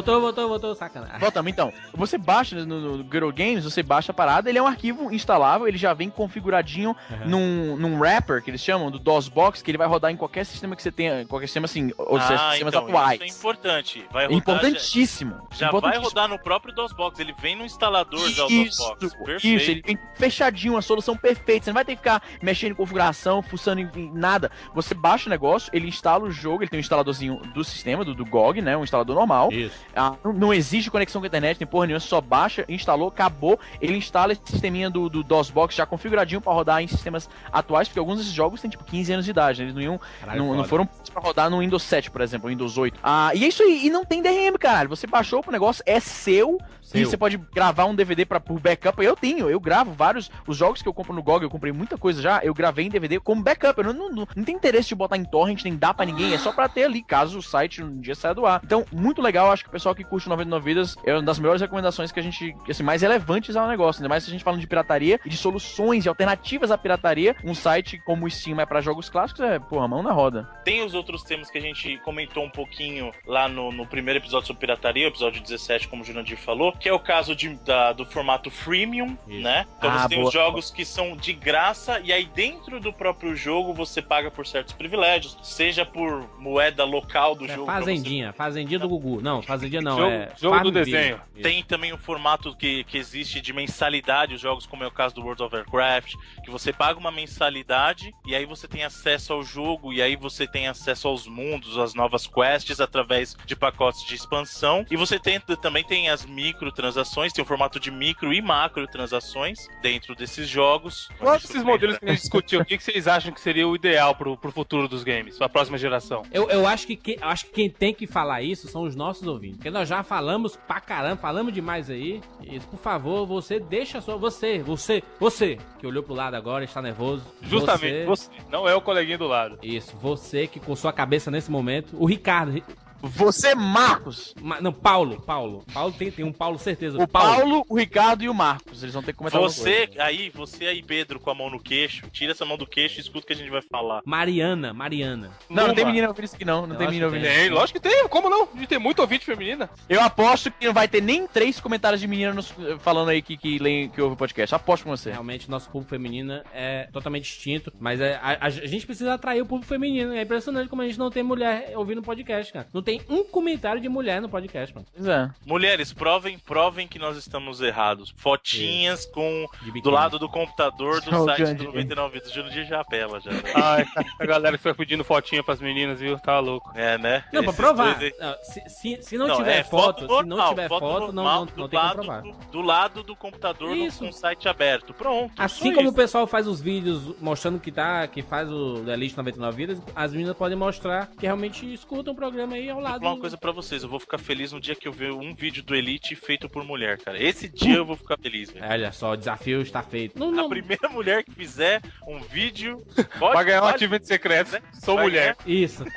Voltou, 0.08 0.20
voltou, 0.20 0.48
voltou. 0.48 0.74
Sacanagem. 0.74 1.18
Voltamos 1.18 1.52
então. 1.52 1.72
Você 1.92 2.16
baixa 2.16 2.64
no, 2.64 2.98
no 2.98 3.10
Girl 3.10 3.30
Games, 3.30 3.64
você 3.64 3.82
baixa 3.82 4.12
a 4.12 4.14
parada, 4.14 4.48
ele 4.48 4.58
é 4.58 4.62
um 4.62 4.66
arquivo 4.66 5.12
instalável, 5.12 5.68
ele 5.68 5.76
já 5.76 5.92
vem 5.92 6.08
configuradinho 6.08 6.96
num, 7.26 7.76
num 7.76 7.98
wrapper, 7.98 8.42
que 8.42 8.50
eles 8.50 8.62
chamam, 8.62 8.90
do 8.90 8.98
DOSBox, 8.98 9.60
que 9.60 9.70
ele 9.70 9.76
vai 9.76 9.86
rodar 9.86 10.10
em 10.10 10.16
qualquer 10.16 10.44
sistema 10.44 10.74
que 10.74 10.82
você 10.82 10.90
tenha, 10.90 11.26
qualquer 11.26 11.46
sistema 11.46 11.66
assim, 11.66 11.92
ou 11.98 12.18
seja, 12.20 12.34
ah, 12.34 12.50
sistemas 12.50 12.74
então, 12.74 12.86
atuais. 12.86 13.20
isso 13.20 13.24
é 13.24 13.38
importante. 13.38 14.06
Vai 14.10 14.24
rodar, 14.24 14.38
importantíssimo. 14.38 15.48
Já, 15.50 15.70
já 15.70 15.70
vai 15.70 15.98
rodar 15.98 16.28
no 16.28 16.38
próprio 16.38 16.74
DOSBox. 16.74 17.18
Ele 17.18 17.34
vem 17.38 17.56
no 17.56 17.64
instalador 17.64 18.30
já 18.30 18.46
o 18.46 18.50
Isso, 18.50 18.78
DOSBox. 18.78 19.14
Perfeito. 19.24 19.46
isso, 19.46 19.70
ele 19.70 19.82
vem 19.82 19.98
fechadinho, 20.14 20.76
a 20.76 20.82
solução 20.82 21.16
perfeita. 21.16 21.64
Você 21.64 21.70
não 21.70 21.74
vai 21.74 21.84
ter 21.84 21.92
que 21.92 21.98
ficar 21.98 22.22
mexendo 22.40 22.72
em 22.72 22.74
configuração, 22.74 23.42
fuçando 23.42 23.80
em, 23.80 23.90
em 23.94 24.12
nada. 24.12 24.50
Você 24.74 24.94
baixa 24.94 25.28
o 25.28 25.30
negócio, 25.30 25.70
ele 25.72 25.88
instala 25.88 26.24
o 26.24 26.30
jogo, 26.30 26.62
ele 26.62 26.70
tem 26.70 26.78
um 26.78 26.80
instaladorzinho 26.80 27.36
do 27.54 27.62
sistema, 27.62 28.04
do, 28.04 28.14
do 28.14 28.24
GOG, 28.24 28.62
né? 28.62 28.76
Um 28.76 28.84
instalador 28.84 29.14
normal. 29.14 29.52
Isso. 29.52 29.76
Ah, 29.98 30.14
não, 30.24 30.54
exige 30.54 30.90
conexão 30.90 31.20
com 31.20 31.26
a 31.26 31.28
internet, 31.28 31.58
nem 31.58 31.66
porra 31.66 31.86
nenhuma, 31.86 32.00
só 32.00 32.20
baixa, 32.20 32.64
instalou, 32.68 33.08
acabou. 33.08 33.58
Ele 33.80 33.96
instala 33.96 34.32
esse 34.32 34.42
sisteminha 34.44 34.88
do, 34.88 35.08
do 35.08 35.22
DOSBox 35.22 35.74
já 35.74 35.84
configuradinho 35.84 36.40
pra 36.40 36.52
rodar 36.52 36.82
em 36.82 36.86
sistemas 36.86 37.28
atuais, 37.52 37.88
porque 37.88 37.98
alguns 37.98 38.18
desses 38.18 38.32
jogos 38.32 38.60
têm 38.60 38.70
tipo 38.70 38.84
15 38.84 39.12
anos 39.12 39.24
de 39.24 39.30
idade, 39.30 39.60
né? 39.60 39.64
eles 39.64 39.74
não, 39.74 39.82
iam, 39.82 40.00
Caralho, 40.20 40.44
não, 40.44 40.54
não 40.54 40.64
foram 40.64 40.88
pra 41.12 41.22
rodar 41.22 41.50
no 41.50 41.58
Windows 41.58 41.82
7, 41.82 42.10
por 42.10 42.20
exemplo, 42.20 42.48
Windows 42.48 42.78
8. 42.78 43.00
Ah, 43.02 43.32
e 43.34 43.44
é 43.44 43.48
isso 43.48 43.62
aí, 43.62 43.86
e 43.86 43.90
não 43.90 44.04
tem 44.04 44.22
DRM, 44.22 44.56
caralho. 44.58 44.88
Você 44.88 45.06
baixou 45.06 45.42
pro 45.42 45.52
negócio, 45.52 45.82
é 45.86 45.98
seu, 45.98 46.58
Seu. 46.88 47.02
e 47.02 47.04
você 47.04 47.16
pode 47.16 47.36
gravar 47.36 47.84
um 47.84 47.94
DVD 47.94 48.24
pra, 48.24 48.40
por 48.40 48.58
backup. 48.58 49.02
Eu 49.02 49.14
tenho, 49.14 49.50
eu 49.50 49.60
gravo 49.60 49.92
vários. 49.92 50.30
Os 50.46 50.56
jogos 50.56 50.80
que 50.80 50.88
eu 50.88 50.94
compro 50.94 51.12
no 51.12 51.22
GOG, 51.22 51.44
eu 51.44 51.50
comprei 51.50 51.72
muita 51.72 51.98
coisa 51.98 52.22
já, 52.22 52.40
eu 52.42 52.54
gravei 52.54 52.86
em 52.86 52.88
DVD 52.88 53.20
como 53.20 53.42
backup. 53.42 53.78
Eu 53.78 53.92
não, 53.92 53.92
não, 53.92 54.10
não, 54.10 54.28
não 54.34 54.44
tem 54.44 54.54
interesse 54.54 54.88
de 54.88 54.94
botar 54.94 55.18
em 55.18 55.24
torrent, 55.24 55.62
nem 55.64 55.76
dar 55.76 55.92
pra 55.92 56.06
ninguém, 56.06 56.32
é 56.32 56.38
só 56.38 56.50
pra 56.50 56.68
ter 56.68 56.84
ali, 56.84 57.02
caso 57.02 57.38
o 57.38 57.42
site 57.42 57.82
um 57.82 58.00
dia 58.00 58.14
saia 58.14 58.34
do 58.34 58.46
ar. 58.46 58.60
Então, 58.64 58.84
muito 58.90 59.20
legal, 59.20 59.52
acho 59.52 59.64
que 59.64 59.68
o 59.68 59.72
pessoal 59.72 59.94
que 59.94 60.02
curte 60.02 60.26
o 60.26 60.30
99 60.30 60.64
Vidas 60.64 60.96
é 61.04 61.12
uma 61.12 61.22
das 61.22 61.38
melhores 61.38 61.60
recomendações 61.60 62.10
que 62.10 62.20
a 62.20 62.22
gente, 62.22 62.54
assim, 62.68 62.82
mais 62.82 63.02
relevantes 63.02 63.54
ao 63.54 63.68
negócio. 63.68 64.00
Ainda 64.00 64.08
mais 64.08 64.24
se 64.24 64.30
a 64.30 64.32
gente 64.32 64.44
falando 64.44 64.60
de 64.60 64.66
pirataria 64.66 65.20
e 65.24 65.28
de 65.28 65.36
soluções 65.36 66.06
e 66.06 66.08
alternativas 66.08 66.70
à 66.70 66.78
pirataria. 66.78 67.36
Um 67.44 67.54
site 67.54 68.00
como 68.04 68.26
o 68.26 68.30
Steam 68.30 68.60
é 68.60 68.66
pra 68.66 68.80
jogos 68.80 69.08
clássicos, 69.08 69.42
é, 69.42 69.58
porra, 69.58 69.86
mão 69.86 70.02
na 70.02 70.12
roda. 70.12 70.48
Tem 70.64 70.84
os 70.84 70.94
outros 70.94 71.22
temas 71.22 71.50
que 71.50 71.58
a 71.58 71.60
gente 71.60 71.98
comentou 71.98 72.44
um 72.44 72.50
pouquinho 72.50 73.12
lá 73.26 73.48
no, 73.48 73.70
no 73.70 73.86
primeiro 73.86 74.20
episódio 74.20 74.46
sobre 74.46 74.60
pirataria, 74.60 75.06
o 75.06 75.08
episódio 75.08 75.42
17, 75.42 75.88
como 75.88 76.02
o 76.02 76.04
Jurandir 76.04 76.38
falou, 76.38 76.72
que 76.80 76.88
é 76.88 76.92
o 76.92 76.98
caso 77.00 77.34
de, 77.34 77.50
da- 77.64 77.92
do 77.92 78.04
formato 78.06 78.50
freemium, 78.50 79.16
Isso. 79.26 79.40
né? 79.42 79.66
Então 79.78 79.90
Ah, 79.90 79.98
você 80.02 80.08
tem 80.08 80.18
boa. 80.18 80.28
os 80.28 80.32
jogos 80.34 80.70
que 80.70 80.84
são 80.84 81.16
de 81.16 81.32
graça 81.32 82.00
e 82.00 82.12
aí 82.12 82.24
dentro 82.26 82.78
do 82.80 82.92
próprio 82.92 83.34
jogo 83.34 83.72
você 83.74 84.00
paga 84.00 84.30
por 84.30 84.46
certos 84.46 84.74
privilégios, 84.74 85.36
seja 85.42 85.84
por 85.84 86.28
moeda 86.38 86.84
local 86.84 87.34
do 87.34 87.44
É 87.46 87.48
jogo. 87.48 87.64
pra 87.66 87.74
você- 87.80 87.80
fazendinha, 87.80 88.32
fazendinha 88.32 88.78
do 88.78 88.88
Gugu. 88.88 89.20
Não, 89.20 89.42
fazendinha 89.42 89.82
não, 89.82 89.96
Jogo- 89.96 90.10
é. 90.10 90.32
jogo 90.40 90.60
do 90.60 90.70
desenho. 90.70 91.20
Isso. 91.34 91.42
Tem 91.42 91.62
também 91.62 91.92
o 91.92 91.98
formato 91.98 92.54
que, 92.56 92.84
que 92.84 92.96
existe 92.98 93.40
de 93.40 93.52
mensalidade, 93.52 94.34
os 94.34 94.40
jogos, 94.40 94.66
como 94.66 94.84
é 94.84 94.86
o 94.86 94.90
caso 94.90 95.14
do 95.14 95.22
World 95.22 95.42
of 95.42 95.54
Warcraft, 95.56 96.14
que 96.44 96.50
você 96.50 96.72
paga 96.72 96.98
uma 96.98 97.10
mensalidade 97.10 98.12
e 98.26 98.34
aí 98.34 98.44
você 98.44 98.68
tem 98.68 98.84
acesso 98.84 99.32
ao 99.32 99.42
jogo, 99.42 99.92
e 99.92 100.00
aí 100.02 100.16
você 100.16 100.46
tem 100.46 100.68
acesso 100.68 101.08
aos 101.08 101.26
mundos, 101.26 101.78
às 101.78 101.94
novas 101.94 102.26
quests 102.26 102.80
através 102.80 103.36
de 103.46 103.56
pacotes 103.56 104.04
de 104.06 104.14
expansão. 104.14 104.84
E 104.90 104.96
você 104.96 105.18
tem, 105.18 105.40
também 105.40 105.84
tem 105.84 106.08
as 106.10 106.24
microtransações, 106.68 107.32
tem 107.32 107.42
o 107.42 107.46
formato 107.46 107.80
de 107.80 107.90
micro 107.90 108.32
e 108.32 108.40
macro 108.40 108.86
transações 108.86 109.66
dentro 109.82 110.14
desses 110.14 110.48
jogos. 110.48 111.08
Quais 111.18 111.42
desses 111.42 111.62
modelos 111.62 111.98
que 111.98 112.04
a 112.04 112.08
gente 112.10 112.20
discutiu, 112.20 112.60
o 112.60 112.64
que 112.64 112.78
vocês 112.78 113.08
acham 113.08 113.32
que 113.32 113.40
seria 113.40 113.66
o 113.66 113.74
ideal 113.74 114.14
pro, 114.14 114.36
pro 114.36 114.52
futuro 114.52 114.88
dos 114.88 115.02
games, 115.02 115.36
pra 115.36 115.48
próxima 115.48 115.78
geração? 115.78 116.22
Eu, 116.32 116.48
eu 116.50 116.66
acho 116.66 116.86
que, 116.86 116.96
que- 116.96 117.18
eu 117.20 117.28
acho 117.28 117.46
que 117.46 117.52
quem 117.52 117.70
tem 117.70 117.94
que 117.94 118.06
falar 118.06 118.42
isso 118.42 118.68
são 118.68 118.82
os 118.82 118.94
nossos 118.94 119.26
ouvintes. 119.26 119.56
Porque 119.56 119.70
nós 119.70 119.88
já 119.88 120.02
falamos 120.02 120.56
pra 120.56 120.80
caramba, 120.80 121.16
falamos 121.16 121.52
demais 121.52 121.90
aí. 121.90 122.20
E, 122.42 122.60
por 122.60 122.78
favor, 122.78 123.26
você 123.26 123.58
deixa 123.58 124.00
só. 124.00 124.16
Você, 124.18 124.58
você, 124.58 125.02
você, 125.18 125.58
que 125.78 125.86
olhou 125.86 126.02
pro 126.02 126.14
lado 126.14 126.34
agora 126.34 126.64
e 126.64 126.66
está 126.66 126.80
nervoso. 126.82 127.24
Justamente, 127.42 128.04
Você, 128.06 128.30
você, 128.30 128.30
não 128.50 128.68
é 128.68 128.74
o 128.74 128.80
coleguinha 128.80 129.18
do 129.18 129.26
lado. 129.26 129.58
Isso, 129.62 129.96
você 129.96 130.46
que 130.46 130.60
com 130.60 130.74
sua 130.76 130.92
cabeça 130.92 131.30
nesse 131.30 131.50
momento. 131.50 131.96
O 131.98 132.06
Ricardo. 132.06 132.62
Você, 133.02 133.54
Marcos! 133.54 134.34
Ma- 134.40 134.60
Não, 134.60 134.72
Paulo, 134.72 135.20
Paulo. 135.22 135.64
Paulo 135.72 135.92
tem, 135.92 136.10
tem 136.10 136.24
um 136.24 136.32
Paulo, 136.32 136.58
certeza. 136.58 136.98
O 137.02 137.06
Paulo, 137.06 137.64
o 137.68 137.76
Ricardo 137.78 138.22
e 138.24 138.28
o 138.28 138.34
Marcos. 138.34 138.82
Eles 138.82 138.92
vão 138.94 139.02
ter 139.02 139.12
que 139.12 139.18
comentar 139.18 139.38
alguma 139.40 139.52
Você 139.54 139.86
coisa. 139.86 140.02
aí, 140.02 140.30
você 140.30 140.66
aí, 140.66 140.82
Pedro, 140.82 141.20
com 141.20 141.30
a 141.30 141.34
mão 141.34 141.50
no 141.50 141.60
queixo, 141.60 142.06
tira 142.12 142.32
essa 142.32 142.44
mão 142.44 142.56
do 142.56 142.66
queixo 142.66 142.98
e 142.98 143.00
escuta 143.00 143.24
o 143.24 143.26
que 143.26 143.32
a 143.32 143.36
gente 143.36 143.50
vai 143.50 143.62
falar. 143.62 144.02
Mariana, 144.04 144.72
Mariana. 144.74 145.30
Não, 145.48 145.68
não 145.68 145.74
tem 145.74 145.84
menina 145.84 146.08
ouvindo 146.08 146.24
isso 146.24 146.34
aqui 146.36 146.44
não. 146.44 146.66
Não 146.66 146.74
Eu 146.74 146.78
tem 146.78 146.86
menina 146.88 147.06
ouvindo 147.06 147.22
tem. 147.22 147.30
isso. 147.32 147.40
Tem, 147.42 147.50
lógico 147.50 147.80
que 147.80 147.88
tem, 147.88 148.08
como 148.08 148.28
não? 148.28 148.48
A 148.52 148.56
gente 148.58 148.66
tem 148.68 148.78
muito 148.78 148.98
ouvinte 149.00 149.24
feminina. 149.24 149.70
Eu 149.88 150.00
aposto 150.00 150.50
que 150.50 150.66
não 150.66 150.74
vai 150.74 150.88
ter 150.88 151.00
nem 151.02 151.26
três 151.26 151.60
comentários 151.60 152.00
de 152.00 152.06
menina 152.08 152.32
nos- 152.32 152.52
falando 152.80 153.10
aí 153.10 153.22
que, 153.22 153.36
que, 153.36 153.58
leem, 153.58 153.88
que 153.88 154.00
ouve 154.00 154.14
o 154.14 154.16
podcast. 154.18 154.54
Aposto 154.54 154.84
com 154.84 154.90
você. 154.90 155.10
Realmente, 155.10 155.48
nosso 155.50 155.70
público 155.70 155.90
feminino 155.90 156.42
é 156.52 156.88
totalmente 156.92 157.24
extinto. 157.30 157.72
Mas 157.78 158.00
é, 158.00 158.16
a, 158.22 158.46
a 158.46 158.50
gente 158.50 158.84
precisa 158.86 159.14
atrair 159.14 159.40
o 159.42 159.46
público 159.46 159.68
feminino. 159.68 160.12
É 160.14 160.22
impressionante 160.22 160.68
como 160.68 160.82
a 160.82 160.86
gente 160.86 160.98
não 160.98 161.10
tem 161.10 161.22
mulher 161.22 161.72
ouvindo 161.76 162.02
podcast, 162.02 162.52
cara. 162.52 162.66
Não 162.72 162.82
tem 162.88 163.02
um 163.06 163.22
comentário 163.22 163.82
de 163.82 163.88
mulher 163.88 164.18
no 164.22 164.30
podcast, 164.30 164.74
mano. 164.74 164.86
Pois 164.96 165.06
é. 165.06 165.30
Mulheres, 165.44 165.92
provem, 165.92 166.38
provem 166.38 166.88
que 166.88 166.98
nós 166.98 167.18
estamos 167.18 167.60
errados. 167.60 168.14
Fotinhas 168.16 169.04
com 169.04 169.46
De 169.60 169.82
do 169.82 169.90
lado 169.90 170.18
do 170.18 170.26
computador 170.26 171.02
do 171.02 171.10
o 171.20 171.24
site 171.26 171.52
do 171.52 171.64
99 171.64 172.14
Vidas. 172.14 172.32
Jurandir 172.32 172.64
já 172.64 172.80
apela 172.80 173.20
já. 173.20 173.30
né? 173.30 173.42
Ai, 173.54 173.84
a 174.18 174.24
galera 174.24 174.56
que 174.56 174.62
foi 174.62 174.72
pedindo 174.72 175.04
fotinha 175.04 175.44
pras 175.44 175.60
meninas, 175.60 176.00
viu? 176.00 176.18
Tá 176.18 176.38
louco. 176.38 176.72
É, 176.74 176.96
né? 176.96 177.24
Não, 177.30 177.44
pra 177.44 177.52
provar. 177.52 177.98
dois 177.98 178.14
Não, 178.18 178.34
se, 178.42 178.62
se, 178.70 179.02
se 179.02 179.18
não, 179.18 179.26
Não, 179.26 179.36
tiver 179.36 179.58
é 179.58 179.64
foto, 179.64 180.00
se 180.00 180.06
não 180.08 180.22
normal, 180.22 180.48
tiver 180.48 180.68
foto, 180.68 180.82
não, 180.82 181.12
normal 181.12 181.40
não, 181.40 181.46
do 181.46 181.60
não 181.60 181.68
tem 181.68 181.78
como 181.78 181.88
lado 181.88 182.02
provar. 182.02 182.22
Do, 182.22 182.32
do 182.50 182.62
lado 182.62 183.02
do 183.02 183.14
computador 183.14 183.76
Isso. 183.76 183.98
com 183.98 184.08
o 184.08 184.12
site 184.14 184.48
aberto. 184.48 184.94
Pronto. 184.94 185.34
Assim 185.36 185.74
como 185.74 185.88
o 185.88 185.90
isso. 185.90 185.96
pessoal 185.96 186.26
faz 186.26 186.46
os 186.46 186.58
vídeos 186.58 187.14
mostrando 187.20 187.60
que 187.60 187.70
tá, 187.70 188.06
que 188.06 188.22
faz 188.22 188.50
o 188.50 188.82
The 188.82 188.94
Elite 188.94 189.14
99 189.14 189.56
Vidas, 189.56 189.82
as 189.94 190.12
meninas 190.12 190.34
podem 190.34 190.56
mostrar 190.56 191.08
que 191.08 191.26
realmente 191.26 191.70
escutam 191.70 192.14
o 192.14 192.16
programa 192.16 192.54
aí 192.54 192.77
Vou 192.80 192.84
lado. 192.90 193.00
falar 193.00 193.12
uma 193.14 193.20
coisa 193.20 193.36
pra 193.36 193.52
vocês, 193.52 193.82
eu 193.82 193.88
vou 193.88 193.98
ficar 194.00 194.18
feliz 194.18 194.52
no 194.52 194.60
dia 194.60 194.74
que 194.74 194.86
eu 194.86 194.92
ver 194.92 195.12
um 195.12 195.34
vídeo 195.34 195.62
do 195.62 195.74
Elite 195.74 196.14
feito 196.14 196.48
por 196.48 196.64
mulher, 196.64 196.98
cara. 196.98 197.22
Esse 197.22 197.48
dia 197.50 197.76
eu 197.76 197.84
vou 197.84 197.96
ficar 197.96 198.16
feliz, 198.18 198.50
velho. 198.50 198.64
Olha 198.66 198.92
só, 198.92 199.12
o 199.12 199.16
desafio 199.16 199.60
está 199.62 199.82
feito. 199.82 200.18
Não, 200.18 200.28
A 200.28 200.32
não. 200.32 200.48
primeira 200.48 200.88
mulher 200.88 201.24
que 201.24 201.32
fizer 201.32 201.80
um 202.06 202.18
vídeo. 202.20 202.84
Pode, 203.18 203.34
Vai 203.34 203.44
ganhar 203.44 203.58
um 203.58 203.62
pode- 203.62 203.76
achievement 203.76 204.04
secreto. 204.04 204.52
né? 204.52 204.62
Sou 204.84 204.94
Vai 204.96 205.04
mulher. 205.04 205.36
Isso. 205.46 205.84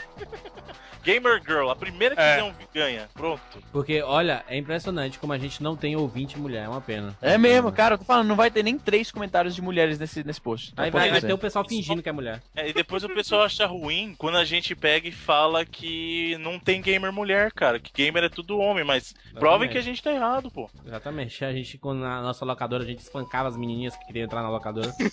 Gamer 1.03 1.41
Girl, 1.45 1.69
a 1.69 1.75
primeira 1.75 2.15
que 2.15 2.21
É. 2.21 2.43
um 2.43 2.51
vídeo 2.51 2.67
ganha. 2.73 3.09
Pronto. 3.13 3.41
Porque, 3.71 4.01
olha, 4.01 4.43
é 4.47 4.57
impressionante 4.57 5.17
como 5.19 5.33
a 5.33 5.37
gente 5.37 5.61
não 5.63 5.75
tem 5.75 5.95
ouvinte 5.95 6.37
mulher, 6.39 6.65
é 6.65 6.69
uma 6.69 6.81
pena. 6.81 7.15
É 7.21 7.37
mesmo, 7.37 7.71
cara, 7.71 7.95
eu 7.95 7.97
tô 7.97 8.05
falando, 8.05 8.27
não 8.27 8.35
vai 8.35 8.51
ter 8.51 8.63
nem 8.63 8.77
três 8.77 9.11
comentários 9.11 9.55
de 9.55 9.61
mulheres 9.61 9.97
nesse, 9.97 10.23
nesse 10.23 10.39
post. 10.39 10.73
Aí 10.77 10.91
vai, 10.91 11.09
vai 11.09 11.21
ter 11.21 11.33
o 11.33 11.37
pessoal 11.37 11.65
fingindo 11.67 12.01
que 12.03 12.09
é 12.09 12.11
mulher. 12.11 12.41
É, 12.55 12.69
e 12.69 12.73
depois 12.73 13.03
o 13.03 13.09
pessoal 13.09 13.43
acha 13.43 13.65
ruim 13.65 14.15
quando 14.17 14.37
a 14.37 14.45
gente 14.45 14.75
pega 14.75 15.07
e 15.07 15.11
fala 15.11 15.65
que 15.65 16.37
não 16.39 16.59
tem 16.59 16.81
gamer 16.81 17.11
mulher, 17.11 17.51
cara. 17.51 17.79
Que 17.79 17.91
gamer 17.93 18.25
é 18.25 18.29
tudo 18.29 18.59
homem, 18.59 18.83
mas 18.83 19.15
provem 19.33 19.69
que 19.69 19.77
a 19.77 19.81
gente 19.81 20.01
tá 20.03 20.11
errado, 20.11 20.51
pô. 20.51 20.69
Exatamente. 20.85 21.43
A 21.43 21.51
gente, 21.51 21.77
quando 21.77 21.99
na 22.01 22.21
nossa 22.21 22.45
locadora, 22.45 22.83
a 22.83 22.87
gente 22.87 22.99
espancava 22.99 23.47
as 23.49 23.57
menininhas 23.57 23.95
que 23.95 24.05
queriam 24.05 24.25
entrar 24.25 24.41
na 24.43 24.49
locadora. 24.49 24.91
Tem 25.01 25.09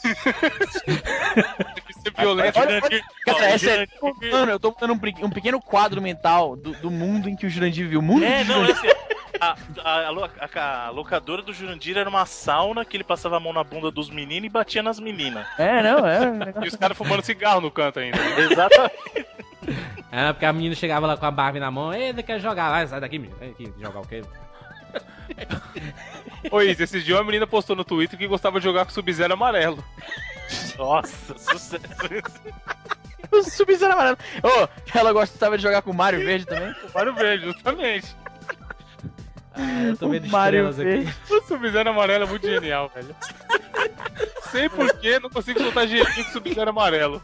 que 1.86 1.92
ser 1.94 2.12
violento. 2.16 2.58
Olha, 2.58 2.80
Cara, 3.24 3.38
ó, 3.38 3.42
é 3.42 4.30
Mano, 4.30 4.52
eu 4.52 4.60
tô 4.60 4.74
dando 4.78 4.92
um, 4.92 5.26
um 5.26 5.30
pequeno 5.30 5.60
quadro 5.60 5.77
mental 6.00 6.56
do, 6.56 6.72
do 6.72 6.90
mundo 6.90 7.28
em 7.28 7.36
que 7.36 7.46
o 7.46 7.50
Jurandir 7.50 7.88
viu. 7.88 8.00
O 8.00 8.02
mundo 8.02 8.24
É, 8.24 8.42
de 8.42 8.48
não, 8.48 8.64
Jurandir. 8.64 8.84
é 8.84 8.88
assim, 8.90 8.98
a, 9.40 9.56
a- 9.84 10.06
a 10.06 10.10
lo- 10.10 10.24
a- 10.24 10.86
a 10.86 10.90
locadora 10.90 11.42
do 11.42 11.52
Jurandir 11.52 11.96
era 11.96 12.08
uma 12.08 12.26
sauna 12.26 12.84
que 12.84 12.96
ele 12.96 13.04
passava 13.04 13.36
a 13.36 13.40
mão 13.40 13.52
na 13.52 13.62
bunda 13.62 13.90
dos 13.90 14.10
meninos 14.10 14.46
e 14.46 14.48
batia 14.50 14.82
nas 14.82 14.98
meninas. 14.98 15.46
É, 15.58 15.82
não, 15.82 16.06
é. 16.06 16.20
E 16.64 16.68
os 16.68 16.74
caras 16.76 16.96
fumando 16.96 17.22
cigarro 17.22 17.60
no 17.60 17.70
canto 17.70 17.98
ainda. 18.00 18.18
Exatamente. 18.40 19.26
É, 20.10 20.32
porque 20.32 20.46
a 20.46 20.52
menina 20.52 20.74
chegava 20.74 21.06
lá 21.06 21.16
com 21.16 21.26
a 21.26 21.30
Barbie 21.30 21.60
na 21.60 21.70
mão, 21.70 21.92
ei, 21.92 22.12
quer 22.22 22.40
jogar 22.40 22.70
lá, 22.70 22.86
sai 22.86 23.00
daqui, 23.00 23.18
menino. 23.18 23.38
Vem 23.38 23.50
aqui, 23.50 23.72
jogar 23.78 24.00
o 24.00 24.06
quê? 24.06 24.22
Ô, 26.50 26.62
Isa, 26.62 26.84
esses 26.84 27.04
dias 27.04 27.18
uma 27.18 27.24
menina 27.24 27.46
postou 27.46 27.76
no 27.76 27.84
Twitter 27.84 28.18
que 28.18 28.26
gostava 28.26 28.58
de 28.58 28.64
jogar 28.64 28.84
com 28.86 28.90
Sub-Zero 28.90 29.34
amarelo. 29.34 29.84
Nossa, 30.78 31.36
sucesso. 31.38 31.78
O 33.30 33.42
Sub-Zero 33.44 33.92
amarelo. 33.92 34.18
Ô, 34.42 34.68
ela 34.96 35.12
gostava 35.12 35.56
de 35.56 35.62
jogar 35.62 35.82
com 35.82 35.90
o 35.90 35.94
Mario 35.94 36.24
Verde 36.24 36.46
também? 36.46 36.70
O 36.70 36.90
Mario 36.94 37.14
Verde, 37.14 37.44
justamente. 37.46 38.16
Ah, 39.54 39.82
eu 39.88 39.96
tô 39.96 40.08
vendo 40.08 40.28
Mario 40.28 40.68
estrelas 40.70 40.78
aqui. 40.78 41.04
Verde. 41.04 41.14
O 41.30 41.46
Sub-Zero 41.48 41.90
amarelo 41.90 42.24
é 42.24 42.26
muito 42.28 42.46
genial, 42.46 42.90
velho. 42.94 43.14
Sei 44.50 44.68
porquê, 44.68 45.18
não 45.18 45.28
consigo 45.30 45.60
soltar 45.60 45.86
jeitinho 45.86 46.24
com 46.26 46.32
Sub-Zero 46.32 46.70
amarelo. 46.70 47.20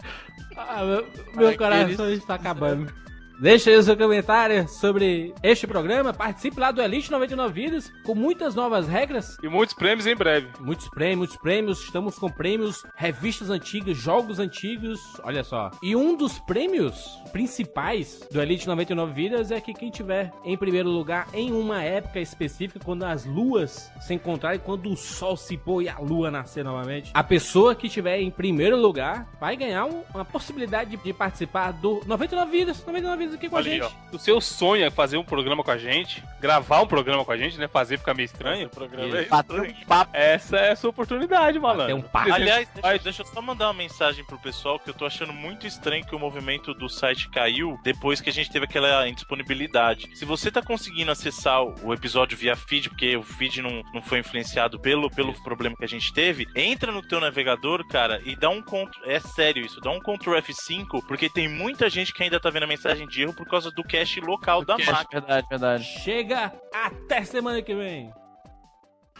Ah, 0.57 0.85
meu, 0.85 0.87
meu 1.35 1.49
Aqueles- 1.49 1.57
coração 1.57 2.11
está 2.11 2.35
acabando. 2.35 2.93
Deixa 3.39 3.69
aí 3.71 3.77
o 3.77 3.83
seu 3.83 3.97
comentário 3.97 4.69
sobre 4.69 5.35
este 5.43 5.67
programa. 5.67 6.13
Participe 6.15 6.59
lá 6.61 6.71
do 6.71 6.81
Elite 6.81 7.11
99 7.11 7.53
Vidas 7.53 7.93
com 8.05 8.15
muitas 8.15 8.55
novas 8.55 8.87
regras. 8.87 9.37
E 9.43 9.49
muitos 9.49 9.75
prêmios 9.75 10.07
em 10.07 10.15
breve. 10.15 10.49
Muitos 10.61 10.89
prêmios, 10.89 11.19
muitos 11.19 11.37
prêmios. 11.39 11.81
Estamos 11.83 12.17
com 12.19 12.31
prêmios, 12.31 12.83
revistas 12.97 13.51
antigas, 13.51 13.97
jogos 13.97 14.39
antigos. 14.39 15.01
Olha 15.25 15.43
só. 15.43 15.71
E 15.83 15.97
um 15.97 16.17
dos 16.17 16.39
prêmios 16.39 17.19
principais 17.33 18.21
do 18.31 18.41
Elite 18.41 18.67
99 18.69 19.13
Vidas 19.13 19.51
é 19.51 19.61
que 19.61 19.75
quem 19.75 19.91
tiver 19.91 20.33
em 20.45 20.57
primeiro 20.57 20.89
lugar 20.89 21.27
em 21.35 21.51
uma 21.53 21.83
época 21.83 22.21
específica, 22.21 22.79
quando 22.85 23.03
as 23.05 23.25
luas 23.27 23.91
se 24.01 24.15
encontrarem, 24.15 24.61
quando 24.61 24.91
o 24.91 24.97
sol 24.97 25.37
se 25.37 25.57
pôr 25.57 25.83
e 25.83 25.89
a 25.89 25.99
lua 25.99 26.31
nascer 26.31 26.65
novamente, 26.65 27.11
a 27.13 27.23
pessoa 27.25 27.75
que 27.75 27.89
tiver 27.89 28.21
em 28.21 28.31
primeiro 28.31 28.77
lugar 28.77 29.27
vai 29.41 29.57
ganhar 29.57 29.87
um- 29.87 30.03
uma 30.15 30.25
possibilidade 30.25 30.91
de, 30.91 30.97
de 30.97 31.13
participar 31.13 31.73
do 31.73 32.01
99 32.07 32.51
Vidas. 32.51 32.85
99 32.87 33.17
Vidas 33.19 33.24
aqui 33.33 33.49
com 33.49 33.57
Olha 33.57 33.67
a 33.67 33.75
gente. 33.75 33.83
ó. 33.83 34.17
O 34.17 34.19
seu 34.19 34.41
sonho 34.41 34.85
é 34.85 34.91
fazer 34.91 35.17
um 35.17 35.25
programa 35.25 35.63
com 35.63 35.71
a 35.71 35.79
gente, 35.79 36.23
gravar 36.41 36.83
um 36.83 36.87
programa 36.87 37.25
com 37.25 37.33
a 37.33 37.37
gente, 37.37 37.59
né? 37.59 37.69
Fazer 37.69 37.99
ficar 37.99 38.15
meio 38.15 38.27
estranho. 38.27 38.69
programa 38.69 39.19
é 39.19 39.23
um 39.23 39.87
papo. 39.87 40.11
Essa 40.15 40.57
é 40.57 40.73
a 40.73 40.77
sua 40.77 40.91
oportunidade, 40.91 41.59
malandro. 41.59 41.97
Um 41.97 42.03
papo. 42.03 42.33
Aliás, 42.33 42.69
deixa, 42.75 42.99
deixa 42.99 43.23
eu 43.23 43.27
só 43.27 43.41
mandar 43.41 43.69
uma 43.69 43.75
mensagem 43.75 44.25
pro 44.25 44.39
pessoal 44.39 44.79
que 44.79 44.91
eu 44.91 44.95
tô 44.95 45.07
achando 45.07 45.33
muito 45.33 45.67
estranho 45.67 46.05
que 46.05 46.15
o 46.15 46.19
movimento 46.19 46.75
do 46.75 46.89
site 46.89 47.29
caiu 47.31 47.79
depois 47.83 48.21
que 48.21 48.31
a 48.31 48.33
gente 48.33 48.51
teve 48.51 48.65
aquela 48.65 49.09
indisponibilidade. 49.09 50.09
Se 50.15 50.25
você 50.25 50.51
tá 50.51 50.63
conseguindo 50.63 51.11
acessar 51.11 51.63
o 51.63 51.93
episódio 51.93 52.37
via 52.37 52.57
feed, 52.57 52.89
porque 52.89 53.17
o 53.17 53.23
feed 53.23 53.63
não, 53.63 53.83
não 53.93 54.03
foi 54.03 54.19
influenciado 54.19 54.79
pelo, 54.79 55.11
pelo 55.11 55.33
problema 55.43 55.77
que 55.77 55.85
a 55.85 55.89
gente 55.89 56.13
teve, 56.13 56.47
entra 56.55 56.91
no 56.91 57.03
teu 57.03 57.21
navegador, 57.21 57.87
cara, 57.89 58.21
e 58.25 58.37
dá 58.37 58.49
um 58.49 58.63
Ctrl. 58.63 59.05
É 59.05 59.21
sério 59.21 59.65
isso, 59.65 59.81
dá 59.81 59.91
um 59.91 59.99
Ctrl 59.99 60.37
F5, 60.37 61.05
porque 61.07 61.29
tem 61.29 61.49
muita 61.49 61.89
gente 61.89 62.13
que 62.13 62.23
ainda 62.23 62.41
tá 62.41 62.51
vendo 62.51 62.65
a 62.65 62.67
mensagem 62.67 63.07
de 63.15 63.23
erro 63.23 63.33
por 63.33 63.47
causa 63.47 63.71
do 63.71 63.83
cache 63.83 64.21
local 64.21 64.65
da 64.65 64.77
cache. 64.77 64.91
máquina. 64.91 65.21
Verdade, 65.21 65.47
verdade. 65.49 65.85
Chega 65.85 66.53
até 66.73 67.25
semana 67.25 67.63
que 67.63 67.75
vem. 67.75 68.13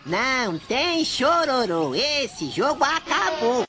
Não 0.05 0.59
tem 0.59 1.05
chororô, 1.05 1.95
esse 1.95 2.51
jogo 2.51 2.85
acabou. 2.85 3.65